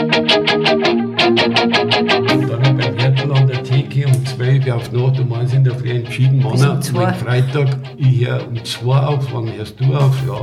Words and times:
Und 0.00 0.08
dann 2.48 2.76
beim 2.78 2.96
Hertel 2.96 3.32
an 3.32 3.46
der 3.46 3.62
Theke 3.62 4.06
um 4.06 4.24
12 4.24 4.66
Uhr 4.66 4.76
auf 4.76 4.90
Nacht, 4.92 5.20
um 5.20 5.32
1 5.34 5.52
in 5.52 5.64
der 5.64 5.74
Früh 5.74 5.90
entschieden, 5.90 6.42
um 6.42 6.56
zwei. 6.56 7.04
mein 7.04 7.14
Freitag, 7.16 7.76
ich 7.98 8.26
höre 8.26 8.48
um 8.48 8.64
2 8.64 8.96
auf, 8.96 9.26
wann 9.30 9.52
hörst 9.52 9.78
du 9.78 9.94
auf, 9.94 10.16
ja, 10.26 10.40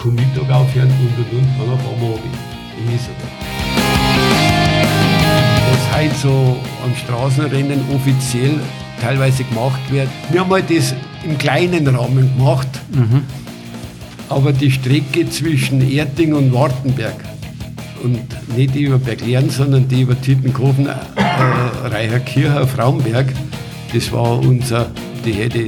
kann 0.00 0.14
Mittag 0.14 0.48
aufhören 0.48 0.88
und 0.88 1.18
und 1.18 1.32
und, 1.32 1.48
dann 1.58 1.70
auf 1.74 1.80
einmal 1.92 2.10
habe 2.10 2.22
ich. 2.24 2.94
Ist 2.94 3.08
er. 3.08 3.14
Was 5.72 5.82
heute 5.98 6.14
so 6.14 6.56
am 6.84 6.94
Straßenrennen 6.94 7.80
offiziell 7.92 8.60
teilweise 9.00 9.42
gemacht 9.42 9.80
wird. 9.90 10.08
Wir 10.30 10.40
haben 10.40 10.52
halt 10.52 10.70
das 10.70 10.94
im 11.24 11.36
kleinen 11.36 11.88
Rahmen 11.88 12.30
gemacht, 12.36 12.68
aber 14.28 14.52
die 14.52 14.70
Strecke 14.70 15.28
zwischen 15.28 15.80
Erding 15.90 16.32
und 16.32 16.52
Wartenberg 16.54 17.16
und 18.02 18.20
nicht 18.56 18.74
die 18.74 18.82
über 18.82 18.98
Berglern, 18.98 19.50
sondern 19.50 19.86
die 19.88 20.02
über 20.02 20.20
Tittenkofen, 20.20 20.86
äh, 20.86 20.94
Reicherkirche 21.86 22.60
auf 22.60 22.78
Raumberg, 22.78 23.26
das 23.92 24.12
war 24.12 24.38
unser, 24.38 24.90
die 25.24 25.32
hätte, 25.32 25.66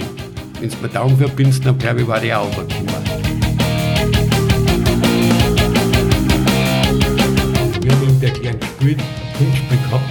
wenn 0.60 0.68
es 0.68 0.80
mir 0.80 0.88
Daumen 0.88 1.16
verbindest, 1.16 1.66
dann 1.66 1.78
glaube 1.78 2.02
ich, 2.02 2.08
war 2.08 2.20
die 2.20 2.32
auch 2.32 2.46
runtergekommen. 2.56 3.02
Wir 7.82 7.92
haben 7.92 8.08
in 8.08 8.20
Berglern 8.20 8.60
gespielt, 8.60 8.98
ein 9.00 9.38
Punktspiel 9.38 9.78
gehabt. 9.78 10.04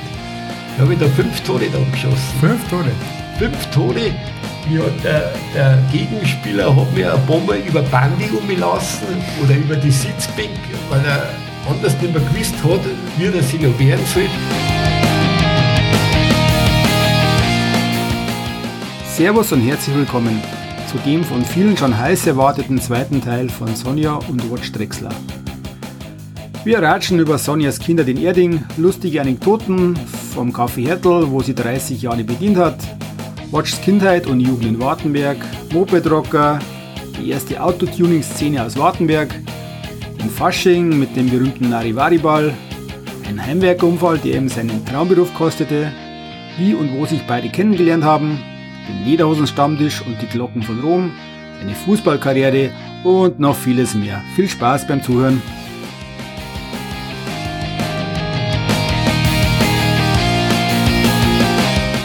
Da 0.78 0.84
habe 0.84 0.94
ich 0.94 1.00
da 1.00 1.08
fünf 1.08 1.42
Tore 1.42 1.66
da 1.72 1.80
geschossen. 1.92 2.40
Fünf 2.40 2.70
Tore. 2.70 2.92
Fünf 3.38 3.66
Tore. 3.68 4.14
Ja, 4.70 4.82
der, 5.04 5.32
der 5.56 5.80
Gegenspieler 5.92 6.74
hat 6.76 6.94
mir 6.94 7.14
eine 7.14 7.22
Bombe 7.24 7.56
über 7.68 7.82
Bandi 7.82 8.30
umgelassen 8.30 9.08
oder 9.44 9.56
über 9.56 9.76
die 9.76 9.92
Sitzbank, 9.92 10.50
weil 10.90 11.04
er 11.04 11.30
anders 11.70 12.00
nicht 12.02 12.14
mehr 12.14 12.24
gewusst 12.24 12.56
hat, 12.64 12.82
wie 13.18 13.26
er 13.26 13.44
sich 13.44 13.62
noch 13.62 13.78
wehren 13.80 14.06
soll. 14.14 14.30
Servus 19.16 19.52
und 19.52 19.62
herzlich 19.62 19.96
willkommen 19.96 20.42
zu 20.92 20.98
dem 21.06 21.24
von 21.24 21.46
vielen 21.46 21.78
schon 21.78 21.98
heiß 21.98 22.28
erwarteten 22.28 22.82
zweiten 22.82 23.22
Teil 23.22 23.48
von 23.48 23.74
Sonja 23.76 24.16
und 24.28 24.52
Watch 24.52 24.72
Drexler. 24.72 25.12
Wir 26.64 26.82
ratschen 26.82 27.20
über 27.20 27.38
Sonjas 27.38 27.80
Kinder 27.80 28.06
in 28.08 28.18
Erding, 28.18 28.64
lustige 28.78 29.22
Anekdoten 29.22 29.96
vom 30.34 30.52
Café 30.52 30.86
Hertel, 30.86 31.32
wo 31.32 31.42
sie 31.42 31.56
30 31.56 32.02
Jahre 32.02 32.24
bedient 32.24 32.58
hat, 32.58 32.78
Watchs 33.52 33.80
Kindheit 33.82 34.28
und 34.28 34.42
Jugend 34.42 34.66
in 34.66 34.80
Wartenberg, 34.80 35.38
Mopedrocker, 35.72 36.60
die 37.18 37.30
erste 37.30 37.62
Autotuning-Szene 37.62 38.66
aus 38.66 38.78
Wartenberg, 38.78 39.34
den 40.22 40.30
Fasching 40.30 41.00
mit 41.00 41.16
dem 41.16 41.30
berühmten 41.30 41.70
Larivari-Ball, 41.70 42.54
ein 43.28 43.44
Heimwerkerunfall, 43.44 44.20
der 44.20 44.36
ihm 44.36 44.50
seinen 44.50 44.86
Traumberuf 44.86 45.34
kostete, 45.34 45.92
wie 46.58 46.74
und 46.74 46.94
wo 46.94 47.06
sich 47.06 47.22
beide 47.26 47.50
kennengelernt 47.50 48.04
haben, 48.04 48.40
den 48.88 49.06
Lederhosen-Stammtisch 49.06 50.02
und 50.06 50.22
die 50.22 50.28
Glocken 50.28 50.62
von 50.62 50.80
Rom, 50.82 51.12
seine 51.60 51.74
Fußballkarriere 51.74 52.72
und 53.04 53.40
noch 53.40 53.56
vieles 53.56 53.96
mehr. 53.96 54.22
Viel 54.36 54.48
Spaß 54.48 54.86
beim 54.88 55.02
Zuhören. 55.02 55.42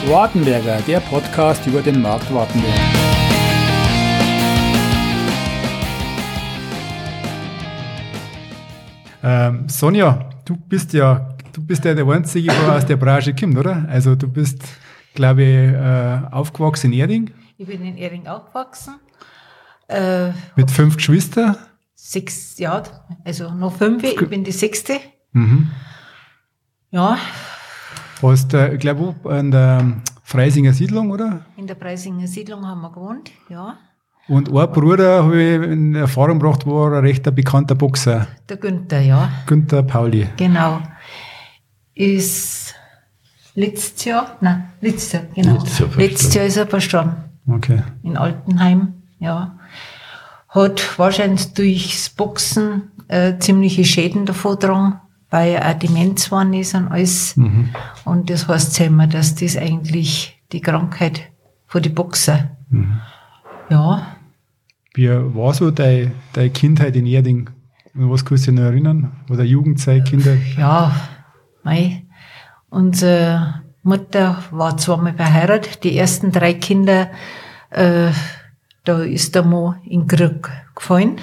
Wartenberger, 0.06 0.78
der 0.86 1.00
Podcast 1.00 1.66
über 1.66 1.82
den 1.82 2.00
Markt 2.00 2.32
Wartenberg. 2.32 3.05
Ähm, 9.28 9.68
Sonja, 9.68 10.30
du 10.44 10.54
bist 10.56 10.92
ja, 10.92 11.36
du 11.52 11.60
bist 11.66 11.84
ja 11.84 11.94
der 11.94 12.06
Einzige, 12.06 12.46
der 12.52 12.76
aus 12.76 12.86
der 12.86 12.96
Branche 12.96 13.34
kommt, 13.34 13.58
oder? 13.58 13.84
Also 13.88 14.14
du 14.14 14.28
bist, 14.28 14.62
glaube 15.14 15.42
ich, 15.42 15.72
äh, 15.72 16.20
aufgewachsen 16.30 16.92
in 16.92 16.98
Erding 17.00 17.30
Ich 17.58 17.66
bin 17.66 17.82
in 17.82 17.96
Ering 17.98 18.26
aufgewachsen. 18.28 18.94
Äh, 19.88 20.30
mit 20.54 20.70
fünf 20.70 20.96
Geschwistern. 20.96 21.56
sechs 21.96 22.56
Jahre, 22.58 22.84
also 23.24 23.52
noch 23.52 23.72
fünf, 23.76 24.04
ich 24.04 24.28
bin 24.28 24.44
die 24.44 24.52
sechste. 24.52 25.00
Mhm. 25.32 25.70
Ja, 26.92 27.18
Hast, 28.22 28.54
äh, 28.54 28.74
ich 28.74 28.80
glaube, 28.80 29.14
an 29.28 29.50
der 29.50 30.02
Freisinger 30.22 30.72
Siedlung, 30.72 31.10
oder? 31.10 31.44
in 31.56 31.66
der 31.66 31.74
Preisinger 31.74 32.26
Siedlung 32.28 32.64
haben 32.66 32.80
wir 32.80 32.90
gewohnt, 32.92 33.30
ja. 33.48 33.76
Und 34.28 34.48
ein 34.48 34.72
Bruder, 34.72 35.22
habe 35.24 35.40
ich 35.40 35.62
in 35.70 35.94
Erfahrung 35.94 36.38
gebracht, 36.40 36.66
war 36.66 36.92
ein 36.92 37.04
recht 37.04 37.32
bekannter 37.34 37.74
Boxer, 37.76 38.26
Der 38.48 38.56
Günther, 38.56 39.00
ja, 39.00 39.28
Günther 39.46 39.82
Pauli. 39.84 40.26
genau. 40.36 40.80
Ist 41.94 42.74
letztes 43.54 44.04
Jahr, 44.04 44.36
nein, 44.40 44.64
letztes 44.80 45.12
Jahr, 45.12 45.22
genau. 45.34 45.52
Letztes 45.54 45.78
Jahr 45.78 45.88
Letztes 45.96 46.34
Jahr 46.34 46.44
ist 46.46 46.56
er 46.56 46.66
verstorben. 46.66 47.12
Okay. 47.48 47.82
in 48.02 48.16
Altenheim, 48.16 48.94
ja. 49.20 49.56
Hat 50.48 50.98
wahrscheinlich 50.98 51.54
durchs 51.54 52.10
Boxen 52.10 52.90
äh, 53.08 53.38
ziemliche 53.38 53.84
Schäden 53.84 54.26
davon 54.26 54.52
getragen, 54.58 55.00
weil 55.30 55.52
er 55.52 55.70
auch 55.70 55.78
Demenz 55.78 56.24
geworden 56.24 56.52
ist 56.54 56.74
und 56.74 56.88
alles. 56.88 57.36
Mhm. 57.36 57.68
Und 58.04 58.30
das 58.30 58.48
heißt 58.48 58.74
selber, 58.74 59.06
dass 59.06 59.36
das 59.36 59.56
eigentlich 59.56 60.42
die 60.50 60.60
Krankheit 60.60 61.20
von 61.66 61.82
die 61.82 61.88
Boxer. 61.88 62.50
Mhm. 62.70 63.00
Ja, 63.70 64.15
Wie 64.96 65.10
war 65.10 65.52
so 65.52 65.70
deine, 65.70 66.12
deine 66.32 66.48
Kindheit 66.48 66.96
in 66.96 67.04
Erding? 67.04 67.50
Was 67.92 68.24
kannst 68.24 68.46
du 68.46 68.50
dich 68.52 68.58
noch 68.58 68.66
erinnern? 68.66 69.12
Oder 69.28 69.44
Jugendzeit, 69.44 70.06
Kinder? 70.06 70.34
ja, 70.56 70.90
mei. 71.62 72.06
Unsere 72.70 73.62
Mutter 73.82 74.42
war 74.50 74.78
zweimal 74.78 75.12
verheiratet. 75.12 75.84
Die 75.84 75.98
ersten 75.98 76.32
drei 76.32 76.54
Kinder, 76.54 77.10
äh, 77.68 78.08
da 78.84 79.02
ist 79.02 79.34
der 79.34 79.42
Mann 79.42 79.82
in 79.84 80.06
Krieg 80.06 80.48
gefallen. 80.74 81.20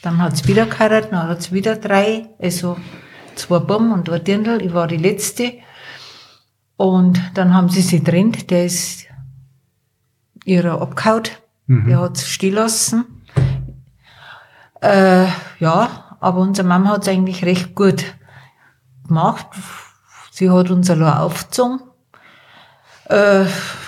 Dann 0.00 0.16
hat 0.16 0.38
sie 0.38 0.48
wieder 0.48 0.64
geheiratet, 0.64 1.12
dann 1.12 1.28
hat 1.28 1.42
sie 1.42 1.52
wieder 1.52 1.76
drei, 1.76 2.30
also 2.40 2.78
zwei 3.34 3.58
Buben 3.58 3.92
und 3.92 4.08
ein 4.08 4.24
Dirndl. 4.24 4.62
Ich 4.62 4.72
war 4.72 4.88
die 4.88 4.96
letzte. 4.96 5.52
Und 6.78 7.20
dann 7.34 7.52
haben 7.52 7.68
sie 7.68 7.82
sich 7.82 8.02
getrennt. 8.02 8.50
Der 8.50 8.64
ist 8.64 9.04
ihrer 10.46 10.80
abgehaut. 11.68 11.88
Der 11.88 12.00
hat 12.00 12.16
sie 12.16 12.26
stehen 12.26 12.54
lassen. 12.54 13.04
Äh, 14.80 15.26
ja, 15.60 16.16
aber 16.20 16.40
unsere 16.40 16.66
Mama 16.66 16.90
hat 16.90 17.02
es 17.02 17.08
eigentlich 17.08 17.44
recht 17.44 17.74
gut 17.74 18.04
gemacht. 19.06 19.46
Sie 20.30 20.50
hat 20.50 20.70
uns 20.70 20.90
allein 20.90 21.18
aufgezogen. 21.18 21.80
Äh, 23.08 23.44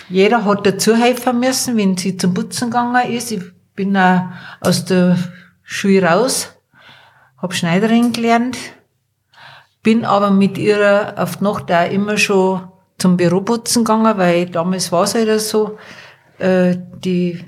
jeder 0.09 0.45
hat 0.45 0.67
dazu 0.67 0.95
helfen 0.95 1.41
müssen, 1.41 1.77
wenn 1.77 1.97
sie 1.97 2.17
zum 2.17 2.35
Putzen 2.35 2.71
gegangen 2.71 3.11
ist. 3.11 3.33
Ich 3.33 3.43
bin 3.75 3.97
auch 3.97 4.25
aus 4.61 4.85
der 4.85 5.17
Schule 5.63 6.05
raus, 6.05 6.51
hab 7.39 7.55
Schneiderin 7.55 8.13
gelernt, 8.13 8.59
bin 9.83 10.05
aber 10.05 10.31
mit 10.31 10.59
ihr 10.59 11.15
auf 11.17 11.37
die 11.39 11.45
Nacht 11.45 11.73
auch 11.73 11.91
immer 11.91 12.19
schon 12.19 12.69
zum 12.99 13.17
Büroputzen 13.17 13.85
gegangen, 13.85 14.19
weil 14.19 14.47
damals 14.47 14.93
war 14.93 15.05
es 15.05 15.15
halt 15.15 15.41
so, 15.41 15.79
äh, 16.39 16.77
die 16.99 17.45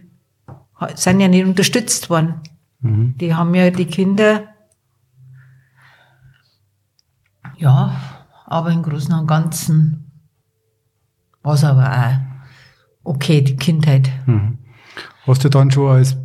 sind 0.95 1.21
ja 1.21 1.29
nicht 1.29 1.45
unterstützt 1.45 2.11
worden. 2.11 2.41
Die 2.81 3.35
haben 3.35 3.55
ja 3.55 3.71
die 3.71 3.87
Kinder, 3.87 4.45
ja, 7.57 7.97
aber 8.45 8.71
im 8.71 8.83
Großen 8.83 9.15
und 9.15 9.27
Ganzen 9.27 10.11
war 11.43 11.55
es 11.55 11.65
aber 11.65 11.91
auch 13.05 13.13
okay, 13.15 13.41
die 13.41 13.57
Kindheit. 13.57 14.11
Hast 15.27 15.45
du 15.45 15.49
dann 15.49 15.71
schon 15.71 15.91
als 15.91 16.17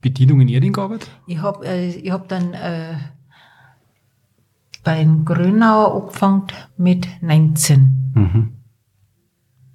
Bedienung 0.00 0.40
in 0.40 0.48
Erding 0.48 0.72
gearbeitet? 0.72 1.10
Ich 1.26 1.40
hab, 1.40 1.64
äh, 1.64 1.88
ich 1.88 2.10
hab 2.10 2.28
dann 2.28 2.52
äh, 2.52 2.96
beim 4.82 5.24
Grönauer 5.24 6.02
angefangen 6.02 6.46
mit 6.76 7.08
19. 7.22 8.12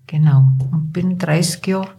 Genau. 0.08 0.50
Und 0.72 0.92
bin 0.94 1.18
30 1.18 1.66
Jahre, 1.66 1.90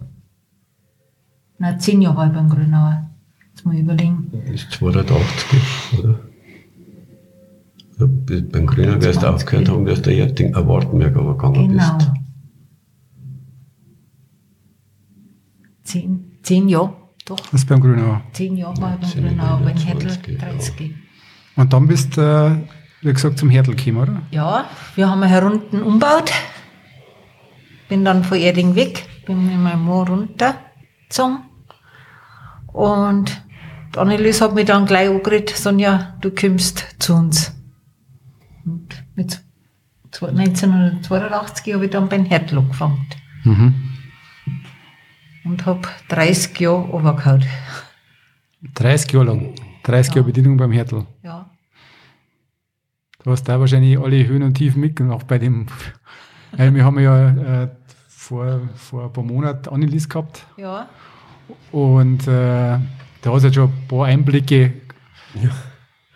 nein, 1.61 1.79
10 1.79 2.01
Jahre 2.01 2.17
war 2.17 2.27
ich 2.27 2.33
beim 2.33 2.49
Grönauer. 2.49 3.09
Jetzt 3.49 3.65
muss 3.65 3.75
ich 3.75 3.81
überlegen. 3.81 4.31
Bis 4.49 4.67
280, 4.69 5.99
oder? 5.99 6.19
Ja, 7.99 8.05
beim 8.51 8.65
Grüner 8.65 9.01
wirst 9.01 9.17
du 9.21 9.27
20. 9.27 9.29
aufgehört 9.35 9.69
haben, 9.69 9.85
wirst 9.85 10.05
du 10.05 10.11
Erding, 10.13 10.53
äh, 10.55 10.67
Wartenberg 10.67 11.15
aber 11.15 11.33
gegangen 11.37 11.69
Genau. 11.69 11.97
bist. 11.97 12.11
Zehn, 15.83 16.37
zehn 16.41 16.69
Jahre, 16.69 16.93
doch. 17.25 17.37
Das 17.39 17.53
ist 17.61 17.67
beim 17.69 17.81
Grünauer. 17.81 18.21
Zehn 18.33 18.57
Jahre 18.57 18.81
war 18.81 18.93
ich 18.95 18.99
beim 19.01 19.09
Zehn 19.09 19.37
Jahre, 19.37 19.63
beim 19.63 19.77
Hertel 19.77 20.09
20, 20.09 20.27
ja. 20.41 20.49
30. 20.49 20.95
Und 21.57 21.73
dann 21.73 21.87
bist 21.87 22.17
du, 22.17 22.21
äh, 22.21 23.05
wie 23.05 23.13
gesagt, 23.13 23.37
zum 23.37 23.49
Hertel 23.49 23.75
gekommen, 23.75 23.97
oder? 23.97 24.21
Ja, 24.31 24.65
wir 24.95 25.09
haben 25.09 25.21
eine 25.21 25.41
Runden 25.41 25.83
umgebaut. 25.83 26.31
Bin 27.89 28.05
dann 28.05 28.23
von 28.23 28.37
Erding 28.37 28.73
weg, 28.75 29.05
bin 29.27 29.45
mit 29.45 29.57
meinem 29.59 29.85
Mann 29.85 30.07
runtergezogen. 30.07 31.39
Und 32.73 33.43
Annelies 33.95 34.41
hat 34.41 34.55
mich 34.55 34.65
dann 34.65 34.85
gleich 34.85 35.09
angeredet, 35.09 35.49
Sonja, 35.49 36.15
du 36.21 36.31
kommst 36.31 36.95
zu 36.99 37.13
uns. 37.13 37.53
Und 38.65 39.03
Mit 39.15 39.41
1982 40.13 41.73
habe 41.73 41.85
ich 41.85 41.91
dann 41.91 42.09
beim 42.09 42.25
Hertl 42.25 42.57
angefangen. 42.57 43.05
Mhm. 43.43 43.73
Und 45.43 45.65
habe 45.65 45.87
30 46.09 46.59
Jahre 46.59 46.81
runtergehauen. 46.81 47.45
30 48.75 49.11
Jahre 49.13 49.25
lang. 49.25 49.55
30 49.83 50.15
Jahre 50.15 50.27
Bedienung 50.27 50.57
beim 50.57 50.71
Hertel. 50.71 51.05
Ja. 51.23 51.49
Du 53.23 53.31
hast 53.31 53.43
da 53.43 53.59
wahrscheinlich 53.59 53.99
alle 53.99 54.25
Höhen 54.27 54.43
und 54.43 54.53
Tiefen 54.53 54.81
mitgemacht 54.81 55.27
bei 55.27 55.37
dem. 55.39 55.67
Wir 56.57 56.83
haben 56.83 56.99
ja 56.99 57.63
äh, 57.63 57.69
vor, 58.07 58.61
vor 58.75 59.05
ein 59.05 59.13
paar 59.13 59.23
Monaten 59.23 59.69
Annelies 59.69 60.09
gehabt 60.09 60.45
Ja. 60.57 60.89
Und 61.71 62.27
äh, 62.27 62.77
da 63.21 63.31
hast 63.31 63.43
du 63.43 63.47
ja 63.47 63.53
schon 63.53 63.69
ein 63.69 63.87
paar 63.87 64.05
Einblicke. 64.05 64.73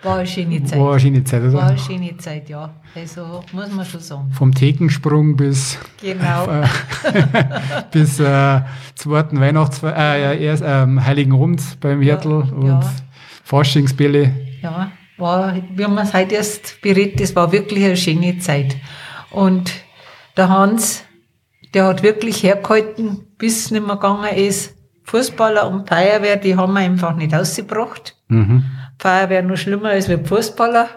War 0.03 0.17
eine 0.17 0.27
schöne 0.27 0.63
Zeit. 0.63 0.79
War 0.79 0.91
eine 0.91 0.99
schöne 0.99 1.23
Zeit, 1.23 1.41
War 1.53 1.63
eine 1.63 1.71
oder? 1.73 1.77
schöne 1.77 2.17
Zeit, 2.17 2.49
ja. 2.49 2.73
Also 2.93 3.43
muss 3.51 3.71
man 3.71 3.85
schon 3.85 3.99
sagen. 4.01 4.31
Vom 4.31 4.53
Thekensprung 4.53 5.35
bis, 5.35 5.79
Genau. 6.01 6.47
äh, 6.47 6.67
bis 7.91 8.19
äh, 8.19 8.61
zweiten 8.93 9.39
Weihnachts 9.39 9.81
äh, 9.83 9.87
ja, 9.87 10.33
erst, 10.33 10.63
ähm, 10.65 11.03
Heiligen 11.03 11.33
Abend 11.33 11.79
beim 11.79 12.01
Hertel 12.01 12.33
und 12.33 12.67
ja. 12.67 12.93
Faschingsbälle. 13.43 14.31
Ja, 14.61 14.91
war, 15.17 15.55
wie 15.73 15.83
haben 15.83 15.97
es 15.97 16.13
heute 16.13 16.35
erst 16.35 16.81
berät, 16.81 17.19
das 17.19 17.35
war 17.35 17.51
wirklich 17.51 17.83
eine 17.85 17.97
schöne 17.97 18.37
Zeit. 18.37 18.75
Und 19.31 19.71
der 20.37 20.49
Hans, 20.49 21.03
der 21.73 21.85
hat 21.85 22.03
wirklich 22.03 22.43
hergehalten, 22.43 23.21
bis 23.37 23.65
es 23.65 23.71
nicht 23.71 23.85
mehr 23.85 23.95
gegangen 23.95 24.35
ist. 24.35 24.74
Fußballer 25.05 25.67
und 25.69 25.87
Feuerwehr, 25.87 26.35
die 26.35 26.55
haben 26.55 26.73
wir 26.73 26.81
einfach 26.81 27.15
nicht 27.15 27.33
ausgebracht. 27.33 28.15
Mhm. 28.27 28.65
Feuerwehr 28.99 29.43
noch 29.43 29.57
schlimmer 29.57 29.89
als 29.89 30.09
wir 30.09 30.23
Fußballer. 30.23 30.87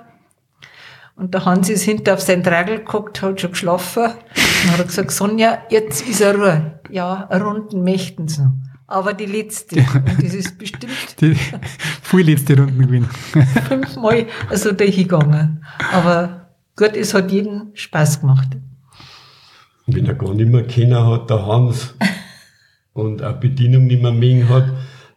Und 1.17 1.35
der 1.35 1.45
Hans 1.45 1.69
ist 1.69 1.83
hinter 1.83 2.15
auf 2.15 2.21
sein 2.21 2.45
Tragel 2.45 2.79
geguckt, 2.79 3.21
hat 3.23 3.41
schon 3.41 3.51
geschlafen. 3.51 4.05
Und 4.05 4.73
hat 4.73 4.79
er 4.79 4.85
gesagt, 4.85 5.11
Sonja, 5.11 5.59
jetzt 5.69 6.09
ist 6.09 6.21
er 6.21 6.35
Ruhe. 6.35 6.81
Ja, 6.91 7.27
eine 7.29 7.45
Runden 7.45 7.83
möchten 7.83 8.29
sie 8.29 8.43
noch. 8.43 8.53
Aber 8.87 9.13
die 9.13 9.27
letzte. 9.27 9.77
Und 9.81 10.23
das 10.25 10.33
ist 10.33 10.57
bestimmt 10.59 10.93
Die 11.21 11.37
vorletzte 12.03 12.57
Runden 12.57 12.79
gewinnen. 12.81 13.11
fünfmal 13.69 14.27
so 14.55 14.73
dahingegangen. 14.73 15.65
Aber 15.93 16.49
gut, 16.77 16.97
es 16.97 17.13
hat 17.13 17.31
jeden 17.31 17.73
Spaß 17.75 18.21
gemacht. 18.21 18.49
Wenn 19.87 20.07
er 20.07 20.15
gar 20.15 20.33
nicht 20.35 20.49
mehr 20.51 20.67
kennen 20.67 21.07
hat, 21.07 21.29
der 21.29 21.45
Hans, 21.47 21.95
und 22.99 23.23
eine 23.23 23.35
Bedienung 23.35 23.87
nicht 23.87 24.03
mehr 24.03 24.13
mögen 24.13 24.49
hat, 24.49 24.65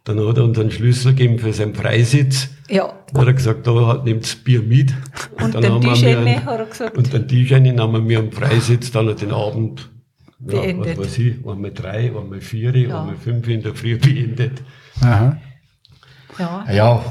dann 0.04 0.18
hat 0.26 0.36
er 0.36 0.44
uns 0.44 0.58
einen 0.58 0.70
Schlüssel 0.70 1.14
gegeben 1.14 1.38
für 1.38 1.52
seinen 1.52 1.74
Freisitz. 1.74 2.48
Ja. 2.68 2.92
Dann 3.12 3.20
hat 3.22 3.28
er 3.28 3.34
gesagt, 3.34 3.66
da 3.66 3.86
hat, 3.86 4.04
nehmt's 4.04 4.34
Bier 4.36 4.62
mit. 4.62 4.92
Und 5.40 5.54
dann 5.54 5.62
den 5.62 5.72
haben 5.72 5.82
wir 5.84 5.92
Tischende, 5.94 6.18
einen- 6.18 6.44
hat 6.44 6.58
er 6.58 6.66
gesagt. 6.66 6.96
Und 6.98 7.12
den 7.12 7.28
Tischende 7.28 7.82
haben 7.82 8.08
wir 8.08 8.18
am 8.18 8.32
Freisitz 8.32 8.90
dann 8.90 9.14
den 9.16 9.30
Abend, 9.32 9.88
ja, 10.48 10.60
Beendet. 10.60 10.98
was 10.98 11.06
weiß 11.06 11.18
ich, 11.18 11.34
einmal 11.46 11.70
drei, 11.70 12.10
einmal 12.16 12.40
vier, 12.40 12.74
Ja. 12.76 13.00
einmal 13.00 13.16
fünf 13.16 13.46
in 13.48 13.62
der 13.62 13.74
Früh 13.74 13.96
beendet. 13.96 14.62
Aha. 15.02 15.36
Ja. 16.38 16.64
Ja, 16.68 17.04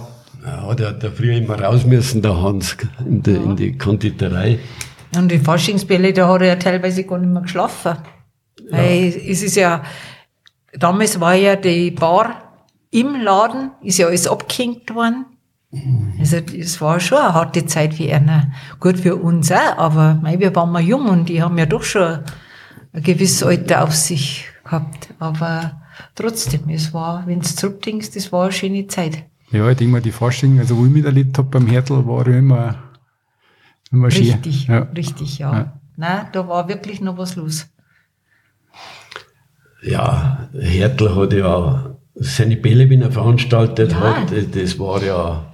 ja 0.44 0.75
der 0.75 0.88
hat 0.89 1.03
ja 1.03 1.12
früher 1.12 1.38
immer 1.38 1.62
raus 1.62 1.85
müssen, 1.85 2.21
der 2.21 2.41
Hans, 2.41 2.75
in 3.07 3.21
die, 3.24 3.31
in 3.31 3.56
die 3.56 3.77
Konditorei. 3.77 4.59
Und 5.15 5.31
die 5.31 5.39
Faschingsbälle, 5.39 6.12
da 6.13 6.27
hat 6.27 6.41
er 6.41 6.47
ja 6.47 6.56
teilweise 6.56 7.03
gar 7.03 7.19
nicht 7.19 7.31
mehr 7.31 7.41
geschlafen. 7.44 7.97
Weil 8.69 9.13
es 9.27 9.44
ist 9.44 9.56
ja, 9.56 9.83
damals 10.77 11.19
war 11.19 11.33
ja 11.35 11.56
die 11.56 11.91
Bar 11.91 12.35
im 12.91 13.15
Laden, 13.15 13.71
ist 13.81 13.97
ja 13.97 14.07
alles 14.07 14.27
abgehängt 14.27 14.94
worden. 14.94 15.25
Also, 16.19 16.38
es 16.38 16.81
war 16.81 17.00
schon 17.00 17.18
eine 17.18 17.33
harte 17.33 17.65
Zeit 17.65 17.94
für 17.94 18.13
einer. 18.13 18.51
Gut 18.81 19.00
für 19.00 19.15
uns 19.15 19.51
auch, 19.51 19.77
aber 19.77 20.19
mei, 20.21 20.38
wir 20.39 20.53
waren 20.53 20.71
mal 20.71 20.81
jung 20.81 21.07
und 21.07 21.29
die 21.29 21.41
haben 21.41 21.57
ja 21.57 21.65
doch 21.65 21.83
schon 21.83 22.19
ein 22.94 23.03
gewisses 23.03 23.41
Alter 23.44 23.83
auf 23.83 23.95
sich 23.95 24.45
gehabt. 24.65 25.13
Aber 25.19 25.81
trotzdem, 26.15 26.68
es 26.69 26.94
war, 26.94 27.25
wenn 27.25 27.39
du 27.39 27.47
zurückdenkst, 27.47 28.12
das 28.12 28.33
war 28.33 28.44
eine 28.44 28.51
schöne 28.51 28.88
Zeit. 28.88 29.24
Ja, 29.51 29.69
ich 29.69 29.77
denke 29.77 29.94
mal, 29.94 30.01
die 30.01 30.12
Fasching, 30.12 30.59
also 30.59 30.77
wo 30.77 30.85
ich 30.85 30.91
miterlebt 30.91 31.38
habe 31.38 31.47
beim 31.50 31.67
Hertel, 31.67 32.06
war 32.06 32.27
ja 32.27 32.38
immer, 32.38 32.75
immer 33.91 34.12
schön. 34.12 34.24
Richtig, 34.24 34.67
Ja. 34.67 34.79
richtig, 34.95 35.39
ja. 35.39 35.53
Ja. 35.53 35.74
Nein, 35.95 36.27
da 36.33 36.47
war 36.50 36.67
wirklich 36.67 37.00
noch 37.00 37.17
was 37.17 37.35
los. 37.38 37.67
Ja, 39.83 40.50
Hertel 40.60 41.16
hat 41.16 41.33
ja 41.33 41.95
seine 42.16 42.57
Bälle, 42.57 42.89
wenn 42.89 43.01
er 43.01 43.12
veranstaltet 43.12 43.92
Ja. 43.92 44.00
hat, 44.00 44.31
das- 44.31 44.51
das 44.51 44.78
war 44.80 45.01
ja, 45.04 45.45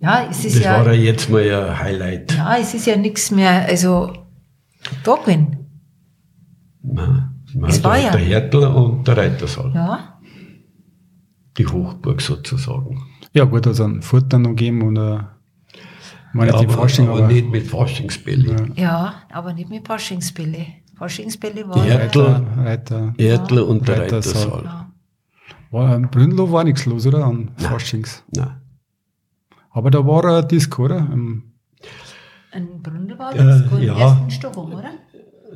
Ja, 0.00 0.26
es 0.30 0.44
ist 0.44 0.56
das 0.56 0.64
ja, 0.64 0.84
war 0.84 0.92
ja 0.92 1.00
jetzt 1.02 1.28
mal 1.28 1.42
ein 1.42 1.78
Highlight. 1.78 2.34
ja, 2.36 2.56
es 2.56 2.72
ist 2.74 2.86
ja 2.86 2.96
nichts 2.96 3.30
mehr, 3.30 3.66
also, 3.66 4.12
da 5.04 5.14
gewesen. 5.16 5.56
Nein, 6.82 7.30
man 7.54 7.70
Es 7.70 7.78
hat 7.78 7.84
war 7.84 7.98
ja- 7.98 8.10
der 8.12 8.20
Hertel 8.20 8.64
und 8.64 9.06
der 9.06 9.16
Reitersaal, 9.16 9.72
Ja, 9.74 10.18
die 11.56 11.66
Hochburg 11.66 12.20
sozusagen. 12.20 13.02
Ja, 13.32 13.44
gut, 13.44 13.66
also 13.66 13.84
einen 13.84 14.02
Futter 14.02 14.38
noch 14.38 14.54
geben 14.54 14.82
oder, 14.82 15.36
meine 16.32 16.52
Ja, 16.52 16.58
die 16.60 16.66
aber, 16.66 16.74
Fasching, 16.74 17.08
aber 17.08 17.18
aber, 17.24 17.28
nicht 17.32 17.50
mit 17.50 17.66
Faschingsbälle. 17.66 18.70
ja, 18.76 19.14
aber 19.32 19.52
nicht 19.52 19.68
mit 19.68 19.86
Faschingsbälle. 19.86 20.66
Faschingsbälle 20.98 21.54
Die 21.62 21.68
war 21.68 21.82
Hertel, 21.84 22.22
Reiter, 22.22 22.56
Reiter, 22.56 23.14
Hertel 23.18 23.58
und 23.60 23.86
der 23.86 24.00
Reitersaal. 24.00 24.64
Ja. 24.64 24.90
war, 25.70 25.94
am 25.94 26.10
Brünnlow 26.10 26.50
war 26.50 26.64
nichts 26.64 26.86
los, 26.86 27.06
oder? 27.06 27.24
An 27.24 27.50
Faschings. 27.56 28.24
Nein. 28.34 28.60
Aber 29.70 29.90
da 29.90 30.04
war 30.06 30.24
ein 30.24 30.48
Disco, 30.48 30.84
oder? 30.84 30.96
Ähm, 31.12 31.52
ein 32.50 32.82
Bründel 32.82 33.18
war 33.18 33.32
Äh, 33.34 33.38
das 33.38 33.72
im 33.72 33.82
ja. 33.82 33.96
ersten 33.98 34.30
Stock, 34.30 34.56
oder? 34.56 34.90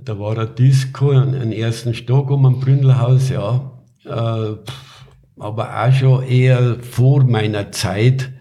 Da 0.04 0.18
war 0.18 0.38
ein 0.38 0.54
Disco, 0.54 1.10
ein, 1.10 1.34
ein 1.34 1.52
ersten 1.52 1.94
Stock 1.94 2.30
um 2.30 2.46
ein 2.46 2.60
Brünnelhaus, 2.60 3.30
ja. 3.30 3.72
Äh, 4.04 4.56
aber 5.38 5.84
auch 5.84 5.92
schon 5.92 6.22
eher 6.24 6.76
vor 6.80 7.24
meiner 7.24 7.72
Zeit. 7.72 8.32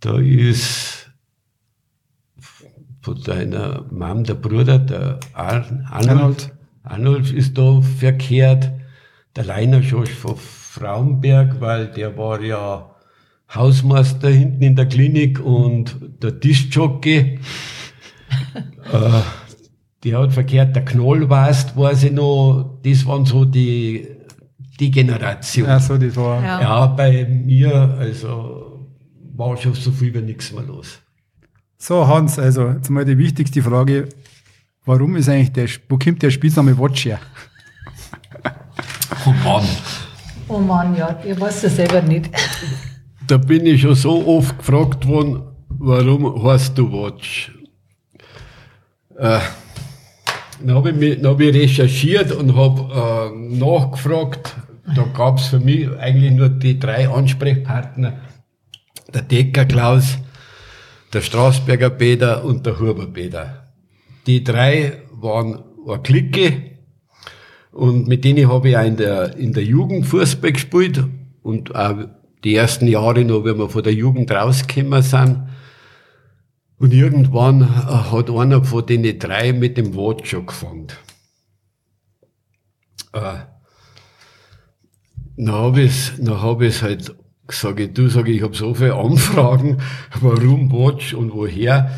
Da 0.00 0.18
ist 0.18 1.05
von 3.06 3.22
deiner 3.22 3.84
Mom, 3.92 4.24
der 4.24 4.34
Bruder, 4.34 4.80
der 4.80 5.20
Ar 5.32 5.64
Arnold, 5.88 6.52
Arnold. 6.82 7.32
Ist 7.32 7.56
da 7.56 7.80
verkehrt. 7.80 8.72
Der 9.36 9.44
Leiner 9.44 9.80
Schosch 9.80 10.10
von 10.10 10.34
Frauenberg, 10.36 11.60
weil 11.60 11.86
der 11.86 12.18
war 12.18 12.40
ja 12.40 12.90
Hausmeister 13.54 14.28
hinten 14.28 14.60
in 14.62 14.74
der 14.74 14.86
Klinik 14.86 15.38
und 15.38 15.96
der 16.20 16.32
Diskjockey. 16.32 17.38
äh, 18.92 19.20
der 20.02 20.18
hat 20.18 20.32
verkehrt, 20.32 20.74
der 20.74 20.84
Knoll 20.84 21.30
weißt, 21.30 21.76
weiß 21.76 22.04
ich 22.04 22.12
noch, 22.12 22.80
das 22.82 23.06
waren 23.06 23.24
so 23.24 23.44
die, 23.44 24.08
die 24.80 24.90
Generation. 24.90 25.68
ach 25.68 25.80
so, 25.80 25.96
das 25.96 26.16
war, 26.16 26.42
Ja. 26.42 26.60
Ja, 26.60 26.86
bei 26.86 27.24
mir, 27.24 27.96
also, 28.00 28.88
war 29.36 29.56
schon 29.58 29.74
so 29.74 29.92
viel 29.92 30.12
wie 30.12 30.22
nichts 30.22 30.52
mehr 30.52 30.64
los. 30.64 30.98
So, 31.78 32.06
Hans, 32.06 32.38
also 32.38 32.68
jetzt 32.70 32.90
mal 32.90 33.04
die 33.04 33.18
wichtigste 33.18 33.62
Frage. 33.62 34.08
Warum 34.84 35.16
ist 35.16 35.28
eigentlich 35.28 35.52
der, 35.52 35.68
wo 35.88 35.98
kommt 35.98 36.22
der 36.22 36.30
Spitzname 36.30 36.78
Watch 36.78 37.04
her? 37.06 37.18
Oh 39.26 39.32
Mann. 39.44 39.64
Oh 40.48 40.58
Mann, 40.60 40.94
ja, 40.96 41.18
ich 41.24 41.38
weiß 41.38 41.64
es 41.64 41.76
selber 41.76 42.00
nicht. 42.02 42.30
Da 43.26 43.36
bin 43.36 43.66
ich 43.66 43.80
schon 43.82 43.94
so 43.96 44.26
oft 44.26 44.58
gefragt 44.58 45.06
worden, 45.06 45.42
warum 45.68 46.42
heißt 46.44 46.78
du 46.78 46.90
Watch? 46.92 47.52
Äh, 49.18 49.40
dann 50.64 50.76
habe 50.76 50.90
ich, 50.90 50.96
mich- 50.96 51.20
dann 51.20 51.32
hab 51.32 51.40
ich 51.40 51.54
recherchiert 51.54 52.30
und 52.32 52.54
habe 52.56 53.32
äh, 53.34 53.56
nachgefragt. 53.58 54.54
Da 54.94 55.02
gab 55.02 55.38
es 55.38 55.46
für 55.48 55.58
mich 55.58 55.88
eigentlich 55.98 56.30
nur 56.32 56.48
die 56.48 56.78
drei 56.78 57.08
Ansprechpartner. 57.08 58.12
Der 59.12 59.22
Decker 59.22 59.64
Klaus, 59.64 60.16
der 61.12 61.20
Straßberger 61.20 61.90
Peter 61.90 62.44
und 62.44 62.66
der 62.66 62.78
Huber 62.80 63.06
Peter. 63.06 63.72
Die 64.26 64.42
drei 64.42 65.02
waren 65.12 65.62
eine 65.86 66.02
Clique 66.02 66.76
und 67.70 68.08
mit 68.08 68.24
denen 68.24 68.48
habe 68.48 68.70
ich 68.70 68.76
auch 68.76 68.84
in 68.84 68.96
der, 68.96 69.36
in 69.36 69.52
der 69.52 69.64
Jugend 69.64 70.06
Fußball 70.06 70.52
gespielt 70.52 71.04
und 71.42 71.74
auch 71.74 72.08
die 72.42 72.54
ersten 72.54 72.86
Jahre 72.86 73.24
noch, 73.24 73.44
wenn 73.44 73.58
wir 73.58 73.68
von 73.68 73.82
der 73.82 73.92
Jugend 73.92 74.30
rausgekommen 74.30 75.02
sind. 75.02 75.48
Und 76.78 76.92
irgendwann 76.92 77.62
äh, 77.62 77.64
hat 77.64 78.30
einer 78.30 78.64
von 78.64 78.84
den 78.86 79.18
drei 79.18 79.52
mit 79.52 79.76
dem 79.78 79.94
Watch 79.94 80.30
schon 80.30 80.46
gefangen. 80.46 80.88
Äh, 83.12 83.38
dann 85.36 85.54
habe 85.54 85.82
ich 85.82 86.12
dann 86.18 86.42
hab 86.42 86.60
ich's 86.60 86.82
halt 87.46 87.76
gesagt, 87.76 87.98
du 87.98 88.08
sag 88.08 88.28
ich, 88.28 88.36
ich 88.36 88.42
habe 88.42 88.56
so 88.56 88.74
viele 88.74 88.94
Anfragen, 88.94 89.78
warum 90.20 90.72
Watch 90.72 91.14
und 91.14 91.32
woher. 91.32 91.90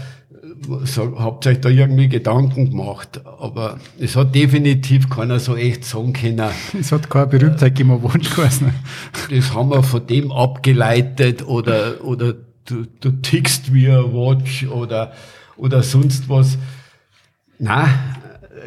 Sag, 0.85 1.15
habt 1.19 1.47
ihr 1.47 1.53
euch 1.53 1.61
da 1.61 1.69
irgendwie 1.69 2.09
Gedanken 2.09 2.71
gemacht? 2.71 3.21
Aber 3.25 3.79
es 3.99 4.17
hat 4.17 4.35
definitiv 4.35 5.09
keiner 5.09 5.39
so 5.39 5.57
echt 5.57 5.85
sagen 5.85 6.13
können. 6.13 6.51
Es 6.79 6.91
hat 6.91 7.09
keine 7.09 7.29
Berühmtheit 7.29 7.77
gegeben, 7.77 8.03
Watch 8.03 8.35
geheißen. 8.35 8.73
Das 9.31 9.55
haben 9.55 9.71
wir 9.71 9.83
von 9.83 10.07
dem 10.07 10.33
abgeleitet 10.33 11.47
oder, 11.47 12.05
oder 12.05 12.35
du, 12.65 12.87
du 13.01 13.11
tickst 13.23 13.73
wie 13.73 13.89
ein 13.89 14.13
Watch 14.13 14.67
oder, 14.67 15.13
oder 15.57 15.83
sonst 15.83 16.29
was. 16.29 16.59
Nein, 17.59 17.89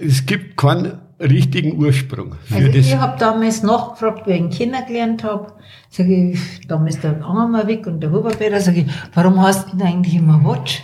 es 0.01 0.25
gibt 0.25 0.57
keinen 0.57 0.97
richtigen 1.21 1.77
Ursprung 1.77 2.35
für 2.43 2.55
also 2.55 2.67
das. 2.67 2.87
Ich 2.87 2.97
habe 2.97 3.17
damals 3.19 3.63
nachgefragt, 3.63 4.27
wie 4.27 4.31
ich 4.31 4.39
ihn 4.39 4.49
kennengelernt 4.49 5.23
habe. 5.23 5.53
Sag 5.89 6.07
ich, 6.07 6.39
damals 6.67 6.99
der 6.99 7.23
Angermann 7.23 7.67
weg 7.67 7.85
und 7.87 8.01
der 8.01 8.11
Huberpeter, 8.11 8.59
sag 8.59 8.77
ich, 8.77 8.85
warum 9.13 9.41
hast 9.41 9.71
du 9.71 9.77
denn 9.77 9.87
eigentlich 9.87 10.15
immer 10.15 10.43
Watch? 10.43 10.83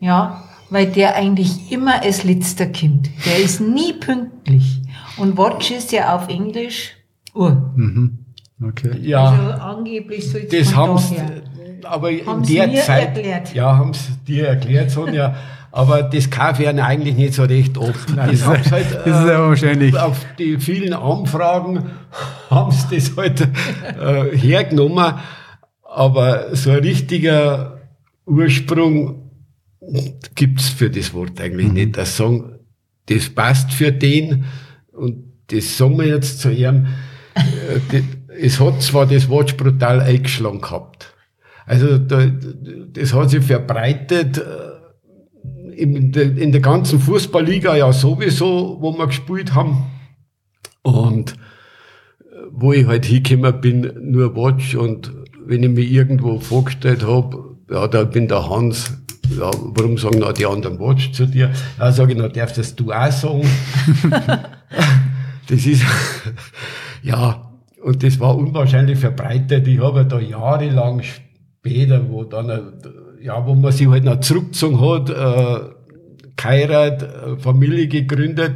Ja, 0.00 0.42
weil 0.70 0.86
der 0.86 1.16
eigentlich 1.16 1.72
immer 1.72 2.02
als 2.02 2.24
letzter 2.24 2.66
kommt. 2.66 3.10
Der 3.24 3.38
ist 3.38 3.60
nie 3.60 3.92
pünktlich. 3.92 4.82
Und 5.16 5.38
Watch 5.38 5.70
ist 5.70 5.92
ja 5.92 6.14
auf 6.14 6.28
Englisch 6.28 6.96
Uhr. 7.34 7.72
Mhm. 7.76 8.18
Okay. 8.62 8.98
Ja. 9.02 9.30
Also 9.30 9.62
angeblich 9.62 10.30
soll 10.30 10.42
das 10.50 10.74
haben 10.74 10.98
aber 11.84 12.10
haben's 12.10 12.50
in 12.50 12.72
der 12.72 12.82
Zeit, 12.82 13.16
erklärt. 13.16 13.54
ja, 13.54 13.76
haben 13.76 13.94
sie 13.94 14.12
dir 14.26 14.48
erklärt, 14.48 14.90
Sonja. 14.90 15.36
aber 15.76 16.04
das 16.04 16.30
kaufe 16.30 16.62
ich 16.62 16.68
eigentlich 16.70 17.16
nicht 17.16 17.34
so 17.34 17.42
recht 17.42 17.76
oft. 17.76 18.16
Nein, 18.16 18.30
das, 18.30 18.40
das, 18.40 18.72
halt, 18.72 18.86
das 18.94 19.20
ist 19.20 19.28
ja 19.28 19.46
wahrscheinlich. 19.46 19.94
Auf 19.94 20.24
die 20.38 20.56
vielen 20.56 20.94
Anfragen 20.94 21.90
haben 22.50 22.72
sie 22.72 22.96
das 22.96 23.14
halt 23.14 23.42
äh, 23.42 24.34
hergenommen. 24.34 25.16
Aber 25.82 26.56
so 26.56 26.70
ein 26.70 26.78
richtiger 26.78 27.78
Ursprung 28.24 29.30
gibt's 30.34 30.70
für 30.70 30.88
das 30.88 31.12
Wort 31.12 31.38
eigentlich 31.42 31.68
mhm. 31.68 31.74
nicht. 31.74 31.98
Das 31.98 32.16
sagen, 32.16 32.54
das 33.04 33.28
passt 33.28 33.70
für 33.70 33.92
den 33.92 34.46
und 34.92 35.30
das 35.48 35.76
sagen 35.76 35.98
wir 35.98 36.06
jetzt 36.06 36.40
zu 36.40 36.50
ihm. 36.50 36.86
Äh, 37.34 38.00
es 38.40 38.60
hat 38.60 38.80
zwar 38.80 39.04
das 39.04 39.28
Wort 39.28 39.58
brutal 39.58 40.00
eingeschlagen 40.00 40.62
gehabt. 40.62 41.12
Also 41.66 41.98
da, 41.98 42.24
das 42.94 43.12
hat 43.12 43.28
sich 43.28 43.44
verbreitet 43.44 44.38
äh, 44.38 44.75
in 45.76 46.12
der, 46.12 46.36
in 46.36 46.52
der 46.52 46.60
ganzen 46.60 46.98
Fußballliga 46.98 47.76
ja 47.76 47.92
sowieso, 47.92 48.78
wo 48.80 48.96
wir 48.96 49.06
gespielt 49.06 49.54
haben. 49.54 49.84
Und 50.82 51.32
äh, 51.32 52.36
wo 52.50 52.72
ich 52.72 52.86
halt 52.86 53.04
hingekommen 53.04 53.60
bin, 53.60 53.92
nur 54.00 54.34
Watch 54.34 54.74
und 54.74 55.12
wenn 55.44 55.62
ich 55.62 55.70
mich 55.70 55.90
irgendwo 55.90 56.40
vorgestellt 56.40 57.06
habe, 57.06 57.56
ja, 57.70 57.86
da 57.88 58.04
bin 58.04 58.28
der 58.28 58.48
Hans, 58.48 58.96
ja, 59.36 59.50
warum 59.52 59.98
sagen 59.98 60.22
auch 60.22 60.32
die 60.32 60.46
anderen 60.46 60.78
Watch 60.78 61.12
zu 61.12 61.26
dir? 61.26 61.50
Ja, 61.78 61.92
sage 61.92 62.12
ich, 62.12 62.18
na, 62.18 62.28
darfst 62.28 62.58
das 62.58 62.74
du 62.74 62.92
auch 62.92 63.10
sagen? 63.10 63.48
das 65.48 65.66
ist, 65.66 65.84
ja, 67.02 67.50
und 67.82 68.02
das 68.02 68.18
war 68.18 68.36
unwahrscheinlich 68.36 68.98
verbreitet. 68.98 69.66
Ich 69.68 69.80
habe 69.80 70.04
da 70.04 70.18
jahrelang 70.18 71.02
später, 71.02 72.08
wo 72.08 72.24
dann, 72.24 72.72
ja, 73.22 73.46
wo 73.46 73.54
man 73.54 73.72
sich 73.72 73.88
halt 73.88 74.04
noch 74.04 74.20
zurückgezogen 74.20 74.80
hat, 74.80 75.10
äh, 75.10 75.60
geheiratet, 76.36 77.02
äh, 77.02 77.36
Familie 77.38 77.88
gegründet, 77.88 78.54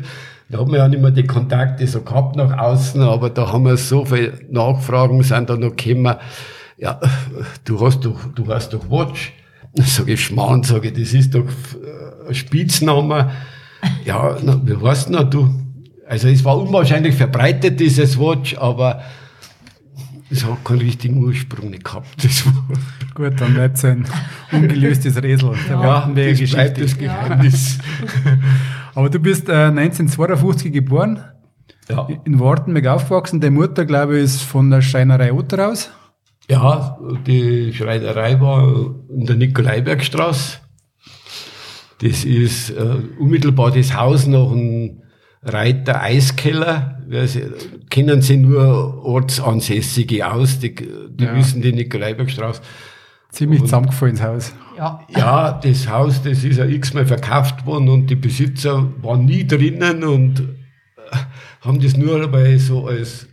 da 0.49 0.59
haben 0.59 0.73
wir 0.73 0.79
ja 0.79 0.89
nicht 0.89 1.01
mehr 1.01 1.13
die 1.13 1.27
Kontakte 1.27 1.87
so 1.87 2.03
gehabt 2.03 2.35
nach 2.37 2.59
außen, 2.59 3.01
aber 3.03 3.31
da 3.31 3.53
haben 3.53 3.65
wir 3.65 3.77
so 3.77 4.05
viele 4.05 4.33
Nachfragen, 4.51 5.23
sind 5.23 5.49
da 5.49 5.57
noch 5.57 5.77
gekommen, 5.77 6.17
ja, 6.77 6.99
du 7.65 7.81
hast 7.81 8.05
doch, 8.05 8.19
du 8.35 8.47
hast 8.49 8.73
doch 8.73 8.91
Watch. 8.91 9.35
Sag 9.75 10.09
ich, 10.09 10.25
Schmarrn, 10.25 10.65
sage 10.65 10.89
ich, 10.89 10.95
das 10.95 11.13
ist 11.13 11.35
doch 11.35 11.45
äh, 11.45 12.29
ein 12.29 12.35
Spitzname. 12.35 13.31
Ja, 14.05 14.37
na, 14.43 14.61
wie 14.65 14.77
heißt 14.77 15.15
denn 15.15 15.31
du? 15.31 15.49
Also 16.09 16.27
es 16.27 16.45
war 16.45 16.59
unwahrscheinlich 16.59 17.15
verbreitet, 17.15 17.79
dieses 17.79 18.19
Watch, 18.19 18.57
aber 18.59 19.03
es 20.31 20.45
hat 20.45 20.65
keinen 20.65 20.81
richtigen 20.81 21.19
Ursprung 21.19 21.71
nicht 21.71 21.85
gehabt. 21.85 22.25
Das 22.25 22.45
Gut, 23.15 23.41
dann 23.41 23.55
bleibt 23.55 23.77
es 23.77 23.85
ein 23.85 24.07
ungelöstes 24.53 25.21
Rätsel. 25.21 25.55
Ja, 25.69 26.07
das 26.07 26.15
Geschichte. 26.15 26.57
bleibt 26.57 26.81
das 26.81 26.97
Geheimnis. 26.97 27.79
Ja. 28.25 28.39
Aber 28.95 29.11
du 29.11 29.19
bist 29.19 29.49
äh, 29.49 29.53
1952 29.53 30.73
geboren, 30.73 31.23
ja. 31.89 32.09
in 32.25 32.39
Wartenberg 32.39 32.87
aufgewachsen. 32.87 33.41
Deine 33.41 33.57
Mutter, 33.57 33.85
glaube 33.85 34.19
ich, 34.19 34.25
ist 34.25 34.43
von 34.43 34.71
der 34.71 34.83
Schreinerei 34.83 35.33
Otter 35.33 35.69
aus. 35.69 35.91
Ja, 36.49 36.99
die 37.27 37.73
Schreinerei 37.73 38.41
war 38.41 38.95
in 39.09 39.27
der 39.27 39.37
Nikolaibergstraße. 39.37 40.59
Das 42.03 42.25
ist 42.25 42.71
äh, 42.71 42.97
unmittelbar 43.19 43.71
das 43.71 43.95
Haus 43.95 44.27
nach 44.27 44.51
einem 44.51 45.03
Reiter 45.43 46.01
Eiskeller. 46.01 47.00
Kennen 47.91 48.23
sie 48.23 48.37
nur 48.37 49.05
Ortsansässige 49.05 50.31
aus, 50.31 50.59
die, 50.59 50.75
die 50.75 51.25
ja. 51.25 51.37
wissen 51.37 51.61
die 51.63 51.73
Nikolaibergstraße. 51.73 52.63
Ziemlich 53.31 53.61
zusammengefallen 53.61 54.13
ins 54.13 54.23
Haus. 54.23 54.55
Ja. 54.77 55.01
ja, 55.09 55.53
das 55.53 55.89
Haus, 55.89 56.23
das 56.23 56.43
ist 56.43 56.57
ja 56.57 56.65
x-mal 56.65 57.07
verkauft 57.07 57.67
worden 57.67 57.89
und 57.89 58.07
die 58.09 58.17
Besitzer 58.17 58.89
waren 59.03 59.25
nie 59.25 59.47
drinnen 59.47 60.03
und 60.05 60.41
äh, 60.41 61.17
haben 61.61 61.81
das 61.81 61.97
nur 61.97 62.19
dabei 62.19 62.57
so 62.59 62.87
als 62.87 63.29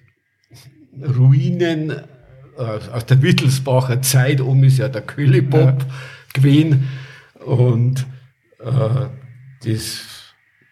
Ruinen 1.18 1.94
aus 2.58 3.06
der 3.06 3.22
Wittelsbacher 3.22 4.02
Zeit, 4.02 4.42
um 4.42 4.64
ist 4.64 4.78
ja 4.78 4.90
der 4.90 5.02
Köhlebob 5.02 5.80
ja. 5.80 5.88
gewesen. 6.34 6.88
Und 7.46 8.06
äh, 8.60 9.08
das, 9.64 10.17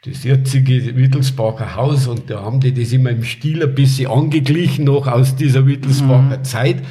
das 0.05 0.24
jetzige 0.24 0.95
Wittelsbacher 0.95 1.75
Haus, 1.75 2.07
und 2.07 2.29
da 2.29 2.43
haben 2.43 2.59
die 2.59 2.74
das 2.74 2.91
immer 2.91 3.09
im 3.09 3.24
Stil 3.24 3.63
ein 3.63 3.74
bisschen 3.74 4.12
angeglichen, 4.12 4.85
noch 4.85 5.07
aus 5.07 5.35
dieser 5.35 5.65
Wittelsbacher 5.65 6.39
mhm. 6.39 6.43
Zeit. 6.43 6.83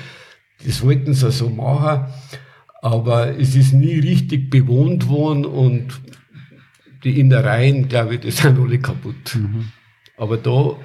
Das 0.66 0.83
wollten 0.83 1.14
sie 1.14 1.30
so 1.30 1.49
machen, 1.49 2.06
aber 2.83 3.38
es 3.38 3.54
ist 3.54 3.73
nie 3.73 3.99
richtig 4.00 4.50
bewohnt 4.50 5.09
worden 5.09 5.44
und 5.44 6.00
die 7.04 7.21
Innereien, 7.21 7.88
glaube 7.88 8.14
ich, 8.14 8.21
die 8.21 8.30
sind 8.30 8.59
alle 8.59 8.78
kaputt. 8.78 9.37
Mhm. 9.37 9.66
Aber 10.16 10.37
da 10.37 10.76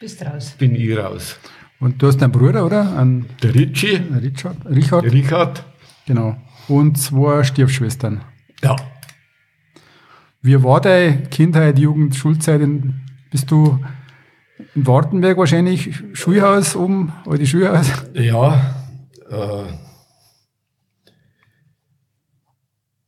Bist 0.00 0.24
raus. 0.24 0.54
bin 0.58 0.74
ich 0.74 0.96
raus. 0.96 1.38
Und 1.78 2.00
du 2.00 2.06
hast 2.06 2.22
einen 2.22 2.32
Bruder, 2.32 2.64
oder? 2.64 2.96
Ein 2.96 3.26
der 3.42 3.54
Ritchie. 3.54 4.00
Richard. 4.22 4.56
Richard. 4.64 5.04
Der 5.04 5.12
Richard. 5.12 5.64
Genau. 6.06 6.36
Und 6.68 6.96
zwei 6.96 7.42
Stiefschwestern. 7.44 8.22
Ja. 8.62 8.76
Wie 10.46 10.62
war 10.62 10.80
deine 10.80 11.24
Kindheit, 11.24 11.78
Jugend, 11.78 12.14
Schulzeit? 12.14 12.60
Bist 13.30 13.50
du 13.50 13.78
in 14.74 14.86
Wartenberg 14.86 15.36
wahrscheinlich 15.36 15.90
Schulhaus 16.12 16.76
oben, 16.76 17.12
alte 17.26 17.46
Schulhaus? 17.46 17.90
Ja. 18.14 18.74
Äh, 19.28 19.64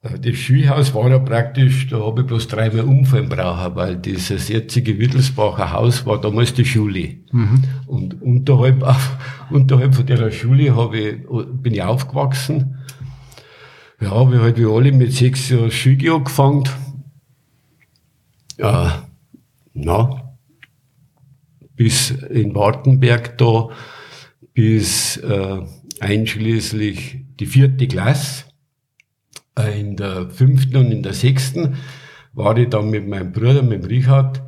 Äh, 0.02 0.18
das 0.18 0.36
Schulhaus 0.36 0.94
war 0.94 1.08
ja 1.10 1.18
praktisch, 1.18 1.88
da 1.88 1.98
habe 2.00 2.22
ich 2.22 2.26
bloß 2.26 2.48
dreimal 2.48 2.84
umfallen 2.84 3.28
brauchen, 3.28 3.74
weil 3.74 3.96
dieses 3.96 4.48
jetzige 4.48 4.98
Wittelsbacher 4.98 5.72
Haus 5.72 6.06
war 6.06 6.20
damals 6.20 6.54
die 6.54 6.64
Schule. 6.64 7.16
Mhm. 7.32 7.62
Und 7.86 8.22
unterhalb, 8.22 8.84
unterhalb 9.50 9.94
von 9.94 10.06
der 10.06 10.30
Schule 10.30 10.74
ich, 10.92 11.16
bin 11.62 11.74
ich 11.74 11.82
aufgewachsen. 11.82 12.78
Ja, 14.00 14.22
ich 14.30 14.38
halt 14.38 14.58
wie 14.58 14.66
alle 14.66 14.92
mit 14.92 15.12
sechs 15.12 15.48
Jahren 15.48 15.70
Schule 15.72 16.14
angefangen. 16.14 16.64
Ja, 18.58 19.08
na, 19.72 20.36
bis 21.76 22.10
in 22.10 22.56
Wartenberg 22.56 23.38
da, 23.38 23.68
bis 24.52 25.16
äh, 25.18 25.60
einschließlich 26.00 27.18
die 27.38 27.46
vierte 27.46 27.86
Klasse 27.86 28.46
äh, 29.56 29.80
in 29.80 29.94
der 29.96 30.28
fünften 30.30 30.76
und 30.76 30.90
in 30.90 31.04
der 31.04 31.14
sechsten 31.14 31.76
war 32.32 32.56
ich 32.58 32.68
dann 32.68 32.90
mit 32.90 33.06
meinem 33.06 33.30
Bruder, 33.30 33.62
mit 33.62 33.84
dem 33.84 33.88
Richard, 33.88 34.42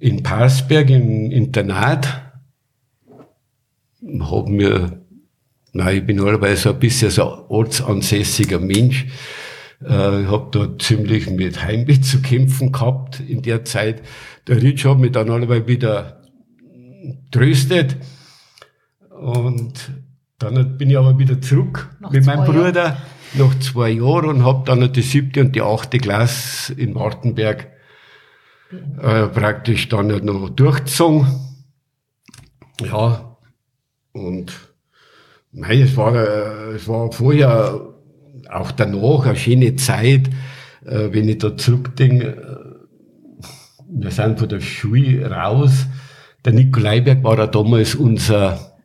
in 0.00 0.24
Parsberg 0.24 0.90
im 0.90 1.30
Internat. 1.30 2.08
Hab 4.20 4.48
mir, 4.48 5.02
nein, 5.72 5.98
ich 5.98 6.06
bin 6.06 6.16
normalerweise 6.16 6.70
ein 6.70 6.80
bisschen 6.80 7.10
so 7.10 7.22
ortsansässiger 7.48 8.58
Mensch. 8.58 9.06
Äh, 9.82 10.22
ich 10.22 10.28
habe 10.28 10.48
da 10.52 10.78
ziemlich 10.78 11.30
mit 11.30 11.62
Heimweh 11.62 12.00
zu 12.00 12.22
kämpfen 12.22 12.72
gehabt 12.72 13.20
in 13.20 13.42
der 13.42 13.64
Zeit. 13.64 14.02
Der 14.46 14.62
Rich 14.62 14.84
hat 14.84 14.98
mich 14.98 15.12
dann 15.12 15.26
normalerweise 15.26 15.66
wieder 15.66 16.22
tröstet. 17.30 17.96
Und 19.10 19.92
dann 20.38 20.78
bin 20.78 20.90
ich 20.90 20.98
aber 20.98 21.18
wieder 21.18 21.40
zurück 21.40 21.90
Nach 22.00 22.10
mit 22.10 22.24
meinem 22.24 22.44
Bruder. 22.44 22.72
Jahren 22.72 22.96
noch 23.34 23.58
zwei 23.60 23.90
Jahre 23.90 24.28
und 24.28 24.44
habe 24.44 24.64
dann 24.64 24.92
die 24.92 25.02
siebte 25.02 25.40
und 25.40 25.54
die 25.54 25.62
achte 25.62 25.98
Klasse 25.98 26.72
in 26.74 26.94
Wartenberg 26.94 27.68
äh, 29.00 29.26
praktisch 29.26 29.88
dann 29.88 30.08
noch 30.24 30.48
durchgezogen. 30.50 31.26
Ja, 32.80 33.36
und 34.12 34.52
nein, 35.52 35.82
es 35.82 35.96
war, 35.96 36.14
äh, 36.14 36.74
es 36.74 36.88
war 36.88 37.12
vorher, 37.12 37.89
auch 38.50 38.72
danach, 38.72 39.26
eine 39.26 39.36
schöne 39.36 39.76
Zeit, 39.76 40.28
äh, 40.84 41.08
wenn 41.12 41.28
ich 41.28 41.38
da 41.38 41.56
zurückdenke. 41.56 42.26
Äh, 42.26 42.70
wir 43.92 44.10
sind 44.10 44.38
von 44.38 44.48
der 44.48 44.60
Schule 44.60 45.30
raus. 45.30 45.86
Der 46.44 46.52
Nikolaiberg 46.52 47.22
war 47.24 47.38
ja 47.38 47.46
damals 47.46 47.94
unser, 47.94 48.78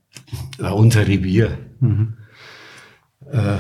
unser 0.58 1.08
Revier. 1.08 1.58
Mhm. 1.80 2.16
Äh, 3.32 3.58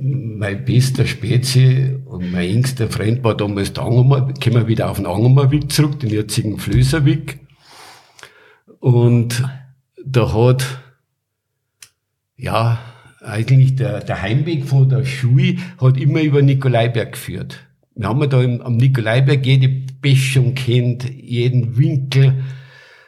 mein 0.00 0.64
bester 0.64 1.06
Spezi 1.06 1.98
und 2.04 2.30
mein 2.30 2.48
engster 2.48 2.88
Freund 2.88 3.24
war 3.24 3.36
damals 3.36 3.72
der 3.72 3.84
Angermann, 3.84 4.34
kommen 4.34 4.56
wir 4.56 4.68
wieder 4.68 4.90
auf 4.90 4.98
den 4.98 5.06
Angermannweg 5.06 5.72
zurück, 5.72 6.00
den 6.00 6.10
jetzigen 6.10 6.58
Flößerweg. 6.58 7.40
Und 8.80 9.44
da 10.04 10.34
hat, 10.34 10.82
ja, 12.36 12.78
eigentlich 13.24 13.76
der, 13.76 14.00
der 14.00 14.22
Heimweg 14.22 14.66
von 14.66 14.88
der 14.88 15.04
Schule 15.04 15.56
hat 15.80 15.96
immer 15.96 16.20
über 16.22 16.42
Nikolaiberg 16.42 17.12
geführt. 17.12 17.58
Wir 17.94 18.08
haben 18.08 18.28
da 18.28 18.42
im, 18.42 18.60
am 18.62 18.76
Nikolaiberg 18.76 19.44
jede 19.44 19.68
Bäschung 19.68 20.54
kennt, 20.54 21.08
jeden 21.08 21.76
Winkel. 21.76 22.42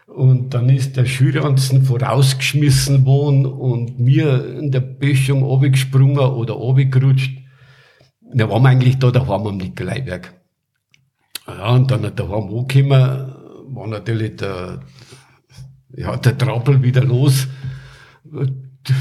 Und 0.06 0.54
dann 0.54 0.68
ist 0.68 0.96
der 0.96 1.06
Schulranzen 1.06 1.82
vorausgeschmissen 1.82 3.04
worden 3.04 3.46
und 3.46 3.98
mir 3.98 4.58
in 4.58 4.70
der 4.70 4.80
Böschung 4.80 5.42
runtergesprungen 5.42 6.18
oder 6.18 6.54
runtergerutscht. 6.54 7.36
Da 8.32 8.48
waren 8.48 8.62
wir 8.62 8.68
eigentlich 8.68 8.98
da 8.98 9.10
daheim 9.10 9.46
am 9.46 9.56
Nikolaiberg. 9.56 10.32
Ja, 11.46 11.70
und 11.74 11.90
dann 11.90 12.14
daheim 12.14 12.48
angekommen, 12.56 13.32
war 13.68 13.86
natürlich 13.88 14.36
der, 14.36 14.80
ja, 15.96 16.16
der 16.16 16.38
Trappel 16.38 16.82
wieder 16.82 17.04
los. 17.04 17.48
Die 18.24 18.92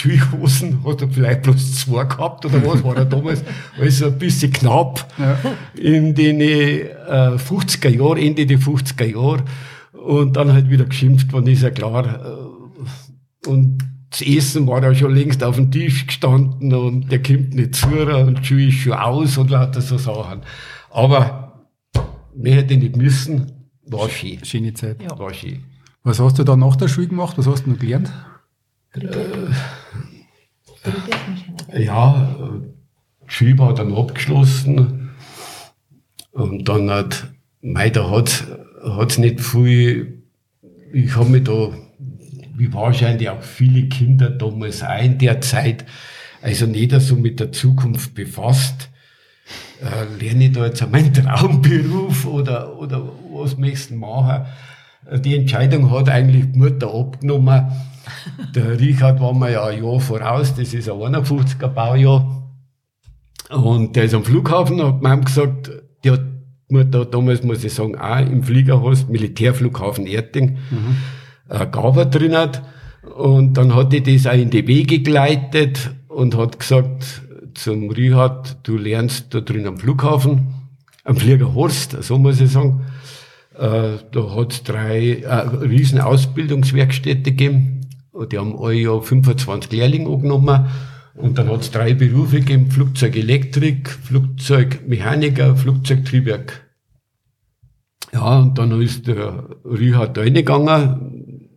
Schulhosen 0.00 0.84
hat 0.84 1.02
er 1.02 1.08
vielleicht 1.08 1.42
bloß 1.42 1.74
zwei 1.80 2.04
gehabt 2.04 2.46
oder 2.46 2.64
was, 2.66 2.82
war 2.82 2.96
er 2.96 3.04
damals 3.04 3.44
also 3.78 4.06
ein 4.06 4.18
bisschen 4.18 4.52
knapp 4.52 5.06
ja. 5.18 5.38
in 5.74 6.14
den 6.14 6.40
äh, 6.40 7.36
50er 7.36 7.90
Jahren, 7.90 8.18
Ende 8.18 8.46
der 8.46 8.58
50er 8.58 9.04
Jahre. 9.04 9.44
Und 9.92 10.36
dann 10.36 10.52
halt 10.52 10.70
wieder 10.70 10.86
geschimpft 10.86 11.32
worden, 11.32 11.48
ist 11.48 11.62
ja 11.62 11.70
klar. 11.70 12.06
Äh, 12.06 13.48
und 13.48 13.78
das 14.10 14.22
Essen 14.22 14.66
war 14.66 14.82
ja 14.82 14.94
schon 14.94 15.14
längst 15.14 15.44
auf 15.44 15.56
dem 15.56 15.70
Tisch 15.70 16.06
gestanden 16.06 16.72
und 16.72 17.12
der 17.12 17.22
kommt 17.22 17.54
nicht 17.54 17.74
zu 17.74 17.88
und 17.88 18.40
die 18.40 18.44
Schuhe 18.44 18.66
ist 18.68 18.74
schon 18.74 18.92
aus 18.94 19.38
und 19.38 19.50
lauter 19.50 19.80
so 19.80 19.98
Sachen. 19.98 20.40
Aber 20.90 21.66
mehr 22.34 22.56
hätte 22.56 22.74
ich 22.74 22.80
nicht 22.80 22.96
müssen, 22.96 23.52
war 23.86 24.08
schön. 24.08 24.44
Schöne 24.44 24.74
Zeit. 24.74 25.02
Ja. 25.02 25.16
War 25.18 25.32
schön. 25.32 25.64
Was 26.02 26.18
hast 26.18 26.38
du 26.38 26.44
da 26.44 26.56
nach 26.56 26.76
der 26.76 26.88
Schule 26.88 27.08
gemacht? 27.08 27.36
Was 27.38 27.46
hast 27.46 27.66
du 27.66 27.70
noch 27.70 27.78
gelernt? 27.78 28.10
Äh, 28.94 29.06
ja, 31.78 32.36
die 33.26 33.32
Schule 33.32 33.58
war 33.58 33.74
dann 33.74 33.94
abgeschlossen 33.94 35.10
und 36.32 36.68
dann 36.68 36.90
hat, 36.90 37.28
mei, 37.60 37.90
da 37.90 38.10
hat 38.10 39.10
es 39.10 39.18
nicht 39.18 39.40
viel, 39.40 40.22
ich 40.92 41.14
habe 41.16 41.30
mich 41.30 41.44
da, 41.44 41.70
wie 42.56 42.72
wahrscheinlich 42.72 43.28
auch 43.28 43.42
viele 43.42 43.88
Kinder 43.88 44.30
damals 44.30 44.82
auch 44.82 45.02
in 45.02 45.18
der 45.18 45.40
Zeit, 45.40 45.84
also 46.42 46.66
nicht 46.66 46.92
so 47.00 47.16
mit 47.16 47.40
der 47.40 47.52
Zukunft 47.52 48.14
befasst. 48.14 48.88
Äh, 49.80 50.22
lerne 50.22 50.46
ich 50.46 50.52
da 50.52 50.66
jetzt 50.66 50.88
meinen 50.90 51.12
Traumberuf 51.12 52.26
oder, 52.26 52.78
oder 52.78 53.08
was 53.32 53.56
möchtest 53.56 53.90
du 53.90 53.94
machen? 53.94 54.44
Die 55.24 55.36
Entscheidung 55.36 55.90
hat 55.90 56.08
eigentlich 56.08 56.52
die 56.52 56.58
Mutter 56.58 56.92
abgenommen 56.92 57.72
der 58.54 58.78
Richard 58.78 59.20
war 59.20 59.34
mir 59.34 59.52
ja 59.52 59.64
ein 59.64 59.82
Jahr 59.82 60.00
voraus, 60.00 60.54
das 60.54 60.74
ist 60.74 60.88
ein 60.88 60.96
51er 60.96 61.68
Baujahr. 61.68 62.40
Und 63.50 63.96
der 63.96 64.04
ist 64.04 64.14
am 64.14 64.24
Flughafen, 64.24 64.82
hat 64.82 65.02
mir 65.02 65.20
gesagt, 65.20 65.70
die 66.04 66.10
hat 66.10 66.22
Mutter 66.68 67.04
damals, 67.04 67.42
muss 67.42 67.64
ich 67.64 67.74
sagen, 67.74 67.98
auch 67.98 68.20
im 68.20 68.42
Fliegerhost, 68.42 69.08
Militärflughafen 69.08 70.06
Erding, 70.06 70.58
mhm. 70.70 70.96
äh, 71.48 71.66
Gaber 71.66 72.06
drin 72.06 72.36
hat. 72.36 72.62
Und 73.16 73.54
dann 73.54 73.74
hat 73.74 73.92
die 73.92 74.02
das 74.02 74.26
auch 74.26 74.38
in 74.38 74.50
die 74.50 74.66
Wege 74.66 75.00
geleitet 75.00 75.90
und 76.08 76.36
hat 76.36 76.58
gesagt 76.58 77.22
zum 77.54 77.90
Richard, 77.90 78.58
du 78.62 78.76
lernst 78.76 79.34
da 79.34 79.40
drin 79.40 79.66
am 79.66 79.78
Flughafen, 79.78 80.54
am 81.04 81.16
Fliegerhorst, 81.16 82.02
so 82.02 82.18
muss 82.18 82.40
ich 82.40 82.50
sagen. 82.50 82.82
Äh, 83.58 83.98
da 84.12 84.36
hat 84.36 84.52
es 84.52 84.62
drei 84.62 85.22
äh, 85.22 85.34
riesen 85.58 86.00
Ausbildungswerkstätte 86.00 87.32
gegeben 87.32 87.79
die 88.26 88.38
haben 88.38 88.56
alle 88.58 88.74
Jahr 88.74 89.02
25 89.02 89.72
Lehrlinge 89.72 90.10
angenommen. 90.10 90.66
Und 91.14 91.38
dann 91.38 91.48
hat 91.48 91.60
es 91.60 91.70
drei 91.70 91.94
Berufe 91.94 92.40
gegeben, 92.40 92.70
Flugzeugelektrik, 92.70 93.90
Flugzeugmechaniker, 93.90 95.56
Flugzeugtriebwerk. 95.56 96.70
Ja, 98.12 98.38
und 98.38 98.58
dann 98.58 98.80
ist 98.80 99.06
der 99.06 99.44
Richard 99.64 100.16
da 100.16 100.22
reingegangen. 100.22 101.48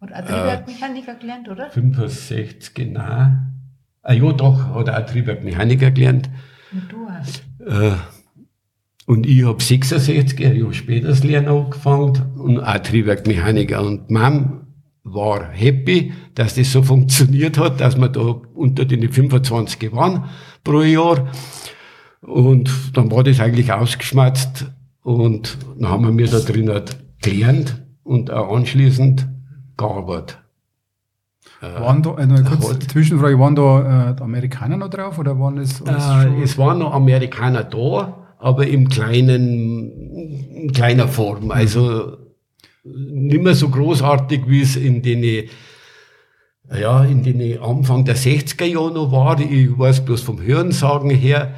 Hat 0.00 0.12
auch 0.12 0.26
Triebwerkmechaniker 0.26 1.12
äh, 1.12 1.20
gelernt, 1.20 1.48
oder? 1.48 1.70
65, 1.70 2.74
genau. 2.74 3.32
Ah 4.02 4.12
ja, 4.12 4.32
doch, 4.32 4.74
hat 4.74 4.88
er 4.88 4.98
auch 4.98 5.06
Triebwerkmechaniker 5.06 5.90
gelernt. 5.90 6.30
Und 6.72 6.90
du 6.90 7.08
hast? 7.08 7.42
Äh, 7.66 7.92
und 9.06 9.26
ich 9.26 9.44
habe 9.44 9.62
66, 9.62 10.46
ein 10.46 10.56
Jahr 10.56 10.72
später 10.72 11.08
das 11.08 11.24
Lernen 11.24 11.48
angefangen 11.48 12.32
und 12.38 12.60
auch 12.60 12.78
Triebwerkmechaniker. 12.78 13.82
Und 13.82 14.10
Mom 14.10 14.66
war 15.04 15.50
happy, 15.50 16.12
dass 16.34 16.54
das 16.54 16.72
so 16.72 16.82
funktioniert 16.82 17.58
hat, 17.58 17.80
dass 17.80 17.96
wir 17.96 18.08
da 18.08 18.20
unter 18.20 18.84
den 18.84 19.10
25 19.10 19.92
waren 19.92 20.24
pro 20.64 20.82
Jahr. 20.82 21.28
Und 22.20 22.70
dann 22.94 23.10
war 23.10 23.24
das 23.24 23.40
eigentlich 23.40 23.72
ausgeschmatzt 23.72 24.66
und 25.02 25.56
dann 25.78 25.90
haben 25.90 26.18
wir 26.18 26.28
da 26.28 26.40
drin 26.40 26.68
halt 26.68 26.98
gelernt 27.22 27.82
und 28.02 28.30
auch 28.30 28.54
anschließend 28.54 29.26
gearbeitet. 29.76 30.38
Äh, 31.62 31.80
waren 31.80 32.02
da, 32.02 32.14
eine 32.14 32.42
kurze 32.42 32.78
Zwischenfrage, 32.78 33.38
waren 33.38 33.54
da 33.54 34.14
äh, 34.18 34.22
Amerikaner 34.22 34.76
noch 34.76 34.88
drauf 34.88 35.18
oder 35.18 35.38
waren 35.38 35.56
das? 35.56 35.80
Äh, 35.80 36.42
es 36.42 36.56
waren 36.58 36.78
noch 36.78 36.92
Amerikaner 36.94 37.64
da, 37.64 38.26
aber 38.38 38.66
im 38.66 38.88
kleinen, 38.88 39.90
in 40.50 40.72
kleiner 40.72 41.08
Form. 41.08 41.50
Also 41.50 42.16
nicht 42.84 43.42
mehr 43.42 43.54
so 43.54 43.68
großartig, 43.68 44.42
wie 44.46 44.62
es 44.62 44.76
in 44.76 45.02
den, 45.02 45.48
ja, 46.78 47.04
in 47.04 47.22
den 47.22 47.60
Anfang 47.60 48.04
der 48.04 48.16
60er 48.16 48.64
Jahre 48.64 48.92
noch 48.92 49.12
war. 49.12 49.40
Ich 49.40 49.78
weiß 49.78 50.04
bloß 50.04 50.22
vom 50.22 50.40
Hörensagen 50.40 51.10
her, 51.10 51.54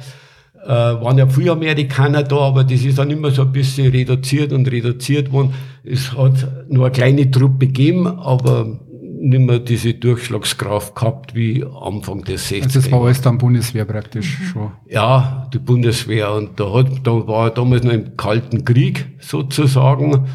äh, 0.63 0.69
waren 0.69 1.17
ja 1.17 1.27
viele 1.27 1.51
Amerikaner 1.51 2.23
da, 2.23 2.37
aber 2.37 2.63
das 2.63 2.83
ist 2.83 2.97
dann 2.97 3.11
immer 3.11 3.31
so 3.31 3.43
ein 3.43 3.51
bisschen 3.51 3.91
reduziert 3.91 4.53
und 4.53 4.69
reduziert 4.69 5.31
worden. 5.31 5.53
Es 5.83 6.13
hat 6.13 6.69
nur 6.69 6.85
eine 6.85 6.93
kleine 6.93 7.29
Truppe 7.29 7.67
gegeben, 7.67 8.07
aber 8.07 8.79
nicht 9.23 9.39
mehr 9.39 9.59
diese 9.59 9.93
Durchschlagskraft 9.93 10.95
gehabt 10.95 11.33
wie 11.33 11.63
Anfang 11.63 12.23
des 12.23 12.49
60er 12.51 12.63
Also 12.63 12.79
das 12.79 12.91
war 12.91 13.03
alles 13.05 13.21
dann 13.21 13.37
Bundeswehr 13.37 13.85
praktisch 13.85 14.37
mhm. 14.39 14.45
schon. 14.45 14.71
Ja, 14.89 15.49
die 15.53 15.59
Bundeswehr. 15.59 16.33
Und 16.33 16.59
da, 16.59 16.73
hat, 16.73 16.87
da 17.03 17.27
war 17.27 17.49
damals 17.49 17.83
noch 17.83 17.93
im 17.93 18.17
Kalten 18.17 18.65
Krieg 18.65 19.05
sozusagen. 19.19 20.25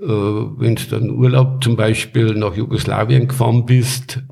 Äh, 0.00 0.06
wenn 0.06 0.76
du 0.76 0.82
dann 0.90 1.10
Urlaub 1.10 1.62
zum 1.62 1.76
Beispiel 1.76 2.34
nach 2.34 2.56
Jugoslawien 2.56 3.28
gefahren 3.28 3.66
bist, 3.66 4.22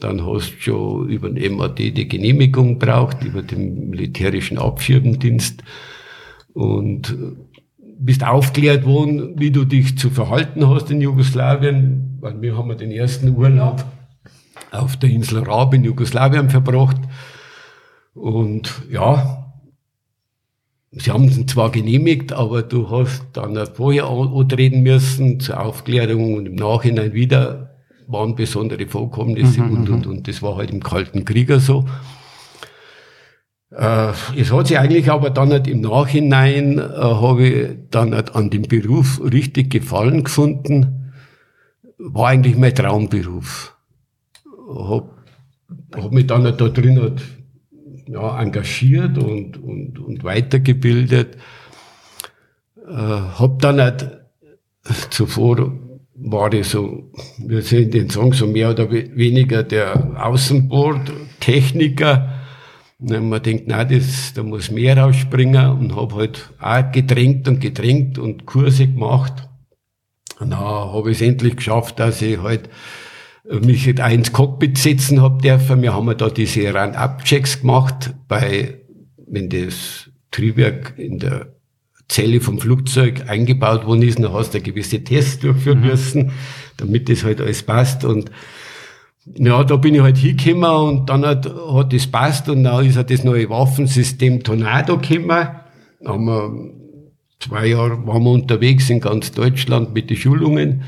dann 0.00 0.26
hast 0.26 0.52
du 0.52 0.60
schon 0.60 1.08
über 1.08 1.30
den 1.30 1.56
MAD 1.56 1.78
die 1.78 2.08
Genehmigung 2.08 2.78
braucht, 2.78 3.22
über 3.22 3.42
den 3.42 3.90
militärischen 3.90 4.58
Abschirmdienst. 4.58 5.62
Und 6.54 7.16
bist 8.04 8.26
aufklärt 8.26 8.84
worden, 8.84 9.38
wie 9.38 9.52
du 9.52 9.64
dich 9.64 9.96
zu 9.96 10.10
verhalten 10.10 10.68
hast 10.68 10.90
in 10.90 11.00
Jugoslawien, 11.00 12.18
weil 12.20 12.42
wir 12.42 12.56
haben 12.56 12.76
den 12.76 12.90
ersten 12.90 13.36
Urlaub 13.36 13.84
auf 14.72 14.96
der 14.96 15.10
Insel 15.10 15.44
Raab 15.44 15.72
in 15.74 15.84
Jugoslawien 15.84 16.50
verbracht. 16.50 16.96
Und 18.14 18.82
ja, 18.90 19.41
Sie 20.94 21.10
haben 21.10 21.24
es 21.24 21.46
zwar 21.46 21.70
genehmigt, 21.70 22.34
aber 22.34 22.62
du 22.62 22.90
hast 22.90 23.24
dann 23.32 23.58
vorher 23.74 24.08
antreten 24.08 24.82
müssen 24.82 25.40
zur 25.40 25.58
Aufklärung 25.58 26.34
und 26.34 26.44
im 26.44 26.54
Nachhinein 26.54 27.14
wieder 27.14 27.70
waren 28.06 28.34
besondere 28.34 28.86
Vorkommnisse 28.86 29.62
mhm, 29.62 29.70
und, 29.70 29.88
und, 29.88 30.04
mhm. 30.04 30.12
und 30.12 30.28
das 30.28 30.42
war 30.42 30.56
halt 30.56 30.70
im 30.70 30.82
Kalten 30.82 31.24
Krieger 31.24 31.60
so. 31.60 31.86
Äh, 33.70 34.12
es 34.36 34.52
hat 34.52 34.66
sich 34.66 34.78
eigentlich 34.78 35.10
aber 35.10 35.30
dann 35.30 35.48
nicht 35.48 35.66
im 35.66 35.80
Nachhinein, 35.80 36.78
äh, 36.78 36.82
habe 36.82 37.48
ich 37.48 37.68
dann 37.90 38.10
nicht 38.10 38.34
an 38.34 38.50
dem 38.50 38.62
Beruf 38.62 39.18
richtig 39.22 39.70
gefallen 39.70 40.24
gefunden. 40.24 41.14
War 41.96 42.28
eigentlich 42.28 42.58
mein 42.58 42.74
Traumberuf. 42.74 43.74
Hab, 44.68 45.10
hab 45.96 46.12
mich 46.12 46.26
dann 46.26 46.42
nicht 46.42 46.60
da 46.60 46.68
drin 46.68 47.00
halt 47.00 47.22
ja, 48.06 48.40
engagiert 48.40 49.18
und, 49.18 49.62
und, 49.62 49.98
und 49.98 50.24
weitergebildet. 50.24 51.36
Äh, 52.76 52.90
hab 52.90 53.60
dann 53.60 53.80
halt 53.80 54.22
zuvor 55.10 55.72
war 56.14 56.52
ich 56.52 56.68
so, 56.68 57.10
wir 57.38 57.62
sind 57.62 57.94
den 57.94 58.10
Song 58.10 58.32
so 58.32 58.46
mehr 58.46 58.70
oder 58.70 58.90
weniger 58.90 59.62
der 59.62 60.24
Außenbordtechniker. 60.24 62.28
Und 62.98 63.28
man 63.28 63.42
denkt, 63.42 63.64
na, 63.66 63.84
das, 63.84 64.32
da 64.34 64.42
muss 64.44 64.70
mehr 64.70 64.96
rausspringen 64.96 65.72
und 65.72 65.96
habe 65.96 66.14
halt 66.14 66.50
auch 66.60 66.92
gedrängt 66.92 67.48
und 67.48 67.60
gedrängt 67.60 68.18
und 68.18 68.46
Kurse 68.46 68.86
gemacht. 68.86 69.48
Und 70.38 70.50
dann 70.50 70.60
habe 70.60 71.10
ich 71.10 71.20
es 71.20 71.26
endlich 71.26 71.56
geschafft, 71.56 71.98
dass 71.98 72.22
ich 72.22 72.40
halt 72.40 72.70
mich 73.44 73.86
halt 73.86 74.00
auch 74.00 74.10
ins 74.10 74.32
Cockpit 74.32 74.78
setzen 74.78 75.20
hab 75.20 75.42
dürfen. 75.42 75.82
Wir 75.82 75.94
haben 75.94 76.16
da 76.16 76.30
diese 76.30 76.72
Run-Up-Checks 76.72 77.60
gemacht, 77.60 78.14
bei, 78.28 78.80
wenn 79.26 79.48
das 79.48 80.10
Triebwerk 80.30 80.94
in 80.96 81.18
der 81.18 81.48
Zelle 82.08 82.40
vom 82.40 82.58
Flugzeug 82.58 83.28
eingebaut 83.28 83.86
worden 83.86 84.02
ist, 84.02 84.18
dann 84.18 84.32
hast 84.32 84.54
du 84.54 84.60
gewisse 84.60 85.02
Tests 85.02 85.40
durchführen 85.40 85.80
mhm. 85.80 85.86
müssen, 85.86 86.32
damit 86.76 87.08
das 87.08 87.24
halt 87.24 87.40
alles 87.40 87.62
passt 87.62 88.04
und 88.04 88.30
ja, 89.36 89.62
da 89.62 89.76
bin 89.76 89.94
ich 89.94 90.00
halt 90.00 90.18
hingekommen 90.18 90.98
und 90.98 91.08
dann 91.08 91.24
hat, 91.24 91.46
hat 91.46 91.92
das 91.92 92.08
passt 92.08 92.48
und 92.48 92.64
dann 92.64 92.84
ist 92.84 92.96
halt 92.96 93.10
das 93.10 93.22
neue 93.22 93.48
Waffensystem 93.48 94.42
Tornado 94.42 94.98
gekommen. 94.98 95.48
Haben 96.04 96.24
wir 96.24 96.74
zwei 97.38 97.66
Jahre 97.66 98.04
waren 98.06 98.24
wir 98.24 98.30
unterwegs 98.30 98.90
in 98.90 99.00
ganz 99.00 99.30
Deutschland 99.30 99.94
mit 99.94 100.10
den 100.10 100.16
Schulungen 100.16 100.82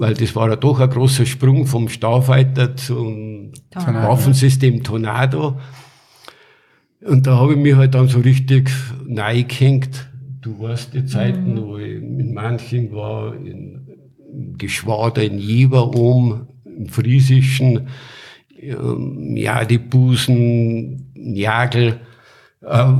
weil 0.00 0.14
das 0.14 0.34
war 0.34 0.48
ja 0.48 0.56
doch 0.56 0.80
ein 0.80 0.88
großer 0.88 1.26
Sprung 1.26 1.66
vom 1.66 1.88
Starfighter 1.90 2.74
zum 2.74 3.52
Tornado. 3.70 4.08
Waffensystem 4.08 4.82
Tornado. 4.82 5.60
Und 7.02 7.26
da 7.26 7.36
habe 7.36 7.52
ich 7.52 7.58
mich 7.58 7.74
halt 7.74 7.94
dann 7.94 8.08
so 8.08 8.20
richtig 8.20 8.70
neigehängt. 9.06 10.10
Du 10.40 10.58
weißt 10.58 10.94
die 10.94 11.04
Zeiten, 11.04 11.52
mhm. 11.52 11.62
wo 11.62 11.76
ich 11.76 11.96
in 11.96 12.32
manchen 12.32 12.92
war, 12.92 13.34
in, 13.36 13.86
im 14.32 14.56
Geschwader 14.56 15.22
in 15.22 15.38
Jever 15.38 15.94
um, 15.94 16.48
im 16.64 16.86
Friesischen, 16.88 17.88
ähm, 18.58 19.36
ja, 19.36 19.66
die 19.66 19.78
Busen, 19.78 21.12
Jagel. 21.14 22.00
Äh, 22.62 22.92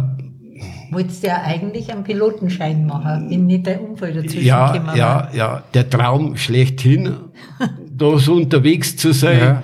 Wolltest 0.90 1.22
du 1.22 1.28
ja 1.28 1.42
eigentlich 1.42 1.92
einen 1.92 2.04
Pilotenschein 2.04 2.86
machen, 2.86 3.30
wenn 3.30 3.46
nicht 3.46 3.66
der 3.66 3.80
Unfall 3.80 4.12
dazwischen 4.12 4.44
Ja, 4.44 4.74
ja, 4.74 4.86
war. 4.86 5.34
ja, 5.34 5.62
der 5.72 5.88
Traum 5.88 6.36
schlechthin, 6.36 7.14
da 7.90 8.18
so 8.18 8.34
unterwegs 8.34 8.96
zu 8.96 9.12
sein, 9.12 9.38
ja. 9.38 9.62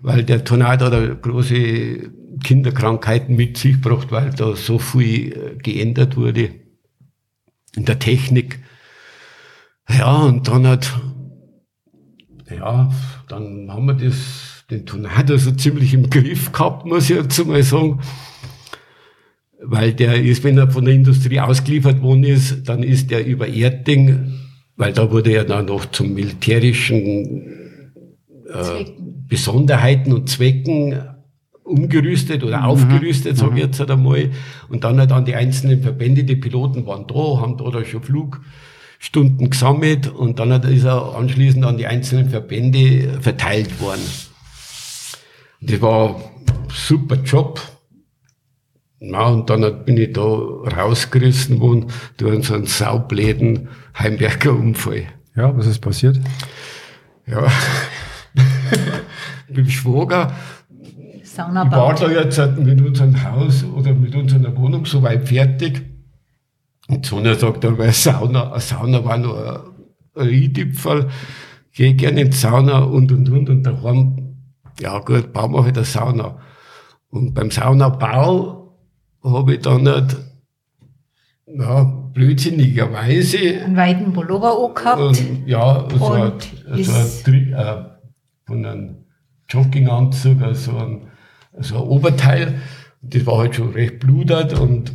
weil 0.00 0.24
der 0.24 0.44
Tornado 0.44 0.88
da 0.88 1.14
große 1.14 2.10
Kinderkrankheiten 2.44 3.34
mit 3.34 3.56
sich 3.56 3.82
gebracht, 3.82 4.12
weil 4.12 4.30
da 4.30 4.54
so 4.54 4.78
viel 4.78 5.32
äh, 5.32 5.56
geändert 5.56 6.16
wurde 6.16 6.50
in 7.74 7.84
der 7.84 7.98
Technik. 7.98 8.60
Ja, 9.88 10.16
und 10.16 10.46
dann 10.46 10.66
hat, 10.66 10.92
ja, 12.54 12.90
dann 13.28 13.70
haben 13.70 13.86
wir 13.86 13.94
das, 13.94 14.64
den 14.70 14.86
Tornado 14.86 15.36
so 15.38 15.50
ziemlich 15.52 15.94
im 15.94 16.10
Griff 16.10 16.52
gehabt, 16.52 16.86
muss 16.86 17.10
ich 17.10 17.16
jetzt 17.16 17.44
mal 17.46 17.62
sagen 17.62 18.00
weil 19.62 19.92
der 19.92 20.22
ist, 20.22 20.44
wenn 20.44 20.58
er 20.58 20.70
von 20.70 20.84
der 20.84 20.94
Industrie 20.94 21.40
ausgeliefert 21.40 22.00
worden 22.02 22.24
ist, 22.24 22.68
dann 22.68 22.82
ist 22.82 23.10
er 23.10 23.24
über 23.24 23.48
Erding, 23.48 24.34
weil 24.76 24.92
da 24.92 25.10
wurde 25.10 25.32
er 25.32 25.44
dann 25.44 25.66
noch 25.66 25.90
zum 25.90 26.14
militärischen 26.14 27.82
äh, 28.48 28.84
Besonderheiten 29.28 30.12
und 30.12 30.28
Zwecken 30.28 30.98
umgerüstet 31.64 32.44
oder 32.44 32.58
mhm. 32.58 32.64
aufgerüstet, 32.64 33.36
ich 33.36 33.42
mhm. 33.42 33.56
jetzt 33.56 33.80
halt 33.80 33.90
einmal. 33.90 34.30
Und 34.68 34.84
dann 34.84 34.98
halt 34.98 35.12
an 35.12 35.24
die 35.24 35.34
einzelnen 35.34 35.82
Verbände, 35.82 36.24
die 36.24 36.36
Piloten 36.36 36.86
waren 36.86 37.06
da, 37.06 37.40
haben 37.40 37.56
da, 37.58 37.70
da 37.70 37.84
schon 37.84 38.02
Flugstunden 38.02 39.50
gesammelt 39.50 40.08
und 40.08 40.38
dann 40.38 40.50
ist 40.62 40.84
er 40.84 41.16
anschließend 41.16 41.64
an 41.64 41.76
die 41.76 41.86
einzelnen 41.86 42.30
Verbände 42.30 43.18
verteilt 43.20 43.80
worden. 43.80 44.00
Das 45.60 45.80
war 45.82 46.16
ein 46.16 46.22
super 46.72 47.16
Job 47.16 47.60
na, 49.00 49.28
und 49.28 49.48
dann 49.48 49.84
bin 49.84 49.96
ich 49.96 50.12
da 50.12 50.22
rausgerissen 50.22 51.60
worden 51.60 51.86
durch 52.16 52.46
so 52.46 52.54
einen 52.54 52.66
saubläden 52.66 53.68
Heimberger 53.96 54.52
Unfall. 54.52 55.04
Ja, 55.36 55.56
was 55.56 55.66
ist 55.66 55.78
passiert? 55.78 56.18
Ja, 57.26 57.46
mit 59.48 59.56
dem 59.56 59.68
Schwager. 59.68 60.32
Sauna 61.22 61.64
ich 61.64 61.70
war 61.70 61.94
da 61.94 62.10
jetzt 62.10 62.38
mit 62.58 62.80
unserem 62.80 63.22
Haus 63.22 63.64
oder 63.64 63.94
mit 63.94 64.14
unserer 64.16 64.56
Wohnung 64.56 64.84
so 64.84 65.02
weit 65.02 65.28
fertig. 65.28 65.82
Und 66.88 67.06
Sonja 67.06 67.34
sagt 67.36 67.62
dann, 67.62 67.78
weil 67.78 67.92
Sauna, 67.92 68.50
eine 68.50 68.60
Sauna 68.60 69.04
war 69.04 69.18
noch 69.18 69.36
ein, 69.36 69.60
ein 70.16 70.26
Riedipfel. 70.26 71.08
Geh 71.72 71.94
gerne 71.94 72.22
in 72.22 72.30
die 72.30 72.36
Sauna 72.36 72.78
und 72.78 73.12
und 73.12 73.28
und 73.28 73.48
und 73.48 73.62
daheim, 73.62 74.36
ja 74.80 74.98
gut, 74.98 75.32
bauen 75.32 75.52
wir 75.52 75.64
halt 75.64 75.76
eine 75.76 75.84
Sauna. 75.84 76.38
Und 77.10 77.34
beim 77.34 77.52
Saunabau 77.52 78.67
habe 79.22 79.54
ich 79.54 79.60
dann 79.60 79.82
nicht, 79.82 80.16
ja, 81.46 81.84
blödsinnigerweise. 82.12 83.64
Einen 83.64 83.76
weiten 83.76 84.12
Pullover 84.12 84.74
gehabt. 84.74 85.00
Und, 85.00 85.46
ja, 85.46 85.88
so 85.96 86.06
und 86.06 86.22
ein, 86.66 86.84
so 86.84 87.30
ein, 87.30 87.52
äh, 87.52 87.84
von 88.46 88.66
einem 88.66 88.96
Jogginganzug, 89.48 90.42
also 90.42 90.76
ein, 90.76 91.08
so 91.58 91.76
ein 91.76 91.82
Oberteil. 91.82 92.60
Das 93.00 93.26
war 93.26 93.38
halt 93.38 93.54
schon 93.54 93.70
recht 93.70 94.00
blutert 94.00 94.58
und 94.58 94.92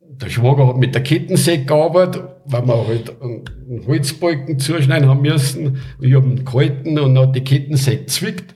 der 0.00 0.28
Schwager 0.28 0.66
hat 0.66 0.76
mit 0.76 0.94
der 0.94 1.02
Kettensäge 1.02 1.64
gearbeitet, 1.64 2.24
weil 2.44 2.66
wir 2.66 2.86
halt 2.86 3.22
einen 3.22 3.86
Holzbalken 3.86 4.58
zuschneiden 4.58 5.08
haben 5.08 5.22
müssen. 5.22 5.78
Ich 6.00 6.14
habe 6.14 6.26
ihn 6.26 6.44
gehalten 6.44 6.98
und 6.98 7.14
dann 7.14 7.28
hat 7.28 7.36
die 7.36 7.44
Kettensäge 7.44 8.06
zwickt. 8.06 8.54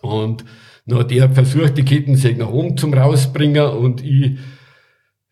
Und 0.00 0.44
dann 0.88 1.00
hat 1.00 1.12
er 1.12 1.30
versucht, 1.30 1.76
die 1.76 1.84
Kettensäge 1.84 2.38
nach 2.38 2.50
oben 2.50 2.76
zum 2.76 2.94
rausbringen 2.94 3.70
und 3.70 4.02
ich, 4.02 4.38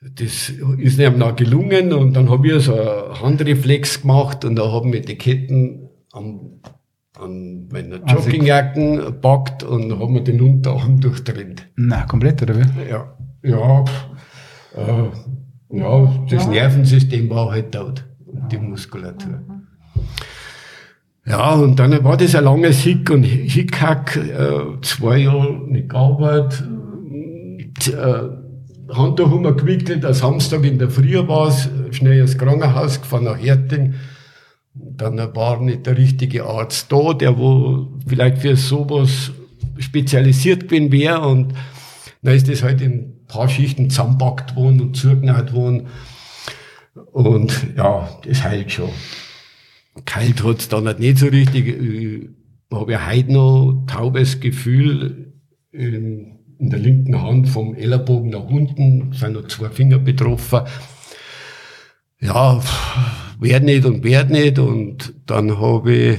das 0.01 0.51
ist 0.79 0.99
ihm 0.99 1.19
dann 1.19 1.37
gelungen 1.37 1.93
und 1.93 2.15
dann 2.15 2.31
habe 2.31 2.49
ich 2.49 2.65
so 2.65 2.75
einen 2.75 3.21
Handreflex 3.21 4.03
gemacht 4.03 4.45
und 4.45 4.57
da 4.57 4.71
haben 4.71 4.93
wir 4.93 5.01
die 5.01 5.17
Ketten 5.17 5.89
am, 6.13 6.61
an 7.19 7.69
meiner 7.69 8.01
also 8.05 8.29
Joggingjacken 8.29 8.99
also, 8.99 9.13
packt 9.13 9.63
und 9.63 9.99
haben 9.99 10.15
wir 10.15 10.23
den 10.23 10.41
Unterarm 10.41 11.01
durchtrennt. 11.01 11.67
Na, 11.77 12.05
komplett, 12.05 12.43
oder 12.43 12.57
wie? 12.57 12.91
Ja, 12.91 13.17
ja, 13.43 13.85
äh, 14.77 15.11
ja, 15.71 16.27
das 16.31 16.47
Nervensystem 16.49 17.31
war 17.31 17.51
halt 17.51 17.73
tot, 17.73 18.05
die 18.51 18.59
Muskulatur. 18.59 19.43
Ja, 21.29 21.55
und 21.55 21.79
dann 21.81 22.05
war 22.05 22.17
das 22.17 22.37
ein 22.37 22.45
langes 22.45 22.79
Hick 22.79 23.11
und 23.11 23.25
Hickhack, 23.25 24.17
äh, 24.17 24.81
zwei 24.83 25.19
Jahre 25.19 25.55
nicht 25.67 25.89
gearbeitet, 25.89 26.63
äh, 27.89 28.95
Handtuch 28.95 29.31
haben 29.31 29.43
wir 29.43 29.55
gewickelt, 29.55 30.05
am 30.05 30.15
Samstag 30.15 30.65
in 30.65 30.79
der 30.79 30.91
Früh 30.91 31.17
war 31.27 31.49
es, 31.49 31.69
schnell 31.91 32.21
ins 32.21 32.39
Krankenhaus 32.39 33.01
gefahren 33.01 33.25
nach 33.25 33.37
Herting. 33.37 33.95
Dann 34.75 35.19
war 35.35 35.61
nicht 35.61 35.87
der 35.87 35.97
richtige 35.97 36.45
Arzt 36.45 36.93
da, 36.93 37.13
der 37.13 37.37
wo 37.37 37.89
vielleicht 38.07 38.39
für 38.39 38.55
sowas 38.55 39.33
spezialisiert 39.79 40.69
gewesen 40.69 40.93
wäre 40.93 41.27
und 41.27 41.55
dann 42.23 42.35
ist 42.35 42.49
das 42.49 42.63
halt 42.63 42.81
in 42.81 42.93
ein 42.93 43.27
paar 43.27 43.49
Schichten 43.49 43.91
zusammenpackt 43.91 44.55
worden 44.55 44.81
und 44.81 44.97
zugenäht 44.97 45.53
worden. 45.53 45.89
Und 47.13 47.67
ja, 47.77 48.09
das 48.27 48.45
heilt 48.45 48.71
schon. 48.71 48.91
Kalt 50.05 50.45
hat's 50.45 50.69
dann 50.69 50.87
halt 50.87 51.01
nicht 51.01 51.19
so 51.19 51.27
richtig. 51.27 51.69
Ich 51.69 52.29
habe 52.73 52.93
ja 52.93 53.07
heute 53.07 53.33
noch 53.33 53.85
taubes 53.87 54.41
Gefühl 54.41 55.33
in, 55.73 56.39
in 56.59 56.71
der 56.71 56.79
linken 56.79 57.21
Hand 57.21 57.49
vom 57.49 57.75
Ellerbogen 57.75 58.31
nach 58.31 58.45
unten, 58.45 59.13
sind 59.13 59.33
noch 59.33 59.49
zwei 59.49 59.71
Finger 59.71 59.99
betroffen. 59.99 60.61
Ja, 62.21 62.61
werd 63.39 63.65
nicht 63.65 63.85
und 63.85 64.05
werd 64.05 64.31
nicht. 64.31 64.59
Und 64.59 65.15
dann 65.27 65.59
habe 65.59 65.95
ich 65.95 66.19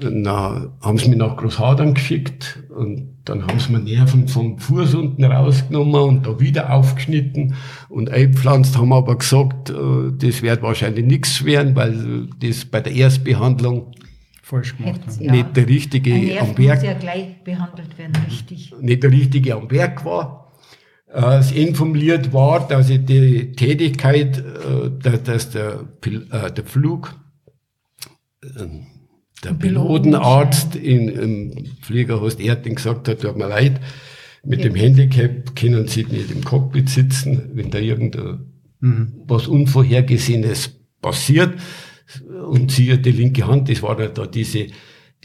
na, 0.00 0.72
haben 0.80 0.98
sie 0.98 1.08
mich 1.08 1.18
nach 1.18 1.36
Großhadern 1.36 1.94
geschickt 1.94 2.62
und 2.68 3.15
dann 3.26 3.46
haben 3.46 3.58
sie 3.58 3.72
mir 3.72 3.80
Nerven 3.80 4.28
vom 4.28 4.58
Fuß 4.58 4.94
unten 4.94 5.24
rausgenommen 5.24 6.00
und 6.00 6.26
da 6.26 6.40
wieder 6.40 6.72
aufgeschnitten 6.72 7.54
und 7.88 8.08
eingepflanzt, 8.08 8.78
haben 8.78 8.92
aber 8.92 9.18
gesagt, 9.18 9.68
äh, 9.70 9.74
das 10.16 10.42
wird 10.42 10.62
wahrscheinlich 10.62 11.04
nichts 11.04 11.44
werden, 11.44 11.74
weil 11.74 12.28
das 12.40 12.64
bei 12.64 12.80
der 12.80 12.94
Erstbehandlung 12.94 13.92
falsch 14.42 14.76
gemacht 14.76 15.00
haben. 15.06 15.24
Ja. 15.24 15.32
Nicht 15.32 15.56
der 15.56 15.66
richtige 15.66 16.40
am 16.40 16.54
Berg. 16.54 16.76
Muss 16.76 16.86
ja 16.86 16.94
gleich 16.94 17.42
behandelt 17.42 17.98
werden, 17.98 18.12
richtig. 18.30 18.72
Nicht 18.80 19.02
der 19.02 19.10
richtige 19.10 19.56
am 19.56 19.66
Berg 19.66 20.04
war. 20.04 20.52
Äh, 21.12 21.38
es 21.38 21.50
informiert 21.50 22.32
war, 22.32 22.66
dass 22.68 22.90
ich 22.90 23.04
die 23.04 23.52
Tätigkeit, 23.52 24.38
äh, 24.38 25.18
dass 25.18 25.50
der, 25.50 25.80
der 26.04 26.64
Flug 26.64 27.14
der 29.44 29.52
Pilotenarzt 29.52 30.76
in, 30.76 31.08
im 31.08 31.66
Fliegerhost 31.82 32.40
Erding 32.40 32.76
gesagt 32.76 33.08
hat, 33.08 33.20
tut 33.20 33.36
mir 33.36 33.48
leid, 33.48 33.80
mit 34.44 34.60
ja. 34.60 34.68
dem 34.68 34.76
Handicap 34.76 35.54
können 35.56 35.88
Sie 35.88 36.04
nicht 36.04 36.30
im 36.30 36.44
Cockpit 36.44 36.88
sitzen, 36.88 37.50
wenn 37.54 37.70
da 37.70 37.78
irgendwas 37.78 38.38
mhm. 38.80 39.52
Unvorhergesehenes 39.52 40.70
passiert 41.02 41.54
und 42.48 42.70
Sie 42.70 42.96
die 43.00 43.10
linke 43.10 43.46
Hand, 43.46 43.68
das 43.68 43.82
war 43.82 43.96
da 43.96 44.26
diese, 44.26 44.68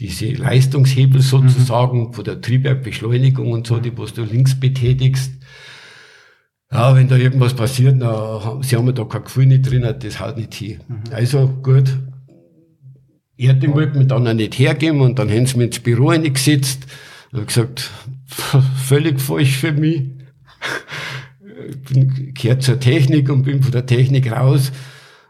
diese 0.00 0.32
Leistungshebel 0.32 1.20
sozusagen 1.20 2.08
mhm. 2.08 2.12
von 2.12 2.24
der 2.24 2.40
Triebwerkbeschleunigung 2.40 3.52
und 3.52 3.66
so, 3.66 3.78
die 3.78 3.96
was 3.96 4.12
du 4.14 4.24
links 4.24 4.58
betätigst. 4.58 5.32
Ja, 6.70 6.96
wenn 6.96 7.08
da 7.08 7.16
irgendwas 7.16 7.54
passiert, 7.54 7.96
na, 7.98 8.58
Sie 8.62 8.76
haben 8.76 8.92
da 8.94 9.04
kein 9.04 9.24
Gefühl 9.24 9.46
nicht 9.46 9.70
drin, 9.70 9.86
das 10.00 10.20
haut 10.20 10.36
nicht 10.38 10.54
hin. 10.54 10.80
Mhm. 10.88 11.12
Also 11.12 11.48
gut, 11.62 11.96
Erding 13.44 13.74
wollte 13.74 13.98
mich 13.98 14.08
dann 14.08 14.26
auch 14.26 14.34
nicht 14.34 14.58
hergeben 14.58 15.00
und 15.00 15.18
dann 15.18 15.30
haben 15.30 15.46
sie 15.46 15.56
mich 15.58 15.66
ins 15.66 15.80
Büro 15.80 16.08
reingesetzt 16.08 16.86
und 17.32 17.46
gesagt, 17.46 17.90
völlig 18.26 19.20
falsch 19.20 19.56
für 19.56 19.72
mich. 19.72 20.02
Ich 21.68 21.80
bin, 21.82 22.34
gehört 22.34 22.62
zur 22.62 22.80
Technik 22.80 23.30
und 23.30 23.42
bin 23.42 23.62
von 23.62 23.72
der 23.72 23.86
Technik 23.86 24.30
raus. 24.30 24.72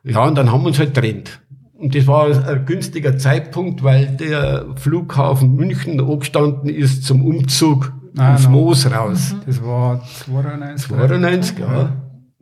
Ja, 0.05 0.25
und 0.25 0.37
dann 0.37 0.51
haben 0.51 0.62
wir 0.62 0.68
uns 0.68 0.79
halt 0.79 0.94
trennt. 0.94 1.40
Und 1.75 1.94
das 1.94 2.07
war 2.07 2.27
ein 2.46 2.64
günstiger 2.64 3.18
Zeitpunkt, 3.18 3.83
weil 3.83 4.07
der 4.16 4.66
Flughafen 4.77 5.57
München 5.57 6.01
angestanden 6.01 6.70
ist 6.70 7.05
zum 7.05 7.25
Umzug 7.25 7.92
ah, 8.16 8.35
ins 8.35 8.44
no. 8.44 8.51
Moos 8.51 8.90
raus. 8.90 9.35
Das 9.46 9.62
war 9.64 10.05
92. 10.25 10.88
92, 10.88 11.59
ja. 11.59 11.72
ja. 11.72 11.96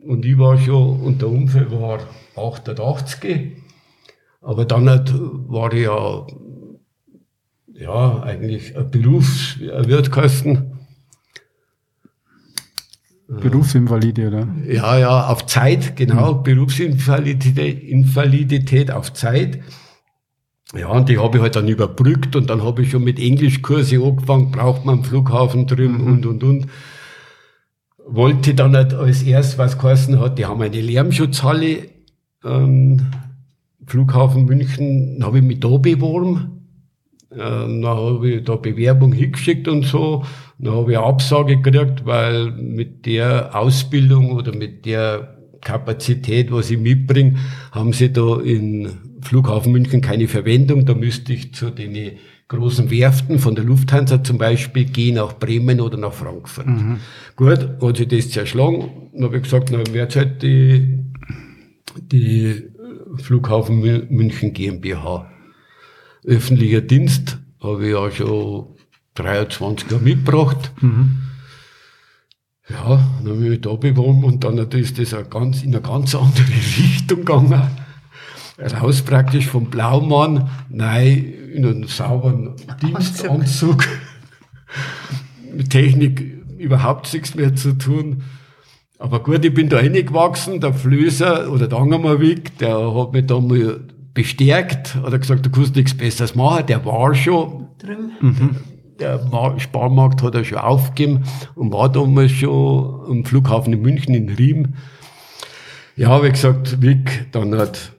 Und 0.07 0.25
ich 0.25 0.37
war 0.37 0.57
schon, 0.59 0.99
und 1.01 1.21
der 1.21 1.29
Unfall 1.29 1.71
war 1.71 1.99
88. 2.35 3.53
Aber 4.41 4.65
dann 4.65 4.85
war 4.85 5.71
ich 5.71 5.83
ja, 5.83 6.25
ja, 7.73 8.23
eigentlich 8.23 8.75
ein 8.75 8.89
Berufs-, 8.89 9.57
ein 9.61 9.87
Wirtkasten. 9.87 10.79
Berufsinvalide, 13.27 14.27
oder? 14.27 14.47
Ja, 14.67 14.97
ja, 14.97 15.27
auf 15.27 15.45
Zeit, 15.45 15.95
genau. 15.95 16.35
Mhm. 16.35 16.43
Berufsinvalidität 16.43 17.81
Invalidität 17.81 18.91
auf 18.91 19.13
Zeit. 19.13 19.61
Ja, 20.75 20.87
und 20.87 21.07
die 21.07 21.17
habe 21.17 21.37
ich 21.37 21.43
halt 21.43 21.55
dann 21.55 21.67
überbrückt 21.67 22.35
und 22.35 22.49
dann 22.49 22.63
habe 22.63 22.81
ich 22.81 22.91
schon 22.91 23.03
mit 23.03 23.19
Englischkurse 23.19 24.03
angefangen, 24.03 24.51
braucht 24.51 24.85
man 24.85 24.99
am 24.99 25.03
Flughafen 25.03 25.67
drüben 25.67 26.01
mhm. 26.01 26.07
und, 26.07 26.25
und, 26.25 26.43
und. 26.43 26.67
Wollte 28.05 28.53
dann 28.53 28.75
halt 28.75 28.93
als 28.93 29.23
erst, 29.23 29.57
was 29.57 29.77
geheißen 29.77 30.19
hat, 30.19 30.37
die 30.37 30.45
haben 30.45 30.61
eine 30.61 30.81
Lärmschutzhalle, 30.81 31.87
ähm, 32.43 33.11
Flughafen 33.91 34.45
München, 34.45 35.19
habe 35.21 35.39
ich 35.39 35.43
mich 35.43 35.59
da 35.59 35.75
beworben. 35.75 36.61
Äh, 37.29 37.39
dann 37.39 37.85
habe 37.85 38.29
ich 38.31 38.43
da 38.45 38.55
Bewerbung 38.55 39.11
hingeschickt 39.11 39.67
und 39.67 39.83
so. 39.83 40.23
Dann 40.59 40.73
habe 40.75 40.93
ich 40.93 40.97
eine 40.97 41.07
Absage 41.07 41.57
gekriegt, 41.57 42.05
weil 42.05 42.51
mit 42.51 43.05
der 43.05 43.53
Ausbildung 43.53 44.31
oder 44.31 44.55
mit 44.55 44.85
der 44.85 45.37
Kapazität, 45.59 46.53
was 46.53 46.71
ich 46.71 46.79
mitbringe, 46.79 47.35
haben 47.73 47.91
sie 47.91 48.13
da 48.13 48.39
in 48.39 48.87
Flughafen 49.19 49.73
München 49.73 49.99
keine 49.99 50.29
Verwendung. 50.29 50.85
Da 50.85 50.93
müsste 50.93 51.33
ich 51.33 51.53
zu 51.53 51.69
den 51.69 52.13
großen 52.47 52.89
Werften 52.91 53.39
von 53.39 53.55
der 53.55 53.65
Lufthansa 53.65 54.23
zum 54.23 54.37
Beispiel 54.37 54.85
gehen, 54.85 55.15
nach 55.15 55.37
Bremen 55.37 55.81
oder 55.81 55.97
nach 55.97 56.13
Frankfurt. 56.13 56.67
Mhm. 56.67 56.99
Gut, 57.35 57.67
hat 57.81 57.97
sich 57.97 58.07
das 58.07 58.29
zerschlagen. 58.29 59.09
Dann 59.13 59.25
habe 59.25 59.35
ich 59.35 59.43
gesagt, 59.43 59.73
dann 59.73 59.93
wird 59.93 60.15
halt 60.15 60.41
die, 60.43 60.99
die 62.09 62.70
Flughafen 63.17 63.79
München 64.09 64.53
GmbH. 64.53 65.29
Öffentlicher 66.23 66.81
Dienst 66.81 67.39
habe 67.61 67.85
ich 67.85 67.93
ja 67.93 68.11
schon 68.11 68.75
23 69.15 69.91
Jahre 69.91 70.03
mitgebracht. 70.03 70.71
Mhm. 70.81 71.17
Ja, 72.69 73.03
dann 73.23 73.33
habe 73.33 73.43
ich 73.43 73.49
mich 73.49 73.61
da 73.61 73.73
beworben 73.73 74.23
und 74.23 74.43
dann 74.43 74.57
ist 74.57 74.97
das 74.97 75.13
eine 75.13 75.25
ganz, 75.25 75.63
in 75.63 75.75
eine 75.75 75.81
ganz 75.81 76.15
andere 76.15 76.47
Richtung 76.77 77.19
gegangen. 77.19 77.61
Raus 78.59 79.01
praktisch 79.01 79.47
vom 79.47 79.69
Blaumann, 79.69 80.49
nein, 80.69 81.33
in 81.53 81.65
einen 81.65 81.87
sauberen 81.87 82.55
Dienstanzug. 82.81 83.87
Mit 85.53 85.71
Technik 85.71 86.21
überhaupt 86.59 87.11
nichts 87.11 87.33
mehr 87.33 87.55
zu 87.55 87.73
tun. 87.73 88.23
Aber 89.01 89.23
gut, 89.23 89.43
ich 89.43 89.53
bin 89.53 89.67
da 89.67 89.77
reingewachsen, 89.77 90.61
der 90.61 90.73
Flößer 90.73 91.51
oder 91.51 91.67
der 91.67 91.79
Angermerweg, 91.79 92.57
der 92.59 92.93
hat 92.95 93.13
mich 93.13 93.25
da 93.25 93.39
mal 93.39 93.79
bestärkt, 94.13 94.95
hat 94.95 95.11
er 95.11 95.17
gesagt, 95.17 95.43
du 95.43 95.49
kannst 95.49 95.75
nichts 95.75 95.97
Besseres 95.97 96.35
machen, 96.35 96.67
der 96.67 96.85
war 96.85 97.15
schon. 97.15 97.67
Drüben. 97.79 98.11
Mhm. 98.21 98.55
Der 98.99 99.19
Sparmarkt 99.57 100.21
hat 100.21 100.35
er 100.35 100.43
schon 100.43 100.59
aufgegeben 100.59 101.23
und 101.55 101.73
war 101.73 101.91
damals 101.91 102.31
schon 102.31 103.09
am 103.09 103.25
Flughafen 103.25 103.73
in 103.73 103.81
München 103.81 104.13
in 104.13 104.29
Riem. 104.29 104.75
Ja, 105.95 106.09
habe 106.09 106.27
ich 106.27 106.33
gesagt, 106.33 106.83
Wick, 106.83 107.27
dann 107.31 107.57
hat 107.57 107.93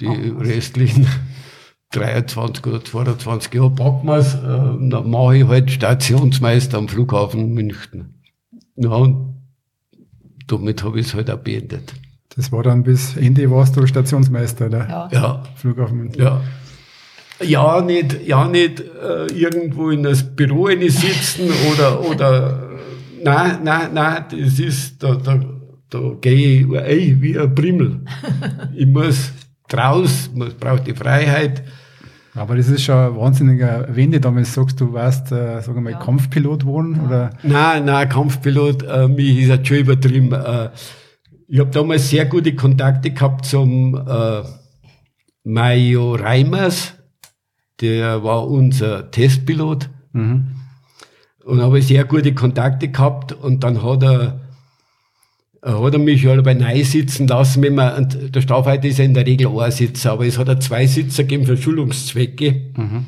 die 0.00 0.06
oh. 0.06 0.38
restlichen 0.38 1.06
23 1.90 2.66
oder 2.66 2.82
22 2.82 3.52
Jahre 3.52 3.70
packen 3.70 4.06
wir 4.06 4.16
es, 4.16 4.34
äh, 4.34 4.38
dann 4.88 5.10
mache 5.10 5.36
ich 5.36 5.46
halt 5.46 5.70
Stationsmeister 5.70 6.78
am 6.78 6.88
Flughafen 6.88 7.52
München. 7.52 8.22
Ja, 8.76 8.90
und 8.90 9.27
damit 10.48 10.82
habe 10.82 11.00
ich 11.00 11.06
es 11.06 11.14
halt 11.14 11.30
auch 11.30 11.38
beendet. 11.38 11.94
Das 12.36 12.52
war 12.52 12.62
dann 12.62 12.82
bis 12.82 13.16
Ende 13.16 13.50
warst 13.50 13.76
du 13.76 13.86
Stationsmeister, 13.86 14.66
oder? 14.66 14.88
Ja. 14.88 15.08
ja. 15.12 15.42
Flughafen 15.56 15.98
München. 15.98 16.22
Ja. 16.22 16.40
Ja, 17.40 17.80
nicht, 17.80 18.26
ja, 18.26 18.48
nicht 18.48 18.80
äh, 18.80 19.26
irgendwo 19.32 19.90
in 19.90 20.02
das 20.02 20.24
Büro 20.24 20.66
sitzen 20.66 21.48
oder, 21.72 22.00
oder, 22.04 22.70
nein, 23.22 23.60
nein, 23.62 23.90
nein, 23.94 24.24
das 24.30 24.58
ist, 24.58 25.00
da, 25.02 25.14
da, 25.14 25.40
da 25.88 26.00
gehe 26.20 26.62
ich 26.62 26.72
ey, 26.74 27.16
wie 27.20 27.38
ein 27.38 27.54
Primmel. 27.54 28.00
ich 28.74 28.86
muss 28.86 29.30
draus, 29.68 30.30
muss, 30.34 30.54
brauche 30.54 30.80
die 30.80 30.94
Freiheit. 30.94 31.62
Aber 32.38 32.56
das 32.56 32.68
ist 32.68 32.84
schon 32.84 32.96
ein 32.96 33.16
wahnsinniger 33.16 33.86
Wende, 33.94 34.20
damals 34.20 34.54
sagst 34.54 34.80
du, 34.80 34.92
warst, 34.92 35.32
äh, 35.32 35.60
sagen 35.60 35.74
wir 35.74 35.80
mal, 35.80 35.92
ja. 35.92 35.98
Kampfpilot 35.98 36.60
geworden, 36.60 37.00
oder? 37.06 37.30
Nein, 37.42 37.84
nein, 37.84 38.08
Kampfpilot, 38.08 38.84
äh, 38.84 39.08
mich 39.08 39.38
ist 39.38 39.48
jetzt 39.48 39.66
schon 39.66 39.78
übertrieben. 39.78 40.32
Äh, 40.32 40.70
ich 41.48 41.58
habe 41.58 41.70
damals 41.70 42.10
sehr 42.10 42.26
gute 42.26 42.54
Kontakte 42.54 43.10
gehabt 43.10 43.44
zum 43.46 43.94
äh, 43.94 44.42
Mayo 45.44 46.14
Reimers, 46.14 46.94
der 47.80 48.22
war 48.22 48.46
unser 48.46 49.10
Testpilot. 49.10 49.88
Mhm. 50.12 50.54
Und 51.44 51.62
habe 51.62 51.80
sehr 51.80 52.04
gute 52.04 52.34
Kontakte 52.34 52.88
gehabt 52.88 53.32
und 53.32 53.64
dann 53.64 53.82
hat 53.82 54.02
er 54.02 54.40
hat 55.62 55.92
er 55.92 55.98
mich 55.98 56.22
schon 56.22 56.42
bei 56.42 56.54
Nein 56.54 56.84
sitzen 56.84 57.26
lassen, 57.26 57.62
wenn 57.62 57.74
man, 57.74 57.96
und 57.96 58.34
der 58.34 58.40
Staufhalter 58.40 58.88
ist 58.88 58.98
ja 58.98 59.04
in 59.04 59.14
der 59.14 59.26
Regel 59.26 59.48
ein 59.58 59.70
Sitzer, 59.72 60.12
aber 60.12 60.26
es 60.26 60.38
hat 60.38 60.48
er 60.48 60.60
zwei 60.60 60.86
Sitzer 60.86 61.24
gegeben 61.24 61.46
für 61.46 61.56
Schulungszwecke. 61.56 62.52
Mhm. 62.76 63.06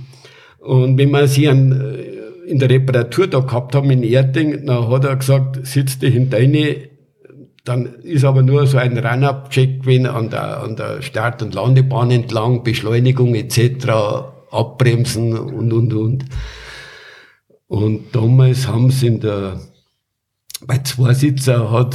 Und 0.59 0.99
wenn 0.99 1.11
man 1.11 1.27
sie 1.27 1.49
an, 1.49 1.73
äh, 1.73 2.51
in 2.51 2.59
der 2.59 2.69
Reparatur 2.69 3.29
da 3.29 3.41
gehabt 3.41 3.75
haben 3.75 3.91
in 3.91 4.03
Erding, 4.03 4.67
dann 4.67 4.89
hat 4.89 5.05
er 5.05 5.17
gesagt, 5.17 5.65
sitzt 5.65 6.03
dich 6.03 6.13
hinter 6.13 6.39
eine, 6.39 6.77
dann 7.65 7.95
ist 8.03 8.25
aber 8.25 8.43
nur 8.43 8.67
so 8.67 8.79
ein 8.79 8.99
Run-Up-Check 8.99 9.83
gewesen 9.83 10.07
an 10.07 10.31
der, 10.31 10.63
an 10.63 10.75
der 10.77 11.03
Start- 11.03 11.43
und 11.43 11.55
Landebahn 11.55 12.11
entlang, 12.11 12.65
Beschleunigung 12.65 13.35
etc., 13.35 13.87
abbremsen 14.51 15.39
und, 15.39 15.73
und, 15.73 15.95
und. 15.95 16.25
Und 17.69 18.01
damals 18.13 18.67
haben 18.67 18.91
sie 18.91 19.07
in 19.07 19.21
der, 19.21 19.61
bei 20.67 20.79
zwei 20.79 21.15
Sitzer 21.15 21.71
hat 21.71 21.95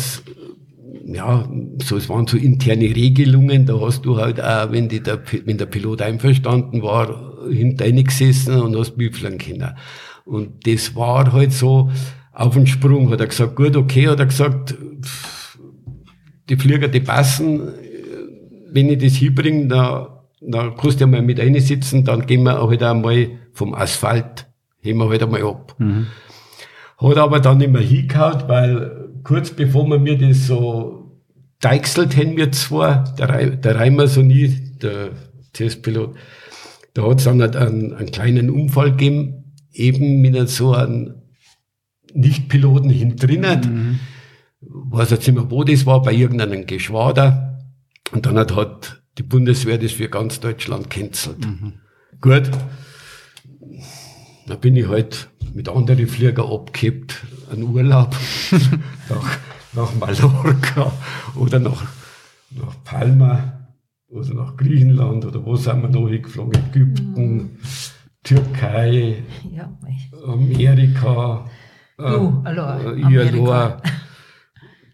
ja, 1.08 1.48
so, 1.84 1.98
es 1.98 2.10
waren 2.10 2.26
so 2.26 2.36
interne 2.36 2.96
Regelungen, 2.96 3.68
da 3.68 3.80
hast 3.80 4.06
du 4.06 4.18
halt 4.18 4.42
auch, 4.42 4.72
wenn, 4.72 4.90
die 4.90 5.02
der, 5.02 5.22
wenn 5.46 5.58
der 5.58 5.68
Pilot 5.68 6.02
einverstanden 6.02 6.82
war, 6.82 7.48
hinter 7.50 7.92
gesessen 7.92 8.60
und 8.60 8.76
hast 8.76 8.98
büffeln 8.98 9.38
können. 9.38 9.76
Und 10.26 10.66
das 10.66 10.96
war 10.96 11.32
halt 11.32 11.54
so, 11.54 11.92
auf 12.32 12.56
den 12.56 12.66
Sprung 12.66 13.12
hat 13.12 13.20
er 13.20 13.28
gesagt, 13.28 13.56
gut, 13.56 13.76
okay, 13.76 14.08
hat 14.08 14.20
er 14.20 14.26
gesagt, 14.26 14.76
die 16.50 16.56
Flieger, 16.56 16.88
die 16.88 17.00
passen, 17.02 17.62
wenn 18.72 18.90
ich 18.90 18.98
das 18.98 19.14
hinbringe, 19.14 19.68
dann, 19.68 20.08
dann 20.42 20.76
kannst 20.76 21.00
du 21.00 21.06
ja 21.06 21.08
mal 21.08 21.22
mit 21.22 21.40
sitzen, 21.62 22.04
dann 22.04 22.26
gehen 22.26 22.44
wir 22.44 22.68
halt 22.68 22.82
einmal 22.82 23.30
vom 23.54 23.76
Asphalt, 23.76 24.48
heben 24.82 25.00
wir 25.00 25.10
halt 25.10 25.22
einmal 25.22 25.44
ab. 25.44 25.76
Mhm. 25.78 26.08
Hat 26.98 27.18
aber 27.18 27.40
dann 27.40 27.60
nicht 27.60 27.72
mehr 27.72 27.82
hingehauen, 27.82 28.44
weil 28.48 29.05
kurz 29.26 29.50
bevor 29.50 29.86
wir 29.88 30.00
mir 30.00 30.18
das 30.18 30.48
so 30.48 31.06
deichselt 31.60 32.16
haben 32.16 32.38
wir 32.38 32.52
zwar, 32.52 33.16
der, 33.16 33.50
der 33.58 33.76
Reimer 33.76 34.08
so 34.08 34.22
nie, 34.22 34.48
der 34.82 35.10
Testpilot, 35.52 36.16
da 36.94 37.10
hat 37.10 37.18
es 37.18 37.26
dann 37.26 37.42
halt 37.42 37.56
einen, 37.56 37.94
einen 37.94 38.12
kleinen 38.12 38.50
Unfall 38.50 38.92
gegeben, 38.92 39.54
eben 39.74 40.22
mit 40.22 40.50
so 40.50 40.74
einem 40.74 41.16
Nicht-Piloten 42.14 42.90
hinten 42.90 43.42
mhm. 43.42 44.00
weiß 44.62 45.10
jetzt 45.10 45.28
nicht 45.28 45.36
mehr, 45.36 45.50
wo 45.50 45.64
das 45.64 45.86
war, 45.86 46.02
bei 46.02 46.14
irgendeinem 46.14 46.66
Geschwader. 46.66 47.60
Und 48.12 48.26
dann 48.26 48.38
hat, 48.38 48.56
hat 48.56 49.02
die 49.18 49.24
Bundeswehr 49.24 49.78
das 49.78 49.94
für 49.94 50.08
ganz 50.08 50.40
Deutschland 50.40 50.90
cancelt. 50.90 51.46
Mhm. 51.46 51.74
Gut, 52.22 52.50
da 54.48 54.56
bin 54.56 54.76
ich 54.76 54.88
halt 54.88 55.30
mit 55.54 55.68
anderen 55.68 56.08
Flieger 56.08 56.50
abgehebt, 56.50 57.24
einen 57.52 57.64
Urlaub 57.64 58.16
nach, 59.10 59.38
nach 59.74 59.96
Mallorca 59.96 60.92
oder 61.36 61.60
nach, 61.60 61.84
nach 62.52 62.84
Palma 62.84 63.68
oder 64.10 64.34
nach 64.34 64.58
Griechenland 64.58 65.26
oder 65.26 65.46
wo 65.46 65.56
sind 65.56 65.82
wir 65.82 65.90
noch 65.90 66.08
hingeflogen? 66.08 66.62
Ägypten, 66.70 67.34
mhm. 67.34 67.50
Türkei, 68.24 69.24
ja, 69.52 69.70
Amerika, 70.26 71.46
du, 71.98 72.44
äh, 72.46 73.14
Irlor, 73.14 73.82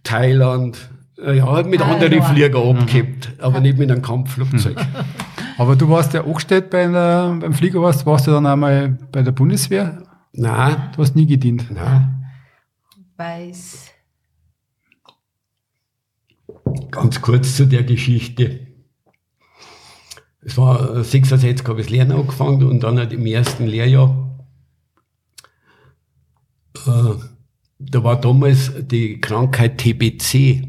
Thailand. 0.03 0.89
Ja, 1.23 1.61
mit 1.61 1.79
anderen 1.81 2.23
Flieger 2.23 2.67
abgehebt, 2.67 3.31
aber 3.37 3.59
nicht 3.59 3.77
mit 3.77 3.91
einem 3.91 4.01
Kampfflugzeug. 4.01 4.75
Aber 5.61 5.75
du 5.75 5.87
warst 5.89 6.15
ja 6.15 6.23
angestellt 6.23 6.71
bei 6.71 6.87
der, 6.87 7.37
beim 7.39 7.53
Flieger, 7.53 7.83
warst, 7.83 8.03
warst 8.07 8.25
du 8.25 8.31
dann 8.31 8.47
einmal 8.47 8.97
bei 9.11 9.21
der 9.21 9.31
Bundeswehr? 9.31 10.01
Nein. 10.33 10.75
Du 10.95 11.03
hast 11.03 11.15
nie 11.15 11.27
gedient. 11.27 11.69
Nein. 11.69 12.20
Weiß. 13.21 13.91
Ganz 16.89 17.21
kurz 17.21 17.55
zu 17.55 17.67
der 17.67 17.83
Geschichte. 17.83 18.65
Es 20.41 20.57
war 20.57 21.03
66, 21.03 21.67
habe 21.67 21.81
ich 21.81 21.85
das 21.85 21.95
Lernen 21.95 22.13
angefangen 22.13 22.63
und 22.63 22.81
dann 22.81 22.97
halt 22.97 23.13
im 23.13 23.23
ersten 23.27 23.67
Lehrjahr, 23.67 24.43
äh, 26.87 27.13
da 27.77 28.03
war 28.03 28.19
damals 28.19 28.71
die 28.87 29.21
Krankheit 29.21 29.77
TBC, 29.77 30.67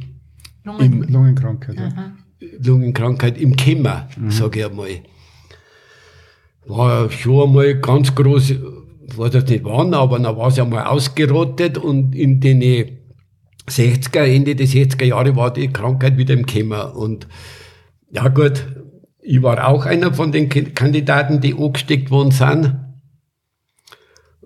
Lungen. 0.65 1.11
Lungenkrankheit. 1.11 1.77
Ja. 1.79 2.12
Lungenkrankheit 2.59 3.38
im 3.38 3.57
Kämmer, 3.57 4.11
sage 4.29 4.61
ich 4.61 4.67
einmal. 4.67 5.01
War 6.67 7.11
schon 7.11 7.49
einmal 7.49 7.81
ganz 7.81 8.15
groß, 8.15 8.53
weiß 9.16 9.35
jetzt 9.35 9.51
nicht 9.51 9.64
wann, 9.64 9.94
aber 9.94 10.18
dann 10.18 10.37
war 10.37 10.48
es 10.48 10.59
einmal 10.59 10.87
ausgerottet 10.87 11.79
und 11.79 12.14
in 12.14 12.40
den 12.40 12.61
60er, 13.68 14.25
Ende 14.25 14.57
der 14.57 14.66
60er 14.66 15.05
Jahre 15.05 15.37
war 15.37 15.53
die 15.53 15.68
Krankheit 15.68 16.16
wieder 16.16 16.35
im 16.35 16.46
Kämmer. 16.46 16.96
Und 16.96 17.29
ja 18.11 18.29
gut, 18.29 18.66
ich 19.20 19.42
war 19.42 19.68
auch 19.68 19.87
einer 19.87 20.12
von 20.12 20.33
den 20.33 20.48
Kandidaten, 20.48 21.40
die 21.40 21.55
angesteckt 21.55 22.11
worden 22.11 22.33
sind. 22.33 22.77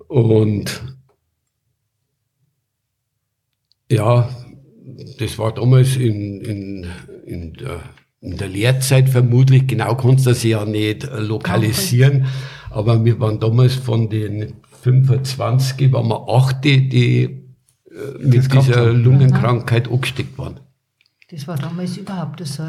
Und 0.09 0.96
ja, 3.90 4.29
das 5.18 5.38
war 5.38 5.55
damals 5.55 5.96
in, 5.96 6.40
in, 6.40 6.87
in, 7.24 7.52
der, 7.55 7.81
in 8.20 8.37
der 8.37 8.48
Lehrzeit 8.48 9.09
vermutlich, 9.09 9.66
genau 9.66 9.96
kannst 9.96 10.26
du 10.26 10.31
das 10.31 10.42
ja 10.42 10.64
nicht 10.64 11.09
lokalisieren, 11.11 12.26
aber 12.77 13.03
wir 13.05 13.19
waren 13.21 13.41
damals 13.41 13.75
von 13.75 14.11
den 14.11 14.55
25, 14.83 15.93
waren 15.93 16.09
wir 16.09 16.29
8, 16.29 16.62
die, 16.62 16.89
die 16.89 17.23
äh, 17.25 18.19
mit 18.19 18.53
dieser. 18.53 18.93
Lungenkrankheit 18.93 19.91
angesteckt 19.91 20.37
waren. 20.39 20.61
Das 21.31 21.49
war 21.49 21.57
damals 21.57 21.97
überhaupt 21.97 22.47
so. 22.47 22.62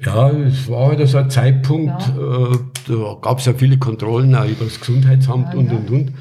Ja, 0.00 0.30
es 0.30 0.68
war 0.68 0.88
halt 0.88 1.08
so 1.08 1.18
ein 1.18 1.30
Zeitpunkt, 1.30 2.00
äh, 2.10 2.56
da 2.88 3.16
gab 3.20 3.38
es 3.38 3.46
ja 3.46 3.54
viele 3.54 3.78
Kontrollen 3.78 4.34
auch 4.34 4.44
über 4.44 4.66
das 4.66 4.78
Gesundheitsamt 4.78 5.54
Ja, 5.54 5.58
und 5.58 5.66
ja. 5.72 5.76
und 5.78 5.90
und. 5.90 6.14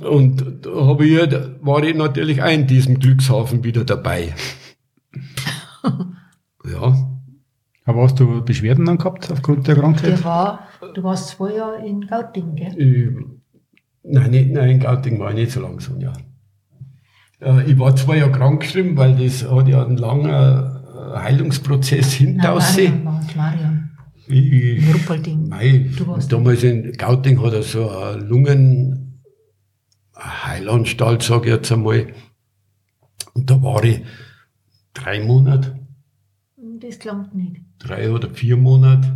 Und 0.00 0.66
da 0.66 0.86
habe 0.86 1.04
ich, 1.04 1.18
halt- 1.18 1.56
war 1.62 1.82
ich 1.82 1.96
natürlich 1.96 2.40
auch 2.40 2.48
in 2.50 2.68
diesem 2.68 3.00
Glückshafen 3.00 3.64
wieder 3.64 3.84
dabei. 3.84 4.32
ja, 6.64 7.07
Aber 7.88 8.02
hast 8.02 8.20
du 8.20 8.44
Beschwerden 8.44 8.84
dann 8.84 8.98
gehabt 8.98 9.30
aufgrund 9.32 9.66
der 9.66 9.76
Krankheit? 9.76 10.22
War, 10.22 10.68
du 10.94 11.02
warst 11.02 11.28
zwei 11.30 11.54
Jahre 11.54 11.86
in 11.86 12.06
Gauting, 12.06 12.54
gell? 12.54 12.74
ich, 12.76 13.08
nein, 14.02 14.30
nicht, 14.30 14.50
nein, 14.50 14.68
in 14.72 14.78
Gauting 14.80 15.18
war 15.18 15.30
ich 15.30 15.36
nicht 15.36 15.52
so 15.52 15.62
lang 15.62 15.80
so, 15.80 15.96
ja. 15.98 16.12
Äh, 17.40 17.62
ich 17.70 17.78
war 17.78 17.96
zwei 17.96 18.18
Jahre 18.18 18.32
krankgeschrieben, 18.32 18.94
weil 18.98 19.16
das 19.16 19.50
hat 19.50 19.68
ja 19.68 19.82
einen 19.86 19.96
langen 19.96 20.28
äh, 20.28 20.64
Heilungsprozess 21.18 22.12
hinter 22.12 22.56
Nein, 22.56 22.60
sich. 22.60 22.92
Marion. 23.34 23.88
Ich, 24.26 24.52
ich, 24.52 24.86
In 24.86 24.92
Ruppolding. 24.92 25.50
Du 25.96 26.06
warst- 26.08 26.30
damals 26.30 26.62
in 26.64 26.92
Gauting 26.92 27.42
hat 27.42 27.54
er 27.54 27.62
so 27.62 27.88
eine 27.90 28.20
Lungenheilanstalt, 28.22 31.22
sage 31.22 31.46
ich 31.48 31.54
jetzt 31.54 31.72
einmal. 31.72 32.08
Und 33.32 33.50
da 33.50 33.62
war 33.62 33.82
ich 33.82 34.02
drei 34.92 35.24
Monate, 35.24 35.78
Das 36.80 36.98
klingt 36.98 37.34
nicht. 37.34 37.62
Drei 37.78 38.10
oder 38.12 38.28
vier 38.30 38.56
Monate. 38.56 39.14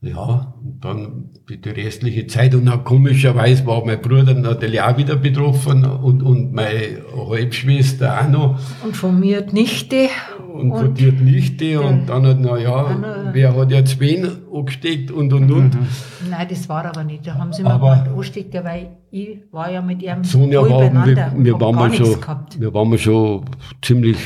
Ja, 0.00 0.52
und 0.62 0.84
dann 0.84 1.30
die 1.48 1.58
die 1.58 1.70
restliche 1.70 2.26
Zeit. 2.26 2.54
Und 2.54 2.66
dann 2.66 2.84
komischerweise 2.84 3.64
war 3.64 3.82
mein 3.86 4.02
Bruder 4.02 4.34
natürlich 4.34 4.82
auch 4.82 4.98
wieder 4.98 5.16
betroffen 5.16 5.82
und, 5.86 6.22
und 6.22 6.52
meine 6.52 6.98
Halbschwester 7.30 8.20
auch 8.20 8.28
noch. 8.28 8.60
Und 8.84 8.94
von 8.94 9.18
mir 9.18 9.40
die 9.40 9.54
Nichte. 9.54 10.08
Und, 10.52 10.72
Und 10.72 10.78
von 10.78 10.94
dir 10.94 11.10
die 11.10 11.24
Nichte. 11.24 11.80
Und 11.80 12.06
dann 12.06 12.26
hat, 12.26 12.36
na 12.38 12.58
ja, 12.58 12.84
Anna- 12.84 13.30
wer 13.32 13.56
hat 13.56 13.70
jetzt 13.70 13.98
wen 13.98 14.28
angesteckt 14.54 15.10
und 15.10 15.32
und 15.32 15.50
und. 15.50 15.70
Nein, 16.30 16.46
das 16.50 16.68
war 16.68 16.84
aber 16.84 17.02
nicht. 17.02 17.26
Da 17.26 17.36
haben 17.36 17.54
sie 17.54 17.62
mir 17.62 17.70
Aber- 17.70 17.96
mal 17.96 18.08
angesteckt, 18.08 18.52
weil 18.62 18.90
ich 19.10 19.38
war 19.52 19.70
ja 19.72 19.80
mit 19.80 20.02
ihm 20.02 20.22
Sonja 20.22 20.60
voll 20.60 20.70
waren 20.70 20.82
wir, 21.06 21.14
beieinander. 21.14 21.32
wir, 21.44 21.60
waren 21.60 21.76
wir 21.92 21.96
schon, 21.96 22.16
wir 22.60 22.74
waren 22.74 22.98
schon 22.98 23.44
ziemlich 23.80 24.18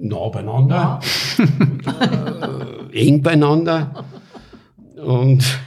nah 0.00 0.28
beieinander, 0.28 1.00
Ja. 1.36 1.44
äh, 2.92 3.06
eng 3.06 3.22
beieinander. 3.22 4.04
Und 4.96 5.60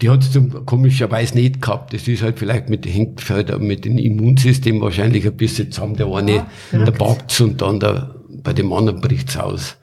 die 0.00 0.10
hat 0.10 0.22
es 0.22 0.38
komischerweise 0.66 1.34
nicht 1.34 1.62
gehabt. 1.62 1.92
Das 1.92 2.06
ist 2.06 2.22
halt 2.22 2.38
vielleicht 2.38 2.68
mit, 2.68 2.86
hängt 2.86 3.28
halt 3.30 3.58
mit 3.60 3.84
dem 3.84 3.98
Immunsystem 3.98 4.80
wahrscheinlich 4.80 5.26
ein 5.26 5.36
bisschen 5.36 5.72
zusammen. 5.72 5.96
Der 5.96 6.06
eine, 6.06 6.32
Ja, 6.32 6.46
der 6.72 6.92
packt's 6.92 7.40
und 7.40 7.60
dann 7.62 7.80
der, 7.80 8.14
bei 8.42 8.52
dem 8.52 8.72
anderen 8.72 9.00
bricht's 9.00 9.36
aus. 9.36 9.76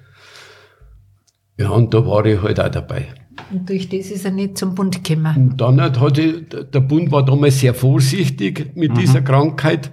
Ja, 1.57 1.69
und 1.69 1.93
da 1.93 2.05
war 2.05 2.25
ich 2.25 2.41
halt 2.41 2.59
auch 2.59 2.69
dabei. 2.69 3.07
Und 3.51 3.69
durch 3.69 3.89
das 3.89 4.11
ist 4.11 4.25
er 4.25 4.31
nicht 4.31 4.57
zum 4.57 4.75
Bund 4.75 5.03
gekommen. 5.03 5.35
Und 5.35 5.61
dann 5.61 5.81
hat 5.81 5.99
hat 5.99 6.17
ich, 6.17 6.47
der 6.49 6.79
Bund 6.79 7.11
war 7.11 7.25
damals 7.25 7.59
sehr 7.59 7.73
vorsichtig 7.73 8.75
mit 8.75 8.97
dieser 8.97 9.21
Krankheit 9.21 9.91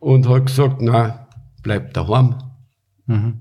und 0.00 0.28
hat 0.28 0.46
gesagt, 0.46 0.76
na, 0.80 1.26
bleib 1.62 1.94
daheim. 1.94 2.34
Mhm. 3.06 3.40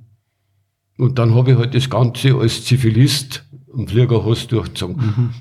Und 0.97 1.19
dann 1.19 1.35
habe 1.35 1.51
ich 1.51 1.57
halt 1.57 1.75
das 1.75 1.89
Ganze 1.89 2.35
als 2.35 2.63
Zivilist 2.63 3.45
am 3.73 3.87
Fliegerhaus 3.87 4.47
durchgezogen. 4.47 5.33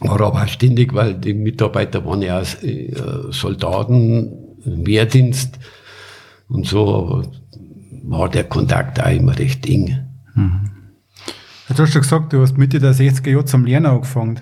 War 0.00 0.20
aber 0.20 0.42
auch 0.42 0.48
ständig, 0.48 0.94
weil 0.94 1.14
die 1.14 1.34
Mitarbeiter 1.34 2.04
waren 2.06 2.22
ja 2.22 2.40
auch, 2.40 2.62
äh, 2.62 2.92
Soldaten 3.30 4.32
im 4.64 4.86
Wehrdienst 4.86 5.58
und 6.48 6.66
so, 6.66 6.94
aber 6.94 7.32
war 8.04 8.28
der 8.28 8.44
Kontakt 8.44 9.00
auch 9.02 9.10
immer 9.10 9.38
recht 9.38 9.66
eng. 9.66 9.98
Du 11.68 11.82
hast 11.82 11.92
schon 11.92 12.02
gesagt, 12.02 12.32
du 12.32 12.40
hast 12.40 12.56
Mitte 12.56 12.78
der 12.78 12.94
60er 12.94 13.30
Jahre 13.30 13.44
zum 13.44 13.66
Lernen 13.66 13.86
angefangen. 13.86 14.40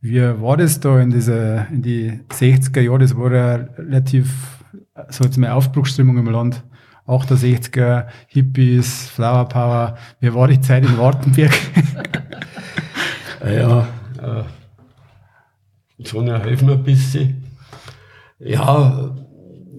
Wie 0.00 0.20
war 0.20 0.56
das 0.56 0.80
da 0.80 1.00
in 1.00 1.10
diese, 1.10 1.66
in 1.72 1.82
die 1.82 2.20
60er 2.30 2.80
Jahre? 2.80 2.98
Das 2.98 3.16
war 3.16 3.32
ja 3.32 3.54
relativ, 3.54 4.62
so 5.08 5.24
jetzt 5.24 5.38
mal 5.38 5.50
Aufbruchsstimmung 5.50 6.18
im 6.18 6.28
Land. 6.28 6.62
68er, 7.06 8.06
Hippies, 8.28 9.08
Flower 9.08 9.48
Power. 9.48 9.98
Wie 10.20 10.32
war 10.32 10.48
die 10.48 10.60
Zeit 10.60 10.84
in 10.84 10.98
Wartenberg? 10.98 11.52
Ja, 13.44 13.86
äh, 14.22 14.44
Sonja, 16.02 16.38
helf 16.38 16.62
mir 16.62 16.72
ein 16.72 16.82
bisschen. 16.82 17.44
Ja, 18.38 19.14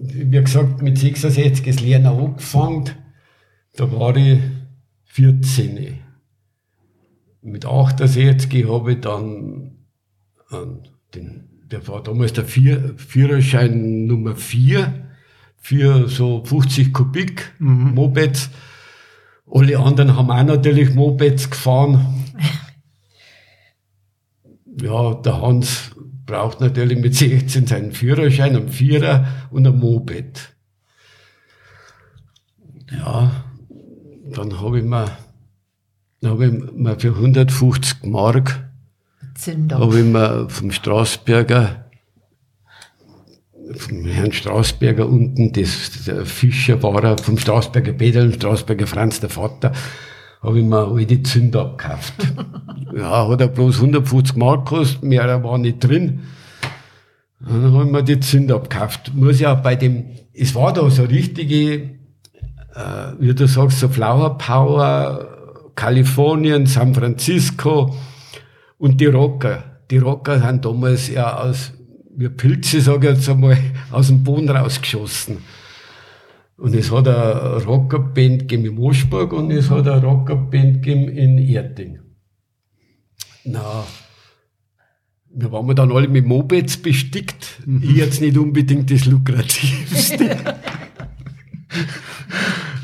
wie 0.00 0.30
gesagt, 0.30 0.82
mit 0.82 0.98
66 0.98 1.66
ist 1.66 1.80
Lernen 1.80 2.06
angefangen. 2.06 2.90
Da 3.74 3.90
war 3.90 4.16
ich 4.16 4.38
14. 5.04 5.98
Mit 7.42 7.66
68 7.66 8.68
habe 8.68 8.92
ich 8.92 9.00
dann 9.00 9.78
ähm, 10.52 10.82
den, 11.14 11.48
der 11.70 11.86
war 11.88 12.04
damals 12.04 12.34
der 12.34 12.44
Vier, 12.44 12.94
Führerschein 12.96 14.06
Nummer 14.06 14.36
4 14.36 15.05
für 15.58 16.08
so 16.08 16.44
50 16.44 16.92
Kubik 16.92 17.52
Mopeds. 17.58 18.50
Alle 19.50 19.78
anderen 19.78 20.16
haben 20.16 20.30
auch 20.30 20.42
natürlich 20.42 20.94
Mopeds 20.94 21.50
gefahren. 21.50 22.24
Ja, 24.78 25.14
der 25.14 25.40
Hans 25.40 25.92
braucht 26.26 26.60
natürlich 26.60 26.98
mit 26.98 27.14
16 27.14 27.66
seinen 27.66 27.92
Führerschein, 27.92 28.54
einen 28.54 28.68
Vierer 28.68 29.26
und 29.50 29.66
ein 29.66 29.78
Moped. 29.78 30.54
Ja, 32.92 33.30
dann 34.34 34.60
habe 34.60 34.80
ich 34.80 34.84
mir, 34.84 35.16
dann 36.20 36.30
habe 36.32 36.46
ich 36.46 36.72
mir 36.72 37.00
für 37.00 37.14
150 37.14 38.04
Mark 38.04 38.66
habe 39.70 39.98
ich 40.00 40.04
mir 40.04 40.48
vom 40.48 40.72
Straßberger, 40.72 41.85
vom 43.78 44.04
Herrn 44.04 44.32
Straßberger 44.32 45.08
unten, 45.08 45.52
das, 45.52 46.04
der 46.06 46.26
Fischer 46.26 46.82
war 46.82 47.02
er, 47.02 47.18
vom 47.18 47.38
Straßberger 47.38 47.92
Peter 47.92 48.22
und 48.22 48.34
Straßberger 48.34 48.86
Franz, 48.86 49.20
der 49.20 49.30
Vater, 49.30 49.72
habe 50.42 50.58
ich 50.58 50.64
mir 50.64 50.78
alle 50.78 51.06
die 51.06 51.22
Zünder 51.22 51.62
abgekauft. 51.62 52.14
ja, 52.96 53.28
hat 53.28 53.40
er 53.40 53.48
bloß 53.48 53.76
150 53.76 54.36
Mark 54.36 54.68
gekostet, 54.68 55.02
mehr 55.02 55.42
war 55.42 55.58
nicht 55.58 55.80
drin. 55.80 56.20
Und 57.40 57.62
dann 57.62 57.72
habe 57.72 57.84
ich 57.84 57.90
mir 57.90 58.02
die 58.02 58.20
Zünder 58.20 58.56
abgekauft. 58.56 59.12
Muss 59.14 59.40
ja 59.40 59.54
bei 59.54 59.76
dem, 59.76 60.06
es 60.32 60.54
war 60.54 60.72
da 60.72 60.88
so 60.90 61.04
richtige, 61.04 61.74
äh, 62.74 63.12
wie 63.18 63.34
du 63.34 63.46
sagst, 63.46 63.80
so 63.80 63.88
Flower 63.88 64.38
Power, 64.38 65.72
Kalifornien, 65.74 66.66
San 66.66 66.94
Francisco 66.94 67.94
und 68.78 69.00
die 69.00 69.06
Rocker. 69.06 69.64
Die 69.90 69.98
Rocker 69.98 70.40
sind 70.40 70.64
damals 70.64 71.08
ja 71.08 71.38
aus, 71.38 71.72
wie 72.16 72.28
Pilze, 72.28 72.80
sage 72.80 73.08
ich 73.08 73.16
jetzt 73.16 73.28
einmal, 73.28 73.58
aus 73.90 74.08
dem 74.08 74.24
Boden 74.24 74.48
rausgeschossen. 74.48 75.38
Und 76.56 76.74
es 76.74 76.90
hat 76.90 77.06
eine 77.06 77.62
Rockerband 77.64 78.40
gegeben 78.40 78.64
in 78.64 78.74
Moschburg 78.74 79.32
und 79.34 79.50
es 79.50 79.70
hat 79.70 79.86
eine 79.86 80.02
Rockerband 80.02 80.82
gegeben 80.82 81.08
in 81.08 81.38
Erding. 81.38 81.98
Na, 83.44 83.84
wir 85.28 85.52
waren 85.52 85.76
dann 85.76 85.92
alle 85.92 86.08
mit 86.08 86.24
Mopeds 86.24 86.78
bestickt. 86.78 87.60
Mhm. 87.66 87.82
Ich 87.82 87.96
jetzt 87.96 88.22
nicht 88.22 88.38
unbedingt 88.38 88.90
das 88.90 89.04
Lukrativste. 89.04 90.36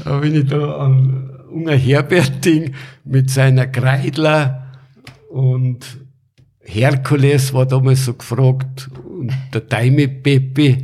Aber 0.05 0.22
wenn 0.22 0.35
ich 0.35 0.47
da 0.47 0.76
an 0.76 1.30
Unger 1.51 1.76
Herberting 1.76 2.74
mit 3.05 3.30
seiner 3.30 3.66
Kreidler 3.66 4.66
und 5.30 6.01
Herkules 6.64 7.52
war 7.52 7.66
damals 7.66 8.04
so 8.04 8.14
gefragt 8.14 8.90
und 9.04 9.32
der 9.52 9.62
Daime 9.62 10.08
Pepe 10.08 10.78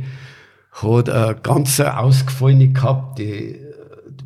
hat 0.71 1.09
eine 1.09 1.35
ganz 1.41 1.79
ausgefallene 1.79 2.69
gehabt, 2.69 3.19
die, 3.19 3.55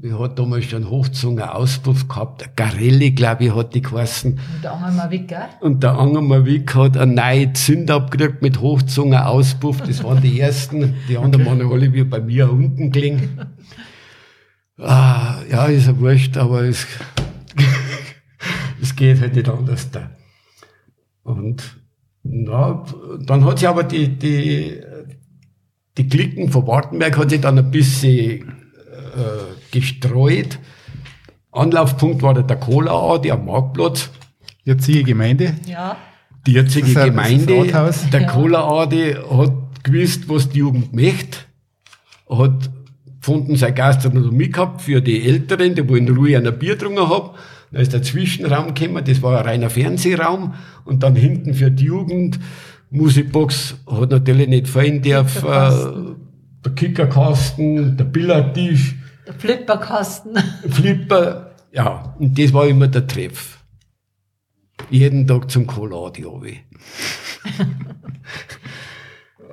die 0.03 0.13
hat 0.13 0.37
damals 0.37 0.65
schon 0.65 0.89
Hochzunger 0.89 1.55
Auspuff 1.55 2.07
gehabt, 2.07 2.55
Garelli, 2.55 3.11
glaube 3.11 3.45
ich, 3.45 3.55
hat 3.55 3.73
die 3.73 3.81
geheißen. 3.81 4.33
Und 4.33 4.63
der 4.63 4.73
Angermawik, 4.73 5.27
gell? 5.27 5.39
Und 5.61 5.83
der 5.83 5.97
Angermawik 5.97 6.75
hat 6.75 6.97
eine 6.97 7.13
neue 7.13 7.53
Zünd 7.53 7.89
abgekriegt 7.89 8.41
mit 8.41 8.59
Hochzunger 8.61 9.27
Auspuff, 9.27 9.81
das 9.81 10.03
waren 10.03 10.21
die 10.21 10.39
ersten, 10.39 10.95
die 11.07 11.17
anderen 11.17 11.45
waren 11.45 11.71
alle 11.71 11.93
wie 11.93 12.03
bei 12.03 12.19
mir 12.19 12.51
unten 12.51 12.91
gelegen. 12.91 13.39
Ah, 14.79 15.35
ja, 15.51 15.65
ist 15.67 15.85
ja 15.85 15.97
wurscht, 15.99 16.35
aber 16.35 16.63
es, 16.63 16.87
es 18.81 18.95
geht 18.95 19.21
halt 19.21 19.35
nicht 19.35 19.47
anders 19.47 19.91
da. 19.91 20.09
Und 21.23 21.77
na, 22.23 22.85
dann 23.25 23.45
hat 23.45 23.59
sich 23.59 23.67
aber 23.67 23.83
die, 23.83 24.07
die, 24.09 24.79
die 25.97 26.07
Klicken 26.07 26.49
von 26.51 26.67
Wartenberg 26.67 27.17
hat 27.17 27.29
sich 27.29 27.41
dann 27.41 27.57
ein 27.57 27.71
bisschen 27.71 28.49
äh, 29.13 29.71
gestreut. 29.71 30.59
Anlaufpunkt 31.51 32.21
war 32.21 32.33
der 32.33 32.57
Cola 32.57 33.17
der 33.17 33.33
am 33.33 33.45
Marktplatz. 33.45 34.09
Jetzige 34.63 35.03
Gemeinde? 35.03 35.55
Ja. 35.65 35.97
Die 36.47 36.53
jetzige 36.53 36.93
Gemeinde, 36.93 37.65
der 38.11 38.21
ja. 38.21 38.27
Cola 38.27 38.81
Adi 38.81 39.13
hat 39.13 39.83
gewusst, 39.83 40.27
was 40.27 40.49
die 40.49 40.59
Jugend 40.59 40.93
möchte, 40.93 41.39
hat 42.29 42.69
gefunden, 43.19 43.55
seine 43.55 43.73
Gastronomie 43.73 44.49
gehabt 44.49 44.81
für 44.81 45.01
die 45.01 45.25
Älteren, 45.25 45.75
die 45.75 45.87
wo 45.87 45.95
in 45.95 46.09
Ruhe 46.09 46.37
ein 46.37 46.59
Bier 46.59 46.75
getrunken 46.75 47.07
haben. 47.07 47.29
Da 47.73 47.79
ist 47.79 47.91
der 47.91 48.03
Zwischenraum 48.03 48.73
gekommen, 48.73 49.03
das 49.03 49.21
war 49.21 49.39
ein 49.39 49.45
reiner 49.45 49.69
Fernsehraum 49.69 50.53
und 50.85 51.03
dann 51.03 51.15
hinten 51.15 51.53
für 51.55 51.71
die 51.71 51.85
Jugend 51.85 52.39
Musikbox 52.91 53.75
hat 53.89 54.11
natürlich 54.11 54.47
nicht 54.47 54.67
fallen 54.67 55.01
darf, 55.01 55.43
äh, 55.43 55.71
der 56.63 56.71
Kickerkasten, 56.75 57.97
der 57.97 58.03
Billardtisch. 58.05 58.95
Der 59.25 59.33
Flipperkasten. 59.33 60.37
Flipper, 60.69 61.55
ja, 61.71 62.15
und 62.19 62.37
das 62.37 62.53
war 62.53 62.67
immer 62.67 62.87
der 62.87 63.07
Treff. 63.07 63.57
Jeden 64.91 65.25
Tag 65.25 65.49
zum 65.49 65.65
Koladi 65.65 66.23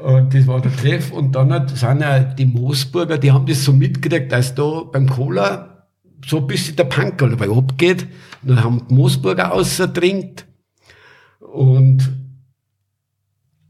Und 0.02 0.34
das 0.34 0.46
war 0.46 0.60
der 0.60 0.76
Treff. 0.76 1.10
Und 1.10 1.34
dann 1.34 1.68
sind 1.68 2.00
ja 2.00 2.20
die 2.20 2.44
Moosburger, 2.46 3.16
die 3.16 3.32
haben 3.32 3.46
das 3.46 3.64
so 3.64 3.72
mitgekriegt, 3.72 4.30
dass 4.32 4.54
da 4.54 4.82
beim 4.92 5.08
Cola 5.08 5.79
so 6.24 6.40
bisschen 6.42 6.76
der 6.76 6.84
Punkerl 6.84 7.30
dabei 7.30 7.50
abgeht. 7.50 8.06
Dann 8.42 8.62
haben 8.62 8.86
die 8.88 8.94
Moosburger 8.94 9.52
ausgetrinkt. 9.52 10.46
Und 11.40 12.10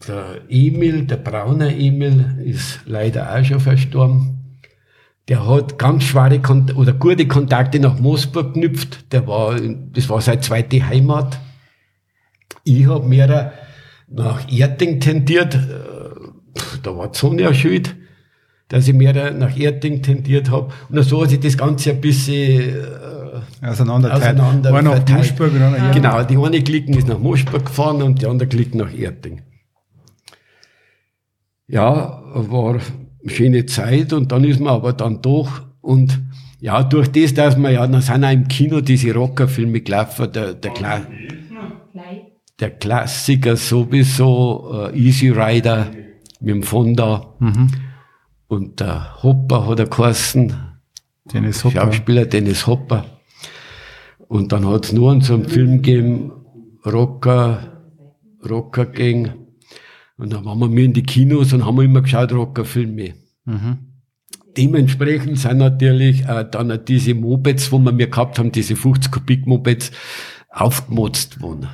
der 0.07 0.43
Emil, 0.49 1.07
der 1.07 1.17
braune 1.17 1.77
Emil, 1.77 2.43
ist 2.45 2.81
leider 2.87 3.35
auch 3.35 3.45
schon 3.45 3.61
verstorben. 3.61 4.61
Der 5.29 5.47
hat 5.47 5.79
ganz 5.79 6.05
schwere 6.05 6.41
Kont 6.41 6.75
oder 6.77 6.93
gute 6.93 7.29
Kontakte 7.29 7.79
nach 7.79 7.99
Moosburg 7.99 8.55
geknüpft. 8.55 9.13
Der 9.13 9.27
war, 9.27 9.57
das 9.61 10.09
war 10.09 10.21
seine 10.21 10.41
zweite 10.41 10.85
Heimat. 10.87 11.39
Ich 12.65 12.87
habe 12.87 13.07
mehr 13.07 13.53
nach 14.09 14.51
Erding 14.51 15.01
tendiert 15.01 15.57
da 16.83 16.97
war 16.97 17.09
die 17.09 17.19
Sonne 17.19 17.43
ja 17.43 17.55
schuld, 17.55 17.97
dass 18.71 18.87
ich 18.87 18.95
mehr 18.95 19.33
nach 19.33 19.59
Erding 19.59 20.01
tendiert 20.01 20.51
habe. 20.51 20.73
Und 20.89 21.03
so 21.03 21.23
hat 21.23 21.31
sich 21.31 21.41
das 21.41 21.59
Ganze 21.59 21.91
ein 21.91 22.01
bisschen 22.01 22.77
äh, 23.63 23.67
auseinander, 23.67 24.15
auseinander 24.15 24.73
War 24.73 24.81
nach 24.81 25.07
Moschburg 25.09 25.53
und 25.53 25.61
ja. 25.61 25.91
Genau, 25.91 26.23
die 26.23 26.37
eine 26.39 26.63
Klicken 26.63 26.95
ist 26.95 27.09
nach 27.09 27.19
Moschburg 27.19 27.67
gefahren 27.67 28.01
und 28.01 28.23
die 28.23 28.27
andere 28.27 28.49
Klicken 28.49 28.79
nach 28.79 28.97
Erding. 28.97 29.43
Ja, 31.67 32.23
war 32.33 32.75
eine 32.75 33.31
schöne 33.31 33.67
Zeit 33.67 34.13
und 34.13 34.31
dann 34.31 34.45
ist 34.45 34.61
man 34.61 34.73
aber 34.73 34.93
dann 34.93 35.21
doch 35.21 35.63
und 35.81 36.21
ja, 36.61 36.83
durch 36.85 37.11
das, 37.11 37.35
dass 37.35 37.57
man 37.57 37.73
ja, 37.73 37.87
dann 37.87 38.03
sind 38.03 38.25
auch 38.25 38.31
im 38.31 38.47
Kino 38.47 38.81
diese 38.81 39.13
Rockerfilme 39.15 39.81
gelaufen, 39.81 40.31
der, 40.33 40.55
der, 40.55 40.71
Kla 40.73 41.01
der 42.61 42.71
Klassiker 42.71 43.57
sowieso, 43.57 44.91
äh, 44.93 44.97
Easy 44.97 45.31
Rider, 45.31 45.87
mit 46.41 46.55
dem 46.55 46.63
Fonda. 46.63 47.35
Mhm. 47.41 47.71
Und 48.51 48.81
der 48.81 49.23
Hopper 49.23 49.69
hat 49.69 49.79
er 49.79 49.87
geheißen. 49.87 50.53
Dennis 51.33 51.63
Hopper. 51.63 51.83
Schauspieler 51.83 52.27
Dennis 52.27 52.67
Hopper. 52.67 53.07
Und 54.27 54.51
dann 54.51 54.67
hat 54.69 54.87
es 54.87 54.93
nur 54.93 55.13
an 55.13 55.21
so 55.21 55.35
einem 55.35 55.45
Film 55.45 55.77
gegeben, 55.77 56.33
Rocker, 56.85 57.81
Rocker 58.49 58.87
Gang. 58.87 59.37
Und 60.17 60.33
dann 60.33 60.45
waren 60.45 60.77
wir 60.77 60.85
in 60.85 60.93
die 60.93 61.05
Kinos 61.05 61.53
und 61.53 61.65
haben 61.65 61.81
immer 61.81 62.03
geschaut, 62.03 62.33
Rockerfilme. 62.33 63.15
Mhm. 63.45 63.79
Dementsprechend 64.57 65.39
sind 65.39 65.59
natürlich 65.59 66.27
äh, 66.27 66.45
dann 66.51 66.77
diese 66.85 67.15
Mopeds, 67.15 67.71
wo 67.71 67.79
wir 67.79 67.93
mir 67.93 68.09
gehabt 68.09 68.41
haben, 68.41 68.51
diese 68.51 68.75
50 68.75 69.13
Kubik 69.13 69.47
Mopeds, 69.47 69.93
aufgemotzt 70.51 71.41
worden. 71.41 71.69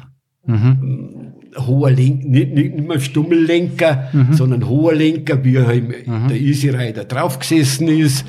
Mhm 0.45 1.33
hoher 1.59 1.90
Lenker, 1.90 2.28
nicht, 2.28 2.52
nicht 2.52 2.78
mehr 2.78 3.00
Stummellenker, 3.00 4.09
mhm. 4.12 4.32
sondern 4.32 4.68
hoher 4.68 4.94
Lenker, 4.94 5.42
wie 5.44 5.57
er 5.57 5.72
im, 5.72 5.88
mhm. 5.88 6.28
der 6.28 6.38
Easy 6.38 6.70
Rider 6.70 7.04
drauf 7.04 7.38
gesessen 7.38 7.88
ist, 7.88 8.24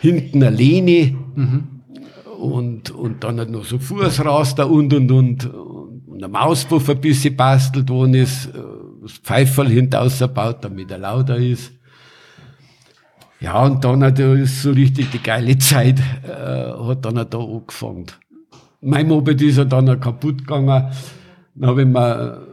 hinten 0.00 0.42
eine 0.42 0.54
Lehne 0.54 1.14
mhm. 1.34 1.64
und, 2.38 2.90
und 2.90 3.24
dann 3.24 3.40
hat 3.40 3.50
noch 3.50 3.64
so 3.64 3.78
Fußraster 3.78 4.68
und, 4.68 4.92
und, 4.94 5.10
und, 5.10 5.44
und 5.46 6.24
ein 6.24 6.30
Mauspuff 6.30 6.88
ein 6.88 7.00
bisschen 7.00 7.36
bastelt 7.36 7.88
worden 7.88 8.14
ist, 8.14 8.46
äh, 8.46 8.58
das 9.02 9.12
Pfeiferl 9.12 9.68
hinten 9.68 9.96
ausgebaut, 9.96 10.58
damit 10.62 10.90
er 10.90 10.98
lauter 10.98 11.36
ist. 11.36 11.72
Ja, 13.40 13.64
und 13.64 13.84
dann 13.84 14.04
hat 14.04 14.20
er 14.20 14.46
so 14.46 14.70
richtig 14.70 15.10
die 15.10 15.22
geile 15.22 15.58
Zeit, 15.58 15.98
äh, 15.98 16.72
hat 16.86 17.04
dann 17.04 17.26
da 17.28 17.38
angefangen. 17.38 18.06
Mein 18.80 19.08
Moped 19.08 19.42
ist 19.42 19.58
ja 19.58 19.64
dann 19.64 19.98
kaputt 19.98 20.38
gegangen. 20.38 20.92
Dann 21.54 21.68
habe 21.68 21.82
ich 21.82 21.88
mir 21.88 22.51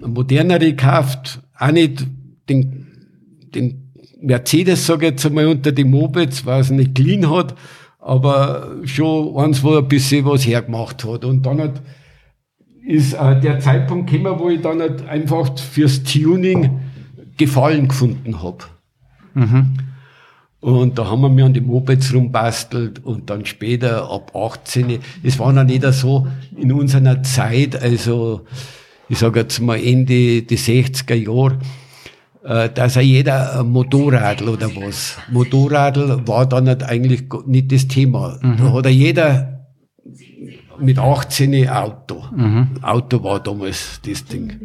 modernere 0.00 0.60
gekauft, 0.60 1.40
auch 1.58 1.70
nicht 1.70 2.06
den, 2.48 2.86
den 3.54 3.92
Mercedes, 4.20 4.86
sage 4.86 5.06
ich 5.06 5.12
jetzt 5.12 5.26
einmal, 5.26 5.46
unter 5.46 5.72
die 5.72 5.84
Mopeds, 5.84 6.44
weil 6.46 6.60
es 6.60 6.70
nicht 6.70 6.94
clean 6.94 7.30
hat, 7.30 7.54
aber 7.98 8.76
schon 8.84 9.36
eins, 9.36 9.62
wo 9.62 9.76
ein 9.76 9.88
bisschen 9.88 10.24
was 10.24 10.46
hergemacht 10.46 11.04
hat. 11.04 11.24
Und 11.24 11.44
dann 11.44 11.60
hat, 11.60 11.82
ist 12.86 13.14
äh, 13.14 13.40
der 13.40 13.60
Zeitpunkt 13.60 14.10
gekommen, 14.10 14.38
wo 14.38 14.48
ich 14.50 14.60
dann 14.60 14.80
halt 14.80 15.06
einfach 15.08 15.58
fürs 15.58 16.02
Tuning 16.02 16.80
Gefallen 17.36 17.88
gefunden 17.88 18.42
habe. 18.42 18.64
Mhm. 19.32 19.78
Und 20.60 20.98
da 20.98 21.08
haben 21.08 21.22
wir 21.22 21.30
mir 21.30 21.46
an 21.46 21.54
die 21.54 21.62
Mopeds 21.62 22.12
rumbastelt 22.12 23.02
und 23.02 23.30
dann 23.30 23.46
später 23.46 24.10
ab 24.10 24.36
18. 24.36 24.98
Es 25.22 25.38
war 25.38 25.52
noch 25.54 25.64
nicht 25.64 25.82
so 25.94 26.26
in 26.54 26.70
unserer 26.70 27.22
Zeit, 27.22 27.80
also 27.80 28.42
ich 29.10 29.18
sage 29.18 29.40
jetzt 29.40 29.60
mal 29.60 29.78
Ende 29.78 30.42
der 30.42 30.56
60er 30.56 31.14
Jahre, 31.14 31.58
äh, 32.44 32.70
dass 32.70 32.94
er 32.94 33.02
jeder 33.02 33.60
ein 33.60 33.66
Motorradl 33.70 34.48
oder 34.48 34.74
was. 34.76 35.18
Motorradl 35.30 36.26
war 36.26 36.46
dann 36.46 36.64
nicht 36.64 36.84
eigentlich 36.84 37.24
nicht 37.46 37.72
das 37.72 37.88
Thema. 37.88 38.38
Mhm. 38.40 38.56
Da 38.58 38.72
hat 38.72 38.86
er 38.86 38.92
jeder 38.92 39.66
mit 40.78 40.98
18 40.98 41.52
ein 41.52 41.68
Auto. 41.68 42.24
Mhm. 42.34 42.68
Auto 42.82 43.22
war 43.24 43.42
damals 43.42 44.00
das 44.06 44.24
Ding. 44.24 44.60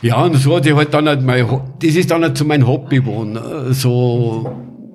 Ja, 0.00 0.22
und 0.22 0.36
so 0.36 0.56
hat 0.56 0.66
ich 0.66 0.74
halt 0.74 0.94
dann 0.94 1.08
halt 1.08 1.22
mein, 1.22 1.44
das 1.80 1.96
ist 1.96 2.10
dann 2.12 2.22
halt 2.22 2.38
zu 2.38 2.44
meinem 2.44 2.68
Hobby 2.68 3.00
geworden. 3.00 3.36
So 3.74 4.48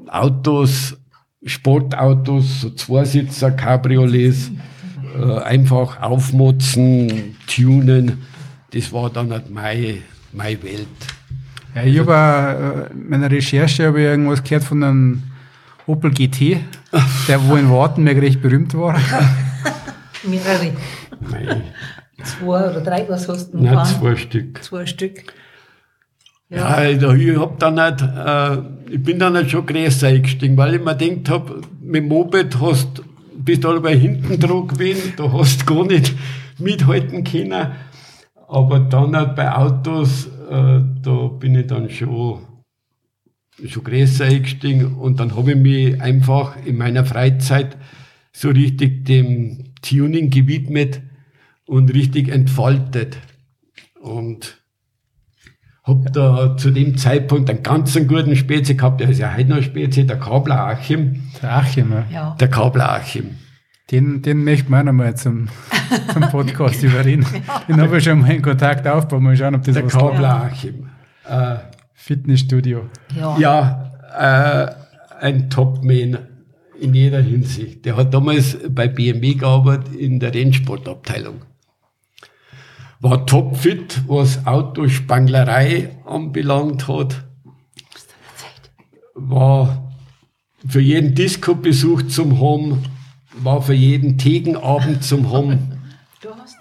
Autos, 0.07 0.97
Sportautos, 1.45 2.61
so 2.61 2.69
Zweisitzer, 2.69 3.51
Cabriolets 3.51 4.49
äh, 5.13 5.39
einfach 5.43 6.01
aufmotzen, 6.01 7.35
tunen, 7.47 8.23
das 8.71 8.91
war 8.91 9.09
dann 9.09 9.31
halt 9.31 9.49
meine, 9.49 9.97
meine 10.31 10.61
Welt. 10.63 10.87
Ja, 11.75 11.83
ich 11.83 11.99
habe 11.99 12.89
äh, 12.89 12.93
in 12.93 13.09
meiner 13.09 13.29
Recherche 13.29 13.87
habe 13.87 14.01
ich 14.01 14.05
irgendwas 14.05 14.43
gehört 14.43 14.63
von 14.63 14.83
einem 14.83 15.23
Opel 15.85 16.11
GT, 16.11 16.57
der 17.27 17.47
wo 17.47 17.55
in 17.55 17.69
Wartenberg 17.69 18.21
recht 18.21 18.41
berühmt 18.41 18.73
war. 18.73 18.97
Mehrere. 20.23 20.71
Nein. 21.29 21.63
Zwei 22.23 22.69
oder 22.69 22.81
drei, 22.81 23.05
was 23.09 23.27
hast 23.27 23.53
du 23.53 23.57
Nein, 23.57 23.71
gefahren? 23.71 23.99
zwei 23.99 24.15
Stück. 24.15 24.63
Zwei 24.63 24.85
Stück. 24.85 25.33
Ja, 26.49 26.83
ja 26.83 27.13
ich, 27.15 27.37
hab 27.37 27.59
dann 27.59 27.75
nicht, 27.75 28.01
äh, 28.01 28.93
ich 28.93 29.03
bin 29.03 29.19
dann 29.19 29.33
nicht 29.33 29.51
schon 29.51 29.65
größer 29.65 30.07
eingestiegen, 30.07 30.55
weil 30.55 30.75
ich 30.75 30.83
mir 30.83 30.95
gedacht 30.95 31.29
habe, 31.29 31.61
mit 31.81 32.03
dem 32.03 32.07
Moped 32.09 32.59
hast 32.61 33.01
bist 33.43 33.65
alle 33.65 33.81
bei 33.81 33.97
hinten 33.97 34.39
dran 34.39 34.67
gewesen, 34.67 35.13
da 35.17 35.31
hast 35.31 35.61
du 35.61 35.65
gar 35.65 35.85
nicht 35.85 36.13
mithalten 36.59 37.23
können. 37.23 37.71
Aber 38.47 38.79
dann 38.79 39.15
halt 39.15 39.35
bei 39.35 39.51
Autos, 39.51 40.27
äh, 40.49 40.81
da 41.01 41.27
bin 41.39 41.55
ich 41.55 41.67
dann 41.67 41.89
schon, 41.89 42.39
schon 43.65 43.83
größer 43.83 44.25
eingestiegen 44.25 44.95
und 44.95 45.19
dann 45.19 45.35
habe 45.35 45.51
ich 45.51 45.57
mich 45.57 46.01
einfach 46.01 46.55
in 46.65 46.77
meiner 46.77 47.05
Freizeit 47.05 47.77
so 48.31 48.49
richtig 48.49 49.05
dem 49.05 49.73
Tuning 49.81 50.29
gewidmet 50.29 51.01
und 51.65 51.93
richtig 51.93 52.29
entfaltet. 52.29 53.17
Und 53.99 54.62
hab 55.83 56.13
da 56.13 56.55
zu 56.55 56.71
dem 56.71 56.97
Zeitpunkt 56.97 57.49
einen 57.49 57.61
ganz 57.61 57.93
guten 58.07 58.35
Spezi 58.35 58.75
gehabt, 58.75 59.01
der 59.01 59.09
ist 59.09 59.19
ja 59.19 59.33
heute 59.35 59.49
noch 59.49 59.61
Spezi, 59.61 60.05
der 60.05 60.17
Kabler 60.17 60.67
Achim. 60.67 61.23
Der 61.41 61.57
Achim, 61.57 61.91
ja. 61.91 62.05
Ja. 62.09 62.35
Der 62.39 62.47
Kabler 62.47 62.93
Achim. 62.93 63.31
Den, 63.91 64.21
den 64.21 64.45
möchten 64.45 64.71
wir 64.71 64.79
auch 64.79 64.83
noch 64.83 64.93
mal 64.93 65.15
zum, 65.15 65.49
zum 66.13 66.21
Podcast 66.29 66.81
überreden. 66.83 67.25
Den 67.67 67.81
habe 67.81 67.97
ich 67.97 68.03
schon 68.05 68.21
mal 68.21 68.31
in 68.31 68.41
Kontakt 68.41 68.87
aufgebaut. 68.87 69.21
Mal 69.21 69.35
schauen, 69.35 69.55
ob 69.55 69.63
das 69.63 69.73
Der 69.75 69.85
was 69.85 69.91
Kabler. 69.91 70.43
Achim. 70.45 70.89
Äh, 71.27 71.55
Fitnessstudio. 71.93 72.89
Ja. 73.17 73.37
ja, 73.37 73.91
äh, 74.17 75.23
ein 75.23 75.49
Topman 75.49 76.17
in 76.79 76.93
jeder 76.93 77.21
Hinsicht. 77.21 77.85
Der 77.85 77.97
hat 77.97 78.13
damals 78.13 78.57
bei 78.69 78.87
BMW 78.87 79.35
gearbeitet 79.35 79.95
in 79.95 80.19
der 80.19 80.33
Rennsportabteilung. 80.33 81.41
War 83.03 83.25
topfit, 83.25 84.01
was 84.07 84.47
Autospanglerei 84.47 85.89
anbelangt 86.05 86.87
hat. 86.87 87.25
War 89.13 89.91
für 90.65 90.79
jeden 90.79 91.13
Disco-Besuch 91.13 92.03
zum 92.03 92.39
Home, 92.39 92.77
war 93.33 93.61
für 93.61 93.73
jeden 93.73 94.17
Tegenabend 94.17 95.03
zum 95.03 95.29
Home, 95.31 95.59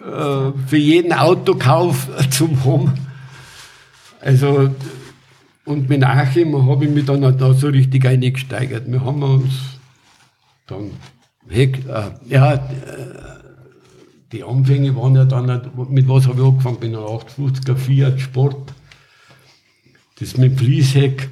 äh, 0.01 0.67
für 0.67 0.77
jeden 0.77 1.13
Autokauf 1.13 2.09
zum 2.31 2.65
Home. 2.65 2.93
Also, 4.21 4.75
und 5.65 5.89
mit 5.89 6.03
Achim 6.03 6.67
habe 6.67 6.87
ich 6.87 6.91
mich 6.91 7.05
dann 7.05 7.25
auch 7.25 7.31
da 7.31 7.55
so 7.55 7.69
richtig 7.69 8.05
eingesteigert. 8.05 8.91
Wir 8.91 9.05
haben 9.05 9.23
uns 9.23 9.53
dann, 10.67 10.91
Heck, 11.49 11.87
äh, 11.87 12.11
ja, 12.29 12.55
äh, 12.55 13.42
die 14.33 14.43
Anfänge 14.43 14.97
waren 14.97 15.15
ja 15.15 15.25
dann, 15.25 15.71
mit 15.91 16.09
was 16.09 16.27
habe 16.27 16.41
ich 16.41 16.47
angefangen? 16.47 16.81
Bin 16.81 16.97
ein 16.97 17.03
850er 17.03 17.77
Fiat 17.77 18.21
Sport. 18.21 18.73
Das 20.19 20.37
mit 20.39 20.59
Fließheck, 20.59 21.29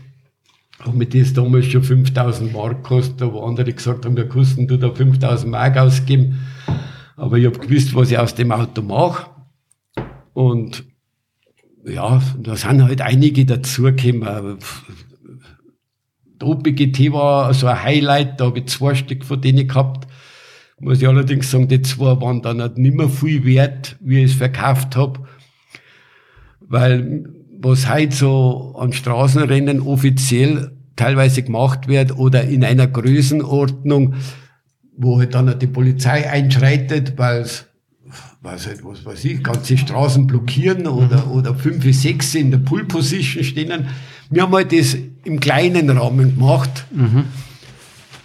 habe 0.81 0.97
mir 0.97 1.07
das 1.07 1.33
damals 1.33 1.67
schon 1.67 1.83
5000 1.83 2.53
Mark 2.53 2.83
gekostet, 2.83 3.33
wo 3.33 3.41
andere 3.41 3.73
gesagt 3.73 4.05
haben, 4.05 4.17
wir 4.17 4.29
kosten 4.29 4.67
du 4.67 4.77
da 4.79 4.91
5000 4.91 5.51
Mark 5.51 5.77
ausgeben. 5.77 6.41
Aber 7.17 7.39
ich 7.39 7.47
habe 7.47 7.59
gewusst, 7.59 7.95
was 7.95 8.11
ich 8.11 8.19
aus 8.19 8.35
dem 8.35 8.53
Auto 8.53 8.83
mache. 8.83 9.31
Und 10.33 10.85
ja, 11.85 12.23
da 12.39 12.57
sind 12.57 12.83
halt 12.83 13.01
einige 13.01 13.47
dazugekommen. 13.47 14.59
Der 16.41 16.49
OPGT 16.49 17.13
war 17.13 17.53
so 17.53 17.67
ein 17.67 17.83
Highlight, 17.83 18.41
da 18.41 18.47
habe 18.47 18.61
ich 18.61 18.67
zwei 18.67 18.95
Stück 18.95 19.25
von 19.25 19.41
denen 19.41 19.69
gehabt. 19.69 20.10
Muss 20.81 21.03
ich 21.03 21.07
allerdings 21.07 21.51
sagen, 21.51 21.69
die 21.69 21.83
zwei 21.83 22.21
waren 22.21 22.41
dann 22.43 22.61
halt 22.61 22.79
nicht 22.79 22.97
mehr 22.97 23.09
viel 23.09 23.45
wert, 23.45 23.97
wie 24.01 24.25
ich 24.25 24.33
es 24.33 24.39
verkauft 24.39 24.97
habe. 24.97 25.21
Weil 26.61 27.29
was 27.61 27.89
heute 27.89 28.17
so 28.17 28.75
an 28.79 28.93
Straßenrennen 28.93 29.81
offiziell 29.81 30.73
teilweise 30.97 31.43
gemacht 31.43 31.87
wird 31.87 32.17
oder 32.17 32.45
in 32.45 32.65
einer 32.65 32.87
Größenordnung, 32.87 34.15
wo 34.97 35.19
halt 35.19 35.35
dann 35.35 35.59
die 35.59 35.67
Polizei 35.67 36.29
einschreitet, 36.29 37.19
weil 37.19 37.43
es 37.43 37.67
was 38.43 38.67
halt, 38.67 38.83
was 38.85 39.05
weiß 39.05 39.25
ich, 39.27 39.43
ganze 39.43 39.77
Straßen 39.77 40.27
blockieren 40.27 40.87
oder, 40.87 41.31
oder 41.31 41.55
fünf, 41.55 41.85
sechs 41.95 42.35
in 42.35 42.51
der 42.51 42.59
Pull 42.59 42.87
Position 42.87 43.45
stehen. 43.45 43.87
Wir 44.31 44.43
haben 44.43 44.55
halt 44.55 44.73
das 44.73 44.97
im 45.25 45.41
kleinen 45.41 45.91
Rahmen 45.91 46.37
gemacht. 46.37 46.87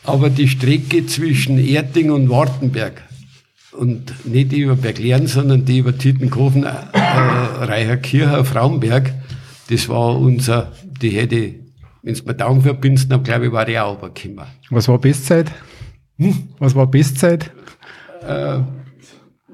Aber 0.05 0.29
die 0.29 0.47
Strecke 0.47 1.05
zwischen 1.05 1.57
Erding 1.57 2.11
und 2.11 2.29
Wartenberg 2.29 3.01
und 3.71 4.25
nicht 4.25 4.51
die 4.51 4.61
über 4.61 4.75
Berglern, 4.75 5.27
sondern 5.27 5.65
die 5.65 5.79
über 5.79 5.97
Tittenkofen, 5.97 6.63
äh, 6.63 6.69
Reicherkircher, 6.93 8.45
Frauenberg, 8.45 9.13
das 9.69 9.89
war 9.89 10.17
unser, 10.17 10.71
die 11.01 11.09
hätte, 11.09 11.55
wenn 12.03 12.13
es 12.13 12.25
mir 12.25 12.35
Daumen 12.35 12.61
verbindest, 12.61 13.11
dann 13.11 13.23
glaube 13.23 13.47
ich, 13.47 13.51
war 13.51 13.65
die 13.65 13.79
auch 13.79 13.97
übergekommen. 13.97 14.45
Was 14.69 14.87
war 14.87 14.99
Bestzeit? 14.99 15.51
Hm? 16.17 16.49
Was 16.59 16.75
war 16.75 16.87
Bestzeit? 16.87 17.51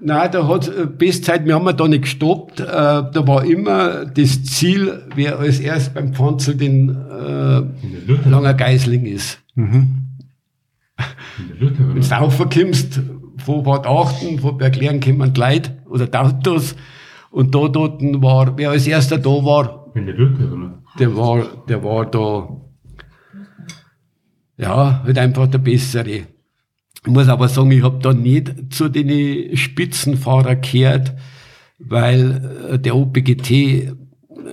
Nein, 0.03 0.31
da 0.31 0.47
hat 0.47 0.97
Bestzeit, 0.97 1.45
wir 1.45 1.53
haben 1.53 1.65
ja 1.65 1.73
da 1.73 1.87
nicht 1.87 2.03
gestoppt. 2.03 2.59
Äh, 2.59 2.65
da 2.65 3.27
war 3.27 3.45
immer 3.45 4.05
das 4.05 4.43
Ziel, 4.43 5.03
wer 5.15 5.37
als 5.37 5.59
erst 5.59 5.93
beim 5.93 6.11
Panzel 6.11 6.55
den 6.55 6.89
äh, 6.89 8.27
langer 8.27 8.55
Geisling 8.55 9.05
ist. 9.05 9.39
Wenn 11.37 12.01
du 12.01 12.11
raufkommst, 12.11 13.01
von 13.37 13.63
Bad 13.63 13.87
Achten, 13.87 14.39
von 14.39 14.57
Berglehren 14.57 14.99
kommen 14.99 15.33
Leute 15.33 15.77
oder 15.89 16.07
die 16.07 16.17
Autos. 16.17 16.75
Und 17.31 17.55
da 17.55 17.67
dort 17.67 18.01
war, 18.01 18.57
wer 18.57 18.71
als 18.71 18.87
erster 18.87 19.17
da 19.17 19.29
war, 19.29 19.91
In 19.95 20.05
der 20.05 20.15
der 20.99 21.15
war, 21.15 21.45
der 21.67 21.83
war 21.83 22.05
da, 22.05 22.49
ja, 24.57 25.03
halt 25.03 25.17
einfach 25.17 25.47
der 25.47 25.59
Bessere. 25.59 26.27
Ich 27.03 27.07
muss 27.07 27.29
aber 27.29 27.47
sagen, 27.47 27.71
ich 27.71 27.83
habe 27.83 27.99
da 27.99 28.13
nicht 28.13 28.73
zu 28.73 28.89
den 28.89 29.55
Spitzenfahrer 29.57 30.55
gehört, 30.57 31.13
weil 31.79 32.69
äh, 32.69 32.79
der 32.79 32.95
OPGT 32.95 33.51
äh, 33.51 33.93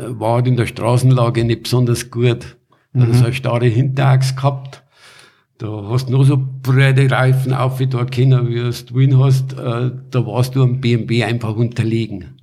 war 0.08 0.44
in 0.46 0.56
der 0.56 0.66
Straßenlage 0.66 1.44
nicht 1.44 1.64
besonders 1.64 2.10
gut. 2.10 2.56
Da 2.94 3.00
hat 3.00 3.14
so 3.14 3.24
eine 3.24 3.34
starre 3.34 3.66
Hinterachs 3.66 4.34
gehabt. 4.34 4.82
Da 5.59 5.88
hast 5.88 6.09
du 6.09 6.12
noch 6.12 6.24
so 6.24 6.38
breite 6.62 7.11
Reifen 7.11 7.52
auf, 7.52 7.80
wie 7.80 7.88
du 7.88 7.98
erkennen, 7.98 8.48
wie 8.48 8.54
du 8.54 8.68
es 8.68 8.86
drin 8.86 9.18
hast. 9.18 9.54
Äh, 9.54 9.90
da 10.11 10.26
warst 10.26 10.54
du 10.54 10.62
am 10.62 10.80
BMW 10.80 11.24
einfach 11.24 11.56
unterlegen. 11.56 12.36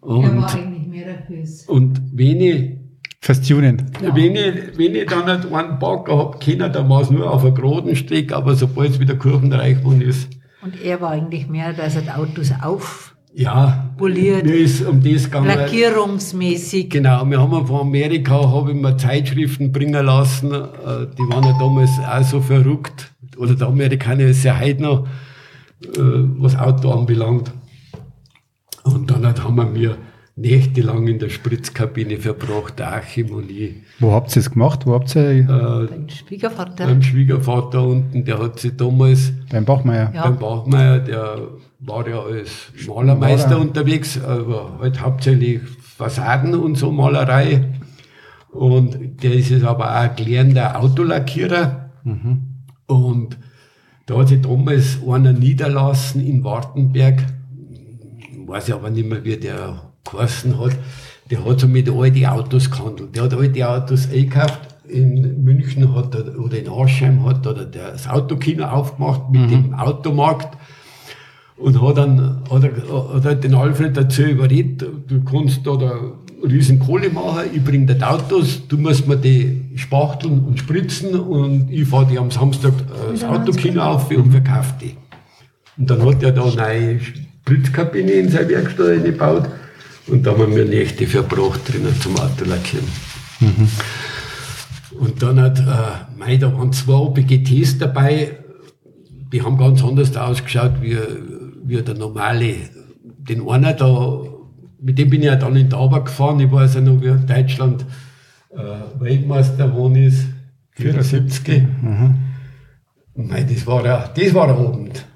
Und, 0.00 0.26
eigentlich 0.26 0.86
mehr 0.86 1.14
dafür. 1.14 1.44
und 1.68 2.00
wenn 2.12 2.40
ich 2.40 2.82
Fürs 3.24 3.40
Tunen. 3.40 3.88
wenn 4.00 4.34
ich, 4.34 4.76
wenn 4.76 4.96
ich 4.96 5.06
dann 5.06 5.26
nicht 5.26 5.52
einen 5.52 5.78
Bagger 5.78 6.18
hab 6.18 6.40
können, 6.40 6.72
dann 6.72 6.88
war 6.88 7.02
es 7.02 7.10
nur 7.10 7.30
auf 7.30 7.44
einer 7.44 7.54
geraden 7.54 7.94
Strecke, 7.94 8.34
aber 8.34 8.56
sobald 8.56 8.90
es 8.90 8.98
wieder 8.98 9.14
kurvenreich 9.14 9.78
geworden 9.78 10.00
ist, 10.00 10.28
Und 10.60 10.82
er 10.82 11.00
war 11.00 11.10
eigentlich 11.12 11.46
mehr, 11.46 11.72
dass 11.72 11.94
er 11.94 12.02
die 12.02 12.10
Autos 12.10 12.50
auf, 12.60 13.11
ja, 13.34 13.90
Poliert. 13.96 14.44
mir 14.44 14.54
ist 14.56 14.84
um 14.86 15.02
das 15.02 15.24
gegangen. 15.24 15.46
lackierungsmäßig. 15.46 16.90
Genau, 16.90 17.24
wir 17.26 17.40
haben 17.40 17.66
von 17.66 17.80
Amerika, 17.80 18.34
habe 18.50 18.72
ich 18.72 18.76
mir 18.76 18.96
Zeitschriften 18.96 19.72
bringen 19.72 20.04
lassen, 20.04 20.52
äh, 20.52 21.06
die 21.18 21.22
waren 21.32 21.44
ja 21.44 21.56
damals 21.58 21.90
auch 21.98 22.22
so 22.24 22.40
verrückt, 22.40 23.10
oder 23.36 23.54
der 23.54 23.68
Amerikaner 23.68 24.24
ist 24.24 24.44
ja 24.44 24.58
heute 24.58 24.82
noch, 24.82 25.06
äh, 25.84 25.98
was 26.38 26.56
Auto 26.56 26.90
anbelangt. 26.92 27.52
Und 28.84 29.10
dann 29.10 29.26
hat- 29.26 29.42
haben 29.44 29.56
wir 29.56 29.64
mir 29.66 29.96
nächtelang 30.34 31.06
in 31.08 31.18
der 31.18 31.28
Spritzkabine 31.28 32.16
verbracht, 32.18 32.78
der 32.78 32.94
Achim 32.94 33.30
und 33.32 33.50
ich. 33.50 33.74
Wo 34.00 34.12
habt 34.12 34.34
ihr 34.34 34.40
es 34.40 34.50
gemacht? 34.50 34.86
Wo 34.86 34.94
habt 34.94 35.14
ihr 35.14 35.22
Äh, 35.30 35.44
Mein 35.44 36.08
Schwiegervater. 36.08 36.86
Beim 36.86 37.02
Schwiegervater 37.02 37.82
unten, 37.86 38.24
der 38.24 38.38
hat 38.38 38.58
sich 38.58 38.76
damals 38.76 39.32
beim 39.50 39.64
Bachmeier? 39.64 40.10
Ja. 40.14 40.24
beim 40.24 40.38
Bachmeier, 40.38 40.98
der 41.00 41.36
war 41.84 42.08
ja 42.08 42.20
als 42.20 42.72
Malermeister 42.86 43.50
Maler. 43.50 43.60
unterwegs, 43.60 44.22
aber 44.22 44.78
halt 44.80 45.00
hauptsächlich 45.00 45.60
Fassaden 45.96 46.54
und 46.54 46.76
so 46.76 46.92
Malerei. 46.92 47.74
Und 48.50 49.22
der 49.22 49.34
ist 49.34 49.50
jetzt 49.50 49.64
aber 49.64 49.90
auch 49.90 50.02
ein 50.02 50.16
gelernter 50.16 50.78
Autolackierer. 50.80 51.90
Und 52.86 53.38
da 54.06 54.18
hat 54.18 54.28
sich 54.28 54.42
damals 54.42 54.98
einer 55.06 55.32
niederlassen 55.32 56.24
in 56.24 56.44
Wartenberg, 56.44 57.24
weiß 58.46 58.68
ich 58.68 58.74
aber 58.74 58.90
nicht 58.90 59.08
mehr, 59.08 59.24
wie 59.24 59.36
der 59.36 59.92
geheißen 60.10 60.58
hat, 60.58 60.76
der 61.30 61.44
hat 61.44 61.60
so 61.60 61.68
mit 61.68 61.88
alten 61.88 62.26
Autos 62.26 62.70
gehandelt. 62.70 63.16
Der 63.16 63.24
hat 63.24 63.34
alte 63.34 63.68
Autos 63.68 64.08
eingekauft. 64.10 64.60
In 64.86 65.42
München 65.44 65.94
hat 65.94 66.14
er, 66.14 66.38
oder 66.38 66.58
in 66.58 66.68
Aschheim 66.68 67.24
hat 67.24 67.46
er 67.46 67.64
das 67.64 68.06
Autokino 68.08 68.64
aufgemacht 68.66 69.30
mit 69.30 69.50
dem 69.50 69.72
Automarkt 69.72 70.58
und 71.62 71.80
hat 71.80 71.96
dann 71.96 72.42
hat 72.50 72.64
er, 72.64 73.14
hat 73.14 73.24
er 73.24 73.34
den 73.36 73.54
Alfred 73.54 73.96
dazu 73.96 74.22
überredet, 74.22 74.84
du 75.06 75.22
kannst 75.24 75.64
da, 75.64 75.76
da 75.76 75.92
riesen 76.44 76.80
Kohle 76.80 77.08
machen, 77.10 77.44
ich 77.54 77.62
bring 77.62 77.86
dir 77.86 77.94
die 77.94 78.02
Autos, 78.02 78.66
du 78.66 78.76
musst 78.78 79.06
mir 79.06 79.16
die 79.16 79.70
spachteln 79.76 80.40
und 80.40 80.58
spritzen 80.58 81.14
und 81.14 81.70
ich 81.70 81.86
fahre 81.86 82.06
die 82.06 82.18
am 82.18 82.30
Samstag 82.30 82.72
äh, 82.72 83.12
das 83.12 83.24
Autokino 83.24 83.82
auf 83.82 84.10
und 84.10 84.32
verkaufe 84.32 84.74
die. 84.80 84.96
Und 85.78 85.88
dann 85.88 86.04
hat 86.04 86.22
er 86.22 86.32
da 86.32 86.44
eine 86.44 86.56
neue 86.56 87.00
Spritzkabine 87.00 88.12
in 88.12 88.28
seine 88.28 88.48
Werkstatt 88.48 88.88
eingebaut 88.88 89.48
und 90.08 90.26
da 90.26 90.32
haben 90.32 90.54
wir 90.54 90.64
Nächte 90.64 91.06
verbracht 91.06 91.60
drinnen 91.72 91.94
zum 92.00 92.16
Autolackieren. 92.18 92.86
Und 94.98 95.22
dann 95.22 95.40
hat, 95.40 95.60
äh, 95.60 96.18
mei, 96.18 96.36
da 96.36 96.52
waren 96.52 96.72
zwei 96.72 96.94
OPGTs 96.94 97.78
dabei, 97.78 98.32
die 99.32 99.42
haben 99.42 99.56
ganz 99.56 99.82
anders 99.82 100.14
ausgeschaut 100.16 100.72
wie, 100.82 100.98
wie 101.62 101.82
der 101.82 101.94
normale, 101.94 102.54
den 103.02 103.48
einer 103.48 103.72
da, 103.72 104.22
mit 104.80 104.98
dem 104.98 105.10
bin 105.10 105.20
ich 105.20 105.26
ja 105.26 105.36
dann 105.36 105.56
in 105.56 105.70
Tauber 105.70 106.04
gefahren, 106.04 106.40
ich 106.40 106.50
weiß 106.50 106.74
ja 106.74 106.80
noch, 106.80 107.00
wie 107.00 107.26
Deutschland 107.26 107.84
äh, 108.50 109.00
Weltmeister 109.00 109.68
geworden 109.68 109.96
ist, 109.96 110.26
74. 110.72 111.62
Mhm. 111.62 112.14
Mei, 113.14 113.44
das 113.44 113.66
war 113.66 113.84
ein, 113.84 114.10
das 114.14 114.34
war 114.34 114.48
ein 114.48 114.66
Abend. 114.66 115.06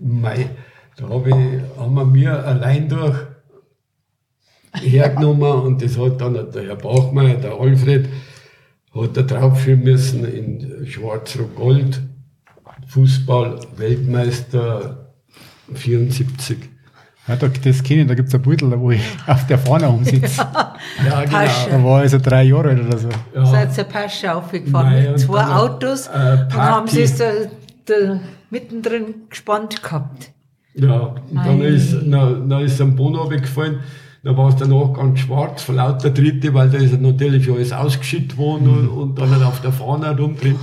Mei, 0.00 0.50
da 0.96 1.08
hab 1.08 1.26
ich, 1.26 1.34
haben 1.78 1.94
wir 1.94 2.04
mir 2.04 2.46
allein 2.46 2.88
durch 2.88 3.16
hergenommen 4.72 5.52
und 5.52 5.82
das 5.82 5.98
hat 5.98 6.20
dann 6.20 6.34
der 6.34 6.62
Herr 6.62 6.76
Bauchmeier, 6.76 7.36
der 7.36 7.52
Alfred, 7.52 8.08
hat 8.94 9.16
er 9.16 9.22
draufführen 9.24 9.82
müssen 9.82 10.24
in 10.24 10.86
Schwarz-Rot-Gold, 10.86 12.00
Fußball, 12.86 13.60
Weltmeister 13.76 15.09
74. 15.74 16.58
Ja, 17.28 17.36
da, 17.36 17.48
das 17.48 17.82
kenne 17.82 18.02
ich, 18.02 18.08
da 18.08 18.14
gibt 18.14 18.28
es 18.28 18.34
ein 18.34 18.42
Beutel, 18.42 18.72
wo 18.80 18.90
ich 18.90 19.02
auf 19.26 19.46
der 19.46 19.58
Fahne 19.58 19.88
umsitze. 19.88 20.40
ja, 21.06 21.24
genau. 21.24 21.38
Da 21.70 21.84
war 21.84 22.04
ich 22.04 22.10
so 22.10 22.18
drei 22.18 22.44
Jahre 22.44 22.70
alt 22.70 22.86
oder 22.86 22.98
so. 22.98 23.08
Ja. 23.34 23.46
Seid 23.46 23.76
ihr 23.78 23.84
Pasche 23.84 24.34
aufgefahren 24.34 24.92
Nein, 24.92 25.12
mit 25.12 25.20
zwei 25.20 25.44
Autos 25.44 26.08
äh, 26.08 26.38
und 26.44 26.54
haben 26.54 26.88
sie 26.88 27.02
es 27.02 27.16
da, 27.16 27.30
da 27.86 28.20
mittendrin 28.50 29.14
gespannt 29.28 29.82
gehabt. 29.82 30.32
Ja, 30.74 31.14
und 31.30 31.36
dann 31.36 31.60
ist, 31.60 31.92
dann, 31.92 32.48
dann 32.48 32.62
ist 32.62 32.80
ein 32.80 32.96
Bono 32.96 33.30
weggefallen. 33.30 33.80
Da 34.22 34.36
war 34.36 34.48
es 34.48 34.56
danach 34.56 34.92
ganz 34.92 35.20
schwarz 35.20 35.62
vor 35.62 35.74
lauter 35.76 36.10
Dritte, 36.10 36.52
weil 36.52 36.68
da 36.68 36.78
ist 36.78 37.00
natürlich 37.00 37.50
alles 37.50 37.72
ausgeschüttet 37.72 38.36
worden 38.36 38.66
mhm. 38.66 38.88
und, 38.88 38.88
und, 38.88 39.18
dann 39.18 39.30
halt 39.30 39.42
auf 39.42 39.60
der 39.60 39.72
Fahne 39.72 40.16
rumdreht. 40.16 40.56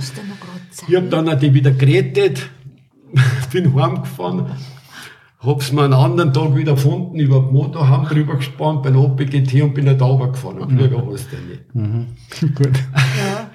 Ich 0.86 0.94
habe 0.94 1.08
dann 1.08 1.38
die 1.40 1.52
wieder 1.52 1.72
gerettet, 1.72 2.48
bin 3.52 3.74
heimgefahren 3.74 4.46
hab's 5.40 5.72
mir 5.72 5.84
einen 5.84 5.92
anderen 5.92 6.32
Tag 6.32 6.56
wieder 6.56 6.74
gefunden, 6.74 7.18
über 7.18 7.40
den 7.40 7.52
Motorhaum 7.52 8.06
drüber 8.06 8.36
gespannt, 8.36 8.82
beim 8.82 8.96
OPGT 8.96 9.62
und 9.62 9.74
bin 9.74 9.86
da 9.86 9.92
gefahren. 9.92 10.58
Und 10.58 10.72
Flieger 10.76 11.02
mhm. 11.02 11.12
hast 11.12 11.28
du 11.32 11.36
nicht. 11.36 11.74
Mhm. 11.74 12.06
Gut. 12.54 12.72
Ja. 13.18 13.50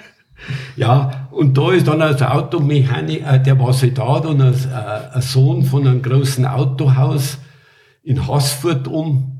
ja, 0.76 1.28
und 1.32 1.58
da 1.58 1.72
ist 1.72 1.88
dann 1.88 2.02
als 2.02 2.22
Automechaniker, 2.22 3.34
äh, 3.34 3.44
der 3.44 3.60
war 3.60 3.74
Soldat 3.74 4.26
und 4.26 4.42
als, 4.42 4.66
äh, 4.66 4.70
ein 5.14 5.22
Sohn 5.22 5.64
von 5.64 5.86
einem 5.86 6.02
großen 6.02 6.46
Autohaus 6.46 7.38
in 8.04 8.28
Haßfurt 8.28 8.88
um. 8.88 9.40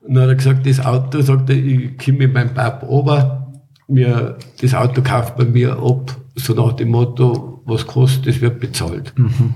Und 0.00 0.14
dann 0.14 0.24
hat 0.24 0.30
er 0.30 0.34
gesagt, 0.36 0.66
das 0.66 0.84
Auto, 0.84 1.20
sagt 1.20 1.50
er, 1.50 1.56
ich 1.56 1.98
komme 1.98 2.18
mit 2.18 2.34
meinem 2.34 2.54
Papa 2.54 2.86
ober, 2.86 3.52
mir, 3.88 4.38
das 4.60 4.74
Auto 4.74 5.02
kauft 5.02 5.36
bei 5.36 5.44
mir 5.44 5.78
ab, 5.78 6.16
so 6.34 6.52
nach 6.54 6.74
dem 6.74 6.90
Motto, 6.90 7.62
was 7.64 7.86
kostet, 7.86 8.26
das 8.26 8.40
wird 8.40 8.60
bezahlt. 8.60 9.16
Mhm. 9.16 9.54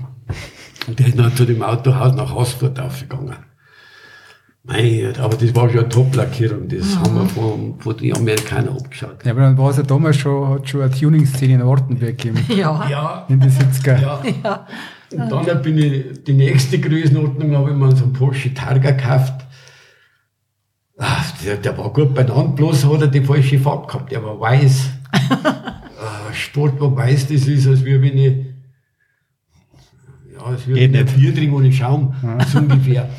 Und 0.87 0.99
der 0.99 1.07
ist 1.07 1.19
dann 1.19 1.35
zu 1.35 1.45
dem 1.45 1.61
Autohaus 1.61 2.15
nach 2.15 2.31
Hausfurt 2.31 2.79
aufgegangen. 2.79 3.35
Mein 4.63 5.15
aber 5.19 5.37
das 5.37 5.55
war 5.55 5.69
schon 5.69 5.79
eine 5.79 5.89
Top-Lackierung, 5.89 6.67
das 6.67 6.95
mhm. 6.95 6.99
haben 6.99 7.15
wir 7.15 7.25
von, 7.29 7.79
von 7.79 7.97
den 7.97 8.15
Amerikanern 8.15 8.77
abgeschaut. 8.77 9.25
Ja, 9.25 9.31
aber 9.31 9.41
dann 9.41 9.57
war 9.57 9.71
es 9.71 9.77
ja 9.77 9.83
damals 9.83 10.17
schon, 10.17 10.49
hat 10.49 10.69
schon 10.69 10.81
eine 10.81 10.91
Tuning-Szene 10.91 11.55
in 11.55 11.65
Wartenberg 11.65 12.17
gegeben. 12.17 12.45
Ja. 12.47 12.87
ja. 12.87 13.25
In 13.27 13.39
die 13.39 13.47
70er. 13.47 14.01
Ja. 14.01 14.21
ja. 14.43 14.67
Und 15.11 15.47
dann 15.47 15.61
bin 15.63 15.77
ich, 15.79 16.23
die 16.23 16.33
nächste 16.33 16.79
Größenordnung 16.79 17.55
habe 17.55 17.71
ich 17.71 17.75
mir 17.75 17.95
so 17.95 18.03
einen 18.03 18.13
Porsche 18.13 18.53
Targa 18.53 18.91
gekauft. 18.91 19.45
Ach, 20.99 21.31
der, 21.43 21.57
der 21.57 21.75
war 21.79 21.91
gut 21.91 22.13
beieinander, 22.13 22.55
bloß 22.55 22.85
hat 22.85 23.01
er 23.01 23.07
die 23.07 23.21
falsche 23.21 23.57
Farbe 23.57 23.87
gehabt, 23.87 24.11
der 24.11 24.23
war 24.23 24.39
weiß. 24.39 24.89
ah, 25.43 26.33
Sport, 26.33 26.79
wo 26.79 26.95
weiß 26.95 27.27
das 27.27 27.47
ist, 27.47 27.67
als 27.67 27.83
wie 27.83 27.99
wenn 27.99 28.17
ich 28.17 28.50
ja, 30.45 30.53
es 30.53 30.67
wird 30.67 30.77
Geht 30.77 30.91
nicht. 30.91 31.15
Bier 31.15 31.35
trinken 31.35 31.55
ohne 31.55 31.71
Schaum, 31.71 32.13
ja. 32.23 32.45
so 32.51 32.59
ungefähr. 32.59 33.09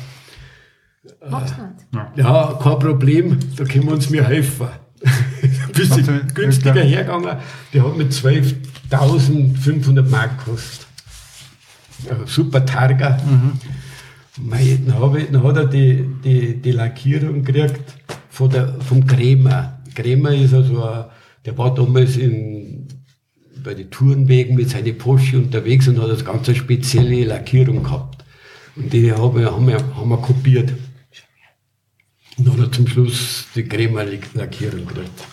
Äh, 1.21 2.19
ja, 2.19 2.59
kein 2.61 2.79
Problem, 2.79 3.39
da 3.55 3.63
können 3.65 3.85
wir 3.85 3.93
uns 3.93 4.09
mir 4.09 4.27
helfen. 4.27 4.67
Ein 5.41 5.71
bisschen 5.73 6.27
günstiger 6.33 6.81
hergegangen, 6.81 7.37
der 7.73 7.83
hat 7.83 7.97
mit 7.97 8.11
12.500 8.11 10.09
Mark 10.09 10.45
gekostet. 10.45 10.87
Ja, 12.07 12.15
super 12.25 12.65
Targa. 12.65 13.17
Mhm. 13.25 13.59
Mei, 14.41 14.79
dann, 14.85 15.15
ich, 15.15 15.29
dann 15.29 15.43
hat 15.43 15.57
er 15.57 15.65
die, 15.65 16.05
die, 16.23 16.61
die 16.61 16.71
Lackierung 16.71 17.43
gekriegt 17.43 17.95
von 18.29 18.49
der, 18.49 18.79
vom 18.81 19.05
Krämer. 19.05 19.79
Krämer 19.93 20.33
ist 20.33 20.53
also, 20.53 20.83
ein, 20.83 21.05
der 21.45 21.57
war 21.57 21.73
damals 21.73 22.17
in 22.17 22.87
bei 23.63 23.73
den 23.73 23.89
Tourenwegen 23.89 24.55
mit 24.55 24.69
seinen 24.69 24.97
Porsche 24.97 25.37
unterwegs 25.37 25.87
und 25.87 26.01
hat 26.01 26.09
das 26.09 26.25
ganz 26.25 26.47
eine 26.47 26.57
spezielle 26.57 27.25
Lackierung 27.25 27.83
gehabt. 27.83 28.23
Und 28.75 28.91
die 28.91 29.11
haben 29.11 29.37
wir, 29.37 29.51
haben 29.51 29.67
wir, 29.67 29.77
haben 29.95 30.09
wir 30.09 30.17
kopiert. 30.17 30.73
Und 32.37 32.47
dann 32.47 32.53
hat 32.53 32.67
er 32.67 32.71
zum 32.71 32.87
Schluss 32.87 33.45
die 33.55 33.63
Crema 33.63 34.03
Lackierung 34.33 34.85
gekriegt. 34.85 35.23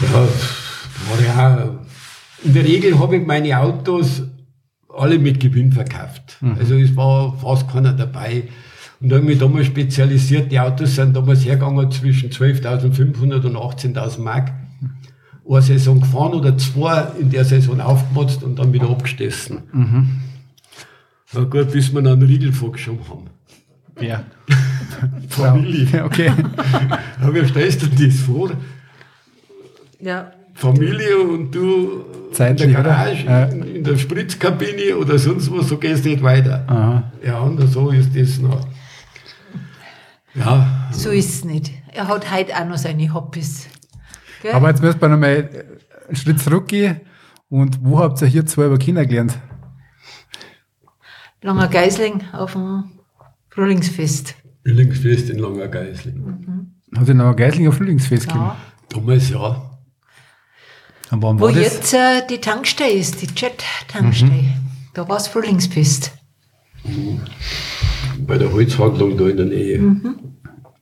Ja, 0.00 0.28
war 1.08 1.22
ja 1.24 1.78
in 2.44 2.54
der 2.54 2.64
Regel 2.64 2.98
habe 2.98 3.16
ich 3.16 3.26
meine 3.26 3.58
Autos 3.58 4.22
alle 4.88 5.18
mit 5.18 5.40
Gewinn 5.40 5.72
verkauft. 5.72 6.38
Mhm. 6.40 6.56
Also 6.58 6.74
es 6.76 6.94
war 6.96 7.36
fast 7.38 7.68
keiner 7.70 7.92
dabei. 7.92 8.44
Und 9.00 9.10
da 9.10 9.16
habe 9.16 9.24
ich 9.26 9.30
mich 9.30 9.38
damals 9.38 9.66
spezialisiert. 9.66 10.50
Die 10.50 10.60
Autos 10.60 10.94
sind 10.94 11.14
damals 11.14 11.44
hergegangen 11.44 11.90
zwischen 11.90 12.30
12.500 12.30 13.46
und 13.46 13.56
18.000 13.56 14.20
Mark 14.20 14.52
eine 15.48 15.62
Saison 15.62 16.00
gefahren 16.00 16.34
oder 16.34 16.56
zwei 16.58 17.08
in 17.20 17.30
der 17.30 17.44
Saison 17.44 17.80
aufgemotzt 17.80 18.42
und 18.42 18.58
dann 18.58 18.72
wieder 18.72 18.88
abgestessen. 18.88 19.62
Mhm. 19.72 20.08
Na 21.32 21.44
gut, 21.44 21.72
bis 21.72 21.92
wir 21.92 21.98
einen 21.98 22.22
Riegel 22.22 22.52
vorgeschoben 22.52 23.08
haben. 23.08 23.26
Ja. 24.00 24.24
Familie. 25.28 26.04
Okay. 26.04 26.32
Aber 27.20 27.34
wie 27.34 27.46
stellst 27.46 27.82
du 27.82 27.86
dir 27.86 28.08
das 28.08 28.20
vor? 28.20 28.50
Ja. 30.00 30.32
Familie 30.54 31.18
und 31.18 31.54
du 31.54 32.04
Zeitlich, 32.32 32.68
in 32.68 32.74
der 32.74 32.82
Garage, 32.82 33.24
ja. 33.24 33.44
in, 33.44 33.76
in, 33.76 33.84
der 33.84 33.98
Spritzkabine 33.98 34.96
oder 34.96 35.18
sonst 35.18 35.52
was, 35.52 35.68
so 35.68 35.76
gehst 35.76 36.04
du 36.04 36.08
nicht 36.08 36.22
weiter. 36.22 36.64
Aha. 36.66 37.12
Ja, 37.24 37.40
und 37.40 37.60
so 37.68 37.90
ist 37.90 38.16
das 38.16 38.38
noch. 38.38 38.66
Ja. 40.34 40.88
So 40.92 41.10
ist 41.10 41.30
es 41.30 41.44
nicht. 41.44 41.72
Er 41.92 42.08
hat 42.08 42.30
heute 42.32 42.54
auch 42.54 42.66
noch 42.66 42.78
seine 42.78 43.12
Hobbys. 43.12 43.68
Gell? 44.42 44.52
Aber 44.52 44.68
jetzt 44.68 44.82
müssen 44.82 45.00
wir 45.00 45.08
nochmal 45.08 45.66
einen 46.06 46.16
Schritt 46.16 46.40
zurückgehen. 46.40 47.00
Und 47.48 47.78
wo 47.84 47.98
habt 47.98 48.20
ihr 48.22 48.28
hier 48.28 48.44
zwei 48.46 48.66
über 48.66 48.78
Kinder 48.78 49.06
gelernt? 49.06 49.38
Langer 51.42 51.68
Geisling 51.68 52.22
auf 52.32 52.52
dem 52.52 52.90
Frühlingsfest. 53.50 54.34
Frühlingsfest 54.64 55.30
in 55.30 55.38
Langer 55.38 55.68
Geisling. 55.68 56.16
Mhm. 56.16 56.98
Hat 56.98 57.08
ihr 57.08 57.14
Langer 57.14 57.34
Geisling 57.34 57.68
auf 57.68 57.76
Frühlingsfest 57.76 58.26
gegeben? 58.26 58.44
Ja. 58.44 58.56
Damals 58.88 59.30
ja. 59.30 59.78
Und 61.10 61.22
wann 61.22 61.38
Wo 61.38 61.48
jetzt 61.48 61.94
äh, 61.94 62.26
die 62.28 62.38
Tankstelle 62.38 62.92
ist, 62.92 63.22
die 63.22 63.26
Jet-Tankstelle. 63.26 64.32
Mhm. 64.32 64.52
Da 64.94 65.08
war 65.08 65.18
es 65.18 65.28
Frühlingsfest. 65.28 66.12
Mhm. 66.84 67.20
Bei 68.26 68.38
der 68.38 68.52
Holzhandlung 68.52 69.16
da 69.16 69.28
in 69.28 69.36
der 69.36 69.46
Nähe. 69.46 69.78
Mhm. 69.78 70.18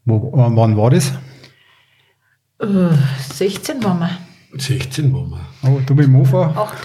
Wo, 0.06 0.30
wann 0.32 0.76
war 0.76 0.90
das? 0.90 1.12
16 2.66 3.82
waren 3.82 3.98
wir. 4.00 4.18
16 4.58 5.12
waren 5.12 5.30
wir. 5.30 5.40
Oh, 5.62 5.80
du 5.84 5.94
mit 5.94 6.06
dem 6.06 6.12
Mofa? 6.12 6.54
8, 6.56 6.82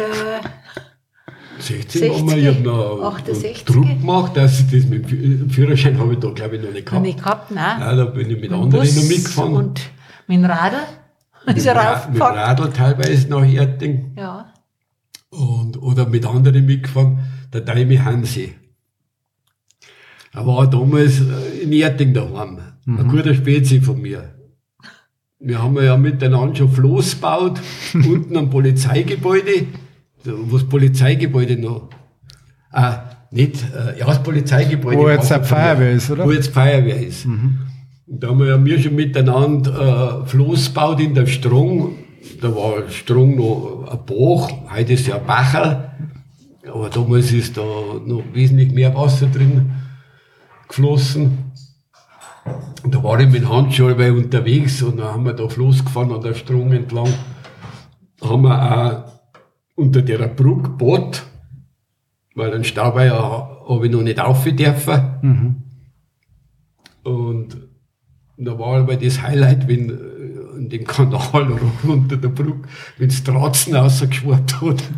16 1.59 2.01
60, 2.01 2.11
waren 2.11 2.27
wir. 2.30 2.38
Ich 2.38 2.47
habe 2.47 2.61
noch 2.61 3.03
68. 3.13 3.65
Druck 3.65 3.88
gemacht, 3.88 4.38
dass 4.38 4.59
ich 4.59 4.65
das 4.71 4.89
mit 4.89 5.09
dem 5.09 5.49
Führerschein 5.49 5.99
habe 5.99 6.13
ich 6.13 6.19
da 6.19 6.30
glaube 6.30 6.55
ich 6.55 6.63
noch 6.63 6.71
nicht 6.71 6.86
gehabt. 6.86 7.01
Noch 7.01 7.07
nicht 7.07 7.19
gehabt, 7.19 7.51
nein. 7.51 7.80
nein 7.80 7.97
da 7.97 8.05
bin 8.05 8.30
ich 8.30 8.39
mit, 8.39 8.41
mit 8.41 8.51
anderen 8.51 8.86
Bus 8.86 8.95
noch 8.95 9.03
mitgefahren. 9.03 9.53
Und 9.53 9.82
mit 10.27 10.38
dem 10.38 10.45
Radl 10.45 10.77
ist 11.55 11.65
er 11.65 11.75
raufgefahren. 11.75 12.13
Mit 12.13 12.21
dem 12.21 12.63
Radl 12.63 12.73
teilweise 12.73 13.30
nach 13.30 13.47
Erding. 13.47 14.13
Ja. 14.17 14.53
Und, 15.30 15.82
oder 15.82 16.07
mit 16.07 16.25
anderen 16.25 16.65
mitgefahren, 16.65 17.19
der 17.53 17.61
Daimi 17.61 17.97
Hansi. 17.97 18.55
Er 20.32 20.45
war 20.45 20.69
damals 20.69 21.21
äh, 21.21 21.63
in 21.63 21.71
Erding 21.71 22.13
daheim. 22.13 22.59
Mhm. 22.86 22.99
Ein 22.99 23.07
guter 23.07 23.34
Spezi 23.34 23.82
von 23.82 24.01
mir. 24.01 24.38
Wir 25.41 25.63
haben 25.63 25.81
ja 25.81 25.95
miteinander 25.95 26.55
schon 26.55 26.69
Floß 26.69 27.15
gebaut, 27.15 27.61
unten 27.93 28.35
am 28.35 28.49
Polizeigebäude, 28.49 29.67
wo 30.25 30.57
das 30.57 30.67
Polizeigebäude 30.67 31.57
noch, 31.57 31.89
ah, 32.71 33.03
nicht, 33.31 33.63
äh, 33.73 33.97
ja, 33.97 34.05
das 34.05 34.21
Polizeigebäude. 34.21 34.97
Wo 34.97 35.09
jetzt 35.09 35.31
eine 35.31 35.43
Feuerwehr 35.45 35.91
ist, 35.91 36.11
oder? 36.11 36.25
Wo 36.25 36.31
jetzt 36.31 36.53
Feuerwehr 36.53 37.07
ist. 37.07 37.25
Mhm. 37.25 37.59
Und 38.07 38.23
da 38.23 38.27
haben 38.27 38.39
wir 38.39 38.47
ja 38.47 38.65
wir 38.65 38.79
schon 38.79 38.95
miteinander 38.95 40.23
äh, 40.23 40.27
Floß 40.27 40.73
gebaut 40.73 40.99
in 40.99 41.13
der 41.13 41.27
Strung. 41.27 41.95
Da 42.41 42.53
war 42.53 42.89
Strung 42.89 43.37
noch 43.37 43.87
ein 43.89 43.99
Bach, 44.05 44.51
heute 44.75 44.93
ist 44.93 45.07
ja 45.07 45.17
ein 45.17 45.25
Bacher. 45.25 45.93
Aber 46.67 46.89
damals 46.89 47.31
ist 47.31 47.55
da 47.55 47.61
noch 47.61 48.23
wesentlich 48.33 48.73
mehr 48.73 48.93
Wasser 48.93 49.27
drin 49.27 49.71
geflossen. 50.67 51.49
Und 52.84 52.95
da 52.95 53.04
war 53.04 53.20
ich 53.20 53.30
mit 53.30 53.47
Handschuhe 53.47 54.14
unterwegs 54.14 54.82
und 54.82 54.97
dann 54.97 55.08
haben 55.08 55.26
wir 55.26 55.34
da 55.34 55.47
Fluss 55.50 55.84
gefahren 55.84 56.12
an 56.12 56.22
der 56.22 56.34
Strom 56.34 56.72
entlang. 56.72 57.14
Haben 58.22 58.43
wir 58.43 58.76
auch 58.76 59.04
unter 59.76 60.02
der 60.02 60.28
Brücke 60.28 60.70
Boot, 60.70 61.24
weil 62.36 62.54
ein 62.54 62.64
Stauweier 62.64 63.64
habe 63.68 63.86
ich 63.86 63.91
noch 63.91 64.02
nicht 64.02 64.20
auf 64.20 64.43
dürfen. 64.43 65.02
Mhm. 65.22 65.56
Und 67.04 67.58
da 68.38 68.58
war 68.58 68.80
aber 68.80 68.95
das 68.95 69.22
Highlight, 69.22 69.68
wenn 69.68 69.89
äh, 69.89 70.58
in 70.58 70.70
dem 70.70 70.86
Kanal 70.86 71.60
unter 71.84 72.18
der 72.18 72.30
Brücke, 72.30 72.68
wenn 72.97 73.10
es 73.10 73.24
Dratzen 73.24 73.76
rausgeschwart 73.76 74.62
hat. 74.62 74.84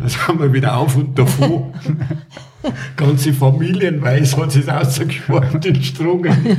Da 0.00 0.08
sind 0.08 0.38
wir 0.38 0.52
wieder 0.52 0.76
auf 0.76 0.96
und 0.96 1.18
davon. 1.18 1.72
Ganze 2.96 3.32
Familienweise 3.32 4.36
hat 4.36 4.54
es 4.54 4.68
rausgeschwart, 4.68 5.64
den 5.64 5.82
Strungen. 5.82 6.56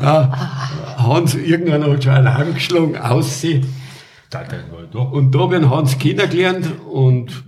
ja, 0.00 0.32
Hans, 0.96 1.34
irgendwann 1.34 1.84
hat 1.84 2.04
schon 2.04 2.12
Alarm 2.12 2.54
geschlagen, 2.54 2.96
aussehen. 2.96 3.66
Und 4.92 5.34
da 5.34 5.38
habe 5.40 5.58
ich 5.58 5.68
Hans 5.68 5.98
kennengelernt 5.98 6.68
und 6.90 7.44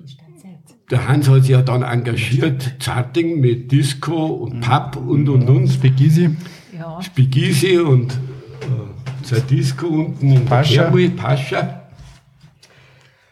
der 0.91 1.07
Hans 1.07 1.29
hat 1.29 1.43
sich 1.43 1.51
ja 1.51 1.61
dann 1.61 1.83
engagiert, 1.83 2.77
Zarting 2.79 3.41
mit 3.41 3.71
Disco 3.71 4.27
und 4.27 4.61
Pub 4.61 4.97
und 4.97 5.29
und 5.29 5.49
und. 5.49 5.69
Spigisi. 5.69 6.35
Ja. 6.79 7.03
Spigisi 7.03 7.79
und 7.79 8.13
äh, 8.13 9.25
zur 9.25 9.41
Disco 9.41 9.87
unten 9.87 10.33
in 10.33 10.45
Pascha. 10.47 10.85
Kermui, 10.85 11.11
Pascha. 11.11 11.83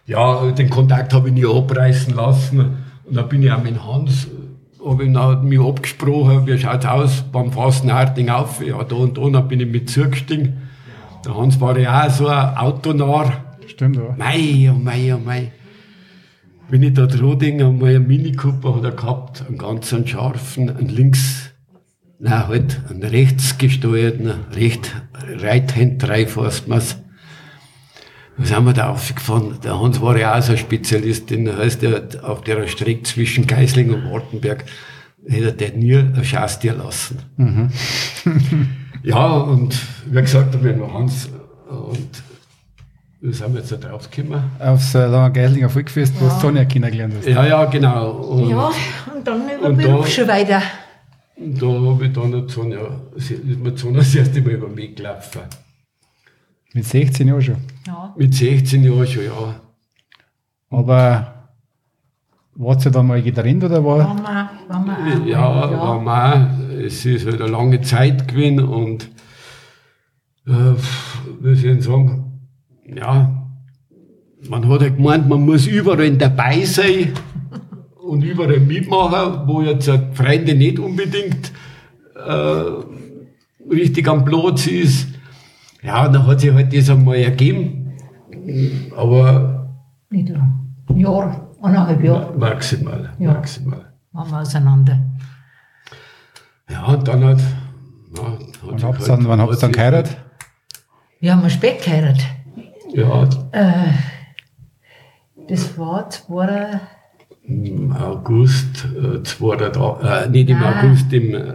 Ja, 0.06 0.50
den 0.52 0.68
Kontakt 0.68 1.14
habe 1.14 1.28
ich 1.28 1.34
nie 1.34 1.46
abreißen 1.46 2.14
lassen. 2.14 2.85
Und 3.06 3.16
dann 3.16 3.28
bin 3.28 3.42
ich 3.42 3.50
auch 3.52 3.62
mit 3.62 3.82
Hans, 3.84 4.28
habe 4.84 5.04
ich 5.04 5.10
mich 5.42 5.60
abgesprochen, 5.60 6.46
wie 6.46 6.58
schaut's 6.58 6.86
aus 6.86 7.24
beim 7.32 7.52
Fastenarting 7.52 8.28
auf? 8.30 8.64
Ja, 8.64 8.82
da 8.82 8.96
und 8.96 9.16
da, 9.16 9.28
dann 9.28 9.48
bin 9.48 9.60
ich 9.60 9.68
mit 9.68 9.90
zugestiegen. 9.90 10.62
Der 11.24 11.36
Hans 11.36 11.60
war 11.60 11.78
ja 11.78 12.06
auch 12.06 12.10
so 12.10 12.28
ein 12.28 12.56
Autonarr. 12.56 13.32
Stimmt, 13.66 13.96
ja. 13.96 14.14
Mei, 14.16 14.70
oh 14.72 14.78
mei, 14.78 15.14
oh 15.14 15.18
mei. 15.18 15.52
Wenn 16.68 16.82
ich 16.82 16.94
da 16.94 17.04
Roding 17.04 17.62
einmal 17.62 17.94
einen 17.94 18.08
Mini 18.08 18.32
Cooper 18.32 18.76
hat 18.76 18.84
er 18.84 18.90
gehabt, 18.92 19.44
einen 19.46 19.58
ganz 19.58 19.92
einen 19.92 20.06
scharfen, 20.06 20.68
einen 20.68 20.88
links, 20.88 21.50
nein, 22.18 22.48
halt, 22.48 22.80
einen 22.90 23.04
rechts 23.04 23.56
gesteuerten, 23.56 24.32
recht, 24.52 24.92
Right-Hand 25.40 26.02
Drive 26.02 26.36
Da 28.38 28.44
sind 28.44 28.64
wir 28.66 28.72
da 28.74 28.90
aufgefahren. 28.90 29.58
Der 29.64 29.80
Hans 29.80 30.00
war 30.02 30.16
ja 30.18 30.36
auch 30.38 30.42
so 30.42 30.52
ein 30.52 30.58
Spezialist, 30.58 31.30
den 31.30 31.56
heißt 31.56 31.82
er 31.82 32.02
auf 32.22 32.42
der 32.42 32.66
Strecke 32.68 33.02
zwischen 33.04 33.46
Geisling 33.46 33.92
und 33.94 34.10
Wartenberg, 34.10 34.64
hätte 35.26 35.52
der 35.52 35.72
nie 35.72 35.96
ein 35.96 36.24
Schastier 36.24 36.74
lassen. 36.74 37.18
Mhm. 37.36 37.70
Ja, 39.02 39.24
und 39.36 39.78
wie 40.06 40.20
gesagt, 40.20 40.60
wenn 40.64 40.80
wir 40.80 40.92
Hans 40.92 41.28
und 41.68 42.08
wie 43.20 43.32
sind 43.32 43.52
wir 43.52 43.60
jetzt 43.60 43.70
da 43.70 43.76
draufgekommen? 43.76 44.42
Aufs 44.58 44.96
äh, 44.96 45.06
Langer 45.06 45.30
Geislinger 45.30 45.68
Volkfest, 45.70 46.14
wo 46.20 46.24
du 46.26 46.40
Sonja 46.40 46.64
kennengelernt 46.64 47.14
hast. 47.18 47.28
Ja, 47.28 47.46
ja, 47.46 47.64
genau. 47.66 48.10
Und, 48.10 48.48
Ja, 48.50 48.72
und 49.14 49.24
dann 49.24 49.42
über 49.48 49.68
Und 49.68 49.78
da- 49.80 49.86
Beruf 49.86 50.08
schon 50.08 50.26
weiter. 50.26 50.60
und 51.36 51.62
da 51.62 51.66
habe 51.66 52.04
ich 52.06 52.12
dann 52.14 52.48
Sonja, 52.48 52.80
ist 53.14 53.30
mir 53.44 53.76
Sonja 53.78 53.98
das 54.00 54.12
erste 54.12 54.40
Mal 54.40 54.50
über 54.52 54.68
mich 54.68 54.96
gelaufen. 54.96 55.42
Mit 56.76 56.84
16 56.84 57.26
Jahren 57.26 57.40
schon. 57.40 57.56
Ja. 57.86 58.14
Mit 58.18 58.34
16 58.34 58.84
Jahren 58.84 59.06
schon, 59.06 59.24
ja. 59.24 59.60
Aber 60.68 61.48
wart 62.54 62.84
ihr 62.84 62.90
dann 62.90 63.06
mal 63.06 63.22
getrennt 63.22 63.64
oder 63.64 63.82
war? 63.82 63.98
Waren 64.68 64.86
wir 64.86 65.22
auch. 65.22 65.26
Ja, 65.26 65.70
war 65.72 65.98
mal, 66.02 66.50
es 66.84 67.06
ist 67.06 67.24
halt 67.24 67.40
eine 67.40 67.50
lange 67.50 67.80
Zeit 67.80 68.28
gewesen 68.28 68.60
und 68.60 69.04
äh, 70.46 70.74
wie 71.40 71.54
soll 71.54 71.78
ich 71.78 71.84
sagen, 71.84 72.42
ja, 72.94 73.48
man 74.50 74.68
hat 74.68 74.82
halt 74.82 74.98
gemeint, 74.98 75.30
man 75.30 75.46
muss 75.46 75.66
überall 75.66 76.10
dabei 76.18 76.62
sein 76.66 77.14
und 78.06 78.22
überall 78.22 78.60
mitmachen, 78.60 79.48
wo 79.48 79.62
jetzt 79.62 79.88
die 79.88 79.98
Freunde 80.12 80.54
nicht 80.54 80.78
unbedingt 80.78 81.52
äh, 82.14 82.64
richtig 83.70 84.06
am 84.08 84.26
Platz 84.26 84.66
ist. 84.66 85.15
Ja, 85.86 86.06
und 86.06 86.12
dann 86.14 86.26
hat 86.26 86.40
sich 86.40 86.52
halt 86.52 86.76
das 86.76 86.90
einmal 86.90 87.16
ergeben, 87.16 87.92
aber 88.96 89.70
Nicht 90.10 90.28
lang. 90.30 90.74
Ein 90.88 90.96
Jahr, 90.98 91.48
eineinhalb 91.62 92.02
Jahre 92.02 92.36
maximal, 92.38 93.12
Ja. 93.18 93.32
maximal. 93.34 93.92
waren 94.12 94.30
wir 94.30 94.40
auseinander. 94.40 94.98
Ja, 96.70 96.84
und 96.86 97.06
dann 97.06 97.24
hat. 97.24 97.38
Ja, 98.16 98.22
hat 98.24 98.38
Wann 98.62 98.82
habt 98.82 98.82
ihr 98.82 98.86
halt- 99.00 99.08
dann, 99.08 99.28
wann 99.28 99.40
habt 99.40 99.50
ihr 99.50 99.54
hat 99.56 99.62
dann 99.62 99.68
sich- 99.70 99.76
geheiratet? 99.76 100.16
Wir 101.20 101.36
haben 101.36 101.50
spät 101.50 101.82
geheiratet. 101.84 102.24
Ja, 102.92 103.28
Das 105.48 105.78
war 105.78 106.10
zwei, 106.10 106.80
im 107.44 107.92
August 107.92 108.86
äh, 108.86 109.22
82, 109.22 110.02
äh, 110.02 110.28
nicht 110.30 110.50
im 110.50 110.58
Nein. 110.60 110.74
August, 110.86 111.12
im 111.12 111.34
äh, 111.34 111.54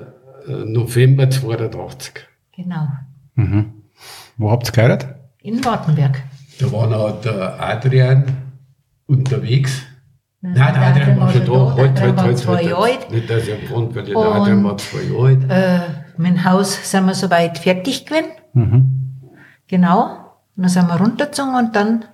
November 0.66 1.30
82. 1.30 2.14
genau, 2.56 2.88
Mhm. 3.36 3.71
Wo 4.38 4.52
habt 4.52 4.68
ihr 4.68 4.72
geheiratet? 4.72 5.16
in 5.44 5.64
Wartenberg. 5.66 6.22
Da 6.60 6.72
war 6.72 6.88
noch 6.88 7.22
der 7.22 7.60
Adrian 7.60 8.26
unterwegs. 9.08 9.82
Nein, 10.42 10.54
Nein, 10.54 10.74
der 10.74 10.84
Adrian 10.84 11.20
war 11.20 11.32
schon 11.32 11.46
da. 11.46 11.46
Der 11.46 11.76
Halt, 11.76 11.78
Adrian 11.78 11.98
halt, 12.02 12.18
war 12.18 12.24
halt, 12.26 12.38
zwei 12.38 12.56
halt, 12.56 12.66
Jahre 12.68 12.84
alt. 12.84 13.12
Nicht, 13.12 13.30
dass 13.30 13.44
am 13.50 13.68
Grund, 13.68 13.96
weil 13.96 14.04
der 14.04 14.18
Adrian 14.18 14.64
war 14.64 14.78
zwei 14.78 15.02
Jahre 15.02 15.26
alt. 15.26 15.50
Äh, 15.50 16.22
dem 16.22 16.44
Haus 16.44 16.92
sind 16.92 17.06
wir 17.06 17.16
soweit 17.16 17.58
fertig 17.58 18.06
gewesen. 18.06 18.30
Mhm. 18.54 19.32
Genau. 19.68 20.04
Und 20.56 20.64
dann 20.64 20.70
sind 20.70 20.88
wir 20.88 20.96
runtergezogen 20.96 21.56
und 21.56 21.76
dann, 21.76 22.06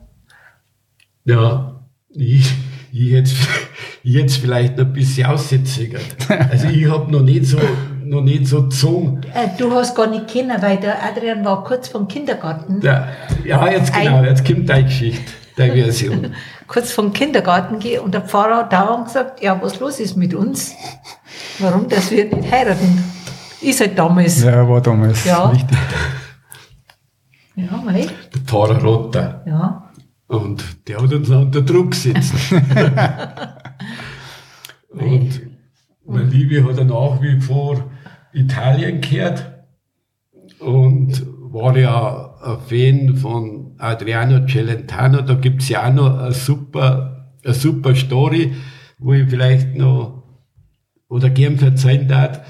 Ja, 1.25 1.81
ich, 2.09 2.53
ich 2.91 3.11
hätte 3.13 3.31
ich 4.03 4.15
hätt's 4.15 4.37
vielleicht 4.37 4.77
noch 4.77 4.85
ein 4.85 4.93
bisschen 4.93 5.25
auszögert. 5.27 6.05
Also 6.29 6.67
ich 6.67 6.89
habe 6.89 7.11
noch 7.11 7.21
nicht 7.23 7.45
so, 7.45 7.57
noch 8.09 8.21
nicht 8.21 8.47
so 8.47 8.63
gezogen. 8.63 9.21
äh, 9.33 9.47
du 9.57 9.71
hast 9.73 9.95
gar 9.95 10.07
nicht 10.07 10.27
kennen, 10.27 10.61
weil 10.61 10.77
der 10.77 11.03
Adrian 11.03 11.43
war 11.45 11.63
kurz 11.63 11.87
vom 11.87 12.07
Kindergarten. 12.07 12.79
Der, 12.81 13.09
ja, 13.45 13.67
jetzt 13.69 13.93
genau, 13.93 14.23
jetzt 14.23 14.45
kommt 14.45 14.67
deine 14.69 14.85
Geschichte, 14.85 15.31
deine 15.55 15.73
Version. 15.83 16.33
kurz 16.67 16.91
vom 16.91 17.13
Kindergarten 17.13 17.79
gehen 17.79 18.01
und 18.01 18.13
der 18.13 18.21
Pfarrer 18.21 18.57
hat 18.57 18.73
dauernd 18.73 19.05
gesagt, 19.05 19.41
ja, 19.41 19.57
was 19.61 19.79
los 19.79 19.99
ist 19.99 20.15
mit 20.17 20.33
uns? 20.33 20.73
Warum, 21.59 21.87
dass 21.87 22.11
wir 22.11 22.25
nicht 22.25 22.51
heiraten? 22.51 23.03
Ist 23.61 23.79
halt 23.81 23.97
damals. 23.97 24.43
Ja, 24.43 24.51
Ja, 24.51 24.67
war 24.69 24.81
damals 24.81 25.25
Ja. 25.25 25.51
wichtig. 25.51 25.77
mei. 27.55 28.07
Der 28.33 28.41
Pfarrer 28.45 28.81
Rotter. 28.83 29.43
Ja. 29.47 29.83
Und 30.27 30.63
der 30.87 31.01
hat 31.01 31.11
uns 31.13 31.29
noch 31.29 31.41
unter 31.41 31.61
Druck 31.61 31.91
gesetzt. 31.91 32.33
und 34.89 35.41
meine 36.05 36.29
Liebe 36.29 36.63
hat 36.69 36.77
er 36.77 36.85
nach 36.85 37.21
wie 37.21 37.39
vor 37.41 37.83
Italien 38.33 39.01
gehört 39.01 39.51
und 40.59 41.25
war 41.51 41.77
ja 41.77 42.35
ein 42.43 42.59
Fan 42.59 43.15
von 43.15 43.75
Adriano 43.77 44.45
Celentano. 44.47 45.21
Da 45.21 45.35
gibt 45.35 45.61
es 45.61 45.69
ja 45.69 45.87
auch 45.87 45.93
noch 45.93 46.19
eine 46.19 46.33
super, 46.33 47.31
eine 47.43 47.53
super 47.53 47.95
Story, 47.95 48.53
wo 48.99 49.13
ich 49.13 49.29
vielleicht 49.29 49.75
noch 49.75 50.23
oder 51.09 51.29
gern 51.29 51.57
verzeihen 51.57 52.07
darf. 52.07 52.41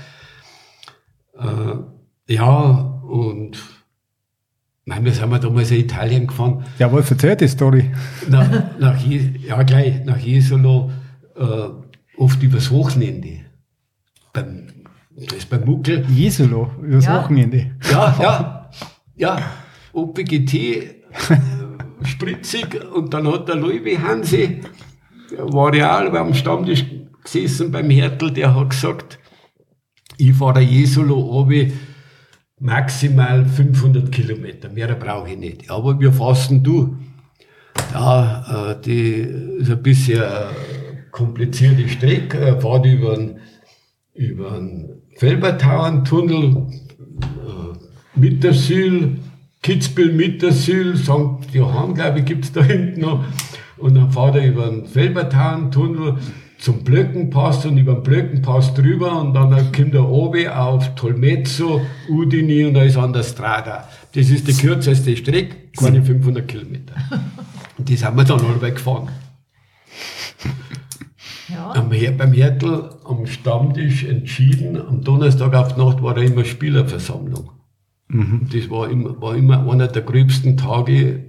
Äh, 1.37 2.33
ja, 2.33 2.69
und 3.07 3.57
nein, 4.85 5.05
wir 5.05 5.13
sind 5.13 5.29
wir 5.29 5.39
damals 5.39 5.71
in 5.71 5.81
Italien 5.81 6.27
gefahren 6.27 6.65
Ja, 6.79 6.91
was 6.91 7.11
erzählt 7.11 7.41
die 7.41 7.47
Story? 7.47 7.91
nach, 8.27 8.79
nach, 8.79 8.99
ja, 9.05 9.61
gleich, 9.63 10.03
nach 10.05 10.17
Jesolo, 10.17 10.91
äh, 11.35 11.69
oft 12.17 12.41
übers 12.41 12.71
Wochenende. 12.71 13.41
Beim, 14.33 14.66
das 15.17 15.39
ist 15.39 15.49
beim 15.49 15.65
Muckel. 15.65 16.05
Jesulo, 16.09 16.71
übers 16.81 17.05
Ja. 17.05 17.21
Wochenende. 17.23 17.71
Ja, 17.91 18.15
ja, 18.21 18.69
ja, 19.15 19.41
OPGT, 19.93 20.53
äh, 20.53 20.83
spritzig. 22.03 22.79
Und 22.93 23.13
dann 23.13 23.27
hat 23.31 23.47
der 23.47 23.55
Louis 23.55 23.97
Hansi, 23.97 24.61
der 25.31 25.51
war 25.51 25.73
ja 25.73 25.97
auch 25.99 26.13
am 26.13 26.33
Stammtisch 26.33 26.85
gesessen 27.23 27.71
beim 27.71 27.89
Hertel, 27.89 28.31
der 28.31 28.55
hat 28.55 28.69
gesagt, 28.69 29.17
ich 30.17 30.33
fahre 30.33 30.61
Jesolo 30.61 31.15
runter, 31.15 31.71
maximal 32.59 33.45
500 33.45 34.11
Kilometer, 34.11 34.69
mehr 34.69 34.93
brauche 34.95 35.31
ich 35.31 35.37
nicht. 35.37 35.69
Aber 35.69 35.99
wir 35.99 36.13
fassen 36.13 36.63
du. 36.63 36.95
Ja, 37.93 38.71
äh, 38.71 38.81
die 38.81 39.13
ist 39.59 39.71
ein 39.71 39.81
bisschen 39.81 40.21
äh, 40.21 40.45
komplizierte 41.11 41.87
Strecke, 41.89 42.37
er 42.37 42.61
fährt 42.61 42.85
über 42.85 43.13
einen 43.13 43.39
über 44.17 44.53
einen 44.53 44.96
Felbertauerntunnel, 45.17 46.55
äh, 46.55 48.19
Mittersyl, 48.19 49.17
Kitzbühel, 49.63 50.13
Mittersyl, 50.13 50.95
St. 50.95 51.53
Johann, 51.53 51.95
glaube 51.95 52.19
ich, 52.19 52.25
gibt 52.25 52.45
es 52.45 52.53
da 52.53 52.63
hinten 52.63 53.01
noch. 53.01 53.23
Und 53.77 53.95
dann 53.95 54.11
fährt 54.11 54.35
er 54.35 54.47
über 54.47 54.67
den 54.67 54.85
Felbertauerntunnel 54.85 56.17
zum 56.59 56.83
Blöckenpass 56.83 57.65
und 57.65 57.77
über 57.77 57.95
den 57.95 58.03
Blöckenpass 58.03 58.73
drüber 58.73 59.19
und 59.21 59.33
dann 59.33 59.71
kommt 59.71 59.93
er 59.93 60.07
oben 60.07 60.47
auf 60.47 60.95
Tolmezzo, 60.95 61.81
Udini 62.09 62.65
und 62.65 62.73
da 62.73 62.83
ist 62.83 62.97
an 62.97 63.13
der 63.13 63.23
Strada. 63.23 63.87
Das 64.13 64.29
ist 64.29 64.47
die 64.47 64.53
kürzeste 64.53 65.15
Strecke, 65.15 65.55
keine 65.77 66.03
500 66.03 66.47
Kilometer. 66.47 66.95
Und 67.77 67.89
die 67.89 67.95
sind 67.95 68.15
wir 68.15 68.23
dann 68.23 68.41
alle 68.41 68.71
gefahren. 68.71 69.09
Ja. 71.57 71.71
Am, 71.73 71.89
beim 71.89 72.33
Hertel 72.33 72.89
am 73.03 73.25
Stammtisch 73.25 74.03
entschieden, 74.03 74.79
am 74.79 75.03
Donnerstag 75.03 75.55
auf 75.55 75.73
die 75.73 75.81
Nacht 75.81 76.03
war 76.03 76.13
da 76.13 76.21
immer 76.21 76.45
Spielerversammlung. 76.45 77.49
Mhm. 78.09 78.47
Das 78.53 78.69
war 78.69 78.89
immer, 78.89 79.19
war 79.19 79.35
immer 79.35 79.69
einer 79.69 79.87
der 79.87 80.03
gröbsten 80.03 80.55
Tage, 80.55 81.23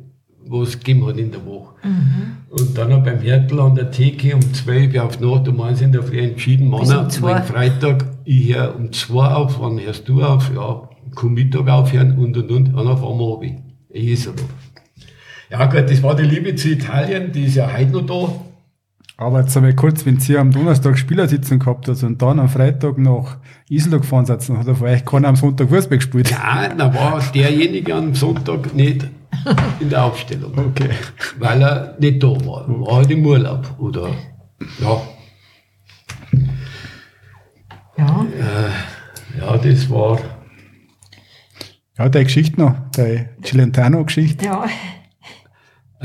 wo 0.45 0.62
es 0.62 0.79
gegeben 0.79 1.07
hat 1.07 1.16
in 1.16 1.31
der 1.31 1.47
Woche. 1.47 1.74
Mhm. 1.83 2.37
Und 2.51 2.76
dann 2.76 3.03
beim 3.03 3.20
Hertel 3.20 3.61
an 3.61 3.74
der 3.74 3.91
Theke 3.91 4.35
um 4.35 4.43
12 4.53 4.95
Uhr 4.95 5.05
auf 5.05 5.20
Nacht, 5.20 5.49
um 5.49 5.61
1 5.61 5.81
in 5.81 5.93
der 5.93 6.03
Früh 6.03 6.20
entschieden, 6.20 6.68
Mann, 6.68 6.83
um 6.83 7.09
mein 7.22 7.43
Freitag, 7.43 8.05
ich 8.24 8.55
höre 8.55 8.76
um 8.76 8.93
2 8.93 9.29
auf, 9.29 9.61
wann 9.61 9.81
hörst 9.81 10.09
du 10.09 10.22
auf? 10.22 10.51
Ja, 10.55 10.89
komm 11.14 11.35
Mittag 11.35 11.68
aufhören 11.68 12.18
und 12.18 12.37
und 12.37 12.51
und, 12.51 12.74
dann 12.74 12.87
auf 12.87 13.03
einmal 13.03 13.33
habe 13.33 13.47
ich. 13.47 13.55
Ich 13.91 14.29
Ja 15.51 15.64
gut, 15.66 15.91
das 15.91 16.03
war 16.03 16.14
die 16.14 16.24
Liebe 16.24 16.55
zu 16.55 16.68
Italien, 16.68 17.33
die 17.33 17.45
ist 17.45 17.57
ja 17.57 17.72
heute 17.72 17.93
noch 17.93 18.07
da. 18.07 18.47
Aber 19.21 19.41
jetzt 19.41 19.57
einmal 19.57 19.75
kurz, 19.75 20.07
wenn 20.07 20.21
Sie 20.21 20.39
am 20.39 20.53
Donnerstag 20.53 20.97
Spielersitzung 20.97 21.59
gehabt 21.59 21.89
hat 21.89 22.01
und 22.05 22.23
dann 22.23 22.39
am 22.39 22.49
Freitag 22.49 22.99
nach 22.99 23.39
Isenburg 23.69 24.03
gefahren 24.03 24.27
sind, 24.27 24.49
dann 24.49 24.59
hat 24.59 24.69
er 24.69 24.77
vielleicht 24.77 25.07
keiner 25.07 25.27
am 25.27 25.35
Sonntag 25.35 25.71
Fußball 25.71 25.99
gespielt. 25.99 26.31
Nein, 26.31 26.79
dann 26.79 26.95
war 26.95 27.21
derjenige 27.35 27.97
am 27.97 28.14
Sonntag 28.14 28.73
nicht 28.75 29.09
in 29.81 29.91
der 29.91 30.05
Aufstellung. 30.05 30.57
Okay. 30.57 30.91
Weil 31.41 31.61
er 31.61 31.97
nicht 31.99 32.23
da 32.23 32.29
war. 32.29 32.64
War 32.69 32.97
halt 32.99 33.11
im 33.11 33.27
Urlaub. 33.27 33.69
Oder, 33.81 34.09
ja. 34.81 35.03
Ja. 37.97 38.27
Äh, 38.39 39.41
ja, 39.41 39.57
das 39.59 39.91
war. 39.91 40.21
Ja, 41.99 42.09
deine 42.09 42.25
Geschichte 42.25 42.61
noch, 42.61 42.77
deine 42.93 43.31
Cilentano-Geschichte. 43.43 44.45
Ja. 44.45 44.64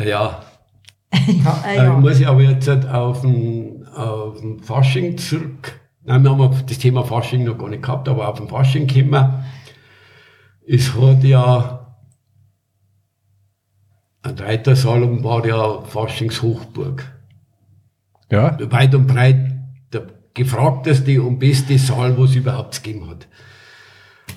Ja, 0.04 0.42
ja, 1.28 1.64
äh, 1.68 1.78
ja. 1.78 1.94
muss 2.00 2.20
ich 2.20 2.28
aber 2.28 2.42
jetzt 2.42 2.68
halt 2.68 2.88
auf 2.88 3.22
den, 3.22 3.86
auf 3.88 4.40
den 4.40 4.60
Fasching 4.60 5.18
zurück. 5.18 5.80
Nein, 6.04 6.24
wir 6.24 6.32
haben 6.32 6.66
das 6.66 6.78
Thema 6.78 7.04
Fasching 7.04 7.46
noch 7.46 7.58
gar 7.58 7.70
nicht 7.70 7.84
gehabt, 7.84 8.10
aber 8.10 8.28
auf 8.28 8.38
den 8.38 8.50
Fasching 8.50 8.88
kommen. 8.88 9.46
Es 10.68 10.94
hat 10.96 11.24
ja, 11.24 11.96
ein 14.22 14.38
Reitersalon 14.38 15.24
war 15.24 15.46
ja 15.46 15.82
Faschingshochburg. 15.82 17.12
Ja. 18.32 18.58
Weit 18.72 18.96
und 18.96 19.08
breit 19.08 19.52
der 19.92 20.08
gefragteste 20.34 21.22
und 21.22 21.40
beste 21.40 21.78
Saal, 21.78 22.18
was 22.18 22.32
es 22.32 22.36
überhaupt 22.38 22.82
gegeben 22.82 23.10
hat. 23.10 23.28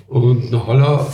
Und 0.09 0.51
nach 0.51 0.66
Haller 0.66 1.07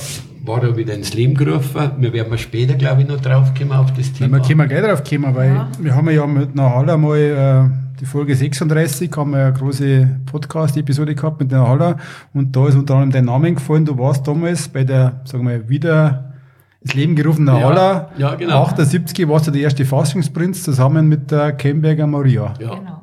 war 0.44 0.62
er 0.62 0.76
wieder 0.76 0.94
ins 0.94 1.14
Leben 1.14 1.34
gerufen. 1.34 1.92
Wir 1.98 2.12
werden 2.12 2.36
später, 2.38 2.74
glaube 2.74 3.02
ich, 3.02 3.08
noch 3.08 3.20
draufkommen 3.20 3.72
auf 3.72 3.92
das 3.92 4.12
Thema. 4.12 4.38
Ja, 4.38 4.42
wir 4.42 4.56
können 4.56 4.68
gleich 4.68 4.82
drauf 4.82 5.04
kommen, 5.04 5.34
weil 5.34 5.54
ja. 5.54 5.68
wir 5.78 5.94
haben 5.94 6.10
ja 6.10 6.26
mit 6.26 6.58
Haller 6.58 6.98
mal 6.98 7.18
äh, 7.18 7.98
die 8.00 8.06
Folge 8.06 8.34
36, 8.34 9.10
haben 9.16 9.30
wir 9.30 9.46
eine 9.46 9.52
große 9.52 10.20
Podcast-Episode 10.26 11.14
gehabt 11.14 11.40
mit 11.40 11.52
der 11.52 11.66
Haller 11.66 11.96
und 12.34 12.56
da 12.56 12.66
ist 12.66 12.74
unter 12.74 12.94
anderem 12.94 13.12
dein 13.12 13.24
Name 13.26 13.54
gefallen. 13.54 13.84
Du 13.84 13.96
warst 13.96 14.26
damals 14.26 14.68
bei 14.68 14.82
der, 14.82 15.20
sagen 15.24 15.46
wir, 15.46 15.68
wieder 15.68 16.32
ins 16.80 16.94
Leben 16.94 17.14
gerufenen 17.14 17.54
ja, 17.54 17.62
Haller. 17.62 18.10
Ja, 18.18 18.34
genau. 18.34 18.64
78 18.64 19.28
warst 19.28 19.46
du 19.46 19.52
der 19.52 19.62
erste 19.62 19.84
Fassungsprinz 19.84 20.64
zusammen 20.64 21.08
mit 21.08 21.30
der 21.30 21.52
Kemberger 21.52 22.08
Maria. 22.08 22.54
Ja. 22.58 22.74
Genau. 22.74 23.02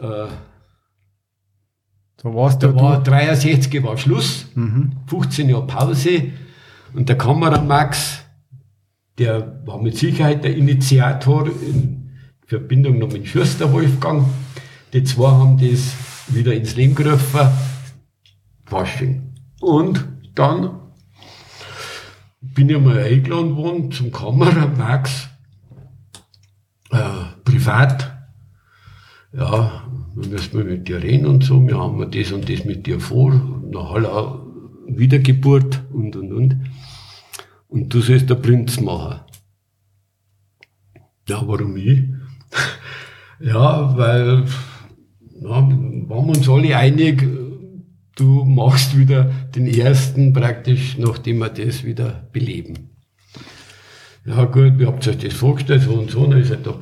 Äh, 0.00 0.28
da, 2.22 2.34
warst 2.34 2.62
da 2.62 2.68
du, 2.68 2.76
war 2.76 3.02
63 3.02 3.82
war 3.82 3.96
Schluss, 3.96 4.46
mhm. 4.54 4.92
15 5.06 5.48
Jahre 5.48 5.66
Pause 5.66 6.32
und 6.92 7.08
der 7.08 7.16
Kamera 7.16 7.60
Max, 7.60 8.20
der 9.18 9.66
war 9.66 9.80
mit 9.80 9.96
Sicherheit 9.96 10.44
der 10.44 10.56
Initiator 10.56 11.46
in 11.46 12.10
Verbindung 12.46 12.98
noch 12.98 13.12
mit 13.12 13.28
Schüster 13.28 13.72
Wolfgang. 13.72 14.26
Die 14.92 15.04
zwei 15.04 15.30
haben 15.30 15.56
das 15.58 15.94
wieder 16.28 16.52
ins 16.52 16.74
Leben 16.74 16.94
gerufen. 16.94 17.48
Fasching. 18.66 19.34
Und 19.60 20.04
dann 20.34 20.80
bin 22.40 22.68
ich 22.68 22.78
mal 22.80 22.98
eingeladen 22.98 23.56
worden 23.56 23.92
zum 23.92 24.10
Kamera 24.10 24.66
Max, 24.66 25.28
äh, 26.90 26.98
privat. 27.44 28.16
Ja, 29.32 29.84
dann 30.16 30.30
müssen 30.30 30.58
wir 30.58 30.64
mit 30.64 30.88
dir 30.88 31.02
reden 31.02 31.26
und 31.26 31.44
so, 31.44 31.66
wir 31.66 31.78
haben 31.78 32.10
das 32.10 32.32
und 32.32 32.48
das 32.48 32.64
mit 32.64 32.86
dir 32.86 33.00
vor, 33.00 33.32
nach 33.70 33.90
aller 33.92 34.44
Wiedergeburt 34.86 35.82
und 35.92 36.16
und 36.16 36.32
und. 36.32 36.56
Und 37.68 37.94
du 37.94 38.00
sollst 38.00 38.28
der 38.28 38.34
Prinz 38.34 38.80
machen. 38.80 39.20
Ja, 41.28 41.42
warum 41.46 41.76
ich? 41.76 42.02
ja, 43.40 43.96
weil 43.96 44.44
na, 45.40 45.50
waren 45.50 46.08
wir 46.08 46.36
uns 46.36 46.48
alle 46.48 46.76
einig, 46.76 47.26
du 48.16 48.44
machst 48.44 48.98
wieder 48.98 49.30
den 49.54 49.68
ersten 49.68 50.32
praktisch, 50.32 50.98
nachdem 50.98 51.38
wir 51.38 51.50
das 51.50 51.84
wieder 51.84 52.28
beleben. 52.32 52.90
Ja 54.26 54.44
gut, 54.44 54.78
wie 54.78 54.86
habt 54.86 55.06
euch 55.06 55.18
das 55.18 55.32
vorgestellt, 55.32 55.82
so 55.82 55.92
und 55.92 56.10
so, 56.10 56.26
dann 56.26 56.40
ist 56.40 56.50
er 56.50 56.58
da 56.58 56.74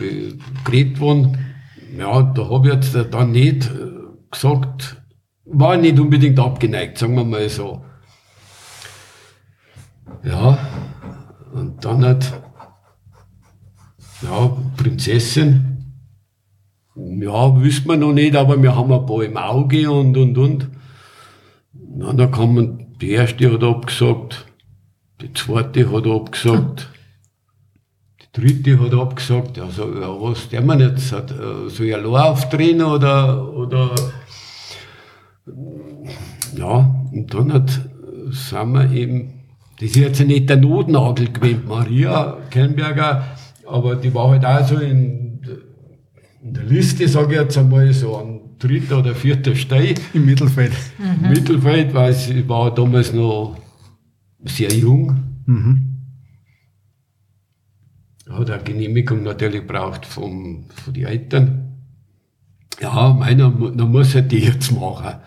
geredet 0.65 0.99
worden 0.99 1.48
ja, 1.97 2.23
da 2.23 2.49
habe 2.49 2.69
ich 2.69 2.75
jetzt 2.75 3.13
dann 3.13 3.33
nicht 3.33 3.67
äh, 3.67 4.31
gesagt, 4.31 5.03
war 5.45 5.77
nicht 5.77 5.99
unbedingt 5.99 6.39
abgeneigt, 6.39 6.99
sagen 6.99 7.15
wir 7.15 7.25
mal 7.25 7.49
so. 7.49 7.85
Ja, 10.25 10.59
und 11.53 11.85
dann 11.85 12.05
hat, 12.05 12.33
ja, 14.23 14.57
Prinzessin, 14.77 15.79
ja, 16.95 17.63
wissen 17.63 17.87
wir 17.87 17.97
noch 17.97 18.13
nicht, 18.13 18.35
aber 18.35 18.61
wir 18.61 18.75
haben 18.75 18.93
ein 18.93 19.07
paar 19.07 19.23
im 19.23 19.37
Auge 19.37 19.91
und, 19.91 20.17
und, 20.17 20.37
und. 20.37 20.69
Na, 21.73 22.13
da 22.13 22.27
kann 22.27 22.55
man, 22.55 22.97
die 23.01 23.11
erste 23.11 23.53
hat 23.53 23.63
abgesagt, 23.63 24.47
die 25.21 25.33
zweite 25.33 25.91
hat 25.93 26.07
abgesagt, 26.07 26.91
dritte 28.39 28.81
hat 28.81 28.95
abgesagt, 28.95 29.59
also, 29.59 29.83
ja, 30.01 30.09
was 30.21 30.49
der 30.49 30.63
man 30.63 30.81
jetzt 30.81 31.13
hat, 31.13 31.31
äh, 31.31 31.69
soll 31.69 31.87
ich 31.87 31.95
allein 31.95 32.23
aufdrehen 32.23 32.83
oder, 32.83 33.53
oder, 33.55 33.91
ja, 36.57 36.95
und 37.13 37.35
dann 37.35 37.53
hat, 37.53 37.71
sind 38.31 38.73
wir 38.73 38.93
eben, 38.93 39.33
das 39.81 39.91
ist 39.91 39.97
jetzt 39.97 40.27
nicht 40.27 40.49
der 40.49 40.57
Notnagel 40.57 41.33
gewesen, 41.33 41.63
Maria 41.67 42.37
Kernberger, 42.51 43.25
aber 43.67 43.97
die 43.97 44.15
war 44.15 44.31
halt 44.31 44.45
auch 44.45 44.67
so 44.67 44.77
in, 44.77 45.41
in 46.43 46.55
der 46.55 46.65
Liste, 46.65 47.09
sage 47.09 47.35
ich 47.35 47.41
jetzt 47.41 47.59
einmal, 47.59 47.93
so 47.93 48.17
an 48.17 48.41
dritter 48.59 48.99
oder 48.99 49.15
vierter 49.15 49.55
Stelle. 49.55 49.95
Im 50.15 50.27
Mittelfeld. 50.27 50.73
Mhm. 50.99 51.25
Im 51.25 51.31
Mittelfeld, 51.31 51.95
weil 51.95 52.13
sie 52.13 52.49
war 52.49 52.75
damals 52.75 53.13
noch 53.13 53.57
sehr 54.45 54.73
jung. 54.73 55.17
Mhm 55.47 55.88
hat 58.35 58.51
eine 58.51 58.63
Genehmigung 58.63 59.23
natürlich 59.23 59.67
braucht 59.67 60.05
vom, 60.05 60.67
von 60.71 60.93
den 60.93 61.07
Eltern. 61.07 61.77
Ja, 62.81 63.13
meiner, 63.13 63.51
dann 63.51 63.91
muss 63.91 64.15
er 64.15 64.23
die 64.23 64.39
jetzt 64.41 64.71
machen. 64.73 65.21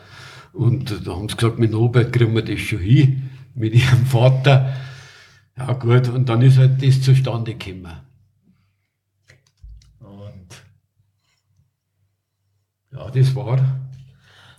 Und 0.53 1.07
da 1.07 1.15
haben 1.15 1.29
sie 1.29 1.35
gesagt, 1.35 1.59
mit 1.59 1.73
Robert 1.73 2.13
kriegen 2.13 2.35
wir 2.35 2.43
das 2.43 2.59
schon 2.59 2.79
hin, 2.79 3.29
mit 3.55 3.73
ihrem 3.73 4.05
Vater. 4.05 4.73
Ja 5.57 5.73
gut, 5.73 6.09
und 6.09 6.29
dann 6.29 6.41
ist 6.41 6.57
halt 6.57 6.83
das 6.83 7.01
zustande 7.01 7.55
gekommen. 7.55 7.93
Und 9.99 10.63
ja, 12.91 13.09
das 13.09 13.35
war 13.35 13.59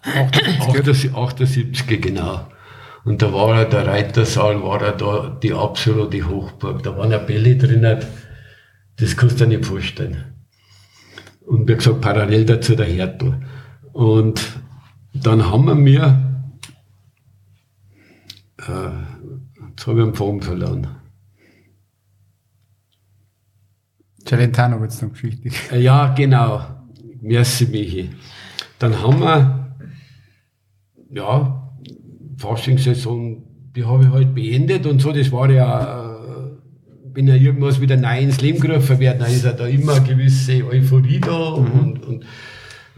78, 0.03 1.15
78 1.15 2.01
genau. 2.01 2.47
Und 3.05 3.21
da 3.21 3.33
war 3.33 3.59
er, 3.59 3.65
der 3.65 3.87
Reitersaal, 3.87 4.63
war 4.63 4.81
er 4.81 4.93
da 4.93 5.39
die 5.43 5.53
absolute 5.53 6.29
Hochburg. 6.29 6.83
Da 6.83 6.97
waren 6.97 7.11
ja 7.11 7.19
Bälle 7.19 7.57
drinnen 7.57 8.05
das 8.97 9.17
kannst 9.17 9.41
du 9.41 9.45
dir 9.47 9.59
nicht 9.59 9.67
vorstellen. 9.67 10.25
Und 11.47 11.69
wie 11.69 11.75
gesagt, 11.75 12.01
parallel 12.01 12.45
dazu 12.45 12.77
der 12.77 12.87
Hertel. 12.87 13.41
Und 13.93 14.41
dann 15.13 15.51
haben 15.51 15.65
wir 15.67 15.75
mir, 15.75 16.45
äh, 18.59 19.69
jetzt 19.69 19.87
habe 19.87 20.01
ich 20.01 20.05
einen 20.05 20.15
Form 20.15 20.41
verloren. 20.41 20.87
Celentano 24.25 24.81
wird 24.81 24.93
es 24.93 25.03
noch 25.03 25.23
wichtig. 25.23 25.55
Äh, 25.71 25.81
ja, 25.81 26.15
genau. 26.15 26.65
Merci, 27.21 27.67
Michi. 27.67 28.11
Dann 28.79 29.01
haben 29.03 29.21
wir, 29.21 29.77
ja, 31.11 31.73
Faschingssaison, 32.39 33.45
die 33.75 33.85
habe 33.85 34.05
ich 34.05 34.11
halt 34.11 34.35
beendet 34.35 34.87
und 34.87 35.01
so, 35.01 35.13
das 35.13 35.31
war 35.33 35.51
ja 35.51 36.02
wenn 37.15 37.29
ja 37.29 37.35
irgendwas 37.35 37.81
wieder 37.81 37.97
neu 37.97 38.21
ins 38.21 38.41
Leben 38.41 38.61
gerufen 38.61 38.99
wird, 38.99 39.21
dann 39.21 39.31
ist 39.31 39.45
ja 39.45 39.53
da 39.53 39.67
immer 39.67 39.95
eine 39.95 40.07
gewisse 40.07 40.65
Euphorie 40.65 41.21
da 41.21 41.57
mhm. 41.57 41.81
und, 41.81 42.07
und 42.07 42.25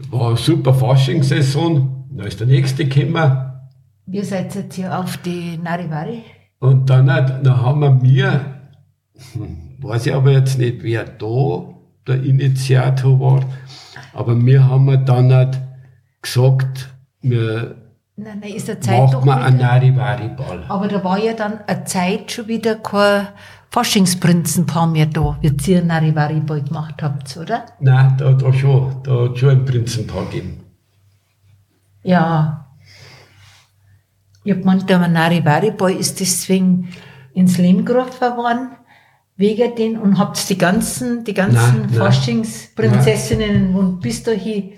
war 0.09 0.29
eine 0.29 0.37
super 0.37 0.73
Faschingssaison. 0.73 2.05
Dann 2.11 2.27
ist 2.27 2.39
der 2.39 2.47
nächste 2.47 2.85
gekommen. 2.85 3.51
Wir 4.05 4.23
seid 4.23 4.53
jetzt 4.55 4.75
hier 4.75 4.97
auf 4.97 5.17
die 5.17 5.57
Narivari. 5.57 6.23
Und 6.59 6.89
dann, 6.89 7.07
dann 7.07 7.61
haben 7.61 7.79
wir 7.81 7.91
mir, 7.91 8.45
hm, 9.33 9.77
weiß 9.81 10.05
ich 10.07 10.13
aber 10.13 10.31
jetzt 10.31 10.57
nicht, 10.57 10.83
wer 10.83 11.03
da 11.03 11.73
der 12.07 12.23
Initiator 12.23 13.19
war, 13.19 13.45
Aber 14.13 14.39
wir 14.45 14.67
haben 14.67 15.05
dann 15.05 15.33
halt 15.33 15.59
gesagt, 16.21 16.93
wir 17.21 17.75
Nein, 18.17 18.39
nein, 18.39 18.53
ist 18.53 18.69
der 18.69 18.79
Zeit 18.79 18.97
machen 18.97 19.11
doch 19.11 19.25
wir 19.25 19.35
einen. 19.35 19.57
Narivari-Ball. 19.57 20.63
Aber 20.69 20.87
da 20.87 21.03
war 21.03 21.19
ja 21.19 21.33
dann 21.33 21.59
eine 21.67 21.83
Zeit 21.83 22.31
schon 22.31 22.47
wieder 22.47 22.75
kein 22.75 23.27
Faschingsprinzenpaar 23.75 24.87
mehr 24.87 25.05
da, 25.05 25.37
wie 25.41 25.53
ihr 25.69 25.83
Narivari-Ball 25.83 26.61
gemacht 26.61 27.03
habt, 27.03 27.35
oder? 27.35 27.65
Nein, 27.81 28.15
da, 28.17 28.31
da 28.31 28.53
schon, 28.53 29.03
da 29.03 29.25
hat 29.25 29.37
schon 29.37 29.49
ein 29.49 29.65
Prinzenpaar 29.65 30.27
gegeben. 30.27 30.61
Ja. 32.01 32.67
Ich 34.45 34.53
hab 34.53 34.59
gemeint, 34.59 34.89
der 34.89 35.05
Narivari-Ball 35.05 35.91
ist 35.91 36.21
deswegen 36.21 36.87
ins 37.33 37.57
Leben 37.57 37.83
gerufen 37.83 38.37
worden, 38.37 38.69
wegen 39.35 39.75
den, 39.75 39.97
und 39.97 40.17
habt 40.17 40.49
die 40.49 40.57
ganzen, 40.57 41.25
die 41.25 41.33
ganzen. 41.33 41.89
Faschingsprinzessinnen 41.89 43.75
und 43.75 43.99
bis 43.99 44.23
dahin, 44.23 44.71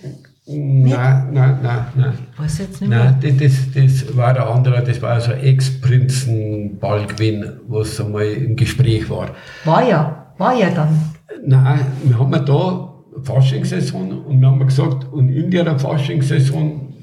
Nein, 0.49 1.33
nein, 1.33 1.59
nein, 1.61 1.85
nein. 1.95 2.13
ich 2.31 2.39
weiß 2.39 2.57
jetzt 2.59 2.79
nicht 2.79 2.89
mehr. 2.89 3.17
Nein, 3.21 3.37
das, 3.37 3.73
das, 3.73 4.03
das 4.03 4.15
war 4.15 4.33
der 4.33 4.49
andere, 4.49 4.81
das 4.81 5.01
war 5.01 5.19
so 5.19 5.31
ein 5.33 5.41
Ex-Prinzenball 5.41 7.05
gewesen, 7.05 7.59
was 7.67 7.99
einmal 7.99 8.27
im 8.27 8.55
Gespräch 8.55 9.09
war. 9.09 9.31
War 9.65 9.85
ja, 9.85 10.33
war 10.37 10.57
ja 10.57 10.69
dann. 10.69 11.13
Nein, 11.45 11.81
wir 12.05 12.17
haben 12.17 12.31
da 12.31 12.93
Faschingssaison 13.23 14.23
und 14.23 14.39
wir 14.39 14.47
haben 14.47 14.65
gesagt, 14.65 15.11
und 15.11 15.27
in 15.29 15.51
der 15.51 15.77
Faschingssaison, 15.77 16.93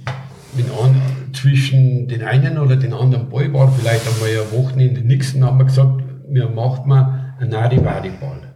wenn 0.55 0.67
an, 0.67 1.03
zwischen 1.35 2.09
den 2.09 2.23
einen 2.23 2.57
oder 2.57 2.77
den 2.77 2.95
anderen 2.95 3.29
Ball 3.29 3.53
war, 3.53 3.71
vielleicht 3.73 4.07
einmal 4.09 4.31
ein 4.31 4.59
Wochenende 4.59 5.03
nichts, 5.03 5.35
dann 5.35 5.45
haben 5.45 5.59
wir 5.59 5.67
gesagt, 5.67 6.03
wir 6.29 6.49
machen 6.49 6.89
mal 6.89 7.35
einen 7.39 7.51
Narivari-Ball. 7.51 8.55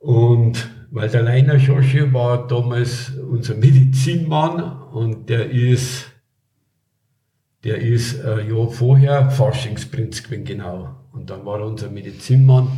Und 0.00 0.71
weil 0.92 1.08
der 1.08 1.22
Leiner 1.22 1.58
Schosche 1.58 2.12
war 2.12 2.46
damals 2.46 3.12
unser 3.16 3.54
Medizinmann 3.54 4.60
und 4.92 5.30
der 5.30 5.50
ist, 5.50 6.12
der 7.64 7.78
ist 7.78 8.22
ein 8.22 8.50
Jahr 8.50 8.68
vorher 8.68 9.30
Faschingsprinz 9.30 10.22
gewesen, 10.22 10.44
genau. 10.44 10.94
Und 11.12 11.30
dann 11.30 11.46
war 11.46 11.60
er 11.60 11.66
unser 11.66 11.88
Medizinmann. 11.90 12.68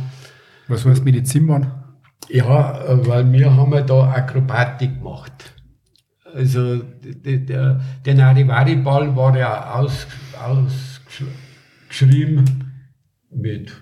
Was 0.69 0.85
heißt 0.85 1.03
Medizinmann? 1.03 1.83
Ja, 2.29 2.81
weil 3.05 3.29
wir 3.33 3.53
haben 3.53 3.73
ja 3.73 3.81
da 3.81 4.11
Akrobatik 4.11 4.97
gemacht. 4.97 5.53
Also 6.33 6.77
der, 6.77 7.37
der, 7.37 7.81
der 8.05 8.15
Narivari-Ball 8.15 9.13
war 9.15 9.37
ja 9.37 9.75
aus, 9.75 10.07
ausgeschrieben 10.41 12.45
mit 13.29 13.73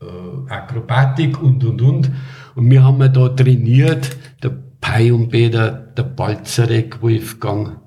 äh, 0.00 0.50
Akrobatik 0.50 1.42
und 1.42 1.64
und 1.64 1.82
und. 1.82 2.10
Und 2.58 2.70
wir 2.72 2.82
haben 2.82 3.00
ja 3.00 3.06
da 3.08 3.28
trainiert, 3.28 4.16
der 4.42 4.50
Pai 4.80 5.12
und 5.12 5.28
Peter, 5.28 5.70
der 5.70 6.02
Balzarek 6.02 7.00
Wolfgang, 7.00 7.78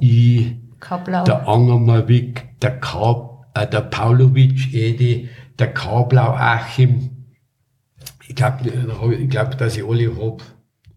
ich, 0.00 0.54
Kablau. 0.78 1.24
der 1.24 1.48
Angermawik, 1.48 2.60
der, 2.60 2.78
Kab, 2.78 3.46
äh, 3.54 3.66
der 3.66 3.80
Paulovic 3.80 4.72
Edi, 4.72 5.28
der 5.58 5.74
Kablau 5.74 6.34
Achim. 6.34 7.10
Ich 8.28 8.36
glaube, 8.36 8.68
ich 9.18 9.28
glaub, 9.28 9.58
dass 9.58 9.76
ich 9.76 9.84
alle 9.84 10.08
hab. 10.16 10.40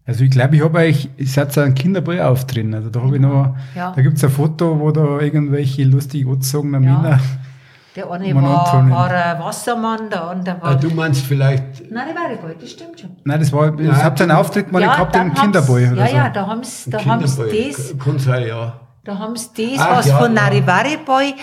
Also 0.04 0.22
ich 0.22 0.30
glaube, 0.30 0.54
ich 0.54 0.62
habe 0.62 0.78
euch, 0.78 1.08
ich 1.16 1.32
seid 1.32 1.52
so 1.52 1.62
ein 1.62 1.74
Kinderball 1.74 2.20
auf 2.22 2.46
drin. 2.46 2.74
Also 2.74 2.90
da 2.90 3.02
habe 3.02 3.16
ich 3.16 3.20
noch, 3.22 3.56
Ja. 3.74 3.92
da 3.92 4.02
gibt 4.02 4.18
es 4.18 4.24
ein 4.24 4.30
Foto, 4.30 4.78
wo 4.78 4.92
da 4.92 5.18
irgendwelche 5.20 5.82
lustig 5.82 6.24
angezogenen 6.26 6.84
Ja. 6.84 7.00
Männer. 7.00 7.20
Der 7.96 8.10
eine 8.10 8.34
Man 8.34 8.44
war, 8.44 8.90
war 8.90 9.10
ein 9.10 9.38
Wassermann, 9.40 10.10
der 10.10 10.22
andere 10.28 10.56
Ah, 10.60 10.64
war. 10.66 10.74
du 10.76 10.90
meinst 10.90 11.22
vielleicht, 11.24 11.90
Narivari-Ball, 11.90 12.56
das 12.60 12.70
stimmt 12.70 13.00
schon. 13.00 13.16
Nein, 13.24 13.40
das 13.40 13.50
war, 13.52 13.80
Ja, 13.80 13.90
das 13.92 14.04
habt 14.04 14.20
ihr 14.20 14.24
einen 14.24 14.32
Auftritt 14.32 14.66
gemacht, 14.66 14.82
gehabt 14.84 15.14
dann 15.14 15.28
im 15.28 15.34
haben's- 15.34 15.70
oder 15.70 15.80
ja, 15.94 16.06
so. 16.06 16.16
ja, 16.16 16.28
da 16.28 16.46
haben 16.46 16.62
sie 16.62 16.90
da 16.90 17.04
haben's 17.04 17.36
das, 17.36 17.94
kann 17.98 18.18
sein, 18.18 18.46
ja. 18.48 18.80
da 19.04 19.18
haben's 19.18 19.50
das 19.52 19.66
Ach, 19.78 19.96
was 19.96 20.06
ja, 20.08 20.18
von 20.18 20.36
ja. 20.36 20.42
Narivari 20.42 20.98
Boy, 21.06 21.34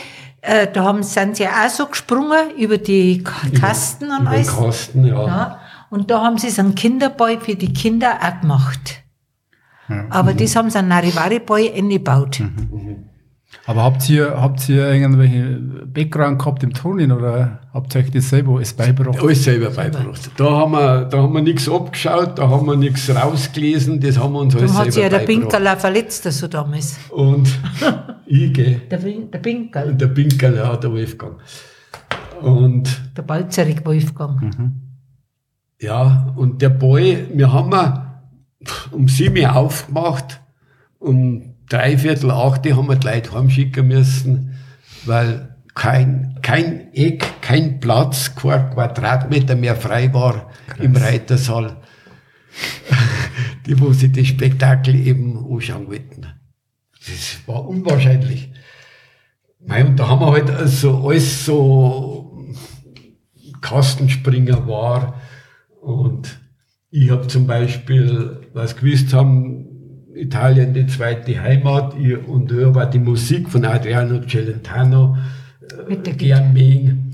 äh, 0.42 0.68
da 0.72 0.84
haben, 0.84 1.02
sind 1.02 1.38
sie 1.38 1.48
auch 1.48 1.70
so 1.70 1.88
gesprungen 1.88 2.52
über 2.58 2.78
die 2.78 3.24
Kasten 3.60 4.12
und 4.12 4.22
Über 4.22 4.32
alles. 4.32 4.56
Kasten, 4.56 5.06
ja. 5.06 5.26
Ja, 5.26 5.60
und 5.90 6.12
da 6.12 6.22
haben 6.22 6.38
sie 6.38 6.50
so 6.52 6.62
einen 6.62 6.76
Kinderball 6.76 7.40
für 7.40 7.56
die 7.56 7.74
Kinder 7.74 8.20
auch 8.22 8.42
gemacht. 8.42 9.02
Ja. 9.90 10.06
Aber 10.12 10.34
das 10.34 10.56
haben 10.56 10.70
sie 10.70 10.78
einen 10.78 10.90
Narivari-Boy 10.90 11.74
eingebaut. 11.76 12.42
Aber 13.66 13.84
habt 13.84 14.10
ihr, 14.10 14.42
habt 14.42 14.68
ihr 14.68 14.92
irgendwelche 14.92 15.60
Background 15.86 16.40
gehabt 16.40 16.64
im 16.64 16.74
Turnen 16.74 17.12
oder 17.12 17.60
habt 17.74 17.96
ihr 17.96 18.02
euch 18.02 18.12
das 18.12 18.30
selber 18.30 18.58
alles 18.58 18.74
beigebracht? 18.74 19.22
Alles 19.22 19.44
selber 19.44 19.70
beigebracht. 19.70 20.32
Da 20.36 20.52
haben 20.52 20.72
wir, 20.74 21.06
da 21.06 21.18
haben 21.20 21.34
wir 21.34 21.42
nichts 21.42 21.70
abgeschaut, 21.70 22.38
da 22.38 22.50
haben 22.50 22.66
wir 22.66 22.76
nichts 22.76 23.10
rausgelesen, 23.10 24.00
das 24.00 24.18
haben 24.18 24.34
wir 24.34 24.40
uns 24.40 24.56
alles 24.56 24.72
Darum 24.72 24.86
hat 24.86 24.94
sich 24.94 25.04
ja 25.04 25.10
selber 25.10 25.26
der. 25.26 25.34
Pinkerl 25.34 25.68
auch 25.68 25.78
verletzt, 25.78 26.24
so 26.24 26.48
damals. 26.48 27.00
Und 27.10 27.48
ich, 28.26 28.54
gell. 28.54 28.82
Der, 28.92 29.00
der 29.00 29.40
Pinkerl, 29.40 29.90
Und 29.90 30.02
der 30.02 30.08
Pinkerl, 30.08 30.56
ja, 30.56 30.76
der 30.76 30.92
Wolfgang. 30.92 31.38
Und 32.42 33.02
der 33.16 33.22
Balzerig 33.22 33.86
Wolfgang. 33.86 34.74
ja, 35.80 36.34
und 36.36 36.62
der 36.62 36.70
Boy, 36.70 37.28
wir 37.34 37.54
haben 37.54 37.72
wir 37.72 38.22
um 38.92 39.08
sieben 39.08 39.42
Uhr 39.42 39.56
aufgemacht, 39.56 40.42
um 41.00 41.53
dreiviertel 41.70 42.32
acht 42.32 42.66
haben 42.72 42.88
wir 42.88 42.96
die 42.96 43.08
Leute 43.08 43.34
heimschicken 43.34 43.88
müssen, 43.88 44.56
weil 45.06 45.56
kein, 45.74 46.38
kein 46.42 46.94
Eck, 46.94 47.42
kein 47.42 47.80
Platz, 47.80 48.36
kein 48.36 48.70
Quadratmeter 48.72 49.56
mehr 49.56 49.76
frei 49.76 50.14
war 50.14 50.52
im 50.80 50.96
Reitersaal, 50.96 51.78
die 53.66 53.80
wo 53.80 53.92
sich 53.92 54.12
das 54.12 54.28
Spektakel 54.28 54.96
eben 54.96 55.38
anschauen 55.38 55.88
wollten. 55.88 56.28
Das 57.06 57.40
war 57.48 57.68
unwahrscheinlich. 57.68 58.52
Mei, 59.66 59.84
und 59.84 59.98
da 59.98 60.10
haben 60.10 60.22
wir 60.22 60.32
halt 60.32 60.50
also 60.52 61.08
alles 61.08 61.46
so 61.46 62.46
Kastenspringer 63.62 64.68
war 64.68 65.22
und 65.82 66.40
ich 66.92 67.10
habe 67.10 67.28
zum 67.28 67.48
Beispiel, 67.48 68.42
was 68.54 68.76
gewusst 68.76 69.14
haben, 69.14 69.63
Italien 70.16 70.74
die 70.74 70.88
zweite 70.88 71.42
Heimat 71.42 71.96
und 72.28 72.52
höre 72.52 72.76
war 72.76 72.90
die 72.90 73.00
Musik 73.00 73.50
von 73.50 73.66
Adriano 73.66 74.22
Celentano 74.28 75.18
gern 76.18 76.54
mögen. 76.54 77.14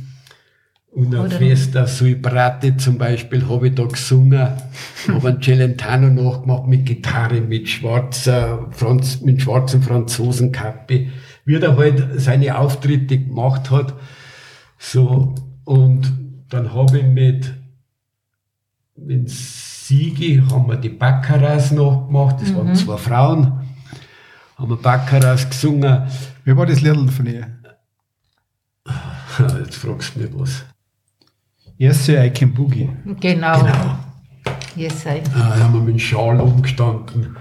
Und 0.92 1.16
auf 1.16 1.32
Festa 1.32 1.86
sui 1.86 2.16
Brate 2.16 2.76
zum 2.78 2.98
Beispiel 2.98 3.48
habe 3.48 3.68
ich 3.68 3.76
da 3.76 3.84
gesungen, 3.86 4.50
habe 5.08 5.28
einen 5.30 5.42
Celentano 5.42 6.10
nachgemacht 6.10 6.68
mit 6.68 6.86
Gitarre, 6.86 7.42
mit 7.42 7.70
schwarzer, 7.70 8.68
Franz, 8.72 9.22
mit 9.22 9.42
schwarzen 9.42 9.84
Franzosenkappe, 9.84 11.08
wie 11.46 11.56
er 11.56 11.78
halt 11.78 12.20
seine 12.20 12.58
Auftritte 12.58 13.20
gemacht 13.20 13.70
hat. 13.70 13.94
So, 14.80 15.36
und 15.64 16.12
dann 16.50 16.74
habe 16.74 17.00
ich 17.00 17.06
mit, 17.06 17.54
mit 18.96 19.30
Sigi 19.90 20.40
haben 20.52 20.68
wir 20.68 20.76
die 20.76 20.90
Baccaras 20.90 21.72
nachgemacht, 21.72 22.40
das 22.40 22.54
waren 22.54 22.76
zwei 22.76 22.96
Frauen, 22.96 23.60
haben 24.56 24.70
wir 24.70 24.78
Baccaras 24.78 25.50
gesungen. 25.50 26.04
Wie 26.44 26.56
war 26.56 26.68
das 26.68 26.82
Lied 26.82 27.10
von 27.10 27.26
ihr? 27.26 27.48
Jetzt 29.66 29.78
fragst 29.78 30.16
du 30.16 30.20
mich 30.20 30.30
was. 30.36 30.64
Yes, 31.78 32.06
sir, 32.06 32.24
I 32.24 32.30
can 32.30 32.54
boogie. 32.54 32.88
Genau. 33.20 33.62
Genau. 33.62 33.98
Yes, 34.76 35.08
I. 35.08 35.24
Ah, 35.34 35.56
da 35.58 35.64
haben 35.64 35.74
wir 35.74 35.82
mit 35.82 35.96
dem 35.96 36.00
Schal 36.00 36.40
umgestanden. 36.40 37.36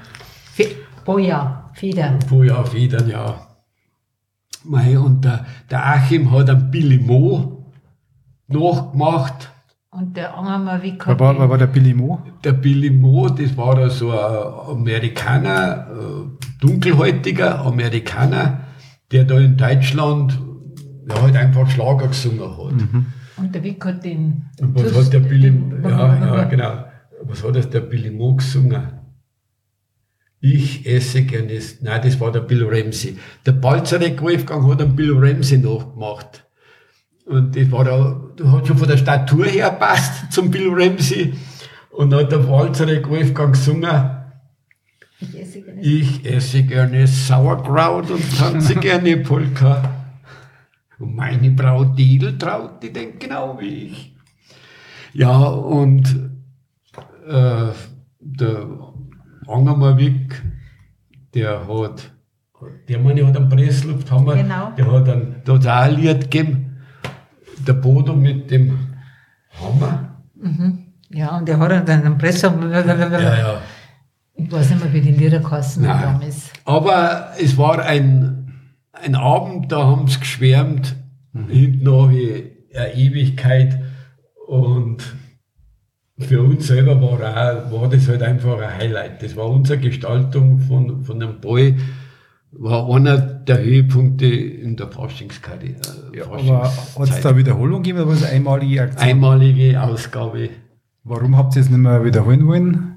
Boja, 1.04 1.70
Feder. 1.74 2.18
Vorher 2.28 2.60
auf 2.60 2.72
jeden 2.72 3.10
Jahr. 3.10 3.58
Mei, 4.64 4.98
und 4.98 5.22
der, 5.22 5.44
der 5.70 5.84
Achim 5.84 6.30
hat 6.30 6.48
einen 6.48 6.70
Billy 6.70 6.96
Mo 6.96 7.66
nachgemacht. 8.46 9.50
Und 9.98 10.16
der 10.16 10.32
Angermann, 10.38 10.80
wie 10.80 10.96
Wer 11.04 11.18
war, 11.18 11.36
wer 11.36 11.50
war 11.50 11.58
der 11.58 11.66
Billy 11.66 11.92
Mo? 11.92 12.22
Der 12.44 12.52
Billy 12.52 12.88
Mo, 12.88 13.28
das 13.28 13.56
war 13.56 13.74
da 13.74 13.90
so 13.90 14.12
ein 14.12 14.76
Amerikaner, 14.76 15.88
äh, 15.90 16.60
dunkelhäutiger 16.60 17.64
Amerikaner, 17.66 18.60
der 19.10 19.24
da 19.24 19.40
in 19.40 19.56
Deutschland 19.56 20.38
ja, 21.08 21.20
halt 21.20 21.34
einfach 21.34 21.68
Schlager 21.68 22.06
gesungen 22.06 22.48
hat. 22.48 22.74
Und 23.38 23.52
der 23.52 23.64
Wick 23.64 23.84
hat 23.84 24.04
den. 24.04 24.44
Und 24.60 24.76
was 24.76 25.06
hat 25.06 25.12
der 25.12 25.18
Billy, 25.20 25.52
ja, 25.82 26.36
ja, 26.36 26.44
genau. 26.44 26.84
Was 27.24 27.42
hat 27.42 27.56
das 27.56 27.68
der 27.68 27.80
Billy 27.80 28.12
Mo 28.12 28.36
gesungen? 28.36 28.82
Ich 30.40 30.86
esse 30.86 31.22
gerne, 31.22 31.58
nein, 31.80 32.00
das 32.04 32.20
war 32.20 32.30
der 32.30 32.40
Bill 32.40 32.64
Ramsey. 32.64 33.18
Der 33.44 33.52
Balzarek 33.52 34.22
Wolfgang 34.22 34.64
hat 34.70 34.80
einen 34.80 34.94
Bill 34.94 35.18
Ramsey 35.18 35.58
nachgemacht. 35.58 36.47
Und 37.28 37.54
das 37.56 37.70
war 37.70 37.84
da, 37.84 38.20
du 38.36 38.50
hat 38.50 38.66
schon 38.66 38.78
von 38.78 38.88
der 38.88 38.96
Statur 38.96 39.44
her 39.46 39.70
passt 39.70 40.32
zum 40.32 40.50
Bill 40.50 40.70
Ramsey. 40.72 41.34
Und 41.90 42.10
dann 42.10 42.20
hat 42.20 42.32
der 42.32 42.38
Balzarek 42.38 43.08
Wolfgang 43.08 43.52
gesungen, 43.52 44.10
Ich 45.20 45.34
esse 45.40 45.62
gerne. 45.62 45.80
ich 45.82 46.24
esse 46.24 46.62
gerne 46.62 47.06
Sauerkraut 47.06 48.10
und 48.10 48.38
tanze 48.38 48.74
gerne 48.80 49.16
Polka. 49.18 49.82
Und 50.98 51.14
meine 51.16 51.50
Braut 51.50 51.98
Diedeltraut, 51.98 52.82
die 52.82 52.92
denkt 52.92 53.20
genau 53.20 53.58
wie 53.60 53.86
ich. 53.88 54.14
Ja, 55.12 55.36
und 55.38 56.30
äh, 57.28 57.68
der 58.20 58.66
Angermarwick, 59.46 60.42
der 61.34 61.66
hat, 61.68 62.10
der 62.88 62.98
meine 63.00 63.26
hat 63.26 63.36
einen 63.36 63.48
Presslufthammer, 63.48 64.34
Genau. 64.36 64.72
der 64.76 64.90
hat 64.92 65.08
einen, 65.08 65.42
ein 65.66 65.94
Lied 65.96 66.30
gegeben, 66.30 66.67
der 67.68 67.74
Bodo 67.74 68.14
mit 68.14 68.50
dem 68.50 68.78
Hammer. 69.60 70.16
Ja, 71.10 71.36
und 71.36 71.48
der 71.48 71.58
hat 71.58 71.88
dann 71.88 72.04
einen 72.04 72.18
Presse. 72.18 72.46
Ja, 72.46 73.36
ja. 73.36 73.60
Ich 74.34 74.52
weiß 74.52 74.70
nicht 74.70 74.84
mehr, 74.84 74.92
wie 74.92 75.00
die 75.00 75.12
Lieder 75.12 75.40
kosten 75.40 75.82
damals. 75.82 76.50
Aber 76.64 77.32
es 77.40 77.58
war 77.58 77.80
ein, 77.80 78.52
ein 78.92 79.14
Abend, 79.14 79.72
da 79.72 79.84
haben 79.84 80.06
sie 80.06 80.20
geschwärmt, 80.20 80.94
hinten 81.48 81.84
nachher 81.84 82.42
eine 82.74 82.94
Ewigkeit 82.94 83.80
und 84.46 85.02
für 86.18 86.42
uns 86.42 86.66
selber 86.66 87.00
war, 87.00 87.20
auch, 87.20 87.80
war 87.80 87.88
das 87.88 88.08
halt 88.08 88.22
einfach 88.22 88.60
ein 88.60 88.76
Highlight. 88.76 89.22
Das 89.22 89.36
war 89.36 89.48
unsere 89.48 89.78
Gestaltung 89.78 90.58
von, 90.58 91.04
von 91.04 91.20
dem 91.20 91.40
Ball, 91.40 91.76
war 92.52 92.88
einer 92.94 93.18
der 93.18 93.62
Höhepunkte 93.62 94.26
in 94.26 94.76
der 94.76 94.88
Faschingskarte. 94.88 95.66
äh, 95.66 96.16
Ja, 96.18 96.24
aber 96.26 96.64
hat 96.64 97.08
es 97.10 97.20
da 97.20 97.36
Wiederholung 97.36 97.82
gegeben 97.82 97.98
oder 97.98 98.08
war 98.08 98.14
es 98.14 98.22
eine 98.24 98.32
einmalige 98.32 98.82
Aktion? 98.82 99.08
einmalige 99.08 99.82
Ausgabe? 99.82 100.50
Warum 101.04 101.36
habt 101.36 101.56
ihr 101.56 101.62
es 101.62 101.68
nicht 101.70 101.78
mehr 101.78 102.04
wiederholen 102.04 102.46
wollen? 102.46 102.94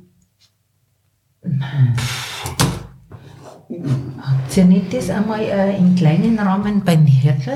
Habt 4.21 4.57
ihr 4.57 4.65
nicht 4.65 4.93
das 4.93 5.09
einmal 5.09 5.39
äh, 5.41 5.77
im 5.77 5.95
kleinen 5.95 6.37
Rahmen 6.39 6.83
beim 6.83 7.05
Hertel? 7.05 7.53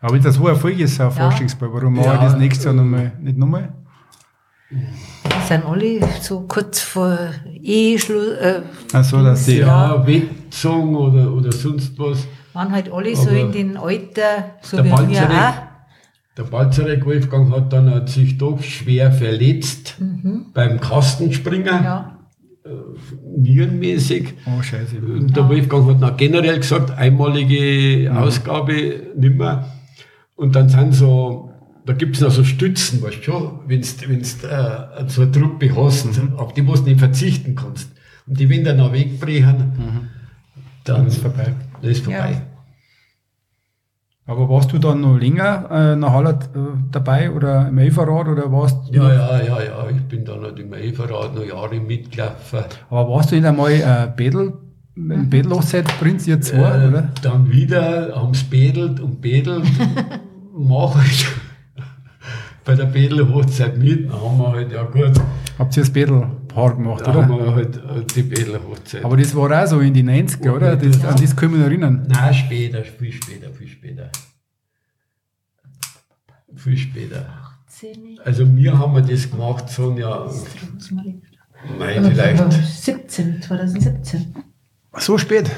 Aber 0.00 0.18
das 0.18 0.34
so 0.34 0.42
ein 0.46 0.54
Erfolg 0.54 0.78
ist, 0.80 1.00
ein 1.00 1.06
Ja. 1.06 1.10
Forschungsball. 1.10 1.72
Warum 1.72 1.94
machen 1.94 2.04
Ja. 2.06 2.20
wir 2.20 2.28
das 2.28 2.36
nächste 2.36 2.66
Jahr 2.66 2.74
nochmal, 2.74 3.12
nicht 3.20 3.38
nochmal? 3.38 3.72
Die 5.26 5.46
sind 5.48 5.64
alle 5.64 6.00
so 6.20 6.40
kurz 6.48 6.80
vor 6.80 7.18
Eheschluss, 7.62 8.32
äh, 8.40 8.60
Ach 8.92 9.04
so, 9.04 9.22
dass 9.22 9.46
die, 9.46 9.58
Ja. 9.58 10.06
Weggezogen 10.06 10.94
oder, 10.96 11.32
oder 11.32 11.52
sonst 11.52 11.98
was. 11.98 12.26
waren 12.52 12.70
halt 12.72 12.92
alle 12.92 13.14
so 13.16 13.30
in 13.30 13.50
den 13.52 13.76
Alter, 13.76 14.50
so 14.62 14.76
der 14.76 14.84
wie 14.86 14.90
wir 14.90 14.96
Balzerek, 14.96 15.30
auch. 15.30 15.54
der 16.36 16.42
Balzerek 16.44 17.06
Wolfgang 17.06 17.50
hat 17.54 17.72
dann 17.72 17.90
hat 17.94 18.08
sich 18.08 18.36
doch 18.38 18.62
schwer 18.62 19.10
verletzt 19.12 19.96
beim 20.52 20.80
Kastenspringen, 20.80 21.78
Mhm. 21.78 21.84
Ja. 21.84 22.18
nierenmäßig. 23.36 24.34
oh 24.46 24.62
Scheiße. 24.62 24.96
Und 24.98 25.36
der 25.36 25.48
Wolfgang 25.48 25.86
hat 25.88 26.00
noch 26.00 26.16
generell 26.16 26.58
gesagt, 26.58 26.90
einmalige 26.96 28.10
Ausgabe 28.16 29.02
nimmer. 29.16 29.66
Und 30.36 30.54
dann 30.56 30.68
sind 30.68 30.94
so, 30.94 31.43
da 31.86 31.92
gibt 31.92 32.16
es 32.16 32.22
noch 32.22 32.30
so 32.30 32.44
Stützen, 32.44 33.02
weißt 33.02 33.18
du 33.18 33.22
schon, 33.22 33.60
wenn 33.66 33.80
du 33.82 33.86
äh, 34.46 35.08
so 35.08 35.22
eine 35.22 35.32
Truppe 35.32 35.74
hast, 35.76 36.06
auf 36.36 36.54
die 36.54 36.64
du 36.64 36.72
nicht 36.72 36.98
verzichten 36.98 37.54
kannst. 37.54 37.90
Und 38.26 38.40
die, 38.40 38.48
wenn 38.48 38.64
dann 38.64 38.78
noch 38.78 38.92
wegbrechen, 38.92 40.08
dann 40.84 41.06
ist 41.06 41.18
vorbei. 41.18 41.52
Dann 41.82 41.90
ist 41.90 42.04
vorbei. 42.04 42.30
Ja. 42.32 42.42
Aber 44.26 44.48
warst 44.48 44.72
du 44.72 44.78
dann 44.78 45.02
noch 45.02 45.18
länger 45.18 45.70
äh, 45.70 45.96
nach 45.96 46.12
Hallert 46.12 46.44
äh, 46.56 46.58
dabei 46.90 47.30
oder 47.30 47.68
im 47.68 47.76
Elferrad 47.76 48.26
oder 48.28 48.50
warst 48.50 48.78
Ja, 48.90 49.12
ja, 49.12 49.42
ja, 49.42 49.62
ja, 49.62 49.90
ich 49.90 50.00
bin 50.04 50.24
dann 50.24 50.40
halt 50.40 50.58
im 50.58 50.72
Everrad 50.72 51.34
noch 51.34 51.44
Jahre 51.44 51.78
mitgelaufen. 51.78 52.60
Aber 52.88 53.10
warst 53.10 53.30
du 53.32 53.34
nicht 53.36 53.44
einmal 53.44 53.72
äh, 53.72 54.10
Bädel, 54.16 54.54
ein 54.96 55.28
Bädelhochzeit-Prinz, 55.28 56.26
ihr 56.26 56.40
zwei, 56.40 56.84
Äh, 56.84 56.88
oder? 56.88 57.08
Dann 57.20 57.50
wieder 57.50 58.14
haben 58.14 58.32
sie 58.32 58.44
bedelt 58.46 59.00
und 59.00 59.20
bedelt. 59.20 59.64
Mach 60.56 60.94
halt 60.94 61.26
bei 62.64 62.74
der 62.74 62.86
Bedelhochzeit 62.86 63.76
mit. 63.78 64.08
Dann 64.08 64.20
haben 64.20 64.38
wir 64.38 64.52
halt, 64.52 64.72
ja 64.72 64.82
gut, 64.84 65.12
Habt 65.58 65.76
ihr 65.76 65.82
das 65.82 65.92
Bädelpaar 65.92 66.74
gemacht, 66.76 67.06
da 67.06 67.14
haben 67.14 67.30
oder? 67.30 67.46
wir 67.46 67.54
halt 67.54 67.76
äh, 67.76 68.04
die 68.14 68.22
Bedelhochzeit. 68.22 69.04
Aber 69.04 69.16
das 69.16 69.34
war 69.36 69.62
auch 69.62 69.66
so 69.66 69.80
in 69.80 69.94
die 69.94 70.02
90er, 70.02 70.50
oder? 70.50 70.76
Das, 70.76 71.04
An 71.04 71.12
das 71.12 71.22
ich 71.22 71.40
mich 71.40 71.50
noch 71.52 71.66
erinnern. 71.66 72.06
Nein, 72.08 72.34
später, 72.34 72.82
viel 72.84 73.12
später, 73.12 73.52
viel 73.52 73.68
später. 73.68 74.10
Viel 76.56 76.76
später. 76.76 77.26
Also 78.24 78.56
wir 78.56 78.78
haben 78.78 79.06
das 79.06 79.30
gemacht, 79.30 79.68
Sonja, 79.68 80.26
nein, 81.78 82.04
vielleicht. 82.04 82.52
17, 82.52 83.42
2017. 83.42 84.34
So 84.96 85.18
spät? 85.18 85.50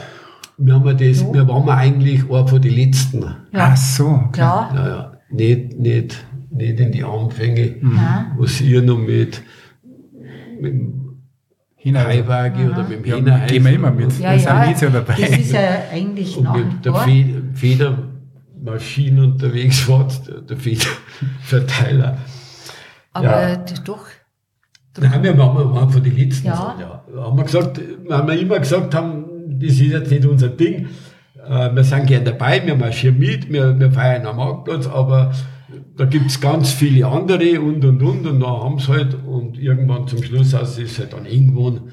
Wir 0.59 0.75
haben 0.75 0.85
das, 0.97 1.33
wir 1.33 1.47
waren 1.47 1.69
eigentlich 1.69 2.25
einer 2.31 2.49
von 2.49 2.61
den 2.63 2.75
Letzten. 2.75 3.23
Ja. 3.23 3.35
Ach 3.53 3.77
so. 3.77 4.07
Okay. 4.29 4.41
Ja, 4.41 4.71
Ja, 4.75 4.89
ja. 4.89 5.13
Nicht, 5.31 5.79
nicht, 5.79 6.25
nicht 6.57 6.81
in 6.81 6.93
die 6.93 7.05
Anfänge, 7.05 7.77
Nein. 7.81 8.33
was 8.39 8.61
ihr 8.61 8.83
noch 8.83 8.99
mit, 8.99 9.43
mit 10.61 10.73
dem. 10.73 11.03
Highwaage 11.85 12.69
oder 12.69 12.83
mit 12.83 12.99
dem 12.99 13.05
Ja, 13.05 13.17
Hühnerheifen 13.17 13.47
gehen 13.49 13.65
wir 13.65 13.73
immer 13.73 13.91
mit. 13.93 14.19
ja, 14.19 14.33
Wir 14.33 14.41
sind 14.41 14.83
ja. 14.83 15.01
dabei. 15.01 15.15
Das 15.21 15.31
ist 15.39 15.53
ja 15.53 15.61
eigentlich 15.93 16.37
und 16.37 16.53
mit 16.53 16.85
der. 16.85 16.95
Fe 16.95 17.43
Federmaschine 17.55 19.23
unterwegs 19.23 19.89
war, 19.89 20.09
der, 20.27 20.41
der 20.41 20.57
Federverteiler. 20.57 22.19
Aber 23.13 23.49
Ja. 23.51 23.57
doch. 23.85 24.07
Nein, 24.99 25.23
wir 25.23 25.39
waren, 25.39 25.75
wir 25.75 25.89
von 25.89 26.03
den 26.03 26.17
Letzten. 26.17 26.47
Ja. 26.49 26.75
ja. 26.81 27.05
Da 27.15 27.23
haben 27.23 27.37
wir 27.37 27.45
gesagt, 27.45 27.81
weil 28.09 28.27
wir 28.27 28.41
immer 28.41 28.59
gesagt 28.59 28.95
haben, 28.95 29.25
das 29.61 29.73
ist 29.75 29.81
jetzt 29.81 30.11
nicht 30.11 30.25
unser 30.27 30.49
Ding. 30.49 30.89
Äh, 31.49 31.75
Wir 31.75 31.85
sind 31.85 32.07
gern 32.07 32.25
dabei, 32.25 32.67
wir 32.67 32.75
marschieren 32.75 33.19
mit, 33.19 33.53
wir, 33.53 33.79
wir 33.79 33.93
feiern 33.93 34.27
am 34.27 34.37
Marktplatz, 34.39 34.87
aber 34.87 35.33
da 35.97 36.05
gibt 36.05 36.27
es 36.27 36.41
ganz 36.41 36.71
viele 36.71 37.07
andere 37.07 37.61
und 37.61 37.85
und 37.85 38.03
und 38.03 38.27
und 38.27 38.41
da 38.41 38.47
haben 38.47 38.79
sie 38.79 38.89
halt 38.89 39.15
und 39.27 39.59
irgendwann 39.59 40.07
zum 40.07 40.23
Schluss 40.23 40.55
aus 40.55 40.79
ist 40.79 40.93
es 40.93 40.99
halt 40.99 41.13
dann 41.13 41.25
geworden. 41.25 41.93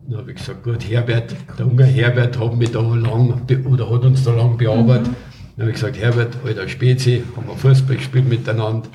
Dann 0.00 0.18
habe 0.18 0.30
ich 0.30 0.38
gesagt, 0.38 0.62
gut, 0.62 0.88
Herbert, 0.88 1.34
der 1.58 1.66
junge 1.66 1.84
Herbert 1.84 2.38
hat 2.38 2.56
mich 2.56 2.70
da 2.70 2.80
lang 2.80 3.42
oder 3.66 3.90
hat 3.90 4.04
uns 4.04 4.24
da 4.24 4.32
lang 4.32 4.56
bearbeitet. 4.56 5.10
Dann 5.56 5.64
habe 5.64 5.70
ich 5.70 5.74
gesagt, 5.74 5.98
Herbert, 5.98 6.36
alter 6.44 6.68
Spezi, 6.68 7.24
haben 7.36 7.46
wir 7.46 7.56
Fußball 7.56 7.96
gespielt 7.96 8.28
miteinander 8.28 8.88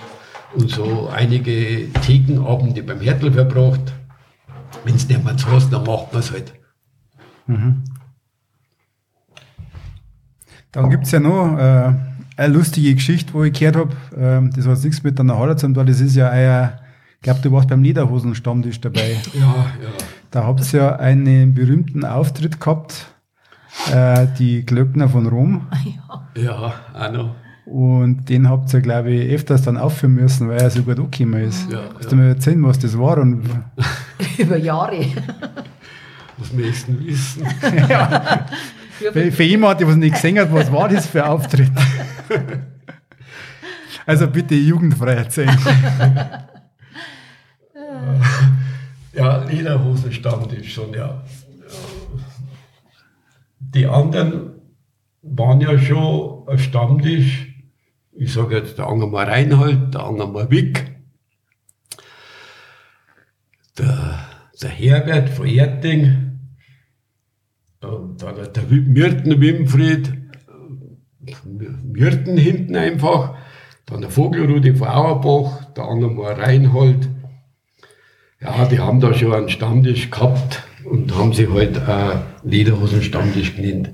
und 0.56 0.70
so 0.70 1.10
einige 1.12 1.92
Thekenabende 2.06 2.84
beim 2.84 3.02
Hertel 3.02 3.32
verbracht. 3.32 3.94
Wenn 4.86 4.96
es 4.96 5.08
nicht 5.08 5.24
mehr 5.24 5.38
zu 5.38 5.48
hast, 5.52 5.72
dann 5.72 5.84
macht 5.84 6.14
man 6.14 6.22
es 6.22 6.32
halt. 6.32 6.54
Dann 10.72 10.90
gibt 10.90 11.06
es 11.06 11.12
ja 11.12 11.20
noch 11.20 11.58
äh, 11.58 11.94
eine 12.38 12.54
lustige 12.54 12.96
Geschichte, 12.96 13.34
wo 13.34 13.44
ich 13.44 13.54
gehört 13.54 13.76
habe, 13.76 13.92
ähm, 14.18 14.52
das 14.56 14.66
hat 14.66 14.76
jetzt 14.76 14.86
nichts 14.86 15.04
mit 15.04 15.20
einer 15.20 15.38
Halle 15.38 15.56
zu 15.56 15.68
tun, 15.68 15.76
weil 15.76 15.86
das 15.86 16.00
ist 16.00 16.16
ja 16.16 16.32
euer, 16.32 16.80
ich 17.16 17.22
glaube, 17.22 17.42
du 17.42 17.52
warst 17.52 17.70
beim 17.70 17.84
Lederhosen-Stammtisch 17.84 18.82
dabei. 18.82 19.18
Ja, 19.34 19.42
ja. 19.42 19.90
Da 20.32 20.46
habt 20.46 20.74
ihr 20.74 20.80
ja 20.80 20.96
einen 20.96 21.54
berühmten 21.54 22.06
Auftritt 22.06 22.60
gehabt, 22.60 23.08
äh, 23.94 24.28
die 24.40 24.66
Glöckner 24.66 25.10
von 25.10 25.28
Rom. 25.28 25.68
Ja, 26.36 26.74
auch 26.94 27.12
noch. 27.12 27.36
Und 27.66 28.28
den 28.28 28.50
habt 28.50 28.74
ihr, 28.74 28.82
glaube 28.82 29.12
ich, 29.12 29.34
öfters 29.34 29.62
dann 29.62 29.78
aufführen 29.78 30.16
müssen, 30.16 30.50
weil 30.50 30.60
er 30.60 30.70
so 30.70 30.84
gut 30.84 31.00
angekommen 31.00 31.44
ist. 31.44 31.72
Ja, 31.72 31.84
Kannst 31.94 32.04
ja. 32.04 32.10
du 32.10 32.16
mir 32.18 32.28
erzählen, 32.30 32.64
was 32.64 32.80
das 32.80 32.98
war? 32.98 33.18
Und 33.20 33.44
Über 34.38 34.58
Jahre. 34.58 35.06
Was 36.38 36.52
möchtest 36.52 36.88
du 36.90 37.06
wissen? 37.06 37.46
für, 39.14 39.32
für 39.32 39.44
jemanden, 39.44 39.80
der 39.80 39.88
was 39.88 39.96
nicht 39.96 40.16
gesehen 40.16 40.40
hat, 40.40 40.52
was 40.52 40.72
war 40.72 40.90
das 40.90 41.08
für 41.08 41.24
ein 41.24 41.30
Auftritt? 41.30 41.72
Also 44.06 44.28
bitte 44.28 44.56
jugendfrei 44.56 45.14
erzählen. 45.14 45.58
Ja, 49.14 49.44
Lederhosenstammtisch 49.44 50.74
schon, 50.74 50.94
ja. 50.94 51.24
Die 53.60 53.86
anderen 53.86 54.54
waren 55.22 55.62
ja 55.62 55.78
schon 55.78 56.48
ein 56.48 56.58
Stammtisch. 56.58 57.54
Ich 58.12 58.34
sage 58.34 58.58
jetzt 58.58 58.78
der 58.78 58.88
Angermar 58.88 59.28
Reinhold, 59.28 59.94
der 59.94 60.04
Angermar 60.04 60.50
Wick, 60.50 60.96
der, 63.78 64.20
der 64.62 64.70
Herbert 64.70 65.30
von 65.30 65.48
Erding, 65.48 66.40
und 67.82 68.22
dann 68.22 68.36
der 68.54 68.64
Myrten 68.64 69.42
Wimfried, 69.42 70.23
Myrten 71.94 72.38
hinten 72.38 72.76
einfach, 72.76 73.36
dann 73.86 74.02
der 74.02 74.10
Vogelrudi 74.10 74.76
von 74.76 74.88
Auerbach, 74.88 75.66
der 75.76 75.86
Angermar 75.86 76.38
Reinhold, 76.40 77.08
ja, 78.42 78.66
die 78.66 78.80
haben 78.80 79.00
da 79.00 79.14
schon 79.14 79.34
einen 79.34 79.50
Stammtisch 79.50 80.10
gehabt 80.12 80.64
und 80.84 81.16
haben 81.16 81.34
sich 81.34 81.50
halt 81.50 81.78
äh, 81.78 82.16
Lederhosen-Stammtisch 82.44 83.56
genannt. 83.56 83.92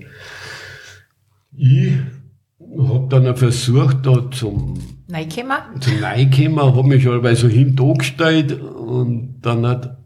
Ich 1.55 1.91
habe 2.59 3.07
dann 3.09 3.35
versucht, 3.35 4.05
da 4.05 4.31
zum, 4.31 4.79
wir? 5.49 5.81
zum 5.81 5.99
Neikommen, 5.99 6.61
habe 6.61 6.83
mich 6.83 7.03
schon 7.03 7.21
bei 7.21 7.35
so 7.35 7.47
hinten 7.47 7.83
angestellt 7.83 8.59
und 8.59 9.41
dann 9.41 9.67
hat, 9.67 9.97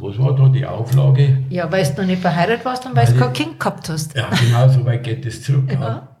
was 0.00 0.18
war 0.18 0.34
da 0.34 0.48
die 0.48 0.66
Auflage? 0.66 1.44
Ja, 1.50 1.70
weil 1.70 1.84
du 1.84 2.00
noch 2.00 2.08
nicht 2.08 2.22
verheiratet 2.22 2.64
warst 2.64 2.86
und 2.86 2.96
weil 2.96 3.06
du 3.06 3.16
kein 3.16 3.32
Kind 3.32 3.60
gehabt 3.60 3.88
hast. 3.88 4.16
Ja, 4.16 4.28
genau 4.30 4.68
so 4.68 4.84
weit 4.84 5.04
geht 5.04 5.24
es 5.26 5.42
zurück. 5.42 5.70
Ja. 5.70 6.11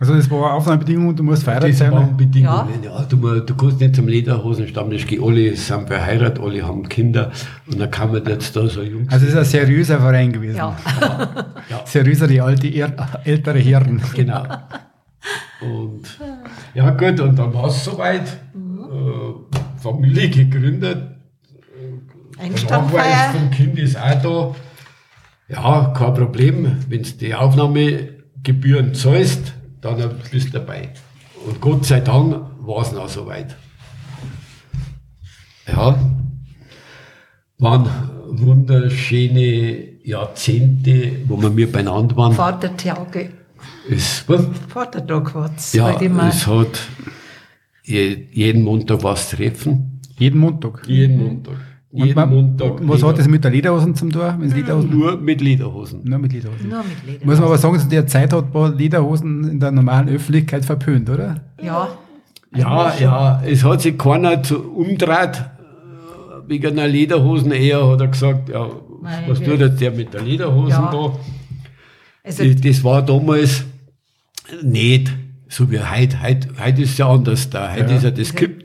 Also 0.00 0.14
das 0.14 0.30
war 0.30 0.54
Aufnahmebedingung, 0.54 1.14
du 1.14 1.22
musst 1.22 1.44
verheiratet 1.44 1.76
sein. 1.76 1.92
waren 1.92 2.16
Bedingungen, 2.16 2.82
Ja. 2.82 3.00
ja. 3.00 3.04
Du, 3.04 3.16
du 3.40 3.54
kannst 3.54 3.80
nicht 3.80 3.94
zum 3.94 4.08
Lederhosenstammtisch 4.08 5.06
gehen, 5.06 5.22
alle 5.22 5.54
sind 5.54 5.86
verheiratet, 5.88 6.42
alle 6.42 6.66
haben 6.66 6.88
Kinder 6.88 7.30
und 7.70 7.78
dann 7.78 7.90
kann 7.90 8.10
man 8.10 8.24
jetzt 8.24 8.56
da 8.56 8.66
so 8.66 8.80
Jungs. 8.82 9.12
Also 9.12 9.26
es 9.26 9.32
ist 9.32 9.38
ein 9.38 9.44
seriöser 9.44 10.00
Verein 10.00 10.32
gewesen. 10.32 10.56
Ja. 10.56 10.74
Seriösere 11.84 12.42
alte, 12.42 12.66
er, 12.68 12.94
ältere 13.24 13.58
Herren. 13.58 14.00
Genau. 14.14 14.42
Und 15.60 16.18
ja 16.74 16.90
gut, 16.90 17.20
und 17.20 17.38
dann 17.38 17.52
war 17.52 17.66
es 17.66 17.84
soweit. 17.84 18.26
Äh, 18.54 19.80
Familie 19.82 20.28
gegründet. 20.30 20.96
Nachweis 22.36 22.50
Einstandfeier. 22.50 23.30
vom 23.32 23.50
Kind 23.50 23.78
ist 23.78 23.96
auch 23.98 24.54
da. 25.48 25.54
Ja, 25.54 25.92
kein 25.96 26.14
Problem. 26.14 26.76
Wenn 26.88 27.02
du 27.02 27.10
die 27.10 27.34
Aufnahmegebühren 27.34 28.94
zahlst, 28.94 29.52
dann 29.80 30.14
bist 30.30 30.48
du 30.48 30.52
dabei. 30.58 30.90
Und 31.46 31.60
Gott 31.60 31.86
sei 31.86 32.00
Dank 32.00 32.36
war 32.60 32.82
es 32.82 32.92
noch 32.92 33.08
soweit. 33.08 33.56
Ja, 35.66 35.98
waren 37.58 37.88
wunderschöne 38.28 40.00
Jahrzehnte, 40.04 41.12
wo 41.26 41.40
wir 41.40 41.50
mir 41.50 41.70
beieinander 41.70 42.16
waren. 42.16 42.32
Vatertage. 42.32 43.30
Es, 43.88 44.24
was? 44.28 44.44
Vatertag 44.68 45.34
war's. 45.34 45.72
Ja, 45.72 45.84
Halt 45.84 46.02
immer. 46.02 46.28
es 46.28 46.46
hat 46.46 46.80
je, 47.84 48.26
jeden 48.32 48.62
Montag 48.62 49.02
was 49.02 49.30
treffen. 49.30 50.00
Jeden 50.18 50.40
Montag. 50.40 50.82
Jeden 50.86 51.18
Montag. 51.18 51.56
Und 51.92 52.04
Jeden 52.04 52.14
man, 52.14 52.30
Montag. 52.30 52.74
was 52.88 52.96
Leder- 53.00 53.08
hat 53.08 53.18
das 53.18 53.26
mit 53.28 53.42
der 53.42 53.50
Lederhosen 53.50 53.94
zum 53.96 54.10
es 54.50 54.54
Lederhosen? 54.54 54.90
Nur 54.96 55.16
mit 55.16 55.40
Lederhosen. 55.40 56.00
Nur 56.04 56.18
mit 56.20 56.32
Lederhosen. 56.32 56.68
Nur 56.68 56.84
mit 56.84 57.04
Leder. 57.06 57.26
Muss 57.26 57.36
man 57.38 57.44
aber 57.46 57.58
sagen, 57.58 57.78
zu 57.80 57.88
der 57.88 58.06
Zeit 58.06 58.32
hat 58.32 58.54
man 58.54 58.78
Lederhosen 58.78 59.48
in 59.50 59.58
der 59.58 59.72
normalen 59.72 60.08
Öffentlichkeit 60.08 60.64
verpönt, 60.64 61.10
oder? 61.10 61.40
Ja. 61.60 61.88
Ja, 62.56 62.94
ja, 62.98 63.42
es 63.44 63.64
hat 63.64 63.80
sich 63.80 63.96
keiner 63.98 64.40
zu 64.42 64.60
umdreht. 64.72 65.10
äh, 65.36 66.48
Wegen 66.48 66.78
einer 66.78 66.86
Lederhosen 66.88 67.50
eher 67.52 67.86
hat 67.88 68.00
er 68.00 68.08
gesagt, 68.08 68.48
ja, 68.48 68.68
Nein, 69.02 69.24
was 69.28 69.40
tut 69.40 69.58
jetzt 69.60 69.80
der 69.80 69.90
mit 69.92 70.12
der 70.14 70.22
Lederhosen 70.22 70.70
Ja. 70.70 70.90
da? 70.92 71.12
Also, 72.24 72.44
Das, 72.44 72.60
das 72.60 72.84
war 72.84 73.02
damals 73.02 73.64
nicht 74.62 75.10
so 75.48 75.70
wie 75.70 75.78
heute. 75.80 76.22
Heute, 76.22 76.48
heute 76.62 76.82
ist 76.82 76.90
es 76.92 76.98
ja 76.98 77.08
anders 77.08 77.48
da. 77.50 77.72
Heute 77.72 77.90
Ja. 77.90 77.96
ist 77.96 78.04
ja 78.04 78.10
das 78.10 78.34
gibt. 78.34 78.59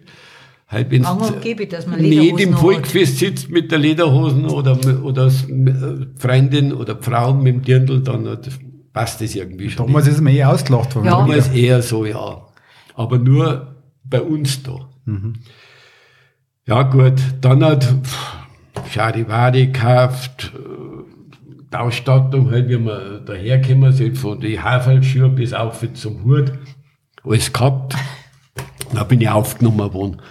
Man 1.87 1.99
nicht 2.01 2.09
Lederhosen 2.09 2.39
im 2.47 2.53
hat. 2.55 2.59
Volksfest 2.61 3.19
sitzt 3.19 3.49
mit 3.51 3.71
der 3.71 3.77
Lederhosen 3.77 4.45
oder, 4.45 4.77
oder 5.03 5.27
äh, 5.27 6.07
Freundin 6.17 6.73
oder 6.73 6.97
Frau 7.01 7.33
mit 7.33 7.53
dem 7.55 7.61
Dirndl, 7.61 8.01
dann 8.01 8.27
hat- 8.27 8.49
passt 8.93 9.21
das 9.21 9.35
irgendwie 9.35 9.69
schon. 9.69 9.85
Damals 9.87 10.07
ist 10.07 10.21
man 10.21 10.33
eh 10.33 10.43
ausgelacht 10.43 10.95
worden. 10.95 11.05
Ja. 11.07 11.17
oder? 11.17 11.27
Damals 11.27 11.49
eher 11.49 11.81
so, 11.81 12.05
ja. 12.05 12.47
Aber 12.95 13.17
nur 13.19 13.75
bei 14.03 14.21
uns 14.21 14.63
da. 14.63 14.89
Ja, 16.67 16.81
gut, 16.83 17.13
dann 17.41 17.63
hat 17.63 17.83
pff, 17.83 18.37
Charivari 18.91 19.67
gekauft, 19.67 20.51
äh, 20.55 21.59
die 21.71 21.77
Ausstattung, 21.77 22.49
halt, 22.49 22.69
wie 22.69 22.79
wir 22.79 23.19
daherkommen 23.19 23.91
sind, 23.91 24.17
von 24.17 24.39
den 24.39 24.63
Haferlschuhe 24.63 25.29
bis 25.29 25.53
auf 25.53 25.85
zum 25.93 26.23
Hut, 26.23 26.53
alles 27.23 27.51
gehabt. 27.53 27.95
Da 28.93 29.03
bin 29.03 29.19
ich 29.21 29.29
aufgenommen 29.29 29.93
worden. 29.93 30.21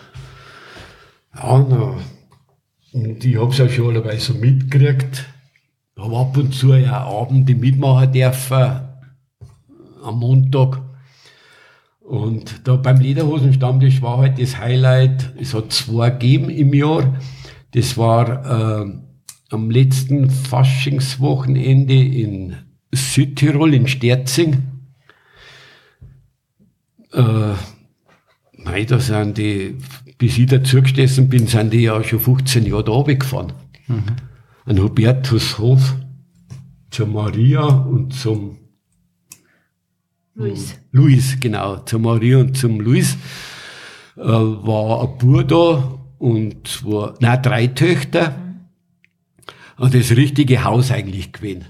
Ja, 1.37 1.67
na, 1.69 1.97
und 2.93 3.25
ich 3.25 3.37
hab's 3.37 3.59
ja 3.59 3.69
schon 3.69 3.89
allebei 3.89 4.19
so 4.19 4.35
mitgekriegt. 4.35 5.27
Habe 5.99 6.17
ab 6.17 6.37
und 6.37 6.55
zu 6.55 6.75
ja 6.75 7.05
Abende 7.05 7.55
mitmachen 7.55 8.13
dürfen, 8.13 8.81
am 10.03 10.19
Montag. 10.19 10.81
Und 12.01 12.69
da 12.69 12.77
beim 12.77 12.99
Lederhosenstammtisch 12.99 14.03
war 14.03 14.19
halt 14.19 14.41
das 14.41 14.59
Highlight, 14.59 15.33
es 15.41 15.55
hat 15.55 15.73
zwei 15.73 16.11
gegeben 16.11 16.51
im 16.51 16.75
Jahr. 16.75 17.19
Das 17.73 17.97
war 17.97 18.83
äh, 18.83 18.93
am 19.51 19.71
letzten 19.71 20.31
Faschingswochenende 20.31 21.95
in 21.95 22.57
Südtirol, 22.93 23.75
in 23.75 23.89
Sterzing. 23.89 24.63
Äh, 27.13 27.55
nein, 28.53 28.87
da 28.87 28.99
sind 28.99 29.39
die, 29.39 29.79
bis 30.25 30.39
ich 30.39 30.47
dazugesessen 30.47 31.29
bin, 31.29 31.47
sind 31.49 31.75
die 31.75 31.83
ja 31.83 32.03
schon 32.03 32.19
15 32.19 32.65
Jahre 32.65 32.85
da 32.85 32.93
runtergefahren. 32.93 33.53
An 34.65 34.83
Hubertushof, 34.83 35.97
zur 36.91 37.09
Maria 37.09 37.61
und 37.67 38.15
zum 38.15 38.57
Luis. 40.35 40.79
Luis, 40.93 41.37
genau, 41.39 41.77
zur 41.81 42.01
Maria 42.01 42.39
und 42.39 42.57
zum 42.57 42.81
Luis, 42.81 43.19
äh, 44.17 44.23
war 44.23 45.03
ein 45.03 45.19
Bub 45.19 45.47
da 45.47 45.99
und 46.17 46.69
zwei, 46.69 47.13
nein, 47.21 47.43
drei 47.43 47.67
Töchter. 47.67 48.35
Und 49.77 49.95
das 49.95 50.13
richtige 50.13 50.65
Haus 50.65 50.91
eigentlich 50.91 51.35
gewesen. 51.35 51.67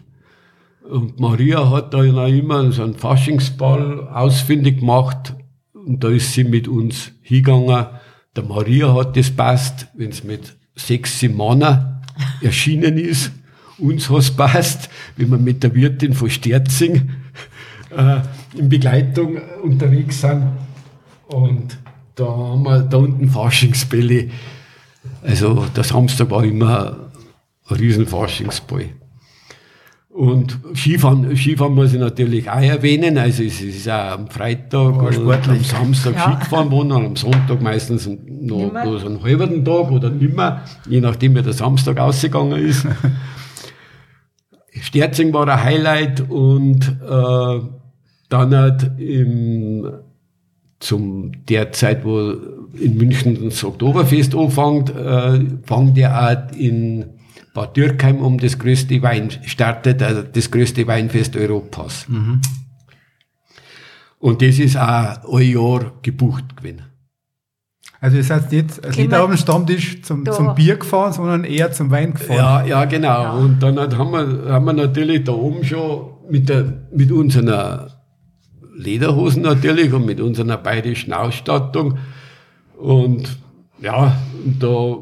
Und 0.89 1.19
Maria 1.19 1.71
hat 1.71 1.93
da 1.93 2.05
noch 2.05 2.29
immer 2.29 2.71
so 2.71 2.85
einen 2.85 2.95
Faschingsball 2.95 4.07
ausfindig 4.07 4.79
gemacht 4.79 5.35
und 5.73 6.05
da 6.05 6.11
ist 6.11 6.35
sie 6.35 6.45
mit 6.45 6.69
uns 6.69 7.11
hingegangen. 7.21 7.87
Der 8.37 8.45
Maria 8.45 8.93
hat 8.95 9.17
das 9.17 9.31
passt, 9.31 9.87
wenn 9.95 10.11
es 10.11 10.25
mit 10.25 10.57
sechs 10.75 11.23
Männern 11.23 12.03
erschienen 12.43 12.99
ist. 12.99 13.31
Uns 13.79 14.11
hat's 14.11 14.31
passt, 14.31 14.89
wenn 15.17 15.31
wir 15.31 15.39
mit 15.39 15.63
der 15.63 15.75
Wirtin 15.75 16.15
von 16.15 16.31
Sterzing 16.31 17.11
äh, 17.91 18.21
in 18.57 18.69
Begleitung 18.69 19.39
unterwegs 19.63 20.21
sind. 20.21 20.45
Und 21.27 21.79
da 22.15 22.25
haben 22.25 22.63
wir 22.63 22.83
da 22.83 22.99
unten 22.99 23.29
Faschingsbälle. 23.29 24.31
Also 25.23 25.67
der 25.75 25.85
Samstag 25.85 26.31
war 26.31 26.45
immer 26.45 27.11
ein 27.69 27.77
riesen 27.77 28.07
Faschingsball. 28.07 28.91
Und 30.15 30.57
Skifahren, 30.77 31.35
Skifahren 31.37 31.75
muss 31.75 31.93
ich 31.93 31.99
natürlich 31.99 32.49
auch 32.49 32.61
erwähnen. 32.61 33.19
Also 33.19 33.43
es 33.43 33.61
ist 33.61 33.89
auch 33.89 34.13
am 34.13 34.29
Freitag 34.29 35.03
und 35.03 35.13
sportlich. 35.13 35.49
am 35.59 35.65
Samstag 35.65 36.15
Ja. 36.15 36.21
Ski 36.31 36.39
gefahren 36.45 36.71
worden 36.71 36.93
und 36.93 37.05
am 37.07 37.17
Sonntag 37.17 37.61
meistens 37.61 38.07
noch 38.07 38.59
Nimmer. 38.59 38.83
bloß 38.83 39.07
einen 39.07 39.21
halben 39.25 39.65
Tag 39.65 39.91
oder 39.91 40.11
nimmer, 40.11 40.63
je 40.89 41.01
nachdem 41.01 41.35
wie 41.35 41.43
der 41.43 41.53
Samstag 41.53 41.99
ausgegangen 41.99 42.65
ist. 42.65 42.87
Sterzing 44.81 45.33
war 45.33 45.49
ein 45.49 45.65
Highlight 45.65 46.31
und 46.31 46.81
äh, 46.87 47.61
dann 48.29 48.57
hat 48.57 48.93
im, 49.01 49.89
zum 50.79 51.33
der 51.49 51.73
Zeit, 51.73 52.05
wo 52.05 52.35
in 52.81 52.97
München 52.97 53.37
das 53.49 53.65
Oktoberfest 53.65 54.37
anfängt, 54.37 54.91
äh, 54.91 55.41
fängt 55.65 55.97
ja 55.97 56.29
auch 56.29 56.57
in 56.57 57.07
Bad 57.55 57.77
Dürkheim 57.77 58.21
um 58.21 58.37
das 58.39 58.59
größte 58.59 59.01
Wein, 59.03 59.31
startet 59.47 60.03
äh, 60.03 60.25
das 60.31 60.51
größte 60.51 60.87
Weinfest 60.87 61.37
Europas. 61.37 62.07
Und 64.19 64.43
das 64.43 64.59
ist 64.59 64.77
auch 64.77 65.39
ein 65.39 65.49
Jahr 65.51 65.93
gebucht 66.03 66.57
gewesen. 66.57 66.83
Also 68.01 68.17
ihr 68.19 68.25
seid 68.25 68.53
nicht 68.53 68.83
Können 68.83 68.95
Leder 68.95 69.19
wir- 69.19 69.25
auf 69.25 69.31
dem 69.31 69.37
Stammtisch 69.39 70.03
zum, 70.03 70.25
Da. 70.25 70.33
zum 70.33 70.55
Bier 70.55 70.77
gefahren, 70.77 71.13
sondern 71.13 71.45
eher 71.45 71.73
zum 71.73 71.91
Wein 71.91 72.13
gefahren. 72.13 72.37
Ja, 72.37 72.65
ja, 72.65 72.85
genau. 72.85 73.39
Und 73.39 73.63
dann 73.63 73.79
haben 73.79 74.11
wir, 74.11 74.53
haben 74.53 74.65
wir 74.67 74.73
natürlich 74.75 75.25
da 75.25 75.33
oben 75.33 75.65
schon 75.65 76.11
mit, 76.31 76.49
der, 76.49 76.87
mit 76.93 77.11
unseren 77.13 77.91
Lederhosen 78.77 79.43
natürlich 79.43 79.93
und 79.93 80.05
mit 80.05 80.21
unserer 80.21 80.57
bayerischen 80.59 81.13
Ausstattung. 81.13 81.99
Und 82.77 83.39
ja, 83.81 84.17
und 84.45 84.63
da 84.63 84.97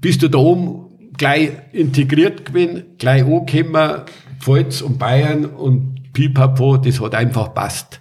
bist 0.00 0.22
du 0.22 0.28
da 0.28 0.38
oben 0.38 0.83
gleich 1.16 1.52
integriert 1.72 2.46
gewesen, 2.46 2.84
gleich 2.98 3.24
angekommen, 3.24 4.02
Pfalz 4.40 4.82
und 4.82 4.98
Bayern 4.98 5.46
und 5.46 6.12
Pipapo, 6.12 6.76
das 6.76 7.00
hat 7.00 7.14
einfach 7.14 7.54
passt. 7.54 8.00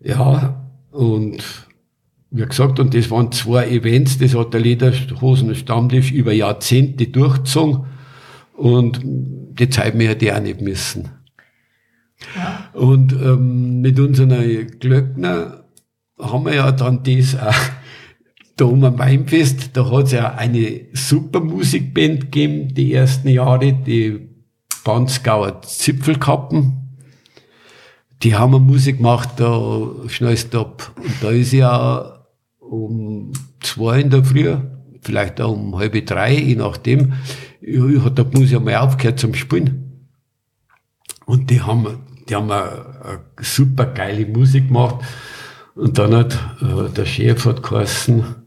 Ja, 0.00 0.66
und 0.90 1.42
wie 2.30 2.46
gesagt, 2.46 2.78
und 2.78 2.94
das 2.94 3.10
waren 3.10 3.32
zwei 3.32 3.68
Events, 3.68 4.18
das 4.18 4.34
hat 4.34 4.54
der 4.54 4.60
Lederhosen-Stammtisch 4.60 6.12
über 6.12 6.32
Jahrzehnte 6.32 7.08
durchgezogen 7.08 7.86
und 8.56 9.00
die 9.02 9.68
Zeit 9.68 9.94
hätte 9.94 10.24
ich 10.24 10.32
auch 10.32 10.40
nicht 10.40 10.60
müssen. 10.60 11.10
Und 12.72 13.12
ähm, 13.12 13.80
mit 13.80 13.98
unseren 13.98 14.66
Glöckner 14.78 15.64
haben 16.18 16.44
wir 16.44 16.54
ja 16.54 16.72
dann 16.72 17.02
das 17.02 17.38
auch 17.38 17.54
da 18.60 18.66
um 18.66 18.84
am 18.84 18.98
Weinfest, 18.98 19.76
da 19.76 19.90
hat 19.90 20.06
es 20.06 20.12
ja 20.12 20.34
eine 20.34 20.82
super 20.92 21.40
Musikband 21.40 22.20
gegeben, 22.20 22.74
die 22.74 22.92
ersten 22.92 23.28
Jahre, 23.28 23.72
die 23.72 24.28
Banzgauer 24.84 25.62
Zipfelkappen. 25.62 26.98
Die 28.22 28.34
haben 28.34 28.54
eine 28.54 28.64
Musik 28.64 28.98
gemacht, 28.98 29.30
da 29.36 29.90
schnellst 30.08 30.52
du 30.52 30.60
ab. 30.60 30.92
Und 30.96 31.14
da 31.22 31.30
ist 31.30 31.52
ja 31.52 32.26
um 32.58 33.32
zwei 33.60 34.00
in 34.00 34.10
der 34.10 34.24
Früh, 34.24 34.54
vielleicht 35.00 35.40
auch 35.40 35.52
um 35.52 35.78
halb 35.78 36.06
drei, 36.06 36.34
je 36.34 36.56
nachdem, 36.56 37.14
ja, 37.62 38.04
hat 38.04 38.18
der 38.18 38.26
Musik 38.26 38.58
einmal 38.58 38.76
aufgehört 38.76 39.18
zum 39.18 39.34
Spielen. 39.34 40.06
Und 41.24 41.48
die 41.48 41.62
haben, 41.62 42.00
die 42.28 42.34
haben 42.34 42.50
eine 42.50 43.20
super 43.40 43.86
geile 43.86 44.26
Musik 44.26 44.68
gemacht. 44.68 44.96
Und 45.74 45.96
dann 45.98 46.14
hat 46.14 46.38
äh, 46.60 46.90
der 46.94 47.06
Chef 47.06 47.46
hat 47.46 47.62
geheißen, 47.62 48.39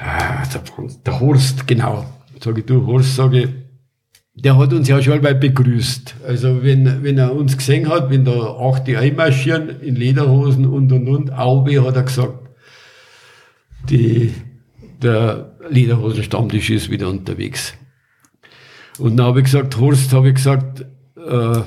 ah, 0.00 0.42
der, 0.46 0.62
der 1.06 1.20
Horst, 1.20 1.66
genau, 1.66 2.04
sage 2.42 2.60
ich, 2.60 2.66
du 2.66 2.86
Horst, 2.86 3.16
sage 3.16 3.38
ich, 3.40 3.48
der 4.34 4.56
hat 4.56 4.72
uns 4.72 4.88
ja 4.88 5.02
schon 5.02 5.20
mal 5.22 5.34
begrüßt. 5.34 6.14
Also 6.26 6.62
wenn, 6.62 7.02
wenn 7.02 7.18
er 7.18 7.34
uns 7.34 7.56
gesehen 7.56 7.88
hat, 7.88 8.10
wenn 8.10 8.24
da 8.24 8.32
auch 8.32 8.78
die 8.78 8.96
einmarschieren 8.96 9.80
in 9.80 9.96
Lederhosen 9.96 10.66
und 10.66 10.92
und 10.92 11.08
und, 11.08 11.32
Aube 11.32 11.84
hat 11.84 11.96
er 11.96 12.04
gesagt, 12.04 12.48
die, 13.88 14.32
der 15.02 15.56
Lederhosenstammtisch 15.68 16.70
ist 16.70 16.90
wieder 16.90 17.08
unterwegs. 17.08 17.74
Und 18.98 19.16
dann 19.16 19.26
habe 19.26 19.40
ich 19.40 19.46
gesagt, 19.46 19.78
Horst, 19.78 20.12
habe 20.12 20.28
ich 20.28 20.34
gesagt, 20.34 20.84
äh, 21.16 21.60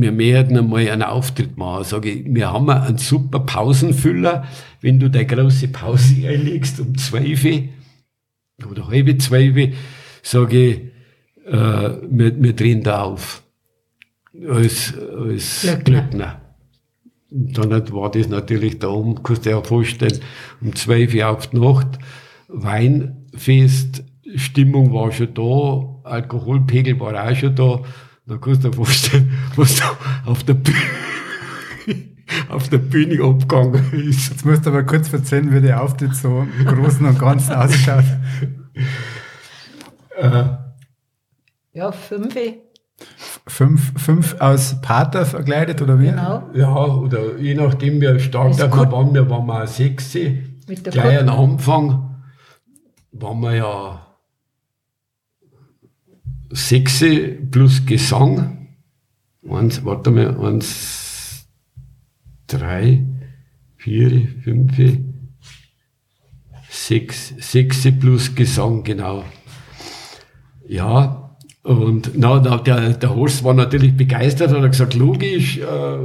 wir 0.00 0.12
möchten 0.12 0.56
einmal 0.56 0.88
einen 0.88 1.02
Auftritt 1.02 1.56
machen. 1.56 1.84
Sage 1.84 2.10
ich, 2.10 2.24
wir 2.26 2.52
haben 2.52 2.68
einen 2.70 2.98
super 2.98 3.40
Pausenfüller, 3.40 4.44
wenn 4.80 4.98
du 5.00 5.10
deine 5.10 5.26
große 5.26 5.68
Pause 5.68 6.14
einlegst 6.28 6.80
um 6.80 6.96
12 6.96 7.46
oder 8.70 8.88
halbe 8.88 9.18
12 9.18 9.74
sage 10.22 10.66
ich, 10.66 10.78
äh, 11.46 11.90
wir, 12.08 12.42
wir 12.42 12.52
drehen 12.54 12.82
da 12.82 13.02
auf. 13.02 13.42
Als, 14.48 14.94
als 14.98 15.62
Glöckner. 15.62 15.82
Glöckner. 15.82 16.40
Und 17.30 17.70
dann 17.70 17.92
war 17.92 18.10
das 18.10 18.28
natürlich 18.28 18.78
da 18.78 18.88
oben, 18.88 19.22
kannst 19.22 19.44
du 19.44 19.50
dir 19.50 19.56
ja 19.56 19.62
vorstellen, 19.62 20.20
um 20.60 20.74
12 20.74 21.14
Uhr 21.14 21.28
auf 21.28 21.48
die 21.48 21.58
Nacht, 21.58 21.98
Weinfest, 22.48 24.04
Stimmung 24.36 24.92
war 24.92 25.12
schon 25.12 25.34
da, 25.34 26.08
Alkoholpegel 26.08 26.98
war 27.00 27.28
auch 27.28 27.34
schon 27.34 27.54
da. 27.54 27.82
Dann 28.26 28.40
kannst 28.40 28.64
du 28.64 28.70
dir 28.70 28.76
vorstellen, 28.76 29.32
was 29.54 29.76
da 29.76 29.96
auf 30.24 30.42
der 30.42 30.54
Bühne, 30.54 30.76
auf 32.48 32.68
der 32.68 32.78
Bühne 32.78 33.22
abgegangen 33.22 33.92
ist. 33.92 34.30
Jetzt 34.30 34.44
musst 34.44 34.66
du 34.66 34.70
aber 34.70 34.82
kurz 34.82 35.12
erzählen, 35.12 35.52
wie 35.52 35.60
der 35.60 35.80
Auftritt 35.80 36.14
so 36.14 36.44
im 36.58 36.64
Großen 36.64 37.06
und 37.06 37.18
Ganzen 37.18 37.54
ausschaut. 37.54 38.04
Äh, 40.18 40.44
ja, 41.72 41.92
fünf. 41.92 42.34
Fünf, 43.46 43.92
fünf 44.00 44.40
aus 44.40 44.80
Pater 44.80 45.24
verkleidet 45.24 45.80
oder 45.82 46.00
wie? 46.00 46.06
Genau. 46.06 46.50
Ja, 46.52 46.74
oder 46.74 47.36
je 47.38 47.54
nachdem, 47.54 48.00
wie 48.00 48.18
stark 48.18 48.56
wir 48.56 48.72
waren, 48.72 49.14
wir 49.14 49.30
waren 49.30 49.46
mal 49.46 49.68
sechs. 49.68 50.16
Gleich 50.66 51.20
am 51.20 51.28
Anfang 51.28 52.16
waren 53.12 53.40
wir 53.40 53.54
ja 53.54 54.05
sechs 56.50 57.04
plus 57.50 57.84
Gesang. 57.86 58.68
Eins, 59.48 59.84
warte 59.84 60.10
mal, 60.10 60.36
eins, 60.40 61.46
drei, 62.46 63.04
vier, 63.76 64.28
fünf, 64.42 64.72
sechs, 66.68 67.34
sechs 67.38 67.86
plus 68.00 68.34
Gesang, 68.34 68.82
genau. 68.82 69.24
Ja, 70.68 71.36
und 71.62 72.12
na, 72.16 72.40
na, 72.40 72.58
der, 72.58 72.94
der 72.94 73.14
Horst 73.14 73.42
war 73.42 73.54
natürlich 73.54 73.96
begeistert, 73.96 74.52
hat 74.52 74.70
gesagt, 74.70 74.94
logisch, 74.94 75.58
äh, 75.58 75.98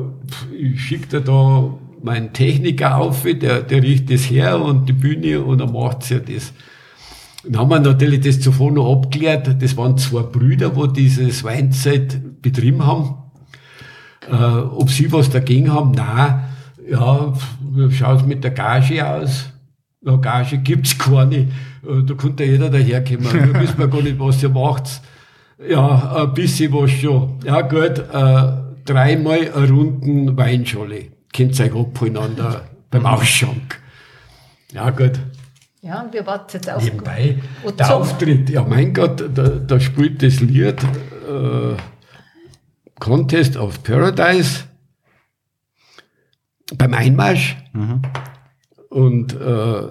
ich 0.58 0.82
schicke 0.82 1.08
dir 1.08 1.22
da 1.22 1.78
meinen 2.02 2.34
Techniker 2.34 2.98
auf, 2.98 3.24
der, 3.24 3.62
der 3.62 3.84
riecht 3.84 4.10
das 4.10 4.30
her 4.30 4.60
und 4.60 4.90
die 4.90 4.94
Bühne 4.94 5.42
und 5.42 5.60
dann 5.60 5.72
macht 5.72 6.10
ja 6.10 6.20
das. 6.20 6.54
Dann 7.44 7.58
haben 7.58 7.70
wir 7.70 7.80
natürlich 7.80 8.22
das 8.22 8.40
zuvor 8.40 8.72
noch 8.72 8.92
abgeklärt, 8.92 9.62
das 9.62 9.76
waren 9.76 9.98
zwei 9.98 10.22
Brüder, 10.22 10.76
wo 10.76 10.86
dieses 10.86 11.44
Weinzeit 11.44 12.42
betrieben 12.42 12.86
haben. 12.86 13.16
Äh, 14.30 14.36
ob 14.36 14.90
sie 14.92 15.12
was 15.12 15.30
dagegen 15.30 15.74
haben? 15.74 15.92
Nein, 15.92 16.44
ja, 16.88 17.34
wie 17.74 17.92
schaut's 17.92 18.26
mit 18.26 18.44
der 18.44 18.52
Gage 18.52 19.08
aus? 19.08 19.50
Ja, 20.04 20.16
Gage 20.18 20.60
gibt's 20.60 20.98
keine. 20.98 21.36
Äh, 21.36 21.48
da 22.06 22.14
konnte 22.14 22.44
jeder 22.44 22.70
daherkommen. 22.70 23.24
Da 23.24 23.60
wissen 23.60 23.80
wir 23.80 23.88
gar 23.88 24.02
nicht, 24.02 24.20
was 24.20 24.44
ihr 24.44 24.50
macht. 24.50 25.02
Ja, 25.68 26.24
ein 26.24 26.34
bisschen 26.34 26.74
was 26.74 26.92
schon. 26.92 27.40
Ja, 27.44 27.62
gut, 27.62 28.00
äh, 28.00 28.52
dreimal 28.86 29.52
eine 29.56 29.70
Runden 29.70 30.38
Weinschale. 30.38 31.06
Könnt 31.34 31.60
ihr 31.60 31.66
euch 31.66 31.76
abholeinander 31.76 32.64
beim 32.90 33.06
Ausschank. 33.06 33.80
Ja, 34.74 34.90
gut. 34.90 35.20
Ja, 35.84 36.04
und 36.04 36.14
wir 36.14 36.26
warten 36.28 36.52
jetzt 36.54 36.70
auf. 36.70 36.84
Nebenbei, 36.84 37.40
der 37.78 37.96
Auftritt, 37.96 38.52
ja, 38.52 38.64
mein 38.64 38.94
Gott, 38.94 39.24
da, 39.34 39.50
da 39.50 39.80
spielt 39.80 40.22
das 40.22 40.40
Lied 40.40 40.84
äh, 40.84 41.76
Contest 43.00 43.58
of 43.58 43.82
Paradise 43.82 44.66
beim 46.78 46.94
Einmarsch. 46.94 47.58
Mhm. 47.74 48.02
Und 48.90 49.34
äh, 49.34 49.82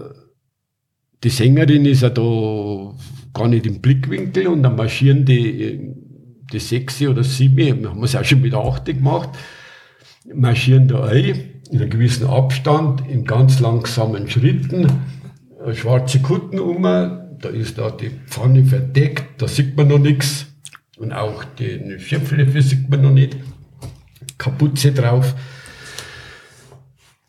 die 1.24 1.28
Sängerin 1.30 1.84
ist 1.86 2.02
ja 2.02 2.10
da 2.10 2.94
gar 3.34 3.48
nicht 3.48 3.66
im 3.66 3.80
Blickwinkel 3.80 4.46
und 4.46 4.62
dann 4.62 4.76
marschieren 4.76 5.24
die, 5.24 5.92
die 6.52 6.58
sechs 6.60 7.02
oder 7.02 7.24
sieben, 7.24 7.82
wir 7.82 7.90
haben 7.90 8.04
es 8.04 8.14
auch 8.14 8.24
schon 8.24 8.42
mit 8.42 8.54
acht 8.54 8.84
gemacht, 8.84 9.30
marschieren 10.32 10.86
da 10.86 11.04
ein, 11.04 11.62
in 11.70 11.80
einem 11.80 11.90
gewissen 11.90 12.28
Abstand, 12.28 13.02
in 13.08 13.24
ganz 13.24 13.58
langsamen 13.58 14.28
Schritten, 14.28 14.86
schwarze 15.72 16.20
Kutten 16.20 16.58
um, 16.58 16.82
da 16.82 17.48
ist 17.48 17.78
da 17.78 17.90
die 17.90 18.10
Pfanne 18.26 18.64
verdeckt, 18.64 19.40
da 19.40 19.48
sieht 19.48 19.76
man 19.76 19.88
noch 19.88 19.98
nichts 19.98 20.46
und 20.98 21.12
auch 21.12 21.44
den 21.44 21.98
Schöpflöffel 21.98 22.62
sieht 22.62 22.88
man 22.90 23.02
noch 23.02 23.12
nicht, 23.12 23.36
Kapuze 24.38 24.92
drauf. 24.92 25.34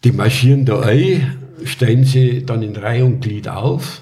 Die 0.03 0.11
marschieren 0.11 0.65
da 0.65 0.81
ein, 0.81 1.37
stellen 1.63 2.03
sie 2.03 2.45
dann 2.45 2.63
in 2.63 2.75
Reihe 2.75 3.05
und 3.05 3.21
Glied 3.21 3.47
auf 3.47 4.01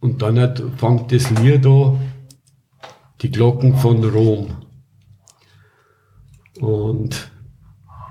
und 0.00 0.22
dann 0.22 0.38
hat, 0.38 0.62
fängt 0.76 1.12
das 1.12 1.30
Lied 1.30 1.66
an, 1.66 2.00
die 3.20 3.30
Glocken 3.30 3.76
von 3.76 4.02
Rom. 4.04 4.56
Und 6.60 7.30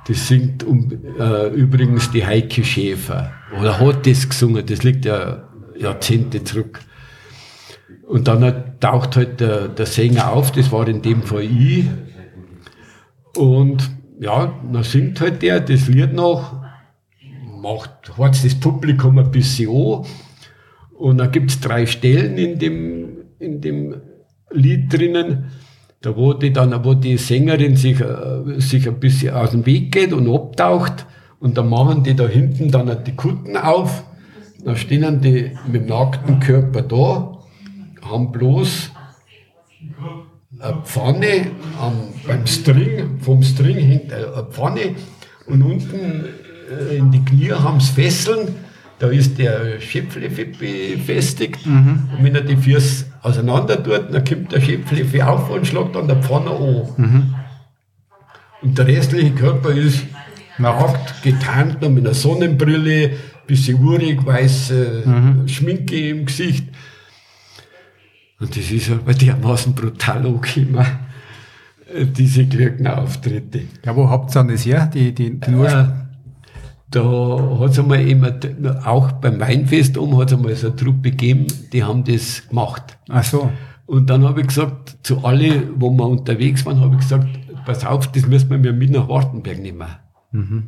das 0.07 0.27
singt 0.27 0.63
um, 0.63 0.89
äh, 1.19 1.49
übrigens 1.49 2.09
die 2.11 2.25
Heike 2.25 2.63
Schäfer. 2.63 3.40
Oder 3.59 3.79
hat 3.79 4.07
das 4.07 4.29
gesungen, 4.29 4.65
das 4.65 4.83
liegt 4.83 5.05
ja 5.05 5.49
Jahrzehnte 5.77 6.43
zurück. 6.43 6.79
Und 8.07 8.27
dann 8.27 8.79
taucht 8.79 9.15
halt 9.15 9.39
der, 9.39 9.67
der 9.67 9.85
Sänger 9.85 10.31
auf, 10.31 10.51
das 10.51 10.71
war 10.71 10.87
in 10.87 11.01
dem 11.01 11.23
Fall 11.23 11.43
ich. 11.43 11.85
Und 13.37 13.89
ja, 14.19 14.53
dann 14.71 14.83
singt 14.83 15.21
halt 15.21 15.41
der 15.41 15.59
das 15.61 15.87
Lied 15.87 16.13
noch 16.13 16.61
macht, 17.61 18.17
hat 18.17 18.43
das 18.43 18.59
Publikum 18.59 19.17
ein 19.17 19.31
bisschen 19.31 19.69
an. 19.69 20.05
Und 20.93 21.17
dann 21.17 21.31
gibt 21.31 21.51
es 21.51 21.59
drei 21.59 21.85
Stellen 21.85 22.37
in 22.37 22.59
dem, 22.59 23.17
in 23.39 23.61
dem 23.61 24.01
Lied 24.51 24.91
drinnen, 24.91 25.45
da 26.01 26.15
wo 26.15 26.33
die 26.33 26.51
dann, 26.51 26.83
wo 26.83 26.93
die 26.93 27.17
Sängerin 27.17 27.75
sich, 27.75 27.99
äh, 28.01 28.59
sich 28.59 28.87
ein 28.87 28.99
bisschen 28.99 29.33
aus 29.33 29.51
dem 29.51 29.65
Weg 29.65 29.91
geht 29.91 30.13
und 30.13 30.27
abtaucht. 30.27 31.05
Und 31.41 31.57
dann 31.57 31.69
machen 31.69 32.03
die 32.03 32.15
da 32.15 32.27
hinten 32.27 32.71
dann 32.71 33.03
die 33.03 33.15
Kutten 33.15 33.57
auf. 33.57 34.03
Dann 34.63 34.77
stehen 34.77 35.21
die 35.21 35.51
mit 35.67 35.81
dem 35.81 35.87
nackten 35.87 36.39
Körper 36.39 36.83
da, 36.83 37.39
haben 38.07 38.31
bloß 38.31 38.91
eine 40.59 40.81
Pfanne 40.83 41.47
am, 41.79 41.93
beim 42.27 42.45
String, 42.45 43.19
vom 43.19 43.41
String 43.41 43.77
hängt 43.77 44.13
eine 44.13 44.45
Pfanne 44.51 44.95
und 45.47 45.63
unten 45.63 46.25
äh, 46.69 46.97
in 46.97 47.09
die 47.09 47.25
Knie 47.25 47.51
haben 47.51 47.79
sie 47.79 47.93
Fesseln, 47.93 48.55
da 48.99 49.07
ist 49.07 49.39
der 49.39 49.81
Schöpfleffe 49.81 50.45
befestigt 50.45 51.65
mhm. 51.65 52.09
und 52.15 52.23
wenn 52.23 52.35
er 52.35 52.41
die 52.41 52.57
Füße 52.57 53.05
auseinander 53.23 53.81
tut, 53.81 54.13
dann 54.13 54.23
kommt 54.23 54.51
der 54.51 54.61
Schöpfleffe 54.61 55.27
auf 55.27 55.49
und 55.49 55.65
schlägt 55.65 55.95
an 55.95 56.07
der 56.07 56.17
Pfanne 56.17 56.51
an. 56.51 56.87
Mhm. 56.97 57.35
Und 58.61 58.77
der 58.77 58.85
restliche 58.85 59.31
Körper 59.31 59.71
ist 59.71 60.03
nackt, 60.61 61.23
getarnt, 61.23 61.81
mit 61.81 62.05
einer 62.05 62.13
Sonnenbrille, 62.13 63.11
bisschen 63.47 63.83
urig, 63.83 64.25
weiße 64.25 65.03
mhm. 65.05 65.47
Schminke 65.47 66.09
im 66.09 66.25
Gesicht. 66.25 66.65
Und 68.39 68.55
das 68.55 68.71
ist 68.71 68.89
aber 68.89 69.13
dermaßen 69.13 69.75
brutal 69.75 70.25
angekommen, 70.25 70.85
diese 72.17 72.45
Glöckner-Auftritte. 72.45 73.61
Ja, 73.85 73.95
wo 73.95 74.09
habt 74.09 74.35
ihr 74.35 74.43
das 74.43 74.65
her, 74.65 74.89
die, 74.91 75.13
die, 75.13 75.39
die 75.39 75.51
äh, 75.51 75.85
da 76.91 77.59
hat 77.59 77.71
es 77.71 77.79
einmal 77.79 78.05
immer, 78.07 78.33
auch 78.85 79.13
beim 79.13 79.39
Weinfest 79.39 79.97
um, 79.97 80.17
hat 80.17 80.31
es 80.31 80.37
einmal 80.37 80.55
so 80.55 80.67
eine 80.67 80.75
Truppe 80.75 81.11
gegeben, 81.11 81.47
die 81.71 81.83
haben 81.83 82.03
das 82.03 82.47
gemacht. 82.49 82.97
Ach 83.09 83.23
so. 83.23 83.49
Und 83.85 84.09
dann 84.09 84.23
habe 84.23 84.41
ich 84.41 84.47
gesagt, 84.47 84.97
zu 85.03 85.23
alle, 85.23 85.63
wo 85.75 85.89
wir 85.89 86.07
unterwegs 86.07 86.65
waren, 86.65 86.79
habe 86.79 86.95
ich 86.95 87.01
gesagt, 87.01 87.27
pass 87.65 87.85
auf, 87.85 88.11
das 88.11 88.25
müssen 88.25 88.49
wir 88.49 88.57
mir 88.57 88.73
mit 88.73 88.91
nach 88.91 89.07
Wartenberg 89.07 89.59
nehmen. 89.59 89.87
Mhm. 90.31 90.67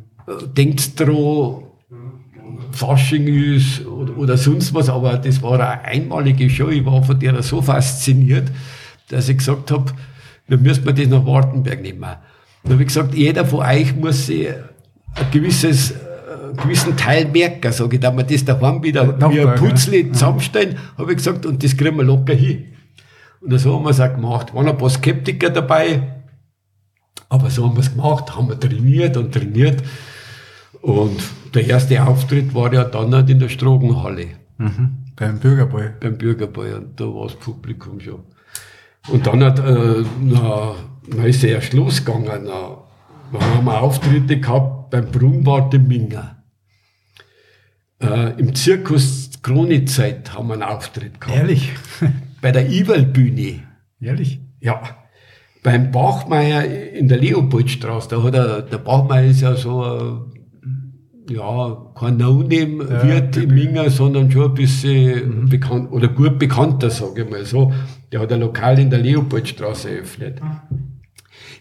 Denkt 0.56 0.98
dran, 0.98 1.64
Fasching 2.72 3.26
ist 3.26 3.86
oder, 3.86 4.16
oder, 4.16 4.36
sonst 4.36 4.74
was, 4.74 4.88
aber 4.88 5.18
das 5.18 5.42
war 5.42 5.54
eine 5.54 5.82
einmalige 5.82 6.48
Show. 6.50 6.68
Ich 6.68 6.84
war 6.84 7.02
von 7.02 7.18
der 7.18 7.42
so 7.42 7.62
fasziniert. 7.62 8.50
dass 9.08 9.28
ich 9.28 9.38
gesagt 9.38 9.70
habe, 9.70 9.92
wir 10.48 10.58
müssen 10.58 10.84
das 10.84 11.08
nach 11.08 11.26
Wartenberg 11.26 11.82
nehmen. 11.82 12.00
Dann 12.62 12.72
habe 12.72 12.82
ich 12.82 12.88
gesagt, 12.88 13.14
jeder 13.14 13.44
von 13.44 13.60
euch 13.60 13.94
muss 13.94 14.26
sich 14.26 14.48
ein 14.48 15.30
gewisses, 15.30 15.92
äh, 15.92 15.94
gewissen 16.62 16.96
Teil 16.96 17.26
merken, 17.26 17.72
sage 17.72 17.96
ich, 17.96 18.00
da 18.00 18.14
wir 18.16 18.24
das 18.24 18.44
daheim 18.44 18.82
wieder 18.82 19.18
wie 19.30 19.40
ein 19.40 19.54
Putzli 19.56 20.10
zusammenstellen, 20.12 20.76
habe 20.96 21.12
ich 21.12 21.18
gesagt, 21.18 21.46
und 21.46 21.62
das 21.62 21.76
kriegen 21.76 21.96
wir 21.96 22.04
locker 22.04 22.34
hin. 22.34 22.64
Und 23.40 23.58
so 23.58 23.74
haben 23.74 23.84
wir 23.84 23.90
es 23.90 24.00
auch 24.00 24.14
gemacht. 24.14 24.54
Waren 24.54 24.68
ein 24.68 24.78
paar 24.78 24.88
Skeptiker 24.88 25.50
dabei, 25.50 26.13
aber 27.34 27.50
so 27.50 27.64
haben 27.64 27.74
wir 27.76 27.80
es 27.80 27.90
gemacht, 27.90 28.36
haben 28.36 28.48
wir 28.48 28.58
trainiert 28.58 29.16
und 29.16 29.32
trainiert. 29.32 29.82
Und 30.80 31.20
der 31.52 31.66
erste 31.66 32.06
Auftritt 32.06 32.54
war 32.54 32.72
ja 32.72 32.84
dann 32.84 33.12
halt 33.14 33.28
in 33.28 33.40
der 33.40 33.48
Strogenhalle. 33.48 34.26
Mhm. 34.58 34.98
Beim 35.16 35.38
Bürgerball. 35.40 35.94
Beim 36.00 36.16
Bürgerball, 36.16 36.74
und 36.74 37.00
da 37.00 37.04
war 37.04 37.26
das 37.26 37.36
Publikum 37.36 37.98
schon. 38.00 38.20
Und 39.08 39.26
dann 39.26 39.42
hat, 39.42 39.58
äh, 39.58 40.04
na, 40.22 40.74
na 41.08 41.24
ist 41.24 41.42
er 41.44 41.50
erst 41.50 41.72
losgegangen. 41.72 42.44
Na, 42.44 42.78
da 43.32 43.40
haben 43.40 43.64
wir 43.64 43.80
Auftritte 43.80 44.38
gehabt 44.38 44.90
beim 44.90 45.10
Brunnbad 45.10 45.74
im 45.74 45.88
Minger. 45.88 46.36
Äh, 48.00 48.38
Im 48.38 48.54
Zirkus 48.54 49.30
Kronizeit 49.42 50.32
haben 50.34 50.48
wir 50.48 50.54
einen 50.54 50.62
Auftritt 50.62 51.20
gehabt. 51.20 51.36
Ehrlich? 51.36 51.72
Bei 52.40 52.52
der 52.52 52.70
Iwal-Bühne. 52.70 53.62
Ehrlich? 54.00 54.40
Ja. 54.60 55.03
Beim 55.64 55.90
Bachmeier 55.90 56.64
in 56.64 57.08
der 57.08 57.18
Leopoldstraße, 57.18 58.08
da 58.10 58.22
hat 58.22 58.34
er, 58.34 58.62
der 58.62 58.78
Bachmeier 58.78 59.30
ist 59.30 59.40
ja 59.40 59.56
so, 59.56 59.82
äh, 59.82 61.32
ja, 61.32 61.76
kein 61.98 62.18
No-Name-Wirt 62.18 63.36
Ja, 63.36 63.42
im 63.42 63.54
Minger, 63.54 63.88
sondern 63.88 64.30
schon 64.30 64.50
ein 64.50 64.54
bisschen 64.54 65.48
bekannt, 65.48 65.90
oder 65.90 66.08
gut 66.08 66.38
bekannter, 66.38 66.90
sage 66.90 67.22
ich 67.22 67.30
mal 67.30 67.46
so. 67.46 67.72
Der 68.12 68.20
hat 68.20 68.30
ein 68.30 68.40
Lokal 68.40 68.78
in 68.78 68.90
der 68.90 68.98
Leopoldstraße 68.98 69.90
eröffnet. 69.90 70.38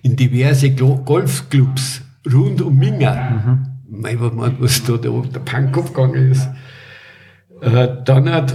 In 0.01 0.17
diverse 0.17 0.71
Golfclubs 0.71 2.01
rund 2.31 2.61
um 2.61 2.77
Minger. 2.77 3.63
Mein, 3.87 4.19
was, 4.19 4.83
da 4.83 4.97
der, 4.97 5.11
der 5.33 5.39
Pankow 5.39 5.93
gegangen 5.93 6.31
ist. 6.31 6.49
Äh, 7.61 7.87
dann 8.03 8.29
hat, 8.29 8.53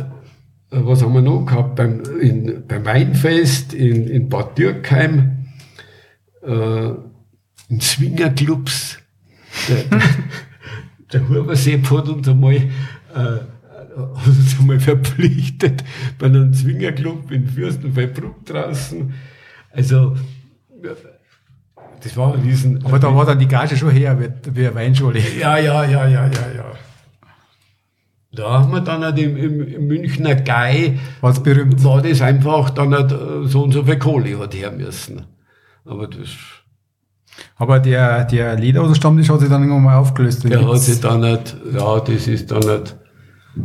äh, 0.71 0.81
was 0.83 1.03
haben 1.03 1.15
wir 1.15 1.23
noch 1.23 1.47
gehabt? 1.47 1.77
Beim, 1.77 2.03
in, 2.21 2.65
beim 2.69 2.85
Weinfest 2.85 3.73
in, 3.73 4.09
in 4.09 4.29
Bad 4.29 4.59
Dürkheim, 4.59 5.38
äh, 6.49 6.95
in 7.69 7.81
Swingerclubs. 7.81 8.99
Der, 9.69 9.85
der, 11.13 11.29
Hubersepp 11.29 11.91
hat 11.91 12.09
uns 12.09 12.29
einmal, 12.29 12.55
äh, 12.55 12.69
hat 13.15 14.27
uns 14.27 14.59
einmal 14.59 14.81
verpflichtet 14.81 15.85
bei 16.19 16.27
einem 16.27 16.55
Swingerclub 16.55 17.31
in 17.31 17.47
Fürstenfeldbruck 17.47 18.47
draußen. 18.47 19.13
Also, 19.71 20.17
das 22.03 22.17
war 22.17 22.35
ein 22.35 22.41
riesen... 22.41 22.85
Aber 22.85 22.99
da 22.99 23.15
war 23.15 23.27
dann 23.27 23.39
die 23.39 23.49
Gage 23.49 23.77
schon 23.77 23.91
her, 23.91 24.19
wie, 24.53 24.67
eine 24.67 24.75
Weinschule. 24.75 25.21
Ja, 25.39 25.59
ja, 25.59 25.85
ja, 25.85 26.07
ja, 26.07 26.27
ja, 26.27 26.53
ja. 26.57 26.73
Da 28.31 28.61
haben 28.61 28.73
wir 28.73 28.81
dann 28.81 29.03
halt 29.03 29.19
im, 29.19 29.37
im, 29.37 29.87
Münchner 29.87 30.35
Gai, 30.37 30.99
Was 31.21 31.43
berühmt. 31.43 31.83
war 31.83 32.03
das 32.03 32.21
einfach 32.21 32.71
dann 32.71 32.95
halt 32.95 33.11
äh, 33.11 33.49
so 33.49 33.65
und 33.65 33.73
so 33.73 33.85
viel 33.85 33.99
Kohle 33.99 34.39
hat 34.39 34.55
her 34.55 34.71
müssen. 34.71 35.23
Aber 35.89 36.07
das, 36.07 36.29
Aber 37.57 37.81
der, 37.81 38.25
der 38.25 38.57
Lederhosen-Stammtisch 38.57 39.31
hat 39.31 39.41
sich 39.41 39.49
dann 39.49 39.63
irgendwann 39.63 39.85
mal 39.85 39.97
aufgelöst. 39.97 40.45
der 40.45 40.67
hat 40.67 40.81
sich 40.81 41.01
dann 41.01 41.23
halt, 41.25 41.57
ja, 41.73 42.01
das 42.01 42.29
ist 42.29 42.51
dann 42.51 42.65
halt, 42.65 42.97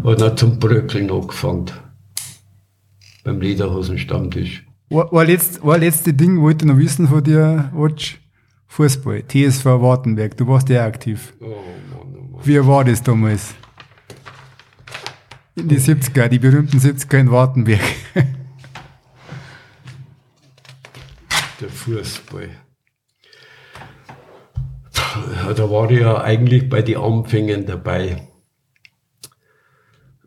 hat 0.04 0.22
dann 0.22 0.38
zum 0.38 0.58
Bröckeln 0.58 1.12
angefangen. 1.12 1.66
Beim 3.24 3.42
Lederhosen-Stammtisch. 3.42 4.66
Ein, 4.90 5.00
ein, 5.12 5.28
letzt, 5.28 5.64
ein 5.64 5.80
letztes 5.80 6.16
Ding 6.16 6.42
wollte 6.42 6.66
ich 6.66 6.72
noch 6.72 6.78
wissen 6.78 7.08
von 7.08 7.24
dir, 7.24 7.72
Watch. 7.74 8.20
Fußball, 8.68 9.24
TSV 9.28 9.66
Wartenberg, 9.66 10.36
du 10.36 10.48
warst 10.48 10.68
ja 10.70 10.86
aktiv. 10.86 11.34
Oh 11.40 11.46
Mann, 11.46 12.16
oh 12.18 12.32
Mann. 12.38 12.42
Wie 12.44 12.66
war 12.66 12.84
das 12.84 13.04
damals? 13.04 13.54
In 15.56 15.68
die 15.68 15.78
70er, 15.78 16.28
die 16.28 16.40
berühmten 16.40 16.80
70er 16.80 17.20
in 17.20 17.30
Wartenberg. 17.32 17.82
Fußball. 21.84 22.50
Da 25.56 25.70
war 25.70 25.92
ich 25.92 26.00
ja 26.00 26.22
eigentlich 26.22 26.70
bei 26.70 26.82
den 26.82 26.98
Anfängen 26.98 27.66
dabei. 27.66 28.30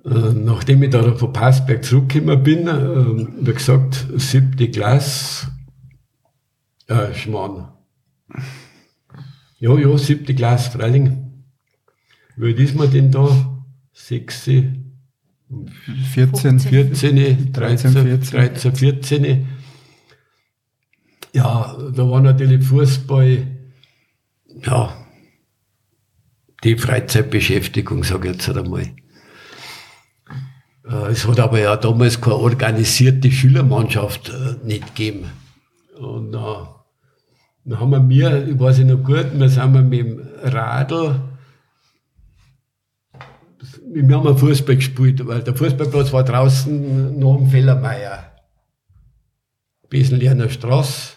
Äh, 0.04 0.34
Nachdem 0.34 0.82
ich 0.82 0.90
da 0.90 1.14
von 1.14 1.32
Passberg 1.32 1.82
zurückgekommen 1.84 2.42
bin, 2.42 2.68
äh, 2.68 3.26
wie 3.40 3.54
gesagt, 3.54 4.06
siebte 4.16 4.70
Klasse, 4.70 5.48
äh, 6.88 7.14
Schmarrn. 7.14 7.72
Ja, 9.58 9.74
ja, 9.78 9.96
siebte 9.96 10.34
Klasse, 10.34 10.72
freilich. 10.72 11.10
Wie 12.36 12.46
alt 12.46 12.60
ist 12.60 12.76
man 12.76 12.90
denn 12.90 13.10
da? 13.10 13.62
Sechs, 13.94 14.42
14, 14.42 14.90
14, 16.60 17.52
13, 17.52 17.92
14. 17.92 18.20
13, 18.20 18.74
14. 18.74 19.55
Ja, 21.36 21.76
da 21.92 22.08
war 22.08 22.22
natürlich 22.22 22.64
Fußball, 22.64 23.46
ja, 24.64 25.06
die 26.64 26.78
Freizeitbeschäftigung, 26.78 28.04
sage 28.04 28.30
ich 28.30 28.36
jetzt 28.36 28.48
einmal. 28.48 28.86
Äh, 30.88 31.10
Es 31.10 31.28
hat 31.28 31.38
aber 31.38 31.60
ja 31.60 31.76
damals 31.76 32.22
keine 32.22 32.36
organisierte 32.36 33.30
Schülermannschaft 33.30 34.30
äh, 34.30 34.66
nicht 34.66 34.96
gegeben. 34.96 35.30
Und 35.98 36.32
äh, 36.32 36.38
dann 37.66 37.80
haben 37.80 38.08
wir 38.08 38.48
ich 38.48 38.58
weiß 38.58 38.78
ich 38.78 38.86
noch 38.86 39.04
gut, 39.04 39.26
wir 39.34 39.48
sind 39.50 39.90
mit 39.90 39.92
dem 39.92 40.26
Radl 40.42 41.20
wir 43.88 44.16
haben 44.16 44.38
Fußball 44.38 44.76
gespielt, 44.76 45.26
weil 45.26 45.42
der 45.42 45.54
Fußballplatz 45.54 46.14
war 46.14 46.24
draußen 46.24 47.18
noch 47.18 47.36
am 47.36 47.50
Fellermeier. 47.50 48.32
Besenlerner 49.90 50.48
Straße, 50.48 51.15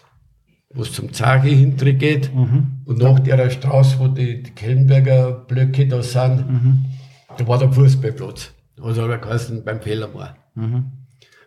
wo 0.72 0.82
es 0.82 0.92
zum 0.92 1.12
Zage 1.12 1.48
hintere 1.48 1.94
geht. 1.94 2.30
Und 2.84 2.98
nach 2.98 3.18
der 3.20 3.50
Straße, 3.50 3.98
wo 3.98 4.08
die, 4.08 4.42
die 4.42 4.50
Kellenberger 4.50 5.32
Blöcke 5.32 5.86
da 5.86 6.02
sind, 6.02 6.44
da 7.36 7.46
war 7.46 7.58
der 7.58 7.72
Fußballplatz. 7.72 8.52
Also 8.80 9.02
er 9.02 9.18
geheißen 9.18 9.64
beim 9.64 9.80
Fellermeier. 9.80 10.36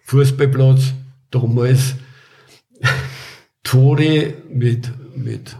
Fußballplatz, 0.03 0.93
damals 1.31 1.95
Tore 3.63 4.33
mit, 4.51 4.91
mit 5.15 5.55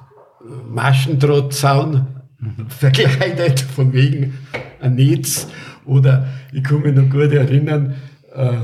Maschendrahtzaun 0.69 2.07
verkleidet, 2.67 3.61
von 3.61 3.93
wegen 3.93 4.37
ein 4.81 4.95
Netz. 4.95 5.47
Oder 5.85 6.27
ich 6.51 6.63
kann 6.63 6.81
mich 6.81 6.95
noch 6.95 7.09
gut 7.09 7.31
erinnern, 7.31 7.95
äh, 8.33 8.57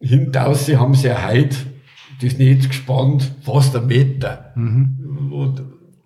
hintaus 0.00 0.68
haben 0.68 0.94
sie 0.94 1.08
ja 1.08 1.28
heute 1.28 1.56
das 2.20 2.38
Netz 2.38 2.68
gespannt, 2.68 3.30
fast 3.42 3.76
einen 3.76 3.86
Meter, 3.86 4.52
wo 5.30 5.54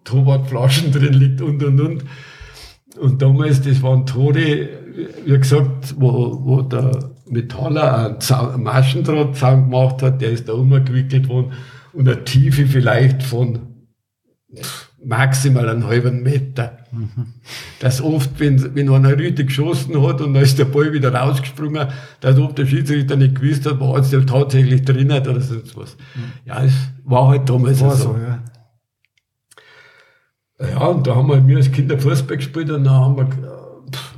Tobatflaschen 0.05 0.93
drin 0.93 1.15
liegt 1.15 1.41
und 1.41 1.63
und 1.63 1.81
und. 1.81 2.05
Und 3.01 3.23
damals, 3.23 3.63
das 3.63 3.83
waren 3.83 4.05
Tore, 4.05 4.69
wie 5.25 5.39
gesagt, 5.39 5.95
wo, 5.99 6.41
wo 6.45 6.61
der 6.63 7.13
Metaller 7.27 8.07
einen 8.07 8.21
Zau- 8.21 8.51
einen 8.53 8.65
Maschendrahtzaun 8.65 9.71
gemacht 9.71 10.03
hat, 10.03 10.21
der 10.21 10.33
ist 10.33 10.49
da 10.49 10.53
umgewickelt 10.53 11.29
worden. 11.29 11.53
Und 11.95 12.09
eine 12.09 12.25
Tiefe 12.25 12.67
vielleicht 12.67 13.23
von 13.23 13.61
maximal 15.05 15.69
einen 15.69 15.87
halben 15.87 16.23
Meter. 16.23 16.79
Dass 17.81 18.03
oft, 18.03 18.39
wenn, 18.39 18.75
wenn 18.75 18.91
einer 18.91 19.17
Rüte 19.17 19.45
geschossen 19.45 20.01
hat 20.07 20.21
und 20.21 20.35
dann 20.35 20.43
ist 20.43 20.59
der 20.59 20.67
Ball 20.67 20.93
wieder 20.93 21.15
rausgesprungen, 21.15 21.89
dass 22.21 22.39
oft 22.39 22.59
der 22.59 22.67
Schiedsrichter 22.67 23.17
nicht 23.17 23.41
gewusst 23.41 23.67
hat, 23.67 23.81
war 23.81 23.97
es 23.97 24.11
der 24.11 24.27
tatsächlich 24.27 24.85
drin 24.85 25.13
hat 25.13 25.27
oder 25.27 25.41
sonst 25.41 25.77
was. 25.77 25.97
Ja, 26.45 26.63
es 26.63 26.75
war 27.05 27.29
halt 27.29 27.49
damals 27.49 27.81
War 27.81 27.97
so. 27.97 28.13
so, 28.13 28.19
ja. 28.19 28.43
Ja, 30.71 30.87
und 30.87 31.07
da 31.07 31.17
haben 31.17 31.29
wir, 31.29 31.47
wir 31.47 31.57
als 31.57 31.73
Kinder 31.73 31.99
Fußball 31.99 32.37
gespielt 32.37 32.71
und 32.71 32.85
dann 32.85 32.95
haben 32.95 33.17
wir, 33.17 33.27
pff, 33.27 34.15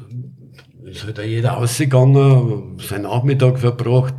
ist 0.84 1.04
halt 1.06 1.18
jeder 1.18 1.52
rausgegangen, 1.52 2.78
seinen 2.80 3.02
Nachmittag 3.04 3.58
verbracht. 3.58 4.14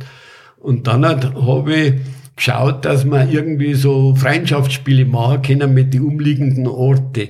Und 0.56 0.86
dann 0.88 1.04
habe 1.04 1.74
ich 1.74 1.94
geschaut, 2.36 2.84
dass 2.84 3.04
wir 3.04 3.28
irgendwie 3.28 3.74
so 3.74 4.14
Freundschaftsspiele 4.14 5.06
machen 5.06 5.42
können 5.42 5.74
mit 5.74 5.94
den 5.94 6.02
umliegenden 6.02 6.66
Orten. 6.66 7.28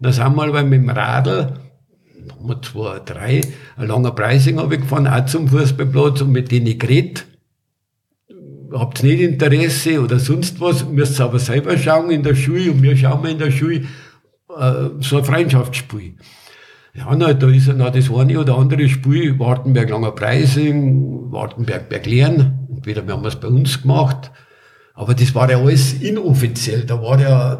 Da 0.00 0.12
sind 0.12 0.36
wir 0.36 0.44
aber 0.44 0.62
mit 0.62 0.82
dem 0.82 0.88
Radl, 0.88 1.54
wir 2.40 2.62
zwei, 2.62 3.00
drei, 3.00 3.40
ein 3.76 3.88
langer 3.88 4.12
Preising 4.12 4.58
habe 4.58 4.76
ich 4.76 4.80
gefahren, 4.80 5.06
auch 5.06 5.26
zum 5.26 5.48
Fußballplatz 5.48 6.22
und 6.22 6.32
mit 6.32 6.50
denen 6.50 6.78
geredet 6.78 7.26
habt 8.78 9.02
nicht 9.02 9.20
Interesse 9.20 10.00
oder 10.00 10.18
sonst 10.18 10.60
was, 10.60 10.86
müsst 10.86 11.20
ihr 11.20 11.24
aber 11.24 11.38
selber 11.38 11.78
schauen 11.78 12.10
in 12.10 12.22
der 12.22 12.34
Schule 12.34 12.70
und 12.72 12.82
wir 12.82 12.96
schauen 12.96 13.22
mal 13.22 13.30
in 13.30 13.38
der 13.38 13.50
Schule 13.50 13.86
äh, 14.56 14.88
so 15.00 15.18
ein 15.18 15.24
Freundschaftsspiel. 15.24 16.14
Ja, 16.96 17.12
na, 17.16 17.34
da 17.34 17.48
ist 17.48 17.66
ja 17.66 17.74
noch 17.74 17.90
das 17.90 18.08
eine 18.08 18.38
oder 18.38 18.56
andere 18.56 18.88
Spiel, 18.88 19.36
Wartenberg 19.40 19.90
Langer 19.90 20.12
Preising, 20.12 21.32
Wartenberg 21.32 21.88
Berglern, 21.88 22.68
entweder 22.70 23.04
wir 23.04 23.14
haben 23.14 23.24
es 23.24 23.34
bei 23.34 23.48
uns 23.48 23.82
gemacht, 23.82 24.30
Aber 24.94 25.14
das 25.14 25.34
war 25.34 25.50
ja 25.50 25.58
alles 25.58 25.94
inoffiziell. 25.94 26.84
Da 26.84 27.02
war 27.02 27.20
ja 27.20 27.54
äh, 27.54 27.58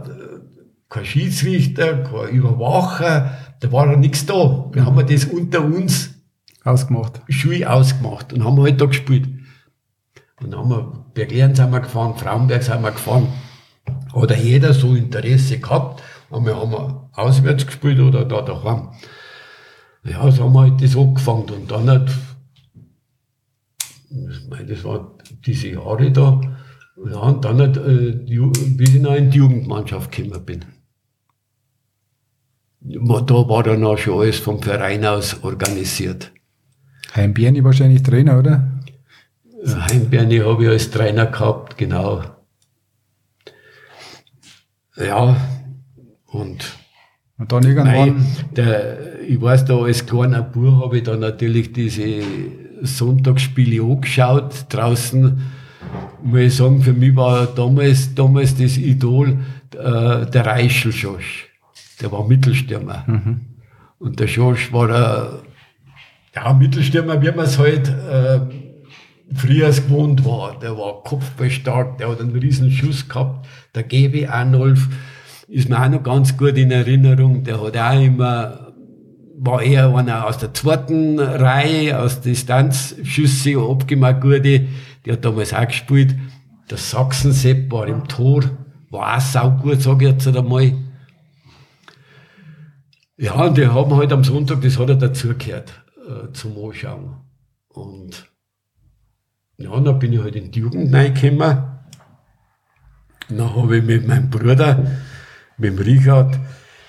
kein 0.88 1.04
Schiedsrichter, 1.04 2.04
kein 2.04 2.28
Überwacher, 2.28 3.36
da 3.58 3.72
war 3.72 3.90
ja 3.90 3.96
nichts 3.96 4.24
da. 4.24 4.70
Wir 4.72 4.86
haben 4.86 5.04
das 5.04 5.24
unter 5.24 5.64
uns 5.64 6.14
ausgemacht. 6.62 7.20
Schule 7.28 7.68
ausgemacht 7.68 8.32
und 8.32 8.44
haben 8.44 8.60
halt 8.62 8.80
da 8.80 8.86
gespielt. 8.86 9.28
Und 10.40 10.52
dann 10.52 10.60
haben 10.60 10.70
wir, 10.70 11.06
Berglern 11.12 11.56
sind 11.56 11.72
wir 11.72 11.80
gefahren, 11.80 12.16
Frauenberg 12.16 12.62
sind 12.62 12.82
wir 12.82 12.92
gefahren. 12.92 13.26
Hat 14.14 14.36
jeder 14.38 14.72
so 14.72 14.94
Interesse 14.94 15.58
gehabt. 15.58 16.02
Und 16.30 16.46
wir 16.46 16.56
haben 16.56 17.08
auswärts 17.12 17.66
gespielt 17.66 17.98
oder 17.98 18.24
da 18.24 18.42
daheim. 18.42 18.90
Ja, 20.04 20.30
so 20.30 20.44
haben 20.44 20.52
wir 20.52 20.62
halt 20.62 20.82
das 20.82 20.96
angefangen. 20.96 21.50
Und 21.50 21.70
dann 21.70 21.88
hat, 21.90 22.10
ich 24.10 24.48
meine, 24.48 24.66
das 24.66 24.84
war 24.84 25.18
diese 25.46 25.68
Jahre 25.68 26.10
da, 26.12 26.40
ja, 26.96 27.18
und 27.18 27.44
dann 27.44 27.60
hat, 27.60 27.76
äh, 27.76 28.12
bis 28.12 28.94
ich 28.94 29.00
noch 29.00 29.14
in 29.14 29.30
die 29.30 29.38
Jugendmannschaft 29.38 30.12
gekommen 30.12 30.44
bin. 30.44 30.64
Da 32.80 33.48
war 33.48 33.62
dann 33.62 33.84
auch 33.84 33.96
schon 33.96 34.20
alles 34.20 34.38
vom 34.38 34.62
Verein 34.62 35.04
aus 35.06 35.42
organisiert. 35.42 36.30
Heimberni 37.14 37.64
wahrscheinlich 37.64 38.02
Trainer, 38.02 38.38
oder? 38.38 38.82
Heimberni 39.66 40.38
habe 40.38 40.64
ich 40.64 40.68
als 40.70 40.90
Trainer 40.90 41.26
gehabt, 41.26 41.78
genau. 41.78 42.22
Ja, 44.96 45.36
und, 46.26 46.76
und 47.38 47.50
dann 47.50 47.64
irgendwann. 47.64 47.86
Nein, 47.86 48.26
der, 48.56 49.20
ich 49.26 49.40
weiß 49.40 49.64
da, 49.64 49.76
als 49.76 50.06
kleiner 50.06 50.42
Bub 50.42 50.84
habe 50.84 50.98
ich 50.98 51.02
dann 51.02 51.20
natürlich 51.20 51.72
diese 51.72 52.22
Sonntagsspiele 52.82 53.82
angeschaut. 53.82 54.66
Draußen, 54.68 55.40
muss 56.22 56.40
ich 56.40 56.54
sagen, 56.54 56.82
für 56.82 56.92
mich 56.92 57.16
war 57.16 57.46
damals, 57.46 58.14
damals 58.14 58.56
das 58.56 58.76
Idol 58.76 59.38
äh, 59.72 60.26
der 60.26 60.46
Reichel 60.46 60.92
Schosch. 60.92 61.48
Der 62.00 62.12
war 62.12 62.26
Mittelstürmer. 62.26 63.04
Mhm. 63.06 63.40
Und 63.98 64.20
der 64.20 64.28
Schosch 64.28 64.72
war 64.72 64.90
ein, 64.90 65.40
ja, 66.34 66.52
Mittelstürmer, 66.52 67.20
wie 67.20 67.30
man 67.30 67.46
es 67.46 67.58
halt 67.58 67.88
äh, 67.88 68.40
früher 69.34 69.70
gewohnt 69.70 70.24
war. 70.24 70.58
Der 70.60 70.76
war 70.76 71.02
kopfballstark, 71.02 71.98
der 71.98 72.10
hat 72.10 72.20
einen 72.20 72.36
riesen 72.36 72.70
Schuss 72.70 73.08
gehabt. 73.08 73.46
Der 73.74 73.82
GB 73.82 74.26
Arnolf 74.26 74.88
ist 75.54 75.68
mir 75.68 75.80
auch 75.80 75.88
noch 75.88 76.02
ganz 76.02 76.36
gut 76.36 76.58
in 76.58 76.72
Erinnerung. 76.72 77.44
Der 77.44 77.62
hat 77.62 77.76
auch 77.76 78.02
immer, 78.02 78.72
war 79.38 79.62
eher 79.62 79.94
einer 79.94 80.26
aus 80.26 80.38
der 80.38 80.52
zweiten 80.52 81.20
Reihe, 81.20 82.00
aus 82.00 82.20
Distanzschüsse, 82.20 83.56
abgemacht 83.60 84.20
gute. 84.20 84.66
Der 85.04 85.12
hat 85.12 85.24
damals 85.24 85.54
auch 85.54 85.68
gespielt. 85.68 86.16
Der 86.70 86.78
Sachsensepp 86.78 87.70
war 87.70 87.86
im 87.86 88.08
Tor, 88.08 88.42
war 88.90 89.16
auch 89.16 89.20
saugut, 89.20 89.80
sag 89.80 90.02
ich 90.02 90.08
jetzt 90.08 90.26
einmal. 90.26 90.72
Ja, 93.16 93.34
und 93.34 93.56
die 93.56 93.68
haben 93.68 93.94
halt 93.94 94.12
am 94.12 94.24
Sonntag, 94.24 94.60
das 94.62 94.76
hat 94.76 94.88
er 94.88 94.96
dazugehört, 94.96 95.72
äh, 96.08 96.32
zum 96.32 96.58
Anschauen. 96.64 97.14
Und 97.68 98.28
ja, 99.58 99.78
dann 99.78 100.00
bin 100.00 100.14
ich 100.14 100.20
halt 100.20 100.34
in 100.34 100.50
die 100.50 100.58
Jugend 100.58 100.92
reingekommen. 100.92 101.62
Dann 103.28 103.56
habe 103.56 103.76
ich 103.78 103.84
mit 103.84 104.04
meinem 104.08 104.30
Bruder, 104.30 104.84
mit 105.56 105.70
dem 105.70 105.78
Richard, 105.78 106.38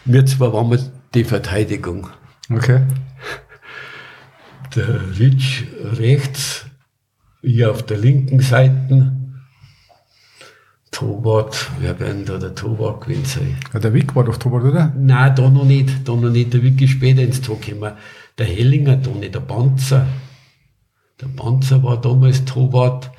wir 0.06 0.26
zwei 0.26 0.52
waren 0.52 0.72
wir 0.72 0.80
die 1.14 1.24
Verteidigung. 1.24 2.10
Okay. 2.52 2.82
Der 4.76 5.18
Ritsch 5.20 5.64
rechts, 5.98 6.66
ich 7.42 7.66
auf 7.66 7.84
der 7.84 7.98
linken 7.98 8.40
Seite. 8.40 9.16
Torwart, 10.92 11.72
wer 11.80 12.00
werden 12.00 12.26
da 12.26 12.38
der 12.38 12.56
Torwart 12.56 13.02
gewesen 13.02 13.26
sein? 13.26 13.58
Ja, 13.74 13.80
der 13.80 13.94
Wick 13.94 14.16
war 14.16 14.24
doch 14.24 14.38
Torwart, 14.38 14.64
oder? 14.64 14.94
Nein, 14.98 15.36
da 15.36 15.50
noch 15.50 15.66
nicht, 15.66 16.08
da 16.08 16.16
noch 16.16 16.30
nicht. 16.30 16.54
Der 16.54 16.64
Wick 16.64 16.82
ist 16.82 16.92
später 16.92 17.22
ins 17.22 17.42
Tor 17.42 17.60
gekommen. 17.60 17.94
Der 18.38 18.46
Hellinger 18.46 18.98
da 18.98 19.10
nicht, 19.12 19.36
der 19.36 19.42
Panzer. 19.42 20.08
Der 21.20 21.28
Panzer 21.28 21.84
war 21.84 22.00
damals 22.00 22.46
Torwart. 22.46 23.12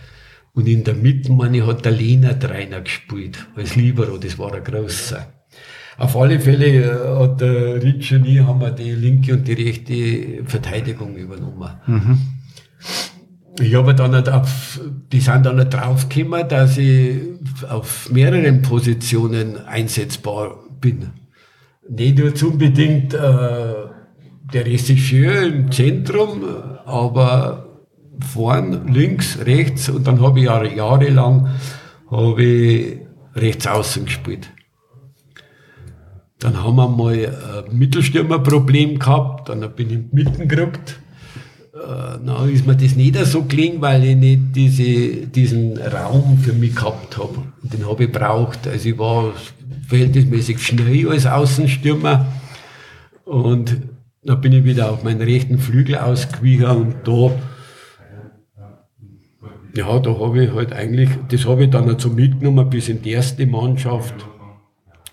Und 0.55 0.67
in 0.69 0.85
der 0.85 0.95
Mitte, 0.95 1.33
meine 1.33 1.67
hat 1.67 1.85
der 1.85 1.93
Lena 1.93 2.33
Trainer 2.33 2.81
gespielt, 2.81 3.47
als 3.57 3.77
Libero, 3.77 4.17
das 4.17 4.39
war 4.39 4.51
der 4.51 4.63
Großer. 4.63 5.36
Auf 5.99 6.17
alle 6.17 6.41
Fälle 6.41 6.67
äh, 6.67 7.21
hat 7.21 7.41
der 7.41 7.83
Ritsch 7.83 8.13
und 8.13 8.27
ich 8.27 8.41
haben 8.41 8.61
wir 8.61 8.71
die 8.71 8.93
linke 8.93 9.33
und 9.35 9.49
die 9.49 9.55
rechte 9.55 10.45
Verteidigung 10.45 11.17
übernommen. 11.17 11.71
Mhm. 11.87 12.19
Ich 13.59 13.75
habe 13.75 13.95
dann 13.95 14.15
auf, 14.29 14.81
die 15.11 15.21
sind 15.21 15.47
dann 15.47 15.57
nicht 15.57 15.73
draufgekommen, 15.73 16.47
dass 16.49 16.77
ich 16.77 17.19
auf 17.71 18.11
mehreren 18.11 18.61
Positionen 18.61 19.57
einsetzbar 19.67 20.59
bin. 20.79 21.11
Nicht 21.89 22.19
nur 22.19 22.33
unbedingt 22.51 23.15
äh, 23.15 23.19
der 24.53 24.67
Regisseur 24.67 25.43
im 25.47 25.73
Zentrum, 25.73 26.45
aber 26.85 27.81
vorn, 28.21 28.89
links, 28.89 29.39
rechts 29.45 29.89
und 29.89 30.07
dann 30.07 30.21
habe 30.21 30.41
ich 30.41 30.47
Jahre, 30.47 30.75
jahrelang 30.75 31.49
habe 32.11 32.43
ich 32.43 32.99
rechts 33.35 33.67
außen 33.67 34.05
gespielt. 34.05 34.51
Dann 36.39 36.63
haben 36.63 36.77
wir 36.77 36.89
mal 36.89 37.65
ein 37.69 37.79
Mittelstürmerproblem 37.79 38.99
gehabt, 38.99 39.49
dann 39.49 39.61
bin 39.75 39.91
ich 39.91 40.13
mitten 40.13 40.49
gerückt 40.49 41.01
äh, 41.77 42.19
na, 42.25 42.47
ist 42.47 42.67
mir 42.67 42.75
das 42.75 42.97
nicht 42.97 43.17
so 43.27 43.45
gelingen, 43.45 43.81
weil 43.81 44.05
ich 44.05 44.17
nicht 44.17 44.41
diese, 44.55 45.27
diesen 45.27 45.77
Raum 45.77 46.39
für 46.39 46.53
mich 46.53 46.75
gehabt 46.75 47.19
habe. 47.19 47.43
Den 47.63 47.87
habe 47.87 48.05
ich 48.05 48.13
braucht. 48.13 48.67
Also 48.67 48.89
ich 48.89 48.99
war 48.99 49.35
verhältnismäßig 49.89 50.65
schnell 50.65 51.09
als 51.11 51.27
Außenstürmer 51.27 52.27
und 53.25 53.77
dann 54.25 54.41
bin 54.41 54.53
ich 54.53 54.65
wieder 54.65 54.91
auf 54.91 55.05
meinen 55.05 55.23
rechten 55.23 55.59
Flügel 55.59 55.99
ausgewichen 55.99 56.67
und 56.67 56.95
da 57.05 57.31
ja, 59.77 59.99
da 59.99 60.19
habe 60.19 60.43
ich 60.43 60.53
halt 60.53 60.73
eigentlich, 60.73 61.11
das 61.29 61.47
habe 61.47 61.65
ich 61.65 61.71
dann 61.71 61.99
so 61.99 62.09
mitgenommen 62.09 62.71
bis 62.71 62.89
in 62.89 63.03
die 63.03 63.11
erste 63.11 63.47
Mannschaft 63.47 64.15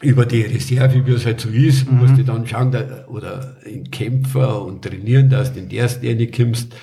über 0.04 0.26
die 0.26 0.42
Reserve, 0.42 1.06
wie 1.06 1.12
es 1.12 1.26
halt 1.26 1.40
so 1.40 1.50
ist, 1.50 1.90
mhm. 1.90 2.00
musst 2.00 2.18
du 2.18 2.24
dann 2.24 2.46
schauen, 2.46 2.72
da, 2.72 3.06
oder 3.08 3.58
in 3.66 3.90
Kämpfer 3.90 4.64
und 4.64 4.84
trainieren, 4.84 5.30
dass 5.30 5.54
du 5.54 5.60
in 5.60 5.70
die 5.70 5.78
erste 5.78 6.28
kommst. 6.28 6.76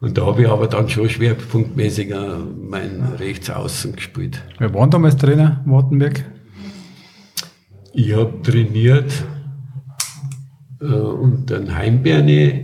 Und 0.00 0.16
da 0.16 0.24
habe 0.24 0.42
ich 0.42 0.48
aber 0.48 0.66
dann 0.66 0.88
schon 0.88 1.10
schwerpunktmäßiger 1.10 2.38
mein 2.38 3.02
Rechtsaußen 3.18 3.94
gespielt. 3.94 4.42
Wer 4.58 4.72
war 4.72 4.88
damals 4.88 5.16
Trainer, 5.18 5.62
Wartenberg? 5.66 6.24
Ich 7.92 8.14
habe 8.14 8.40
trainiert 8.42 9.12
äh, 10.80 10.84
unter 10.86 11.58
den 11.58 11.74
Heimberni, 11.74 12.62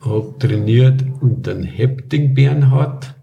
habe 0.00 0.34
trainiert 0.38 1.02
unter 1.20 1.54
den 1.54 1.64
Hepting 1.64 2.34
Bernhard 2.34 3.14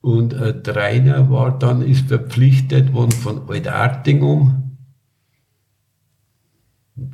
und 0.00 0.34
ein 0.34 0.62
Trainer 0.62 1.28
war 1.30 1.58
dann, 1.58 1.82
ist 1.82 2.06
verpflichtet 2.06 2.92
worden 2.92 3.10
von 3.10 3.48
Altarting 3.48 4.22
um 4.22 4.65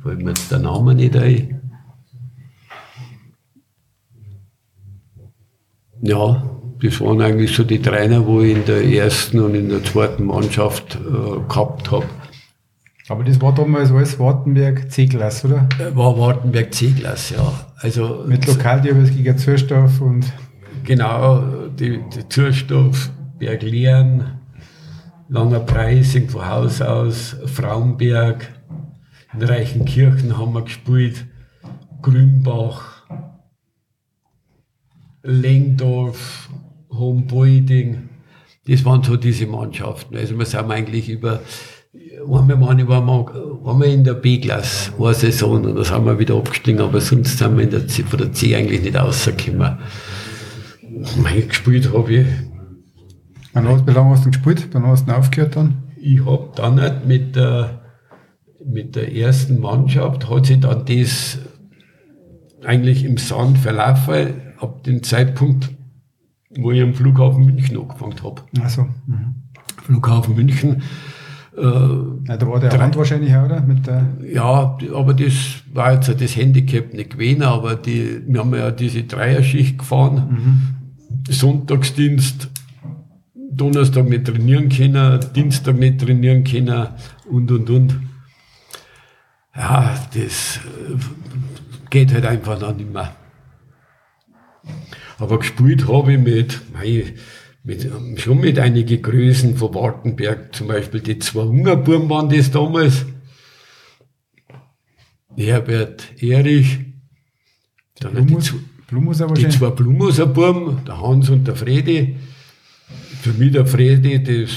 fällt 0.01 0.21
mir 0.21 0.29
jetzt 0.29 0.51
der 0.51 0.59
Name 0.59 0.95
nicht 0.95 1.15
ein. 1.15 1.61
Ja, 6.01 6.43
das 6.81 6.99
waren 6.99 7.21
eigentlich 7.21 7.55
so 7.55 7.63
die 7.63 7.81
Trainer, 7.81 8.25
wo 8.25 8.41
ich 8.41 8.57
in 8.57 8.65
der 8.65 8.83
ersten 8.83 9.39
und 9.39 9.55
in 9.55 9.69
der 9.69 9.83
zweiten 9.83 10.25
Mannschaft 10.25 10.95
äh, 10.95 11.47
gehabt 11.47 11.91
habe. 11.91 12.05
Aber 13.09 13.23
das 13.23 13.39
war 13.41 13.53
damals 13.53 13.91
alles 13.91 14.19
Wartenberg 14.19 14.91
C-Klasse, 14.91 15.47
oder? 15.47 15.69
Äh, 15.79 15.95
war 15.95 16.17
Wartenberg 16.17 16.73
C-Klasse, 16.73 17.35
ja. 17.35 17.53
Also, 17.77 18.25
Mit 18.27 18.47
Lokaldiabetiker 18.47 19.37
Zürstoff 19.37 20.01
und. 20.01 20.25
Genau, 20.83 21.67
die, 21.79 22.01
die 22.13 22.27
Zürstoff, 22.27 23.09
Berglieren, 23.39 24.39
Langer 25.29 25.61
Preising 25.61 26.27
von 26.27 26.45
Haus 26.45 26.81
aus, 26.81 27.37
Frauenberg, 27.45 28.49
in 29.33 29.43
Reichenkirchen 29.43 30.37
haben 30.37 30.53
wir 30.53 30.61
gespielt, 30.61 31.25
Grünbach, 32.01 33.05
Lengdorf, 35.23 36.49
Hombolding. 36.89 38.09
Das 38.67 38.85
waren 38.85 39.03
so 39.03 39.17
diese 39.17 39.47
Mannschaften. 39.47 40.15
Also 40.15 40.37
wir 40.37 40.45
sind 40.45 40.69
eigentlich 40.71 41.09
über, 41.09 41.41
einmal 42.25 42.59
waren 42.59 42.77
wir, 42.77 43.07
waren 43.07 43.79
wir 43.81 43.87
in 43.87 44.03
der 44.03 44.13
B-Klasse, 44.13 44.91
eine 44.99 45.13
Saison, 45.13 45.63
und 45.63 45.75
da 45.75 45.83
sind 45.83 46.05
wir 46.05 46.19
wieder 46.19 46.35
abgestiegen, 46.35 46.81
aber 46.81 47.01
sonst 47.01 47.37
sind 47.37 47.57
wir 47.57 47.63
in 47.63 47.71
der 47.71 47.87
C, 47.87 48.03
von 48.03 48.19
der 48.19 48.33
C 48.33 48.55
eigentlich 48.55 48.81
nicht 48.81 48.95
rausgekommen. 48.95 49.77
Mein 51.21 51.47
gespielt 51.47 51.91
habe 51.93 52.13
ich. 52.13 52.27
Wie 53.53 53.91
lange 53.91 54.09
hast 54.09 54.25
du 54.25 54.31
gespielt? 54.31 54.73
Dann 54.73 54.85
hast 54.87 55.07
du 55.07 55.11
aufgehört 55.13 55.55
dann? 55.55 55.83
Ich 55.99 56.25
habe 56.25 56.51
dann 56.55 56.75
nicht 56.75 57.05
mit 57.05 57.35
der 57.35 57.82
mit 58.65 58.95
der 58.95 59.15
ersten 59.15 59.59
Mannschaft 59.59 60.29
hat 60.29 60.45
sich 60.45 60.59
dann 60.59 60.85
das 60.85 61.39
eigentlich 62.65 63.03
im 63.03 63.17
Sand 63.17 63.57
verlaufen, 63.57 64.33
ab 64.59 64.83
dem 64.83 65.03
Zeitpunkt, 65.03 65.71
wo 66.57 66.71
ich 66.71 66.81
am 66.81 66.93
Flughafen 66.93 67.45
München 67.45 67.77
angefangen 67.77 68.15
habe. 68.23 68.41
Also, 68.61 68.83
mhm. 69.05 69.35
Flughafen 69.83 70.35
München. 70.35 70.81
Äh, 71.55 71.61
ja, 71.61 72.37
da 72.37 72.47
war 72.47 72.59
der 72.59 72.79
Rand 72.79 72.95
wahrscheinlich 72.95 73.35
auch, 73.35 73.45
oder? 73.45 73.61
Mit 73.61 73.85
der 73.85 74.07
ja, 74.31 74.77
aber 74.93 75.13
das 75.13 75.63
war 75.71 75.93
jetzt 75.93 76.09
das 76.19 76.35
Handicap 76.35 76.93
nicht 76.93 77.11
gewesen, 77.11 77.43
aber 77.43 77.75
die, 77.75 78.21
wir 78.25 78.39
haben 78.39 78.55
ja 78.55 78.71
diese 78.71 79.03
Dreierschicht 79.03 79.77
gefahren. 79.77 80.27
Mhm. 80.29 81.31
Sonntagsdienst, 81.31 82.49
Donnerstag 83.51 84.09
nicht 84.09 84.25
trainieren 84.25 84.69
können, 84.69 85.19
Dienstag 85.35 85.77
nicht 85.77 85.99
trainieren 85.99 86.43
können 86.43 86.87
und, 87.29 87.51
und, 87.51 87.69
und. 87.69 87.99
Ja, 89.55 90.07
das 90.13 90.57
äh, 90.57 90.95
geht 91.89 92.11
halt 92.13 92.25
einfach 92.25 92.59
noch 92.59 92.75
nicht 92.75 92.91
mehr. 92.91 93.15
Aber 95.19 95.39
gespielt 95.39 95.87
habe 95.87 96.13
ich 96.13 96.19
mit, 96.19 96.61
mit, 97.63 98.19
schon 98.19 98.39
mit 98.39 98.57
einigen 98.57 99.01
Größen 99.01 99.55
von 99.55 99.73
Wartenberg, 99.75 100.55
zum 100.55 100.67
Beispiel 100.67 101.01
die 101.01 101.19
zwei 101.19 101.41
Ungarbuben 101.41 102.09
waren 102.09 102.29
das 102.29 102.49
damals. 102.51 103.05
Herbert 105.35 106.21
Erich, 106.21 106.79
dann 107.99 108.13
Blumus, 108.13 108.51
die, 108.51 108.59
Blumuser 108.87 109.27
die 109.27 109.49
zwei 109.49 109.69
Blumuser 109.69 110.27
Buben, 110.27 110.83
der 110.85 110.99
Hans 111.01 111.29
und 111.29 111.47
der 111.47 111.55
Fredi. 111.55 112.17
Für 113.21 113.33
mich 113.33 113.51
der 113.51 113.65
Fredi 113.65 114.21
das 114.21 114.49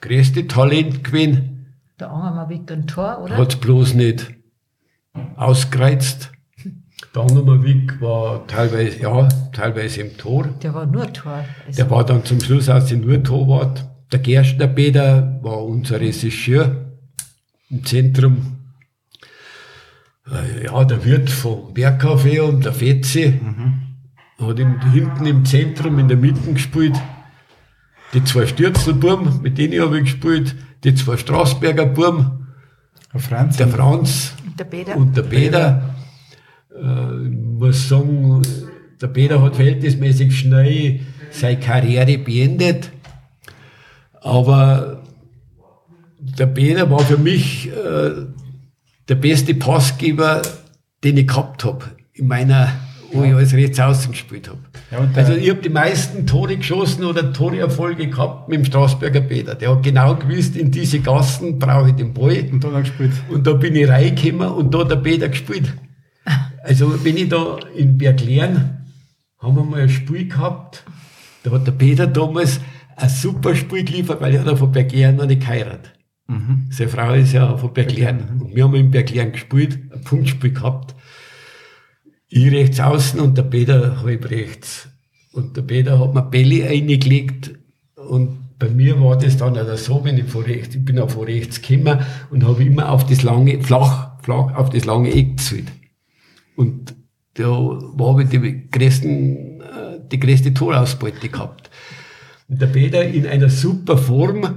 größte 0.00 0.46
Talent 0.46 1.02
gewesen. 1.02 1.53
Der 2.00 2.10
Angermann 2.10 2.48
weg 2.48 2.70
ein 2.72 2.86
Tor, 2.86 3.20
oder? 3.22 3.36
Hat 3.36 3.54
es 3.54 3.60
bloß 3.60 3.94
nicht 3.94 4.34
ausgereizt. 5.36 6.32
Der 7.14 7.22
Angermann 7.22 7.62
war 8.00 8.46
teilweise, 8.46 9.00
ja, 9.00 9.28
teilweise 9.52 10.00
im 10.00 10.16
Tor. 10.16 10.48
Der 10.62 10.74
war 10.74 10.86
nur 10.86 11.12
Tor. 11.12 11.44
Also 11.66 11.76
der 11.76 11.90
war 11.90 12.04
dann 12.04 12.24
zum 12.24 12.40
Schluss 12.40 12.68
aus 12.68 12.86
dem 12.86 13.02
nur 13.02 13.22
Torwart. 13.22 13.84
Der 14.10 14.18
Gerstner 14.18 14.68
Peter 14.68 15.38
war 15.42 15.64
unser 15.64 16.00
Regisseur 16.00 16.92
im 17.70 17.84
Zentrum. 17.84 18.58
Äh, 20.30 20.64
ja, 20.64 20.84
der 20.84 21.04
Wirt 21.04 21.30
vom 21.30 21.72
Bergcafé 21.74 22.40
und 22.40 22.64
der 22.64 22.72
Fetze 22.72 23.30
mhm. 23.40 23.82
hat 24.38 24.58
im, 24.58 24.80
hinten 24.92 25.26
im 25.26 25.44
Zentrum 25.44 25.98
in 25.98 26.08
der 26.08 26.16
Mitte 26.16 26.52
gespielt. 26.52 26.96
Die 28.12 28.24
zwei 28.24 28.46
Stürzelburm, 28.46 29.42
mit 29.42 29.58
denen 29.58 29.80
habe 29.80 29.98
ich 29.98 30.04
gespielt, 30.04 30.54
die 30.84 30.94
zwei 30.94 31.16
Straßberger 31.16 31.86
Burm, 31.86 32.48
der 33.12 33.20
Franz, 33.20 33.56
der 33.56 33.68
Franz 33.68 34.34
und 34.44 34.60
der 34.60 34.64
Peter. 34.64 34.96
Und 34.96 35.16
der 35.16 35.22
Peter. 35.22 35.94
Äh, 36.74 37.26
ich 37.26 37.30
muss 37.30 37.88
sagen, 37.88 38.42
der 39.00 39.08
Peter 39.08 39.42
hat 39.42 39.56
verhältnismäßig 39.56 40.38
schnell 40.38 41.00
seine 41.30 41.58
Karriere 41.58 42.18
beendet. 42.18 42.90
Aber 44.20 45.02
der 46.18 46.46
Peter 46.46 46.90
war 46.90 47.00
für 47.00 47.18
mich 47.18 47.68
äh, 47.68 48.26
der 49.08 49.14
beste 49.14 49.54
Passgeber, 49.54 50.42
den 51.02 51.16
ich 51.18 51.26
gehabt 51.26 51.64
habe 51.64 51.84
in 52.14 52.26
meiner, 52.28 52.72
wo 53.14 53.24
ich 53.24 53.34
als 53.34 53.54
Rechts 53.54 53.80
außen 53.80 54.12
gespielt 54.12 54.48
habe. 54.48 54.58
Ja, 54.90 55.08
also 55.14 55.32
ich 55.34 55.48
habe 55.50 55.60
die 55.60 55.68
meisten 55.68 56.26
Tore 56.26 56.56
geschossen 56.56 57.04
oder 57.04 57.32
Toreerfolge 57.32 58.08
gehabt 58.08 58.48
mit 58.48 58.58
dem 58.58 58.64
Straßberger 58.64 59.22
Peter. 59.22 59.54
Der 59.54 59.70
hat 59.70 59.82
genau 59.82 60.16
gewusst, 60.16 60.56
in 60.56 60.70
diese 60.70 61.00
Gassen 61.00 61.58
brauche 61.58 61.90
ich 61.90 61.96
den 61.96 62.12
Ball. 62.12 62.48
Und 62.50 62.62
da 62.62 62.68
hat 62.68 62.74
er 62.74 62.80
gespielt. 62.82 63.12
Und 63.30 63.46
da 63.46 63.52
bin 63.52 63.76
ich 63.76 63.88
reingekommen 63.88 64.48
und 64.48 64.74
da 64.74 64.80
hat 64.80 64.90
der 64.90 64.96
Peter 64.96 65.28
gespielt. 65.28 65.72
Also 66.62 67.04
wenn 67.04 67.16
ich 67.16 67.28
da 67.28 67.58
in 67.76 67.98
Berglern, 67.98 68.86
haben 69.38 69.56
wir 69.56 69.64
mal 69.64 69.82
ein 69.82 69.88
Spiel 69.90 70.28
gehabt, 70.28 70.84
da 71.42 71.50
hat 71.52 71.66
der 71.66 71.72
Peter 71.72 72.06
damals 72.06 72.60
ein 72.96 73.08
super 73.08 73.54
Spiel 73.54 73.84
geliefert, 73.84 74.20
weil 74.20 74.34
er 74.34 74.44
hat 74.44 74.58
von 74.58 74.72
Berglern 74.72 75.16
noch 75.16 75.26
nicht 75.26 75.42
geheiratet. 75.42 75.92
Mhm. 76.26 76.68
Seine 76.70 76.90
Frau 76.90 77.12
ist 77.12 77.32
ja 77.32 77.56
von 77.56 77.72
Berglern. 77.72 78.40
Und 78.40 78.56
wir 78.56 78.64
haben 78.64 78.74
in 78.74 78.90
Berglern 78.90 79.32
gespielt, 79.32 79.78
ein 79.92 80.00
Punktspiel 80.02 80.52
gehabt. 80.52 80.94
Ich 82.36 82.50
rechts 82.50 82.80
außen 82.80 83.20
und 83.20 83.38
der 83.38 83.44
Peter 83.44 84.02
halb 84.02 84.28
rechts. 84.28 84.88
Und 85.30 85.56
der 85.56 85.62
Peter 85.62 86.00
hat 86.00 86.14
mir 86.14 86.22
Bälle 86.22 86.66
eingelegt 86.66 87.52
und 87.94 88.58
bei 88.58 88.68
mir 88.70 89.00
war 89.00 89.16
das 89.16 89.36
dann 89.36 89.56
also 89.56 89.76
so, 89.76 90.04
wenn 90.04 90.18
ich 90.18 90.24
von 90.24 90.42
rechts, 90.42 90.74
ich 90.74 90.84
bin 90.84 90.98
auch 90.98 91.10
von 91.10 91.26
rechts 91.26 91.62
gekommen 91.62 92.00
und 92.30 92.44
habe 92.44 92.64
immer 92.64 92.90
auf 92.90 93.06
das 93.06 93.22
lange, 93.22 93.62
flach, 93.62 94.20
flach 94.24 94.52
auf 94.56 94.70
das 94.70 94.84
lange 94.84 95.14
Eck 95.14 95.36
gezählt. 95.36 95.70
Und 96.56 96.96
da 97.34 97.44
habe 98.00 98.24
ich 98.24 98.30
die 98.30 98.68
größten, 98.68 99.60
äh, 99.60 100.00
die 100.10 100.18
größte 100.18 100.52
Torausbeute 100.52 101.28
gehabt. 101.28 101.70
Und 102.48 102.60
der 102.60 102.66
Peter 102.66 103.04
in 103.04 103.28
einer 103.28 103.48
super 103.48 103.96
Form, 103.96 104.56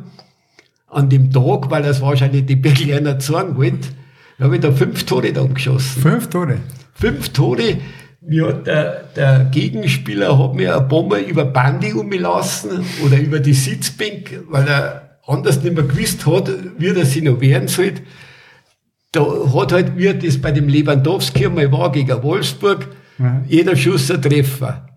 an 0.87 1.09
dem 1.09 1.31
Tag, 1.31 1.69
weil 1.69 1.83
das 1.83 2.01
wahrscheinlich 2.01 2.47
die 2.47 2.55
Berliner 2.55 3.19
zeigen 3.19 3.55
wollten, 3.55 3.85
habe 4.39 4.55
ich 4.55 4.61
da 4.61 4.71
fünf 4.71 5.03
Tore 5.03 5.31
dann 5.31 5.53
geschossen. 5.53 6.01
Fünf 6.01 6.27
Tore? 6.27 6.57
Fünf 6.99 7.29
Tore. 7.29 7.77
Mir 8.21 8.47
hat 8.47 8.67
der, 8.67 9.03
der 9.15 9.45
Gegenspieler 9.51 10.37
hat 10.37 10.55
mir 10.55 10.75
eine 10.75 10.85
Bombe 10.85 11.19
über 11.19 11.45
Bandi 11.45 11.93
umgelassen 11.93 12.83
oder 13.05 13.17
über 13.19 13.39
die 13.39 13.53
Sitzbank, 13.53 14.43
weil 14.49 14.67
er 14.67 15.19
anders 15.25 15.63
nicht 15.63 15.75
mehr 15.75 15.85
gewusst 15.85 16.25
hat, 16.25 16.51
wie 16.77 16.87
er 16.87 17.05
sich 17.05 17.23
noch 17.23 17.39
wehren 17.39 17.67
soll. 17.67 17.93
Da 19.11 19.25
hat 19.53 19.71
halt, 19.71 19.97
wie 19.97 20.13
das 20.13 20.39
bei 20.39 20.51
dem 20.51 20.67
Lewandowski 20.67 21.45
einmal 21.45 21.71
war 21.71 21.91
gegen 21.91 22.21
Wolfsburg, 22.23 22.87
ja. 23.19 23.43
jeder 23.47 23.75
Schuss 23.75 24.11
ein 24.11 24.21
Treffer. 24.21 24.87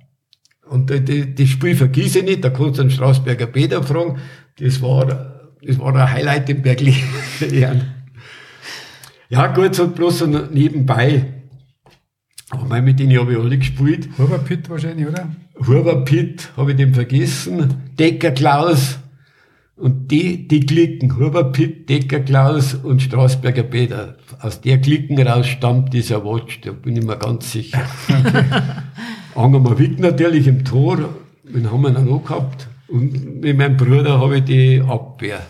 Und 0.68 0.90
das 0.90 1.48
Spiel 1.48 1.76
vergieße 1.76 2.20
ich 2.20 2.24
nicht, 2.24 2.44
da 2.44 2.50
kannst 2.50 2.78
du 2.78 2.82
den 2.82 2.90
Straßberger 2.90 3.46
Peter 3.46 3.82
fragen. 3.82 4.18
Das 4.58 4.80
war 4.82 5.40
das 5.62 5.78
war 5.78 5.94
ein 5.94 6.12
Highlight 6.12 6.48
im 6.48 6.62
Bergli. 6.62 6.94
ja, 9.28 9.46
gut, 9.48 9.74
so 9.74 9.88
bloß 9.88 10.18
so 10.20 10.26
nebenbei. 10.26 11.39
Mein, 12.68 12.84
mit 12.84 12.98
denen 12.98 13.18
habe 13.18 13.32
ich 13.32 13.38
alle 13.38 13.58
gespielt. 13.58 14.08
Huber 14.18 14.38
Pitt 14.38 14.68
wahrscheinlich, 14.68 15.06
oder? 15.06 15.28
Huber 15.66 16.04
Pitt 16.04 16.50
habe 16.56 16.72
ich 16.72 16.76
den 16.76 16.94
vergessen. 16.94 17.74
Decker 17.98 18.32
Klaus. 18.32 18.98
Und 19.76 20.10
die, 20.10 20.46
die 20.46 20.60
Klicken, 20.60 21.16
Huber 21.16 21.44
Pitt, 21.52 21.88
Decker 21.88 22.20
Klaus 22.20 22.74
und 22.74 23.00
Straßberger 23.00 23.62
Peter. 23.62 24.16
Aus 24.40 24.60
der 24.60 24.80
Klicken 24.80 25.20
raus 25.20 25.46
stammt 25.46 25.94
dieser 25.94 26.24
Watch, 26.24 26.60
da 26.60 26.72
bin 26.72 26.96
ich 26.96 27.04
mir 27.04 27.16
ganz 27.16 27.52
sicher. 27.52 27.82
Okay. 28.08 28.44
Angermann 29.34 29.78
Wick 29.78 29.98
natürlich 30.00 30.48
im 30.48 30.64
Tor, 30.64 30.98
den 31.44 31.70
haben 31.70 31.82
wir 31.82 31.90
dann 31.92 32.08
auch 32.08 32.24
gehabt. 32.24 32.66
Und 32.88 33.40
mit 33.40 33.56
meinem 33.56 33.76
Bruder 33.76 34.20
habe 34.20 34.38
ich 34.38 34.44
die 34.44 34.82
Abwehr 34.86 35.40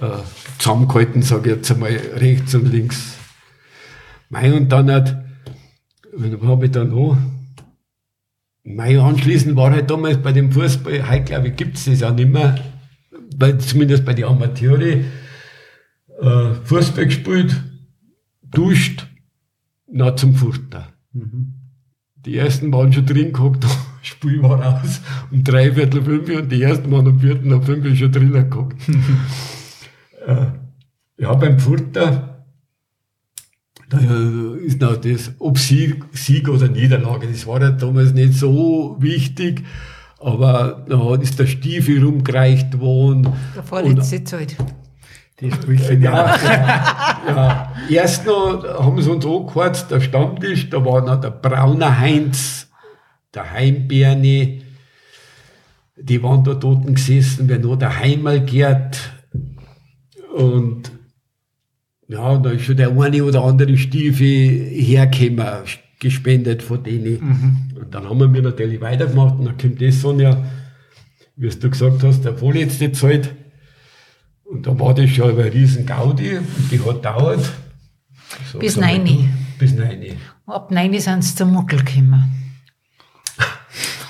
äh, 0.00 0.06
zusammengehalten, 0.58 1.22
sage 1.22 1.50
ich 1.50 1.56
jetzt 1.56 1.70
einmal 1.70 1.92
rechts 2.16 2.54
und 2.54 2.70
links. 2.70 3.16
Mei, 4.28 4.52
und 4.52 4.70
dann 4.70 4.90
hat, 4.90 5.21
habe 6.12 6.66
ich 6.66 6.70
dann 6.72 6.92
auch, 6.92 7.16
mei, 8.64 8.98
anschließend 9.00 9.56
war 9.56 9.70
halt 9.70 9.90
damals 9.90 10.18
bei 10.18 10.32
dem 10.32 10.52
Fußball, 10.52 11.08
heute 11.10 11.24
glaube 11.24 11.48
ich 11.48 11.56
gibt 11.56 11.76
es 11.76 11.84
das 11.86 12.02
auch 12.02 12.14
nicht 12.14 12.30
mehr, 12.30 12.58
weil, 13.36 13.58
zumindest 13.58 14.04
bei 14.04 14.14
den 14.14 14.26
Amateure, 14.26 15.00
äh, 16.20 16.54
Fußball 16.64 17.06
gespielt, 17.06 17.56
duscht, 18.42 19.06
nach 19.86 20.16
zum 20.16 20.34
Furter. 20.34 20.88
Mhm. 21.12 21.54
Die 22.16 22.36
ersten 22.36 22.72
waren 22.72 22.92
schon 22.92 23.06
drin 23.06 23.32
geguckt, 23.32 23.66
Spiel 24.02 24.42
war 24.42 24.82
aus 24.82 25.00
um 25.30 25.44
drei 25.44 25.72
Viertel 25.72 26.02
fünf 26.02 26.28
und 26.28 26.50
die 26.50 26.62
ersten 26.62 26.90
waren 26.90 27.06
um 27.06 27.20
viertel 27.20 27.48
nach 27.48 27.62
fünf 27.62 27.98
schon 27.98 28.12
drinnen 28.12 28.32
geguckt. 28.32 28.80
äh, 30.26 30.46
ja, 31.18 31.34
beim 31.34 31.58
Furter, 31.58 31.92
da 31.92 32.31
ist 33.92 34.80
noch 34.80 34.96
das, 34.96 35.32
ob 35.38 35.58
Sieg, 35.58 36.04
Sieg 36.12 36.48
oder 36.48 36.68
Niederlage, 36.68 37.26
das 37.26 37.46
war 37.46 37.60
ja 37.60 37.70
damals 37.70 38.12
nicht 38.12 38.34
so 38.34 38.96
wichtig, 39.00 39.64
aber 40.20 40.84
da 40.88 41.16
ist 41.16 41.38
der 41.38 41.46
Stiefel 41.46 42.04
rumgereicht 42.04 42.78
worden. 42.78 43.28
Der 43.54 43.62
vorletzte 43.62 44.22
Zeit. 44.24 44.56
Die 45.40 45.50
Sprüche, 45.50 45.94
ja, 45.94 46.36
ja, 46.36 47.24
ja. 47.26 47.72
Erst 47.90 48.26
noch 48.26 48.62
haben 48.62 49.02
sie 49.02 49.10
uns 49.10 49.26
angehört, 49.26 49.90
der 49.90 50.00
Stammtisch, 50.00 50.70
da 50.70 50.84
war 50.84 51.04
noch 51.04 51.20
der 51.20 51.30
Brauner 51.30 51.98
Heinz, 51.98 52.68
der 53.34 53.50
Heimberni, 53.50 54.62
die 55.96 56.22
waren 56.22 56.44
da 56.44 56.54
toten 56.54 56.94
gesessen, 56.94 57.48
wer 57.48 57.58
nur 57.58 57.76
daheim 57.76 58.22
mal 58.22 58.44
gehört. 58.44 58.98
Und 60.34 60.91
ja, 62.12 62.36
da 62.36 62.50
ist 62.50 62.64
schon 62.64 62.76
der 62.76 62.90
eine 62.90 63.24
oder 63.24 63.42
andere 63.42 63.76
Stiefel 63.78 64.26
hergekommen, 64.26 65.64
gespendet 65.98 66.62
von 66.62 66.82
denen. 66.82 67.12
Mhm. 67.20 67.80
Und 67.80 67.94
dann 67.94 68.08
haben 68.08 68.34
wir 68.34 68.42
natürlich 68.42 68.80
weitergemacht 68.80 69.38
und 69.38 69.46
dann 69.46 69.56
kommt 69.56 69.80
das 69.80 70.00
Sonja, 70.00 70.44
wie 71.36 71.48
du 71.48 71.70
gesagt 71.70 72.02
hast, 72.02 72.24
der 72.24 72.34
vorletzte 72.34 72.92
Zeit. 72.92 73.34
Und 74.44 74.66
da 74.66 74.78
war 74.78 74.94
das 74.94 75.10
schon 75.10 75.30
eine 75.30 75.52
riesen 75.52 75.86
Gaudi 75.86 76.36
und 76.36 76.70
die 76.70 76.80
hat 76.80 77.04
dauert. 77.04 77.50
So, 78.50 78.58
bis 78.58 78.76
neun. 78.76 79.30
Bis 79.58 79.74
neun. 79.74 80.02
Ab 80.46 80.70
neun 80.70 80.98
sind 80.98 81.24
sie 81.24 81.34
zum 81.34 81.52
Muckel 81.52 81.82
gekommen. 81.82 82.41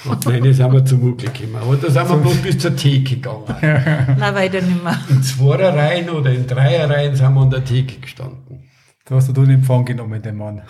Und 0.04 0.26
nein, 0.26 0.52
sind 0.52 0.72
wir 0.72 0.84
zum 0.84 1.00
Muckel 1.00 1.30
gekommen. 1.30 1.56
Aber 1.62 1.76
da 1.76 1.90
sind 1.90 2.08
wir 2.08 2.16
bloß 2.16 2.36
bis 2.38 2.58
zur 2.58 2.74
Theke 2.74 3.16
gegangen. 3.16 3.44
Nein, 4.18 4.34
weiter 4.34 4.60
nicht 4.60 4.82
mehr. 4.82 4.98
In 5.08 5.22
Zweierreihen 5.22 6.10
oder 6.10 6.32
in 6.32 6.46
Dreierreihen 6.46 7.14
sind 7.14 7.32
wir 7.34 7.40
an 7.40 7.50
der 7.50 7.64
Theke 7.64 8.00
gestanden. 8.00 8.64
Da 9.04 9.14
hast 9.14 9.28
du 9.28 9.32
den 9.32 9.50
Empfang 9.50 9.84
genommen, 9.84 10.20
den 10.20 10.36
Mann. 10.36 10.62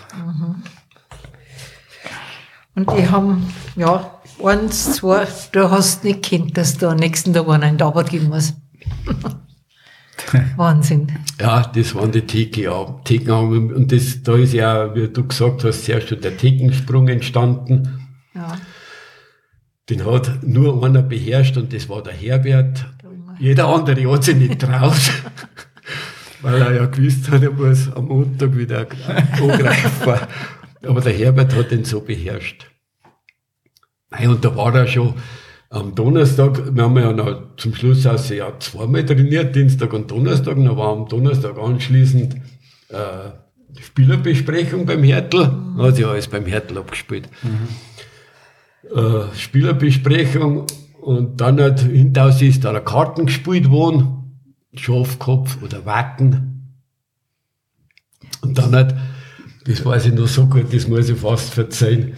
Und 2.75 2.91
die 2.91 3.09
haben, 3.09 3.47
ja, 3.77 4.21
eins, 4.45 4.97
zwei, 4.97 5.27
du 5.53 5.71
hast 5.71 6.05
nicht 6.05 6.29
gekannt, 6.29 6.57
dass 6.57 6.77
du 6.77 6.89
am 6.89 6.97
nächsten 6.97 7.33
Tag 7.33 7.49
einen 7.49 7.71
in 7.71 7.79
die 7.79 7.85
Arbeit 7.85 8.11
gehen 8.11 8.29
muss. 8.29 8.55
Wahnsinn. 10.57 11.09
Ja, 11.41 11.63
das 11.63 11.95
waren 11.95 12.13
die 12.13 12.23
Theke, 12.23 12.71
Thekenabend. 13.05 13.73
Und 13.73 13.93
das, 13.93 14.23
da 14.23 14.37
ist 14.37 14.53
ja, 14.53 14.95
wie 14.95 15.09
du 15.09 15.27
gesagt 15.27 15.65
hast, 15.65 15.85
zuerst 15.85 16.09
schon 16.09 16.21
der 16.21 16.37
Thekensprung 16.37 17.09
entstanden. 17.09 17.99
Ja. 18.35 18.57
Den 19.89 20.05
hat 20.05 20.43
nur 20.43 20.85
einer 20.85 21.03
beherrscht 21.03 21.57
und 21.57 21.73
das 21.73 21.89
war 21.89 22.03
der 22.03 22.13
Herbert. 22.13 22.87
Jeder 23.39 23.67
andere 23.67 24.13
hat 24.13 24.25
sich 24.25 24.37
nicht 24.37 24.61
traut, 24.61 25.13
weil 26.43 26.63
er 26.63 26.75
ja 26.75 26.87
gewusst 26.87 27.31
hat, 27.31 27.43
er 27.43 27.51
muss 27.51 27.91
am 27.93 28.07
Montag 28.07 28.57
wieder 28.57 28.87
angreifen. 29.09 30.29
Aber 30.87 31.01
der 31.01 31.13
Herbert 31.13 31.55
hat 31.55 31.71
den 31.71 31.85
so 31.85 32.01
beherrscht. 32.01 32.67
Nein, 34.11 34.29
und 34.29 34.45
da 34.45 34.55
war 34.55 34.75
er 34.75 34.87
schon 34.87 35.15
am 35.71 35.95
Donnerstag, 35.95 36.75
wir 36.75 36.83
haben 36.83 36.97
ja 36.99 37.13
noch 37.13 37.57
zum 37.57 37.75
Schluss 37.75 38.07
also 38.07 38.35
ja 38.35 38.53
zweimal 38.59 39.07
trainiert, 39.07 39.57
Dienstag 39.57 39.93
und 39.95 40.11
Donnerstag, 40.11 40.57
dann 40.57 40.77
war 40.77 40.93
am 40.93 41.09
Donnerstag 41.09 41.57
anschließend 41.59 42.37
äh, 42.91 43.81
Spielerbesprechung 43.81 44.85
beim 44.85 45.03
Hertel, 45.03 45.49
mhm. 45.49 45.83
hat 45.83 45.97
sich 45.97 46.07
alles 46.07 46.29
beim 46.29 46.45
Hertel 46.45 46.77
abgespielt. 46.77 47.29
Mhm. 47.43 47.69
Äh, 48.91 49.35
Spielerbesprechung 49.37 50.67
und 51.01 51.41
dann 51.41 51.61
hat 51.61 51.81
hintaus 51.81 52.43
ist 52.43 52.65
da 52.65 52.79
Karten 52.81 53.27
gespielt 53.27 53.71
worden, 53.71 54.41
Schafkopf 54.75 55.63
oder 55.63 55.87
Wacken. 55.87 56.75
Und 58.41 58.59
dann 58.59 58.75
hat, 58.75 58.97
das 59.67 59.85
weiß 59.85 60.07
ich 60.07 60.15
noch 60.15 60.27
so 60.27 60.47
gut, 60.47 60.75
das 60.75 60.89
muss 60.89 61.09
ich 61.09 61.19
fast 61.19 61.55
verzeihen, 61.55 62.15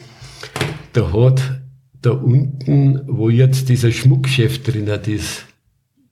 da 0.95 1.12
hat 1.12 1.61
da 2.01 2.12
unten, 2.12 3.01
wo 3.09 3.28
jetzt 3.28 3.69
dieser 3.69 3.93
Schmuckchef 3.93 4.62
drin 4.62 4.86
ist, 4.86 5.45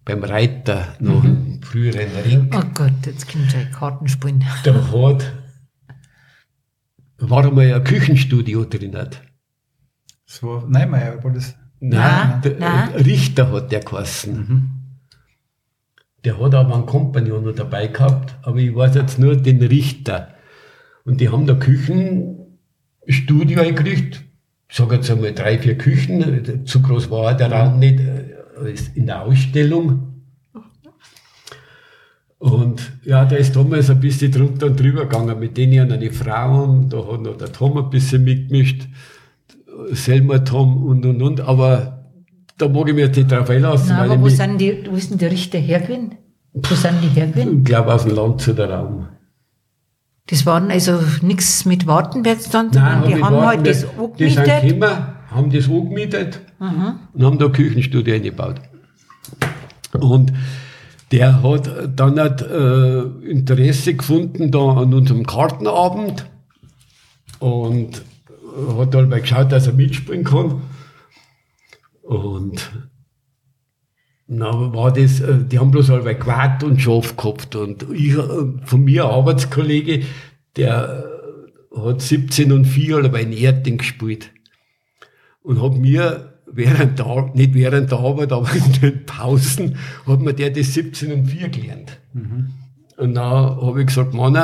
beim 0.05 0.23
Reiter, 0.23 0.97
noch 1.01 1.23
mhm. 1.23 1.47
im 1.47 1.62
früheren 1.62 2.11
Ring. 2.27 2.51
Oh 2.55 2.62
Gott, 2.74 3.07
jetzt 3.07 3.31
kommt 3.31 3.55
ein 3.55 3.70
Kartenspielen. 3.73 4.45
Da 4.65 4.74
hat, 4.74 5.33
war 7.19 7.47
einmal 7.47 7.73
ein 7.73 7.85
Küchenstudio 7.85 8.65
drin. 8.65 8.97
Das 10.32 10.42
war 10.42 10.66
Neumeier, 10.66 11.22
war 11.22 11.30
das? 11.30 11.54
Nein, 11.78 12.40
nein, 12.42 12.56
nein. 12.59 12.88
Richter 12.94 13.52
hat 13.52 13.70
der 13.70 13.80
geheißen. 13.80 14.34
Mhm. 14.34 14.70
Der 16.24 16.40
hat 16.40 16.54
aber 16.54 16.74
einen 16.74 16.86
Kompagnon 16.86 17.44
noch 17.44 17.54
dabei 17.54 17.88
gehabt, 17.88 18.34
aber 18.40 18.56
ich 18.56 18.74
weiß 18.74 18.94
jetzt 18.94 19.18
nur 19.18 19.36
den 19.36 19.62
Richter. 19.62 20.28
Und 21.04 21.20
die 21.20 21.28
haben 21.28 21.46
da 21.46 21.52
Küchenstudio 21.52 23.60
eingerichtet, 23.60 24.22
ich 24.70 24.76
sage 24.76 24.94
jetzt 24.94 25.10
einmal 25.10 25.34
drei, 25.34 25.59
vier 25.59 25.76
Küchen, 25.76 26.64
zu 26.64 26.80
groß 26.80 27.10
war 27.10 27.36
der 27.36 27.52
Raum 27.52 27.78
nicht, 27.78 28.00
äh, 28.00 28.74
in 28.94 29.04
der 29.04 29.20
Ausstellung. 29.20 30.22
Und 32.38 32.90
ja, 33.04 33.26
da 33.26 33.36
ist 33.36 33.54
damals 33.54 33.90
ein 33.90 34.00
bisschen 34.00 34.32
drunter 34.32 34.68
und 34.68 34.80
drüber 34.80 35.02
gegangen 35.02 35.38
mit 35.38 35.59
denen 35.59 35.92
eine 35.92 36.10
Frauen, 36.10 36.88
da 36.88 37.06
hat 37.06 37.20
noch 37.20 37.36
der 37.36 37.52
Tom 37.52 37.76
ein 37.76 37.90
bisschen 37.90 38.24
mitgemischt, 38.24 38.88
Selma 39.93 40.39
Tom 40.39 40.85
und 40.85 41.05
und 41.07 41.23
und, 41.23 41.40
aber 41.40 42.03
da 42.59 42.69
mag 42.69 42.89
ich 42.89 42.94
mir 42.94 43.09
nicht 43.09 43.31
drauf 43.31 43.51
einlassen. 43.51 43.89
Nein, 43.89 44.11
aber 44.11 44.20
wo, 44.20 44.28
sind 44.28 44.59
die, 44.59 44.85
wo 44.89 44.94
ist 44.97 45.11
denn 45.11 45.19
der 45.19 45.31
Richter 45.31 45.59
hergewesen? 45.59 46.15
Wo 46.53 46.74
sind 46.74 46.97
die 47.03 47.09
hergewesen? 47.09 47.59
Ich 47.59 47.65
glaube 47.65 47.93
aus 47.93 48.05
dem 48.05 48.15
Land 48.15 48.40
zu 48.40 48.53
der 48.53 48.70
Raum. 48.70 49.09
Das 50.27 50.47
waren 50.47 50.70
also 50.70 51.01
nichts 51.23 51.65
mit 51.65 51.86
Wartenberg 51.86 52.40
sondern 52.40 53.05
die 53.07 53.23
haben 53.23 53.36
halt 53.36 53.66
das 53.66 53.85
angemietet. 53.85 54.20
Die 54.20 54.31
sind 54.31 54.44
gekommen, 54.44 55.07
haben 55.31 55.51
das 55.51 55.69
angemietet 55.69 56.40
mhm. 56.61 56.94
und 57.12 57.24
haben 57.24 57.39
da 57.39 57.49
Küchenstudio 57.49 58.15
eingebaut. 58.15 58.61
Und 59.99 60.32
der 61.11 61.43
hat 61.43 61.70
dann 61.97 62.19
halt, 62.19 62.40
äh, 62.40 63.01
Interesse 63.28 63.94
gefunden 63.94 64.51
da 64.51 64.61
an 64.61 64.94
unserem 64.94 65.27
Kartenabend 65.27 66.27
und 67.39 68.03
hat 68.79 68.95
halt 68.95 69.09
mal 69.09 69.20
geschaut, 69.20 69.53
dass 69.53 69.66
er 69.66 69.73
mitspielen 69.73 70.24
kann. 70.24 70.62
Und 72.03 72.70
na, 74.27 74.74
war 74.74 74.93
das, 74.93 75.20
äh, 75.20 75.45
die 75.45 75.59
haben 75.59 75.70
bloß 75.70 75.91
alle 75.91 76.15
Quad 76.15 76.65
und 76.65 76.81
Schaf 76.81 77.16
gehabt. 77.16 77.55
Und 77.55 77.87
ich, 77.93 78.15
äh, 78.15 78.65
von 78.65 78.85
mir, 78.85 79.05
ein 79.05 79.11
Arbeitskollege, 79.11 80.05
der 80.57 81.05
äh, 81.74 81.81
hat 81.81 82.01
17 82.01 82.53
und 82.53 82.65
4 82.65 82.99
oder 82.99 83.09
bei 83.09 83.24
Erding 83.24 83.79
gespielt. 83.79 84.31
Und 85.43 85.61
hat 85.62 85.77
mir 85.77 86.33
während 86.47 86.99
der, 86.99 87.31
nicht 87.35 87.55
während 87.55 87.91
der 87.91 87.99
Arbeit, 87.99 88.33
aber 88.33 88.53
in 88.55 88.73
den 88.81 89.07
Pausen, 89.07 89.77
hat 90.07 90.20
mir 90.20 90.35
der 90.35 90.51
das 90.51 90.74
17 90.74 91.12
und 91.12 91.27
4 91.27 91.49
gelernt. 91.49 91.99
Mhm. 92.12 92.51
Und 92.97 93.15
dann 93.15 93.24
habe 93.24 93.81
ich 93.81 93.87
gesagt, 93.87 94.15
Mann, 94.15 94.35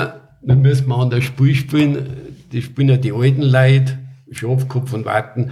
wir 0.42 0.56
müssen 0.56 0.88
mal 0.88 1.02
an 1.02 1.10
das 1.10 1.24
Spiel 1.24 1.54
spielen. 1.54 2.27
Die 2.52 2.62
spielen 2.62 2.88
ja 2.88 2.96
die 2.96 3.12
alten 3.12 3.42
Leute, 3.42 3.98
Schafkopf 4.30 4.92
und 4.92 5.04
Warten, 5.04 5.50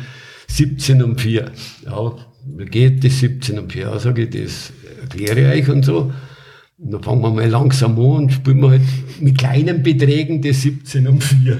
17 0.48 1.02
und 1.02 1.20
4. 1.20 1.51
Ja, 1.85 2.14
wie 2.56 2.64
geht 2.64 3.05
das 3.05 3.18
17 3.20 3.59
und 3.59 3.73
4? 3.73 3.98
Sage 3.98 4.23
ich, 4.23 4.31
das 4.31 4.73
erkläre 5.02 5.55
ich 5.55 5.62
euch 5.62 5.74
und 5.74 5.85
so. 5.85 6.12
Und 6.78 6.90
dann 6.90 7.02
fangen 7.02 7.23
wir 7.23 7.31
mal 7.31 7.48
langsam 7.48 7.93
an 7.93 8.24
und 8.24 8.32
spielen 8.32 8.60
wir 8.60 8.70
halt 8.70 8.82
mit 9.20 9.39
kleinen 9.39 9.82
Beträgen 9.82 10.43
das 10.43 10.62
17 10.62 11.09
um 11.09 11.20
4. 11.20 11.59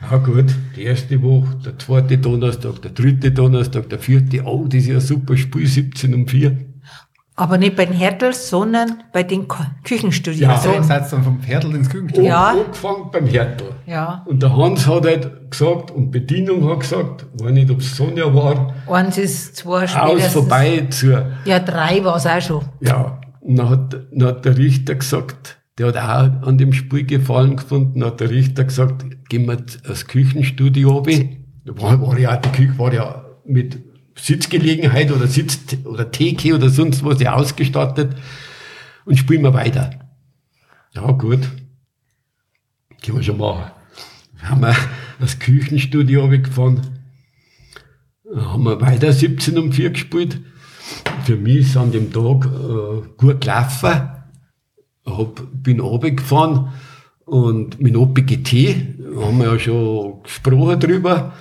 Ja 0.00 0.16
gut, 0.18 0.46
die 0.76 0.84
erste 0.84 1.20
Woche, 1.22 1.56
der 1.64 1.78
zweite 1.78 2.18
Donnerstag, 2.18 2.80
der 2.82 2.92
dritte 2.92 3.32
Donnerstag, 3.32 3.88
der 3.88 3.98
vierte, 3.98 4.44
oh, 4.44 4.66
das 4.68 4.82
ist 4.82 4.88
ja 4.88 5.00
super 5.00 5.36
Spiel, 5.36 5.66
17 5.66 6.14
um 6.14 6.28
4. 6.28 6.56
Aber 7.38 7.56
nicht 7.56 7.76
bei 7.76 7.86
den 7.86 7.94
Hertels, 7.94 8.50
sondern 8.50 9.04
bei 9.12 9.22
den 9.22 9.46
Küchenstudios. 9.84 10.40
Ja, 10.40 10.58
so 10.58 10.82
seid 10.82 11.10
dann 11.12 11.22
vom 11.22 11.40
Hertel 11.40 11.72
ins 11.76 11.88
Küchenstudio. 11.88 12.28
Ja. 12.28 12.48
Angefangen 12.48 13.10
beim 13.12 13.26
Hertel. 13.26 13.68
Ja. 13.86 14.24
Und 14.26 14.42
der 14.42 14.56
Hans 14.56 14.88
hat 14.88 15.06
halt 15.06 15.48
gesagt, 15.48 15.92
und 15.92 16.10
Bedienung 16.10 16.68
hat 16.68 16.80
gesagt, 16.80 17.26
weiß 17.34 17.52
nicht, 17.52 17.70
ob 17.70 17.78
es 17.78 17.96
Sonja 17.96 18.34
war. 18.34 18.74
Eins 18.90 19.18
ist 19.18 19.54
zwei 19.54 19.84
Aus 19.84 20.26
vorbei 20.26 20.88
zur. 20.90 21.26
Ja, 21.44 21.60
drei 21.60 22.02
war 22.02 22.16
es 22.16 22.26
auch 22.26 22.40
schon. 22.40 22.64
Ja. 22.80 23.20
Und 23.40 23.56
dann 23.56 23.70
hat, 23.70 23.96
dann 24.10 24.28
hat 24.28 24.44
der 24.44 24.58
Richter 24.58 24.96
gesagt, 24.96 25.58
der 25.78 25.86
hat 25.86 25.96
auch 25.96 26.48
an 26.48 26.58
dem 26.58 26.72
Spiel 26.72 27.06
gefallen 27.06 27.54
gefunden, 27.54 28.04
hat 28.04 28.18
der 28.18 28.30
Richter 28.30 28.64
gesagt, 28.64 29.06
gehen 29.28 29.46
wir 29.46 29.58
das 29.86 30.08
Küchenstudio 30.08 30.90
runter. 30.90 31.24
Da 31.64 31.80
war, 31.80 32.02
war 32.04 32.18
ja, 32.18 32.36
die 32.36 32.48
Küche 32.48 32.76
war 32.78 32.92
ja 32.92 33.24
mit 33.44 33.78
Sitzgelegenheit 34.18 35.12
oder 35.12 35.26
Sitz 35.26 35.58
oder 35.84 36.10
Theke 36.10 36.54
oder 36.54 36.68
sonst 36.68 37.04
was 37.04 37.20
ja 37.20 37.34
ausgestattet 37.34 38.16
und 39.04 39.16
spielen 39.16 39.42
wir 39.42 39.54
weiter. 39.54 39.90
Ja, 40.94 41.10
gut. 41.12 41.48
Können 43.02 43.18
wir 43.18 43.22
schon 43.22 43.38
machen. 43.38 43.70
Haben 44.42 44.60
wir 44.62 44.76
das 45.20 45.38
Küchenstudio 45.38 46.28
gefahren. 46.28 46.98
Haben 48.34 48.64
wir 48.64 48.80
weiter 48.80 49.12
17 49.12 49.56
um 49.58 49.72
4 49.72 49.90
gespielt. 49.90 50.40
Für 51.24 51.36
mich 51.36 51.58
ist 51.58 51.76
an 51.76 51.92
dem 51.92 52.12
Tag 52.12 52.46
äh, 52.46 53.08
gut 53.16 53.40
gelaufen. 53.40 54.10
Hab, 55.06 55.42
bin 55.52 55.80
runtergefahren 55.80 56.68
und 57.24 57.80
mit 57.80 57.96
OPGT 57.96 58.76
haben 59.16 59.38
wir 59.38 59.52
ja 59.52 59.58
schon 59.58 60.22
gesprochen 60.22 60.80
drüber. 60.80 61.32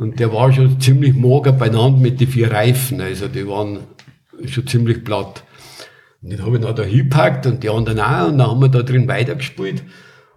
Und 0.00 0.18
der 0.18 0.32
war 0.32 0.50
schon 0.50 0.80
ziemlich 0.80 1.14
mager 1.14 1.52
beieinander 1.52 2.00
mit 2.00 2.22
den 2.22 2.28
vier 2.28 2.50
Reifen. 2.50 3.02
Also 3.02 3.28
die 3.28 3.46
waren 3.46 3.80
schon 4.46 4.66
ziemlich 4.66 5.04
platt. 5.04 5.44
Und 6.22 6.32
den 6.32 6.42
habe 6.42 6.56
ich 6.56 6.62
dann 6.62 6.74
da 6.74 6.82
hingepackt 6.84 7.44
und 7.44 7.62
die 7.62 7.68
anderen 7.68 8.00
auch. 8.00 8.28
Und 8.28 8.38
dann 8.38 8.46
haben 8.46 8.62
wir 8.62 8.70
da 8.70 8.82
drin 8.82 9.08
weitergespielt. 9.08 9.82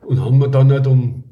Und 0.06 0.20
haben 0.20 0.40
wir 0.40 0.50
dann 0.50 0.70
halt 0.70 0.86
um, 0.86 1.24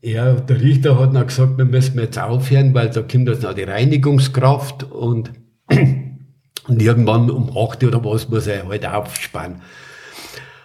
ja, 0.00 0.32
der 0.32 0.62
Richter 0.62 0.98
hat 0.98 1.14
dann 1.14 1.26
gesagt, 1.26 1.58
wir 1.58 1.66
müssen 1.66 1.98
jetzt 1.98 2.18
aufhören, 2.18 2.72
weil 2.72 2.88
da 2.88 3.02
kommt 3.02 3.28
jetzt 3.28 3.42
noch 3.42 3.52
die 3.52 3.64
Reinigungskraft 3.64 4.84
und, 4.84 5.32
und 5.68 6.82
irgendwann 6.82 7.30
um 7.30 7.54
8 7.54 7.84
oder 7.84 8.02
was 8.02 8.30
muss 8.30 8.46
er 8.46 8.66
halt 8.66 8.86
aufspannen. 8.86 9.60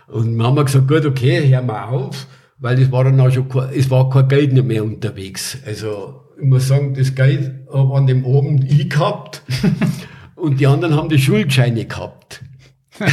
Und 0.08 0.38
wir 0.38 0.46
haben 0.46 0.66
gesagt, 0.66 0.88
gut, 0.88 1.06
okay, 1.06 1.50
hören 1.50 1.68
wir 1.68 1.90
auf, 1.90 2.28
weil 2.60 2.82
es 2.82 2.94
war 2.94 3.04
dann 3.04 3.20
auch 3.20 3.30
schon, 3.30 3.50
es 3.76 3.92
war 3.92 4.10
kein 4.10 4.30
Geld 4.30 4.54
mehr 4.54 4.86
unterwegs. 4.86 5.58
Also, 5.66 6.23
ich 6.38 6.44
muss 6.46 6.68
sagen, 6.68 6.94
das 6.94 7.16
Geld 7.16 7.52
habe 7.72 7.96
an 7.96 8.08
dem 8.08 8.26
Abend 8.26 8.72
ich 8.72 8.90
gehabt 8.90 9.44
und 10.36 10.60
die 10.60 10.68
anderen 10.68 10.96
haben 10.96 11.10
die 11.10 11.20
Schuldscheine 11.20 11.86
gehabt. 11.86 12.44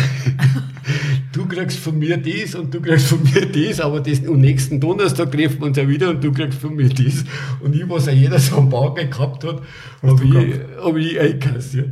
du 1.33 1.47
kriegst 1.47 1.79
von 1.79 1.99
mir 1.99 2.19
das 2.19 2.55
und 2.55 2.73
du 2.75 2.81
kriegst 2.81 3.07
von 3.07 3.23
mir 3.23 3.47
das, 3.47 3.81
aber 3.81 4.01
das, 4.01 4.27
am 4.27 4.41
nächsten 4.41 4.81
Donnerstag 4.81 5.33
treffen 5.33 5.61
wir 5.61 5.67
uns 5.67 5.77
ja 5.77 5.89
wieder 5.89 6.11
und 6.11 6.23
du 6.23 6.33
kriegst 6.33 6.59
von 6.59 6.75
mir 6.75 6.89
das. 6.89 7.25
Und 7.61 7.75
ich, 7.75 7.89
was 7.89 8.07
ja 8.07 8.13
jeder 8.13 8.39
so 8.39 8.57
am 8.57 8.71
Wagen 8.73 9.11
gehabt 9.11 9.45
hat, 9.45 9.63
habe 10.03 10.25
ich, 10.25 10.85
hab 10.85 10.97
ich 10.97 11.21
einkassiert. 11.21 11.91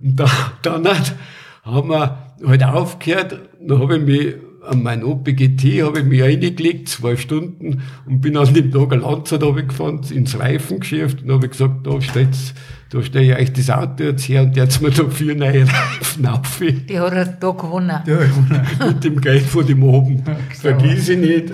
Und 0.00 0.16
da, 0.16 0.28
dann 0.62 0.86
hat, 0.86 1.14
haben 1.62 1.88
wir 1.88 2.34
halt 2.44 2.64
aufgehört, 2.64 3.38
dann 3.60 3.78
habe 3.78 3.98
ich 3.98 4.02
mich 4.02 4.34
an 4.62 4.82
mein 4.82 5.04
OPGT 5.04 5.82
habe 5.82 6.00
ich 6.00 6.04
mich 6.04 6.22
reingelegt, 6.22 6.88
zwei 6.88 7.16
Stunden, 7.16 7.82
und 8.06 8.20
bin 8.20 8.36
an 8.36 8.52
dem 8.52 8.70
Tag 8.70 8.92
ein 8.92 9.00
Landzeit 9.00 9.40
gefahren, 9.40 10.00
ins 10.10 10.38
Reifengeschäft, 10.38 11.22
und 11.22 11.32
habe 11.32 11.48
gesagt, 11.48 11.86
da 11.86 12.00
steht's, 12.00 12.54
da 12.90 13.02
stehe 13.02 13.32
ich 13.32 13.40
euch 13.40 13.52
das 13.52 13.70
Auto 13.70 14.04
jetzt 14.04 14.28
her, 14.28 14.42
und 14.42 14.56
der 14.56 14.64
hat 14.64 14.80
mir 14.80 14.90
da 14.90 15.08
vier 15.08 15.34
neue 15.34 15.62
Reifen 15.66 16.26
auf. 16.26 16.60
Die 16.60 16.98
hat 16.98 17.12
er 17.12 17.26
da 17.26 17.50
gewonnen. 17.50 18.00
Ja. 18.06 18.86
Mit 18.86 19.04
dem 19.04 19.20
Geld 19.20 19.44
von 19.44 19.66
dem 19.66 19.82
oben. 19.82 20.22
Vergiss 20.50 21.08
ich 21.08 21.18
nicht. 21.18 21.52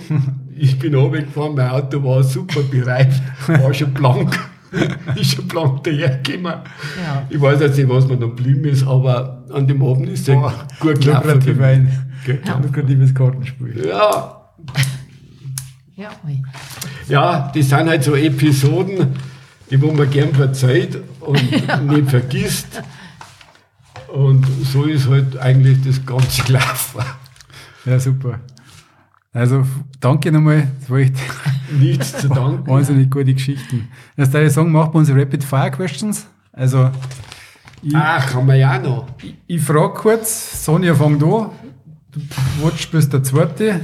Ich 0.56 0.78
bin 0.78 0.94
runtergefahren, 0.94 1.54
mein 1.54 1.70
Auto 1.70 2.02
war 2.02 2.22
super 2.22 2.62
bereift, 2.62 3.22
war 3.46 3.72
schon 3.74 3.92
blank. 3.92 4.38
ist 5.20 5.34
schon 5.34 5.48
blank 5.48 5.84
dahergekommen. 5.84 6.54
Ja. 7.02 7.26
Ich 7.28 7.40
weiß 7.40 7.60
jetzt 7.60 7.76
nicht, 7.78 7.88
was 7.88 8.06
mir 8.06 8.16
da 8.16 8.26
geblieben 8.26 8.64
ist, 8.66 8.86
aber 8.86 9.44
an 9.52 9.66
dem 9.66 9.82
Abend 9.82 10.08
ist 10.08 10.28
er 10.28 10.38
Oh, 10.38 10.52
gut 10.80 11.00
gelaufen. 11.00 11.28
lukrativ 11.28 11.60
ein. 11.60 12.10
Gell? 12.24 12.40
Lukratives 12.62 13.14
Kartenspiel. 13.14 13.86
Ja, 13.88 14.42
Ja, 15.96 16.10
ja, 17.08 17.52
das 17.54 17.68
sind 17.68 17.88
halt 17.88 18.02
so 18.04 18.14
Episoden, 18.16 19.14
die 19.70 19.80
wo 19.80 19.92
man 19.92 20.10
gern 20.10 20.34
verzeiht 20.34 20.98
und 21.20 21.40
nicht 21.90 22.10
vergisst. 22.10 22.82
Und 24.12 24.46
so 24.64 24.84
ist 24.84 25.08
halt 25.08 25.36
eigentlich 25.38 25.78
das 25.84 26.04
ganze 26.04 26.42
gelaufen. 26.46 27.02
Ja, 27.84 27.98
super. 28.00 28.40
Also, 29.36 29.66
danke 30.00 30.32
nochmal. 30.32 30.66
Das 30.80 30.88
war 30.90 30.98
echt 30.98 31.14
Nichts 31.70 32.16
zu 32.16 32.28
danken. 32.28 32.66
wahnsinnig 32.70 33.10
gute 33.10 33.34
Geschichten. 33.34 33.88
Jetzt 34.16 34.32
darf 34.32 34.42
ich 34.42 34.52
sagen, 34.52 34.72
machen 34.72 34.94
wir 34.94 34.98
unsere 34.98 35.20
Rapid 35.20 35.44
Fire 35.44 35.70
Questions. 35.70 36.26
Also, 36.52 36.90
ich, 37.82 37.94
Ach, 37.94 38.32
haben 38.34 38.46
wir 38.46 38.54
ja 38.56 38.78
noch. 38.78 39.06
ich, 39.22 39.34
ich 39.46 39.60
frage 39.62 39.92
kurz, 39.92 40.64
Sonja, 40.64 40.94
fang 40.94 41.18
da. 41.18 41.50
Du 42.12 42.20
Watch 42.62 42.90
bist 42.90 43.12
der 43.12 43.22
zweite. 43.22 43.80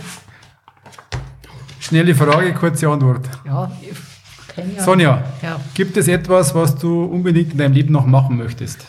Schnelle 1.81 2.15
Frage, 2.15 2.55
kurze 2.55 2.89
Antwort. 2.89 3.29
Ja, 3.45 3.70
ich 3.83 4.77
ja. 4.77 4.83
Sonja, 4.83 5.24
Ja. 5.43 5.61
gibt 5.74 5.97
es 5.99 6.09
etwas, 6.09 6.55
was 6.55 6.77
du 6.77 7.05
unbedingt 7.05 7.53
in 7.53 7.59
deinem 7.59 7.74
Leben 7.74 7.93
noch 7.93 8.07
machen 8.07 8.39
möchtest? 8.39 8.87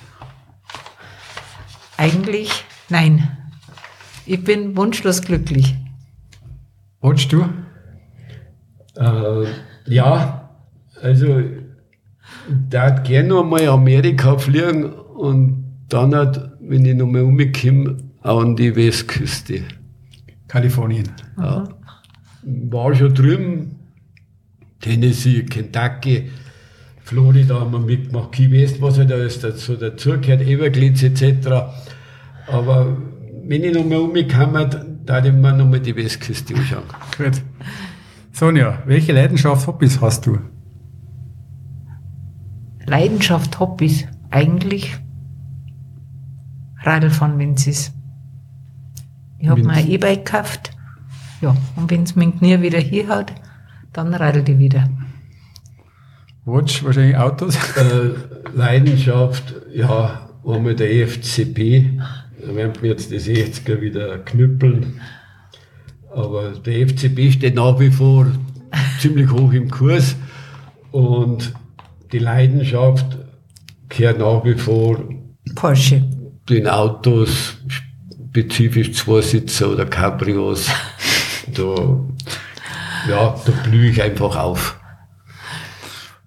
Eigentlich 1.97 2.63
nein. 2.87 3.27
Ich 4.25 4.41
bin 4.43 4.77
wunschlos 4.77 5.21
glücklich. 5.21 5.75
Watch 7.03 7.27
du? 7.27 7.43
Äh, 8.95 9.45
ja, 9.87 10.49
also 11.01 11.41
da 12.69 12.83
hat 12.83 13.03
gerne 13.03 13.27
noch 13.27 13.43
mal 13.43 13.67
Amerika 13.67 14.37
fliegen 14.37 14.85
und 14.85 15.65
dann 15.89 16.15
hat, 16.15 16.53
wenn 16.61 16.85
ich 16.85 16.95
noch 16.95 17.07
mal 17.07 17.23
umkomme, 17.23 17.97
auch 18.21 18.41
an 18.41 18.55
die 18.55 18.73
Westküste. 18.73 19.63
Kalifornien. 20.47 21.09
Ja. 21.37 21.67
War 22.43 22.95
schon 22.95 23.13
drüben, 23.13 23.79
Tennessee, 24.79 25.43
Kentucky, 25.43 26.31
Florida 27.01 27.59
haben 27.59 27.73
wir 27.73 27.79
mitgemacht, 27.79 28.31
Key 28.31 28.49
West, 28.49 28.81
was 28.81 28.97
halt 28.97 29.11
alles 29.11 29.41
dazu 29.41 29.75
dazugehört, 29.75 30.41
Everglades 30.41 31.03
etc. 31.03 31.49
Aber 32.47 32.95
wenn 33.45 33.63
ich 33.65 33.73
noch 33.73 33.83
mal 33.83 33.97
umkomme, 33.97 34.92
da 35.05 35.23
ich 35.23 35.33
mir 35.33 35.53
noch 35.53 35.67
mal 35.67 35.79
die 35.79 35.95
Westküste 35.95 36.55
anschauen. 36.55 36.83
Gut. 37.17 37.41
Sonja, 38.31 38.81
welche 38.85 39.13
Leidenschaft, 39.13 39.67
Hobbys 39.67 40.01
hast 40.01 40.25
du? 40.25 40.39
Leidenschaft, 42.85 43.59
Hobbys. 43.59 44.05
Eigentlich 44.31 44.97
Radlfahren, 46.81 47.37
wenn 47.39 47.53
es 47.53 47.67
ist. 47.67 47.93
Ich 49.39 49.47
habe 49.47 49.63
mir 49.63 49.73
ein 49.73 49.89
E-Bike 49.89 50.25
gekauft. 50.25 50.71
Ja, 51.41 51.55
und 51.75 51.91
wenn 51.91 52.03
es 52.03 52.15
mein 52.15 52.37
Knie 52.37 52.61
wieder 52.61 52.79
hier 52.79 53.07
hat, 53.07 53.33
dann 53.91 54.13
radelt 54.13 54.49
ich 54.49 54.57
wieder. 54.57 54.89
Watch, 56.45 56.83
wahrscheinlich 56.83 57.17
Autos. 57.17 57.55
äh, 57.77 58.11
Leidenschaft, 58.53 59.53
ja, 59.73 60.29
einmal 60.45 60.75
der 60.75 60.91
EFCP, 60.91 61.99
da 62.45 62.55
werden 62.55 62.73
wir 62.81 62.91
jetzt 62.91 63.11
das 63.11 63.25
60er 63.25 63.81
wieder 63.81 64.19
knüppeln. 64.19 65.01
Aber 66.13 66.51
der 66.51 66.87
FCB 66.87 67.31
steht 67.31 67.55
nach 67.55 67.79
wie 67.79 67.91
vor 67.91 68.27
ziemlich 68.99 69.31
hoch 69.31 69.51
im 69.51 69.69
Kurs 69.69 70.15
und 70.91 71.53
die 72.11 72.19
Leidenschaft 72.19 73.17
gehört 73.89 74.19
nach 74.19 74.43
wie 74.45 74.55
vor 74.55 75.03
Porsche. 75.55 76.03
den 76.49 76.67
Autos, 76.67 77.57
spezifisch 77.67 78.93
Zweisitzer 78.93 79.71
oder 79.71 79.85
Cabrios. 79.85 80.69
Da, 81.53 81.99
ja, 83.09 83.35
da 83.45 83.51
blühe 83.63 83.89
ich 83.89 84.01
einfach 84.01 84.35
auf. 84.35 84.79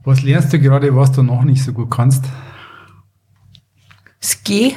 Was 0.04 0.22
lernst 0.22 0.52
du 0.52 0.60
gerade, 0.60 0.94
was 0.94 1.12
du 1.12 1.22
noch 1.22 1.42
nicht 1.42 1.64
so 1.64 1.72
gut 1.72 1.90
kannst? 1.90 2.24
Ski. 4.20 4.76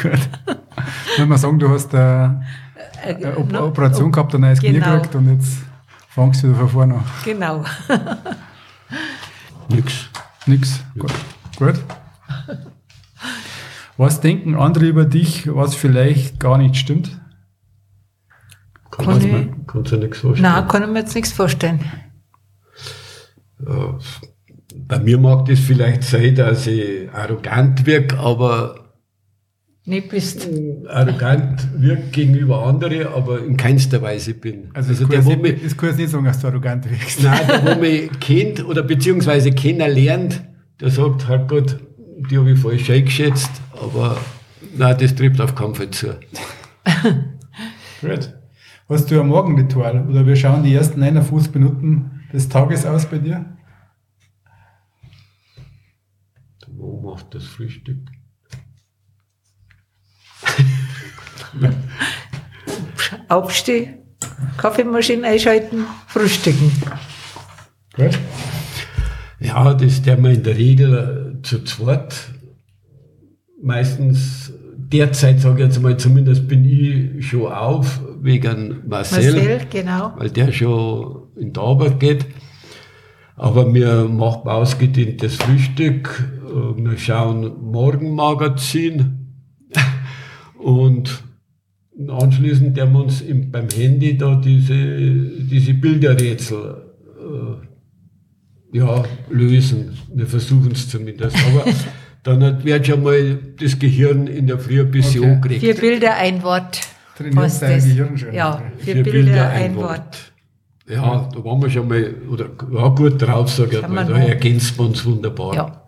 Gut. 0.00 0.12
Wenn 1.16 1.28
man 1.28 1.38
sagen, 1.38 1.58
du 1.58 1.68
hast 1.70 1.94
eine, 1.94 2.44
eine 3.02 3.36
Op 3.36 3.50
no- 3.50 3.66
Operation 3.66 4.12
gehabt, 4.12 4.34
ein 4.34 4.40
neues 4.42 4.60
Knie 4.60 4.72
Genau. 4.72 4.92
gekriegt 4.96 5.14
und 5.14 5.32
jetzt 5.32 5.58
fangst 6.10 6.42
du 6.42 6.48
wieder 6.48 6.58
von 6.60 6.68
vorne 6.68 6.94
an. 6.94 7.04
Genau. 7.24 7.64
Nix. 9.68 10.08
Nix. 10.46 10.80
Gut. 10.98 11.12
Gut. 11.58 11.74
Was 13.96 14.20
denken 14.20 14.54
andere 14.54 14.86
über 14.86 15.04
dich, 15.04 15.52
was 15.52 15.74
vielleicht 15.74 16.38
gar 16.38 16.56
nicht 16.58 16.76
stimmt? 16.76 17.20
Kannst 18.90 19.10
Kann 19.10 19.20
du 19.20 19.26
ich- 19.38 19.66
kannst 19.66 19.92
du 19.92 19.96
nichts 19.96 20.18
vorstellen. 20.18 20.52
Nein, 20.52 20.68
kann 20.68 20.82
ich 20.82 20.88
mir 20.88 20.98
jetzt 21.00 21.14
nichts 21.14 21.32
vorstellen. 21.32 21.80
Bei 24.86 24.98
mir 25.00 25.18
mag 25.18 25.46
das 25.46 25.58
vielleicht 25.58 26.04
sein, 26.04 26.34
dass 26.36 26.66
ich 26.66 27.10
arrogant 27.12 27.84
wirke, 27.86 28.18
aber 28.18 28.87
Nicht 29.88 30.10
bist. 30.10 30.46
arrogant 30.86 31.66
wirke 31.80 32.08
gegenüber 32.10 32.66
anderen, 32.66 33.06
aber 33.06 33.42
in 33.42 33.56
keinster 33.56 34.02
Weise 34.02 34.34
bin. 34.34 34.68
Also, 34.74 34.90
also 34.90 35.06
der, 35.06 35.16
das, 35.16 35.26
wo 35.26 35.30
kann 35.30 35.40
mich, 35.40 35.52
nicht, 35.52 35.64
das 35.64 35.76
kann 35.78 35.88
jetzt 35.88 35.98
nicht 35.98 36.10
sagen, 36.10 36.24
dass 36.26 36.40
du 36.40 36.46
arrogant 36.46 36.90
wirkst. 36.90 37.22
nein, 37.22 37.40
der, 37.48 37.76
wo 37.76 37.80
mich 37.80 38.10
kennt 38.20 38.62
oder 38.66 38.82
beziehungsweise 38.82 39.50
kennenlernt, 39.50 40.42
der 40.78 40.90
sagt 40.90 41.26
halt 41.26 41.48
Gott, 41.48 41.78
die 42.30 42.36
habe 42.36 42.50
ich 42.50 42.58
falsch 42.58 42.90
eingeschätzt, 42.90 43.50
aber 43.72 44.18
nein, 44.76 44.96
das 45.00 45.14
trifft 45.14 45.40
auf 45.40 45.54
keinen 45.54 45.74
Fall 45.74 45.90
zu. 45.90 46.18
Gut. 48.02 48.34
Hast 48.90 49.10
du 49.10 49.20
ein 49.20 49.28
Morgenritual 49.28 50.06
oder 50.06 50.26
wir 50.26 50.36
schauen 50.36 50.64
die 50.64 50.74
ersten 50.74 51.02
51 51.02 51.54
Minuten 51.54 52.22
des 52.30 52.50
Tages 52.50 52.84
aus 52.84 53.06
bei 53.06 53.16
dir? 53.16 53.56
Wo 56.66 57.00
macht 57.00 57.34
das 57.34 57.44
Frühstück? 57.44 58.17
Aufstehen, 63.28 63.98
Kaffeemaschine 64.56 65.26
einschalten, 65.26 65.84
frühstücken. 66.06 66.72
Gut. 67.94 68.18
Ja, 69.40 69.74
das 69.74 70.02
der 70.02 70.16
man 70.16 70.32
in 70.32 70.42
der 70.42 70.56
Regel 70.56 71.38
zu 71.42 71.62
zweit. 71.64 72.14
Meistens, 73.62 74.52
derzeit 74.76 75.40
sage 75.40 75.62
ich 75.62 75.68
jetzt 75.68 75.82
mal, 75.82 75.96
zumindest 75.96 76.48
bin 76.48 76.64
ich 76.64 77.28
schon 77.28 77.52
auf, 77.52 78.00
wegen 78.20 78.82
Marcel, 78.88 79.32
Marcel, 79.32 79.60
genau. 79.70 80.12
weil 80.16 80.30
der 80.30 80.52
schon 80.52 81.28
in 81.36 81.52
die 81.52 81.60
Arbeit 81.60 82.00
geht. 82.00 82.26
Aber 83.36 83.72
wir 83.72 84.04
machen 84.08 84.48
ausgedehntes 84.48 85.36
Frühstück, 85.36 86.24
äh, 86.44 86.84
wir 86.84 86.98
schauen 86.98 87.70
Morgenmagazin 87.70 89.27
und 90.58 91.22
anschließend 92.08 92.76
der 92.76 92.86
wir 92.92 93.02
uns 93.02 93.20
im, 93.22 93.50
beim 93.50 93.68
Handy 93.70 94.16
da 94.16 94.36
diese, 94.36 94.74
diese 94.76 95.74
Bilderrätsel 95.74 96.82
äh, 97.18 98.76
ja, 98.78 99.04
lösen. 99.30 99.96
Wir 100.14 100.26
versuchen 100.26 100.72
es 100.72 100.88
zumindest. 100.88 101.36
Aber 101.46 101.64
dann 102.22 102.42
hat- 102.44 102.64
wird 102.64 102.86
schon 102.86 103.02
mal 103.02 103.38
das 103.58 103.78
Gehirn 103.78 104.26
in 104.26 104.46
der 104.46 104.58
Früh 104.58 104.80
ein 104.80 104.90
bisschen 104.90 105.22
Okay. 105.24 105.32
angeregt. 105.32 105.60
Vier 105.60 105.74
Bilder, 105.74 106.14
ein 106.16 106.42
Wort. 106.42 106.80
Trainiert 107.16 107.62
dein? 107.62 107.80
Gehirn 107.80 108.18
schon. 108.18 108.32
Ja, 108.32 108.54
Okay. 108.56 108.92
vier, 108.94 109.02
Bilder, 109.02 109.48
ein 109.50 109.74
Wort. 109.76 110.32
Ja, 110.88 111.28
da 111.34 111.44
waren 111.44 111.60
wir 111.60 111.68
schon 111.68 111.88
mal 111.88 112.14
oder, 112.30 112.48
ja, 112.72 112.88
gut 112.88 113.20
drauf, 113.20 113.50
sage 113.50 113.76
ich 113.76 113.82
mal. 113.82 113.88
man 113.88 114.08
Da 114.08 114.18
ergänzt 114.18 114.78
man 114.78 114.88
uns 114.88 115.04
wunderbar. 115.04 115.54
Ja. 115.54 115.82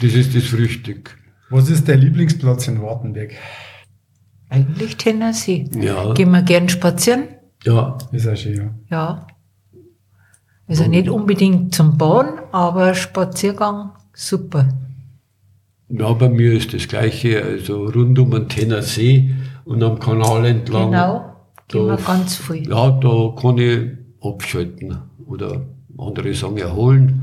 Das 0.00 0.12
ist 0.14 0.34
das 0.36 0.44
Frühstück. 0.44 1.16
Was 1.50 1.68
ist 1.70 1.88
dein 1.88 2.00
Lieblingsplatz 2.00 2.68
in 2.68 2.80
Wartenberg? 2.82 3.32
Eigentlich 4.52 4.96
Tennessee. 4.98 5.68
Ja. 5.80 6.12
Gehen 6.14 6.30
wir 6.30 6.42
gern 6.42 6.68
spazieren? 6.68 7.24
Ja, 7.64 7.96
Ist 8.12 8.28
auch 8.28 8.36
schön, 8.36 8.56
ja. 8.56 8.70
Ja. 8.90 9.26
Also 10.68 10.86
nicht 10.86 11.08
unbedingt 11.08 11.74
zum 11.74 11.96
Bauen, 11.98 12.28
aber 12.52 12.94
Spaziergang 12.94 13.92
super. 14.14 14.68
ja, 15.88 16.12
bei 16.12 16.28
mir 16.28 16.52
ist 16.54 16.72
das 16.72 16.86
Gleiche, 16.88 17.42
also 17.42 17.86
rund 17.86 18.18
um 18.18 18.30
den 18.30 18.48
Tennessee 18.48 19.34
und 19.64 19.82
am 19.82 19.98
Kanal 19.98 20.44
entlang. 20.46 20.90
Genau. 20.90 21.34
Gehen 21.68 21.86
wir 21.86 21.96
Da- 21.96 22.02
ganz 22.02 22.36
viel. 22.36 22.68
Ja, 22.68 22.90
da 22.90 23.34
kann 23.40 23.58
ich 23.58 23.90
abschalten 24.22 24.98
oder 25.26 25.62
andere 25.98 26.32
sagen 26.34 26.58
erholen, 26.58 27.22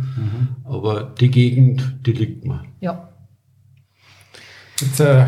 aber 0.65 1.13
die 1.19 1.29
Gegend, 1.31 1.95
die 2.05 2.11
liegt 2.13 2.45
mir. 2.45 2.61
Ja. 2.81 3.09
Jetzt 4.81 5.01
eine 5.01 5.27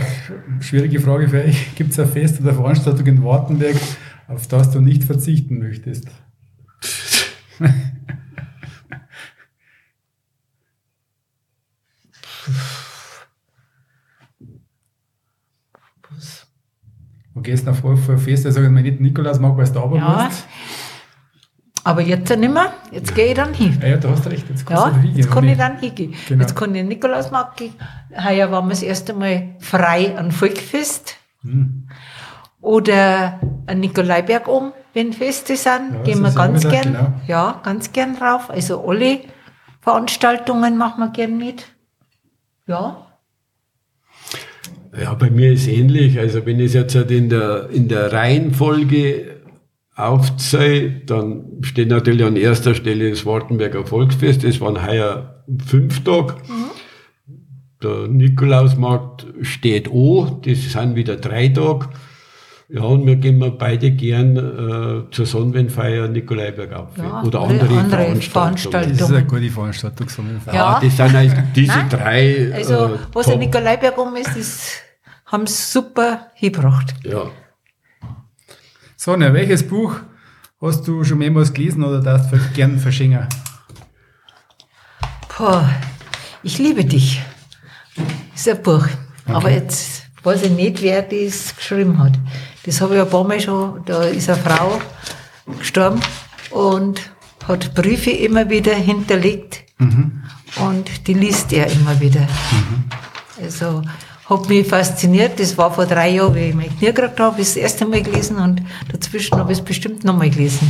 schwierige 0.61 0.99
Frage 0.99 1.28
für 1.28 1.44
euch. 1.44 1.76
Gibt 1.76 1.91
es 1.91 1.99
ein 1.99 2.07
Fest 2.07 2.40
oder 2.41 2.53
Veranstaltung 2.53 3.06
in 3.06 3.23
Wartenberg, 3.23 3.76
auf 4.28 4.48
das 4.48 4.72
du 4.72 4.80
nicht 4.82 5.03
verzichten 5.03 5.60
möchtest? 5.60 6.07
Wo 17.34 17.41
gehst 17.41 17.65
du 17.65 17.72
noch 17.72 17.78
vor 17.78 17.95
für 17.95 18.14
ein 18.14 18.18
Fest, 18.18 18.44
der 18.45 18.52
sagt, 18.52 18.69
man 18.69 18.84
nicht 18.84 18.99
Nikolaus 18.99 19.40
mag, 19.40 19.56
weil 19.56 19.65
du 19.65 19.73
da 19.73 19.95
Ja. 19.95 20.28
bist? 20.28 20.45
Aber 21.84 22.02
jetzt 22.02 22.30
nicht 22.30 22.53
mehr. 22.53 22.74
Jetzt 22.91 23.16
gehe 23.16 23.28
ich 23.28 23.34
dann 23.34 23.53
hin. 23.53 23.78
Ja, 23.82 23.88
ja, 23.90 23.98
du 23.98 24.10
hast 24.10 24.28
recht, 24.30 24.48
jetzt 24.49 24.66
kannst 24.66 24.84
Ja, 24.86 24.90
du 24.91 24.95
hingehen. 24.98 25.18
jetzt 25.18 25.32
kann 25.32 25.48
ich 25.48 25.58
dann 25.58 25.80
hingehen. 25.80 26.14
Genau. 26.28 26.41
Jetzt 26.41 26.56
kann 26.56 26.76
ich 26.76 26.84
Nikolausmarkt 26.84 27.58
gehen. 27.58 27.74
Heuer 28.24 28.52
waren 28.52 28.66
wir 28.66 28.72
das 28.72 28.84
erste 28.84 29.14
Mal 29.14 29.56
frei 29.60 30.16
an 30.16 30.32
Volkfest. 30.32 31.16
Hm. 31.41 31.88
Oder 32.62 33.40
an 33.66 33.80
Nikolaiberg 33.80 34.48
um, 34.48 34.74
wenn 34.94 35.14
Feste 35.14 35.56
sind. 35.56 35.94
Ja, 35.94 36.02
gehen 36.03 36.22
wir 36.22 36.32
ganz 36.32 36.62
gern. 36.70 36.84
genau. 36.84 37.14
Ja, 37.26 37.60
ganz 37.64 37.91
gern 37.91 38.16
drauf. 38.16 38.52
Also 38.52 38.88
alle 38.88 39.22
Veranstaltungen 39.82 40.78
machen 40.78 40.99
wir 40.99 41.10
gern 41.10 41.38
mit. 41.40 41.66
Ja. 42.68 43.08
Ja, 45.02 45.14
bei 45.16 45.32
mir 45.32 45.53
ist 45.53 45.68
ähnlich. 45.68 46.20
Also 46.20 46.45
wenn 46.45 46.60
ich 46.60 46.68
es 46.68 46.74
jetzt 46.74 46.95
halt 46.95 47.10
in 47.10 47.30
der, 47.30 47.70
in 47.72 47.88
der 47.88 48.12
Reihenfolge 48.14 49.41
aufzähle, 50.07 51.02
dann 51.06 51.45
steht 51.61 51.90
natürlich 51.90 52.26
an 52.26 52.36
erster 52.36 52.76
Stelle 52.76 53.10
das 53.10 53.26
Wartenberger 53.26 53.86
Volksfest. 53.86 54.44
Das 54.44 54.60
waren 54.61 54.86
heuer 54.86 55.44
fünf 55.65 56.03
Tage. 56.03 56.36
Der 57.84 58.07
Nikolausmarkt 58.07 59.26
steht 59.41 59.90
an, 59.91 60.41
das 60.45 60.72
sind 60.72 60.95
wieder 60.95 61.15
drei 61.15 61.48
Tage. 61.48 61.88
Ja, 62.73 62.84
und 62.84 63.06
wir 63.06 63.18
gehen 63.18 63.38
wir 63.40 63.52
beide 63.52 63.91
gern 63.91 64.38
äh, 64.38 65.11
zur 65.11 65.26
Sonnenwendfeier 65.26 66.07
Nikolaiberg 66.07 66.72
auf. 66.73 66.98
Ja, 66.98 67.22
oder 67.23 67.41
andere, 67.41 67.68
andere 67.68 67.90
Veranstaltungen. 67.90 68.22
Veranstaltungen. 68.22 68.98
Das 68.98 69.10
ist 69.10 69.15
eine 69.15 69.26
gute 69.26 69.49
Veranstaltung. 69.49 70.07
so 70.10 70.22
eine 70.22 70.40
Veranstaltung. 70.40 70.53
Ja, 70.53 70.73
Ja. 70.73 70.80
das 70.82 70.95
sind 70.98 71.14
halt 71.14 71.44
diese 71.56 71.68
Nein, 71.78 71.90
drei. 71.90 72.52
Also, 72.53 72.73
äh, 72.86 72.90
was 73.11 73.28
an 73.28 73.40
Nikolaiberg 73.40 73.98
um 73.98 74.15
ist, 74.15 74.38
das 74.38 74.72
haben 75.26 75.48
sie 75.48 75.61
super 75.61 76.28
hingebracht. 76.36 76.94
Ja. 77.03 77.23
Sonja, 79.03 79.34
welches 79.34 79.68
Buch 79.68 79.95
hast 80.61 80.88
du 80.88 81.03
schon 81.03 81.18
mehrmals 81.18 81.52
gelesen 81.52 81.84
oder 81.84 82.02
darfst 82.02 82.32
du 82.32 82.38
gern 82.53 82.78
verschenken? 82.78 83.28
Boah, 85.36 85.68
ich 86.44 86.60
liebe 86.60 86.86
dich. 86.86 87.19
Ist 88.36 88.48
ein 88.48 88.61
Buch. 88.61 88.86
Aber 89.26 89.49
jetzt 89.49 90.03
weiß 90.22 90.44
ich 90.44 90.52
nicht, 90.52 90.84
wer 90.84 91.02
das 91.02 91.56
geschrieben 91.56 91.98
hat. 91.98 92.14
Das 92.64 92.80
habe 92.80 92.94
ich 92.94 93.02
ein 93.02 93.10
paar 93.10 93.23
Mal 93.23 93.40
schon, 93.40 93.84
da 93.86 94.03
ist 94.03 94.30
eine 94.30 94.38
Frau 94.38 94.80
gestorben 95.57 95.99
und 96.52 97.02
hat 97.48 97.73
Briefe 97.73 98.11
immer 98.11 98.48
wieder 98.52 98.76
hinterlegt. 98.76 99.64
Und 100.57 101.07
die 101.07 101.15
liest 101.15 101.52
er 101.53 101.65
immer 101.72 101.99
wieder. 101.99 102.28
Also 103.41 103.82
hat 104.32 104.49
mich 104.49 104.68
fasziniert. 104.68 105.40
Das 105.40 105.58
war 105.58 105.72
vor 105.74 105.86
drei 105.86 106.10
Jahren, 106.16 106.34
wie 106.36 106.40
ich 106.49 106.56
mein 106.56 106.70
Knie 106.78 106.88
gekriegt 106.94 107.20
habe, 107.20 107.38
das 107.38 107.56
erste 107.56 107.86
Mal 107.86 108.02
gelesen 108.02 108.38
und 108.38 108.62
dazwischen 108.91 109.38
habe 109.38 109.52
ich 109.52 109.60
es 109.60 109.64
bestimmt 109.64 110.03
nochmal 110.03 110.30
gelesen. 110.30 110.68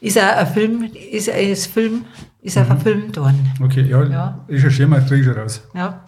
Ist 0.00 0.18
auch 0.18 0.36
ein 0.36 0.46
Film, 0.48 0.90
ist 1.12 1.30
ein 1.30 1.54
Film, 1.56 2.04
ist 2.40 2.58
auch 2.58 2.64
verfilmt 2.66 3.16
worden. 3.16 3.50
Okay, 3.62 3.82
ja, 3.88 4.02
Ja. 4.04 4.44
ist 4.48 4.64
ein 4.64 4.70
Schirm, 4.70 4.90
krieg 5.06 5.20
ich 5.20 5.24
schon 5.26 5.34
raus. 5.38 5.62
Ja. 5.74 6.04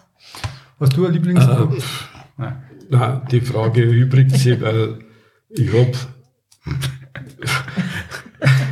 Hast 0.81 0.97
du 0.97 1.07
ein 1.07 1.13
Lieblingsbuch? 1.13 1.77
Nein. 2.37 2.57
Na, 2.91 3.23
die 3.31 3.41
Frage 3.41 3.83
übrigt 3.83 4.33
sich, 4.37 4.61
weil 4.61 4.99
ich 5.51 5.69
habe 5.73 5.93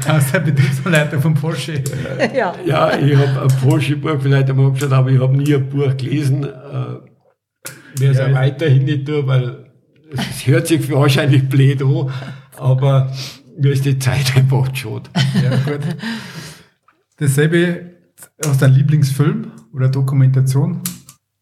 Aus 0.08 0.32
der 0.32 0.40
Betriebsleiter 0.40 1.20
von 1.20 1.34
Porsche. 1.34 1.82
ja. 2.34 2.54
ja, 2.66 2.98
ich 2.98 3.16
habe 3.16 3.42
ein 3.42 3.48
Porsche-Buch 3.62 4.16
vielleicht 4.20 4.50
einmal 4.50 4.66
angeschaut, 4.66 4.92
aber 4.92 5.10
ich 5.10 5.20
habe 5.20 5.36
nie 5.36 5.54
ein 5.54 5.68
Buch 5.68 5.96
gelesen. 5.96 6.46
Werde 7.96 8.12
es 8.12 8.18
Ja, 8.18 8.34
weiterhin 8.34 8.84
nicht 8.84 9.06
tun, 9.06 9.26
weil 9.26 9.70
es 10.10 10.46
hört 10.46 10.66
sich 10.66 10.90
wahrscheinlich 10.90 11.48
blöd 11.48 11.82
an, 11.82 12.10
aber 12.58 13.12
mir 13.58 13.72
ist 13.72 13.84
die 13.84 13.98
Zeit 13.98 14.36
einfach 14.36 14.74
schade. 14.74 15.10
Ja, 15.42 15.56
gut. 15.56 15.80
Dasselbe, 17.18 17.92
hast 18.44 18.60
du 18.60 18.64
einen 18.66 18.74
Lieblingsfilm 18.74 19.52
oder 19.74 19.88
Dokumentation? 19.88 20.80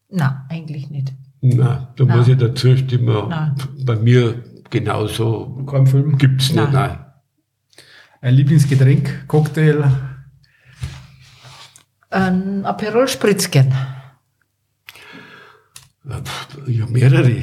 Nein, 0.09 0.33
eigentlich 0.49 0.89
nicht. 0.89 1.13
Nein, 1.41 1.87
da 1.95 2.03
Nein. 2.05 2.17
muss 2.17 2.27
ich 2.27 2.37
dazu 2.37 2.75
stimmen. 2.77 3.29
Nein. 3.29 3.55
Bei 3.85 3.95
mir 3.95 4.43
genauso 4.69 5.65
Kein 5.69 5.87
Film? 5.87 6.17
gibt 6.17 6.41
es 6.41 6.49
nicht. 6.51 6.55
Nein. 6.57 6.71
Nein. 6.73 6.97
Ein 8.21 8.35
Lieblingsgetränk, 8.35 9.27
Cocktail? 9.27 9.83
Ein 12.11 12.65
Aperol 12.65 13.07
Spritz 13.07 13.49
Ich 16.67 16.81
habe 16.81 16.91
mehrere. 16.91 17.35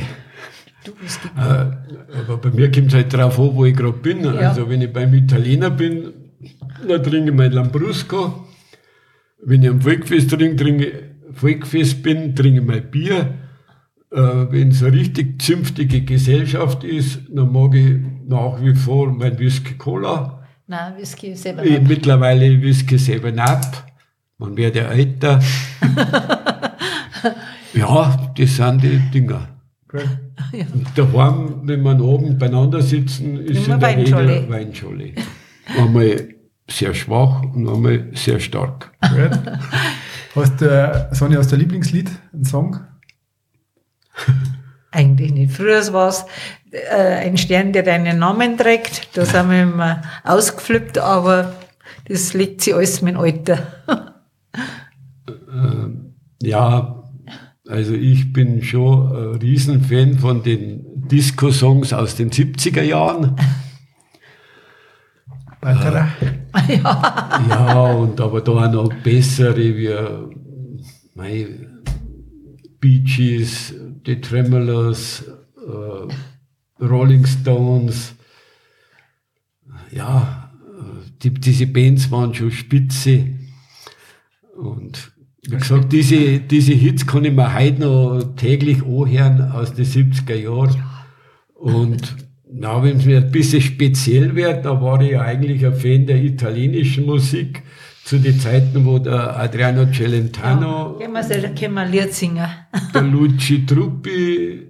Du 0.84 0.92
bist 1.00 1.20
die 1.24 1.40
Äh, 1.40 1.70
aber 2.20 2.36
bei 2.38 2.50
mir 2.50 2.70
kommt 2.70 2.88
es 2.88 2.94
halt 2.94 3.12
drauf 3.12 3.38
an, 3.38 3.50
wo 3.54 3.64
ich 3.64 3.76
gerade 3.76 3.92
bin. 3.98 4.24
Ja. 4.24 4.32
Also 4.50 4.68
wenn 4.68 4.82
ich 4.82 4.92
beim 4.92 5.12
Italiener 5.14 5.70
bin, 5.70 6.12
dann 6.86 7.02
trinke 7.02 7.30
ich 7.30 7.36
mein 7.36 7.52
Lambrusco. 7.52 8.46
Wenn 9.44 9.62
ich 9.62 9.68
am 9.70 9.80
Volkfest 9.80 10.30
trinke, 10.30 10.56
trinke 10.56 10.92
Volkfest 11.32 12.02
bin, 12.02 12.34
trinke 12.34 12.60
ich 12.60 12.66
mein 12.66 12.90
Bier. 12.90 13.34
Äh, 14.10 14.16
wenn 14.50 14.68
es 14.70 14.82
eine 14.82 14.92
richtig 14.96 15.40
zünftige 15.42 16.00
Gesellschaft 16.02 16.82
ist, 16.82 17.20
dann 17.28 17.52
mag 17.52 17.74
ich 17.74 17.96
nach 18.26 18.60
wie 18.62 18.74
vor 18.74 19.12
mein 19.12 19.38
Whisky 19.38 19.74
Cola. 19.74 20.42
Nein, 20.66 20.96
Whisky 20.96 21.34
selber 21.34 21.64
Ich, 21.64 21.78
nicht. 21.78 21.88
mittlerweile 21.88 22.60
Whisky 22.62 22.98
7 22.98 23.38
Up. 23.38 23.84
Man 24.38 24.56
wird 24.56 24.76
ja 24.76 24.84
älter. 24.84 25.40
ja, 27.74 28.32
das 28.36 28.56
sind 28.56 28.82
die 28.82 28.98
Dinger. 29.12 29.48
Gut. 29.88 30.06
Daheim, 30.94 31.60
wenn 31.64 31.82
man 31.82 32.00
oben 32.00 32.38
beieinander 32.38 32.82
sitzen, 32.82 33.38
ist 33.38 33.66
Immer 33.66 33.74
in 33.74 34.04
der. 34.04 34.18
Regel 34.18 34.50
Weinschorle. 34.50 35.12
Einmal 35.76 36.28
sehr 36.68 36.94
schwach 36.94 37.42
und 37.42 37.68
einmal 37.68 38.08
sehr 38.14 38.40
stark. 38.40 38.92
Hast 40.34 40.60
du, 40.60 41.08
Sonja, 41.12 41.38
hast 41.38 41.50
du 41.50 41.56
ein 41.56 41.60
Lieblingslied, 41.60 42.10
einen 42.32 42.44
Song? 42.44 42.80
Eigentlich 44.90 45.32
nicht. 45.32 45.52
Früher 45.52 45.92
war 45.92 46.08
es 46.08 46.24
äh, 46.70 47.26
ein 47.26 47.36
Stern, 47.36 47.72
der 47.72 47.82
deinen 47.82 48.18
Namen 48.18 48.56
trägt. 48.56 49.16
Da 49.16 49.24
sind 49.24 49.50
wir 49.50 49.62
immer 49.62 50.02
ausgeflippt, 50.24 50.98
aber 50.98 51.54
das 52.06 52.34
legt 52.34 52.62
sich 52.62 52.74
alles 52.74 53.02
mit 53.02 53.14
dem 53.14 53.20
Alter. 53.20 54.24
Ja, 56.42 56.97
also 57.68 57.92
ich 57.92 58.32
bin 58.32 58.62
schon 58.62 59.12
ein 59.12 59.40
Riesenfan 59.40 60.18
von 60.18 60.42
den 60.42 61.08
Disco-Songs 61.08 61.92
aus 61.92 62.16
den 62.16 62.30
70er 62.30 62.82
Jahren. 62.82 63.36
Weiterer? 65.60 66.08
Ja, 67.48 67.92
und 67.92 68.20
aber 68.20 68.40
da 68.40 68.52
auch 68.52 68.72
noch 68.72 68.92
bessere 69.02 69.56
wie 69.56 69.90
mei, 71.14 71.46
Bee 72.80 73.00
Gees, 73.00 73.74
The 74.04 74.20
Tremolers, 74.20 75.24
äh, 75.56 76.84
Rolling 76.84 77.26
Stones. 77.26 78.14
Ja, 79.90 80.52
äh, 80.78 81.10
die, 81.22 81.30
diese 81.30 81.66
Bands 81.66 82.10
waren 82.10 82.34
schon 82.34 82.50
spitze. 82.50 83.26
Und 84.56 85.12
wie 85.50 85.56
gesagt, 85.56 85.92
diese, 85.92 86.40
diese 86.40 86.74
Hits 86.74 87.06
kann 87.06 87.24
ich 87.24 87.32
mir 87.32 87.54
heute 87.54 87.80
noch 87.80 88.22
täglich 88.36 88.82
anhören 88.82 89.50
aus 89.50 89.72
den 89.72 89.86
70er 89.86 90.34
Jahren. 90.34 90.82
Und 91.54 92.16
na, 92.52 92.82
wenn 92.82 92.98
es 92.98 93.06
mir 93.06 93.18
ein 93.18 93.30
bisschen 93.30 93.62
speziell 93.62 94.36
wird, 94.36 94.66
da 94.66 94.80
war 94.80 95.00
ich 95.00 95.12
ja 95.12 95.22
eigentlich 95.22 95.64
ein 95.64 95.74
Fan 95.74 96.06
der 96.06 96.22
italienischen 96.22 97.06
Musik 97.06 97.62
zu 98.04 98.18
den 98.18 98.38
Zeiten, 98.38 98.84
wo 98.84 98.98
der 98.98 99.38
Adriano 99.38 99.86
Celentano, 99.90 100.98
singen. 102.12 102.46
der 102.94 103.02
Luci 103.02 103.64
Truppi, 103.64 104.66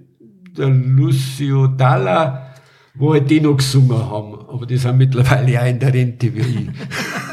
der 0.57 0.69
Lucio 0.69 1.67
Dalla, 1.67 2.53
wo 2.95 3.13
halt 3.13 3.29
die 3.29 3.41
noch 3.41 3.57
gesungen 3.57 3.97
haben. 3.97 4.33
Aber 4.47 4.65
die 4.65 4.77
sind 4.77 4.97
mittlerweile 4.97 5.61
auch 5.61 5.67
in 5.67 5.79
der 5.79 5.93
Rente 5.93 6.33
wie 6.33 6.39
ich. 6.39 6.69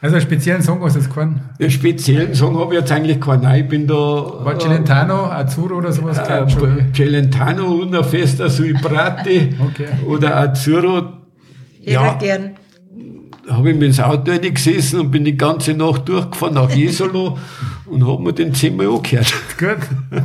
Also 0.00 0.14
einen 0.16 0.24
speziellen 0.24 0.62
Song 0.62 0.80
hast 0.82 0.94
du 0.94 1.00
jetzt 1.00 1.12
keinen? 1.12 1.40
Den 1.58 1.70
speziellen 1.70 2.34
Song 2.34 2.56
habe 2.58 2.74
ich 2.74 2.80
jetzt 2.80 2.92
eigentlich 2.92 3.20
keinen. 3.20 3.42
Nein, 3.42 3.62
ich 3.64 3.68
bin 3.68 3.86
da. 3.86 3.94
War 3.94 4.56
Celentano, 4.58 5.24
Azzurro 5.24 5.76
oder 5.78 5.92
sowas? 5.92 6.18
Äh, 6.18 6.46
Celentano, 6.94 7.72
Una 7.74 8.02
Festa 8.04 8.48
sui 8.48 8.74
Prati 8.74 9.56
Okay. 9.60 9.88
oder 10.06 10.36
Azzurro. 10.36 11.12
Jeder 11.80 11.92
Ja, 11.92 12.12
gern. 12.14 12.50
habe 13.50 13.70
ich 13.72 13.76
mir 13.76 13.86
ins 13.86 13.98
Auto 13.98 14.32
gesessen 14.38 15.00
und 15.00 15.10
bin 15.10 15.24
die 15.24 15.36
ganze 15.36 15.74
Nacht 15.74 16.08
durchgefahren 16.08 16.54
nach 16.54 16.70
Jesolo 16.70 17.36
und 17.86 18.06
habe 18.06 18.22
mir 18.22 18.32
den 18.32 18.54
zehnmal 18.54 18.86
angehört. 18.88 19.32
Gut. 19.58 19.78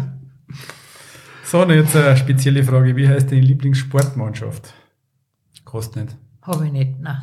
So, 1.46 1.62
und 1.62 1.70
jetzt 1.70 1.96
eine 1.96 2.18
spezielle 2.18 2.64
Frage. 2.64 2.96
Wie 2.96 3.08
heißt 3.08 3.30
deine 3.30 3.42
Lieblingssportmannschaft? 3.42 4.74
Kostet 5.64 6.06
nicht. 6.06 6.18
Habe 6.42 6.66
ich 6.66 6.72
nicht, 6.72 7.00
nein. 7.00 7.18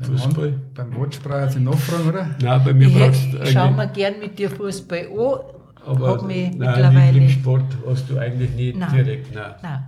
Beim 0.00 0.16
Fußball? 0.18 0.44
Hand- 0.52 0.74
Beim 0.74 0.94
Wortsprache 0.96 1.40
hat 1.42 1.52
sie 1.52 1.60
nachfragen, 1.60 2.08
oder? 2.08 2.30
Nein, 2.42 2.60
bei 2.64 2.72
mir 2.72 2.88
Ich 2.88 2.94
brauchst 2.98 3.32
du 3.32 3.46
schau 3.46 3.60
eigentlich. 3.64 3.76
mir 3.76 3.88
gern 3.88 4.14
mit 4.20 4.38
dir 4.38 4.50
Fußball 4.50 5.06
an. 5.06 5.40
Aber 5.86 6.08
hab 6.08 6.22
mich 6.26 6.48
nein, 6.50 6.58
mittlerweile. 6.58 7.12
Lieblingssport 7.12 7.64
hast 7.86 8.10
du 8.10 8.18
eigentlich 8.18 8.50
nicht 8.50 8.76
Nein. 8.78 8.92
direkt. 8.94 9.34
Nein. 9.34 9.54
Nein. 9.62 9.82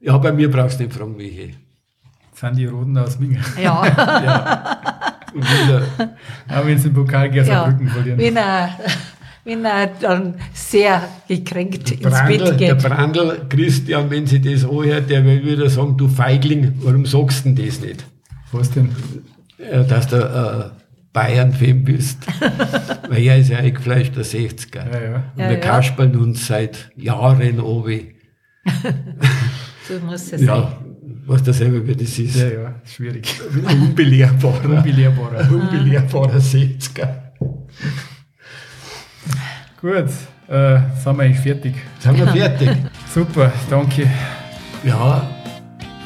Ja, 0.00 0.18
bei 0.18 0.32
mir 0.32 0.50
brauchst 0.50 0.78
du 0.80 0.84
nicht 0.84 0.94
fragen, 0.96 1.16
welche. 1.18 1.48
Das 2.30 2.40
sind 2.40 2.56
die 2.58 2.66
Roten 2.66 2.96
aus 2.98 3.18
Mingen. 3.18 3.42
Ja, 3.62 3.80
Und 5.34 5.42
wieder, 5.42 5.82
Auch 6.48 6.66
wenn 6.66 6.78
sie 6.78 6.88
den 6.90 6.94
Pokal 6.94 7.28
gegen 7.30 7.44
ja. 7.46 7.54
Saarbrücken 7.54 7.88
verlieren. 7.88 8.18
Wenn 8.18 8.36
er, 8.36 8.70
wenn 9.44 9.64
er 9.64 9.86
dann 10.00 10.34
sehr 10.52 11.02
gekränkt 11.28 11.90
ins 11.90 12.00
Brandl, 12.02 12.38
Bett 12.38 12.60
der 12.60 12.74
geht. 12.74 12.82
Brandl 12.82 13.40
Christian, 13.48 14.10
wenn 14.10 14.26
sie 14.26 14.40
das 14.40 14.64
anhört, 14.64 15.10
der 15.10 15.24
will 15.24 15.44
wieder 15.44 15.68
sagen, 15.68 15.96
du 15.96 16.06
Feigling, 16.08 16.74
warum 16.82 17.04
sagst 17.06 17.44
du 17.44 17.50
denn 17.52 17.66
das 17.66 17.80
nicht? 17.80 18.04
Was 18.54 18.70
denn? 18.70 18.88
Ja, 19.58 19.82
dass 19.82 20.06
du 20.08 20.16
äh, 20.16 20.70
Bayern-Fan 21.12 21.84
bist. 21.84 22.18
Weil 23.08 23.22
er 23.22 23.38
ist 23.38 23.50
ja 23.50 23.58
eingefleischter 23.58 24.22
60er. 24.22 24.92
Ja, 24.92 25.02
ja. 25.02 25.14
Und 25.16 25.40
Ja, 25.40 25.48
wir 25.48 25.52
ja. 25.52 25.56
kaspern 25.60 26.14
uns 26.16 26.46
seit 26.46 26.90
Jahren 26.96 27.60
obi. 27.60 28.14
So 29.86 29.98
muss 30.06 30.22
es 30.32 30.40
sein. 30.40 30.46
Ja, 30.46 30.78
weißt 31.26 31.46
du 31.46 31.52
selber, 31.52 31.86
wie 31.86 31.94
das 31.94 32.18
ist. 32.18 32.36
Ja, 32.36 32.48
ja, 32.48 32.74
schwierig. 32.86 33.38
Unbelehrbarer, 33.70 34.64
Unbelehrbarer. 34.78 35.50
unbelehrbarer 35.52 36.38
60er. 36.38 37.06
Gut, 39.80 39.92
äh, 40.48 40.78
sind 41.02 41.16
wir 41.18 41.22
eigentlich 41.22 41.38
fertig. 41.38 41.74
Sind 41.98 42.16
wir 42.16 42.26
fertig? 42.32 42.70
Super, 43.14 43.52
danke. 43.68 44.08
Ja, 44.82 44.96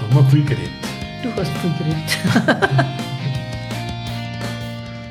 haben 0.00 0.14
wir 0.16 0.24
viel 0.24 0.44
geredet. 0.44 0.70
Du 1.22 1.30
hast 1.36 1.50
viel. 1.58 1.96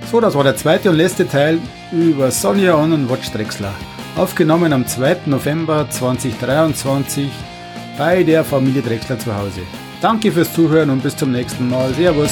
So, 0.09 0.21
das 0.21 0.35
war 0.35 0.43
der 0.45 0.55
zweite 0.55 0.89
und 0.89 0.95
letzte 0.95 1.27
Teil 1.27 1.59
über 1.91 2.31
Sonja 2.31 2.75
und 2.75 3.09
Watch 3.09 3.29
Drechsler. 3.29 3.73
Aufgenommen 4.15 4.71
am 4.71 4.87
2. 4.87 5.23
November 5.25 5.85
2023 5.89 7.29
bei 7.97 8.23
der 8.23 8.45
Familie 8.45 8.81
Drechsler 8.81 9.19
zu 9.19 9.35
Hause. 9.35 9.61
Danke 10.01 10.31
fürs 10.31 10.53
Zuhören 10.53 10.91
und 10.91 11.03
bis 11.03 11.17
zum 11.17 11.33
nächsten 11.33 11.69
Mal. 11.69 11.93
Servus. 11.93 12.31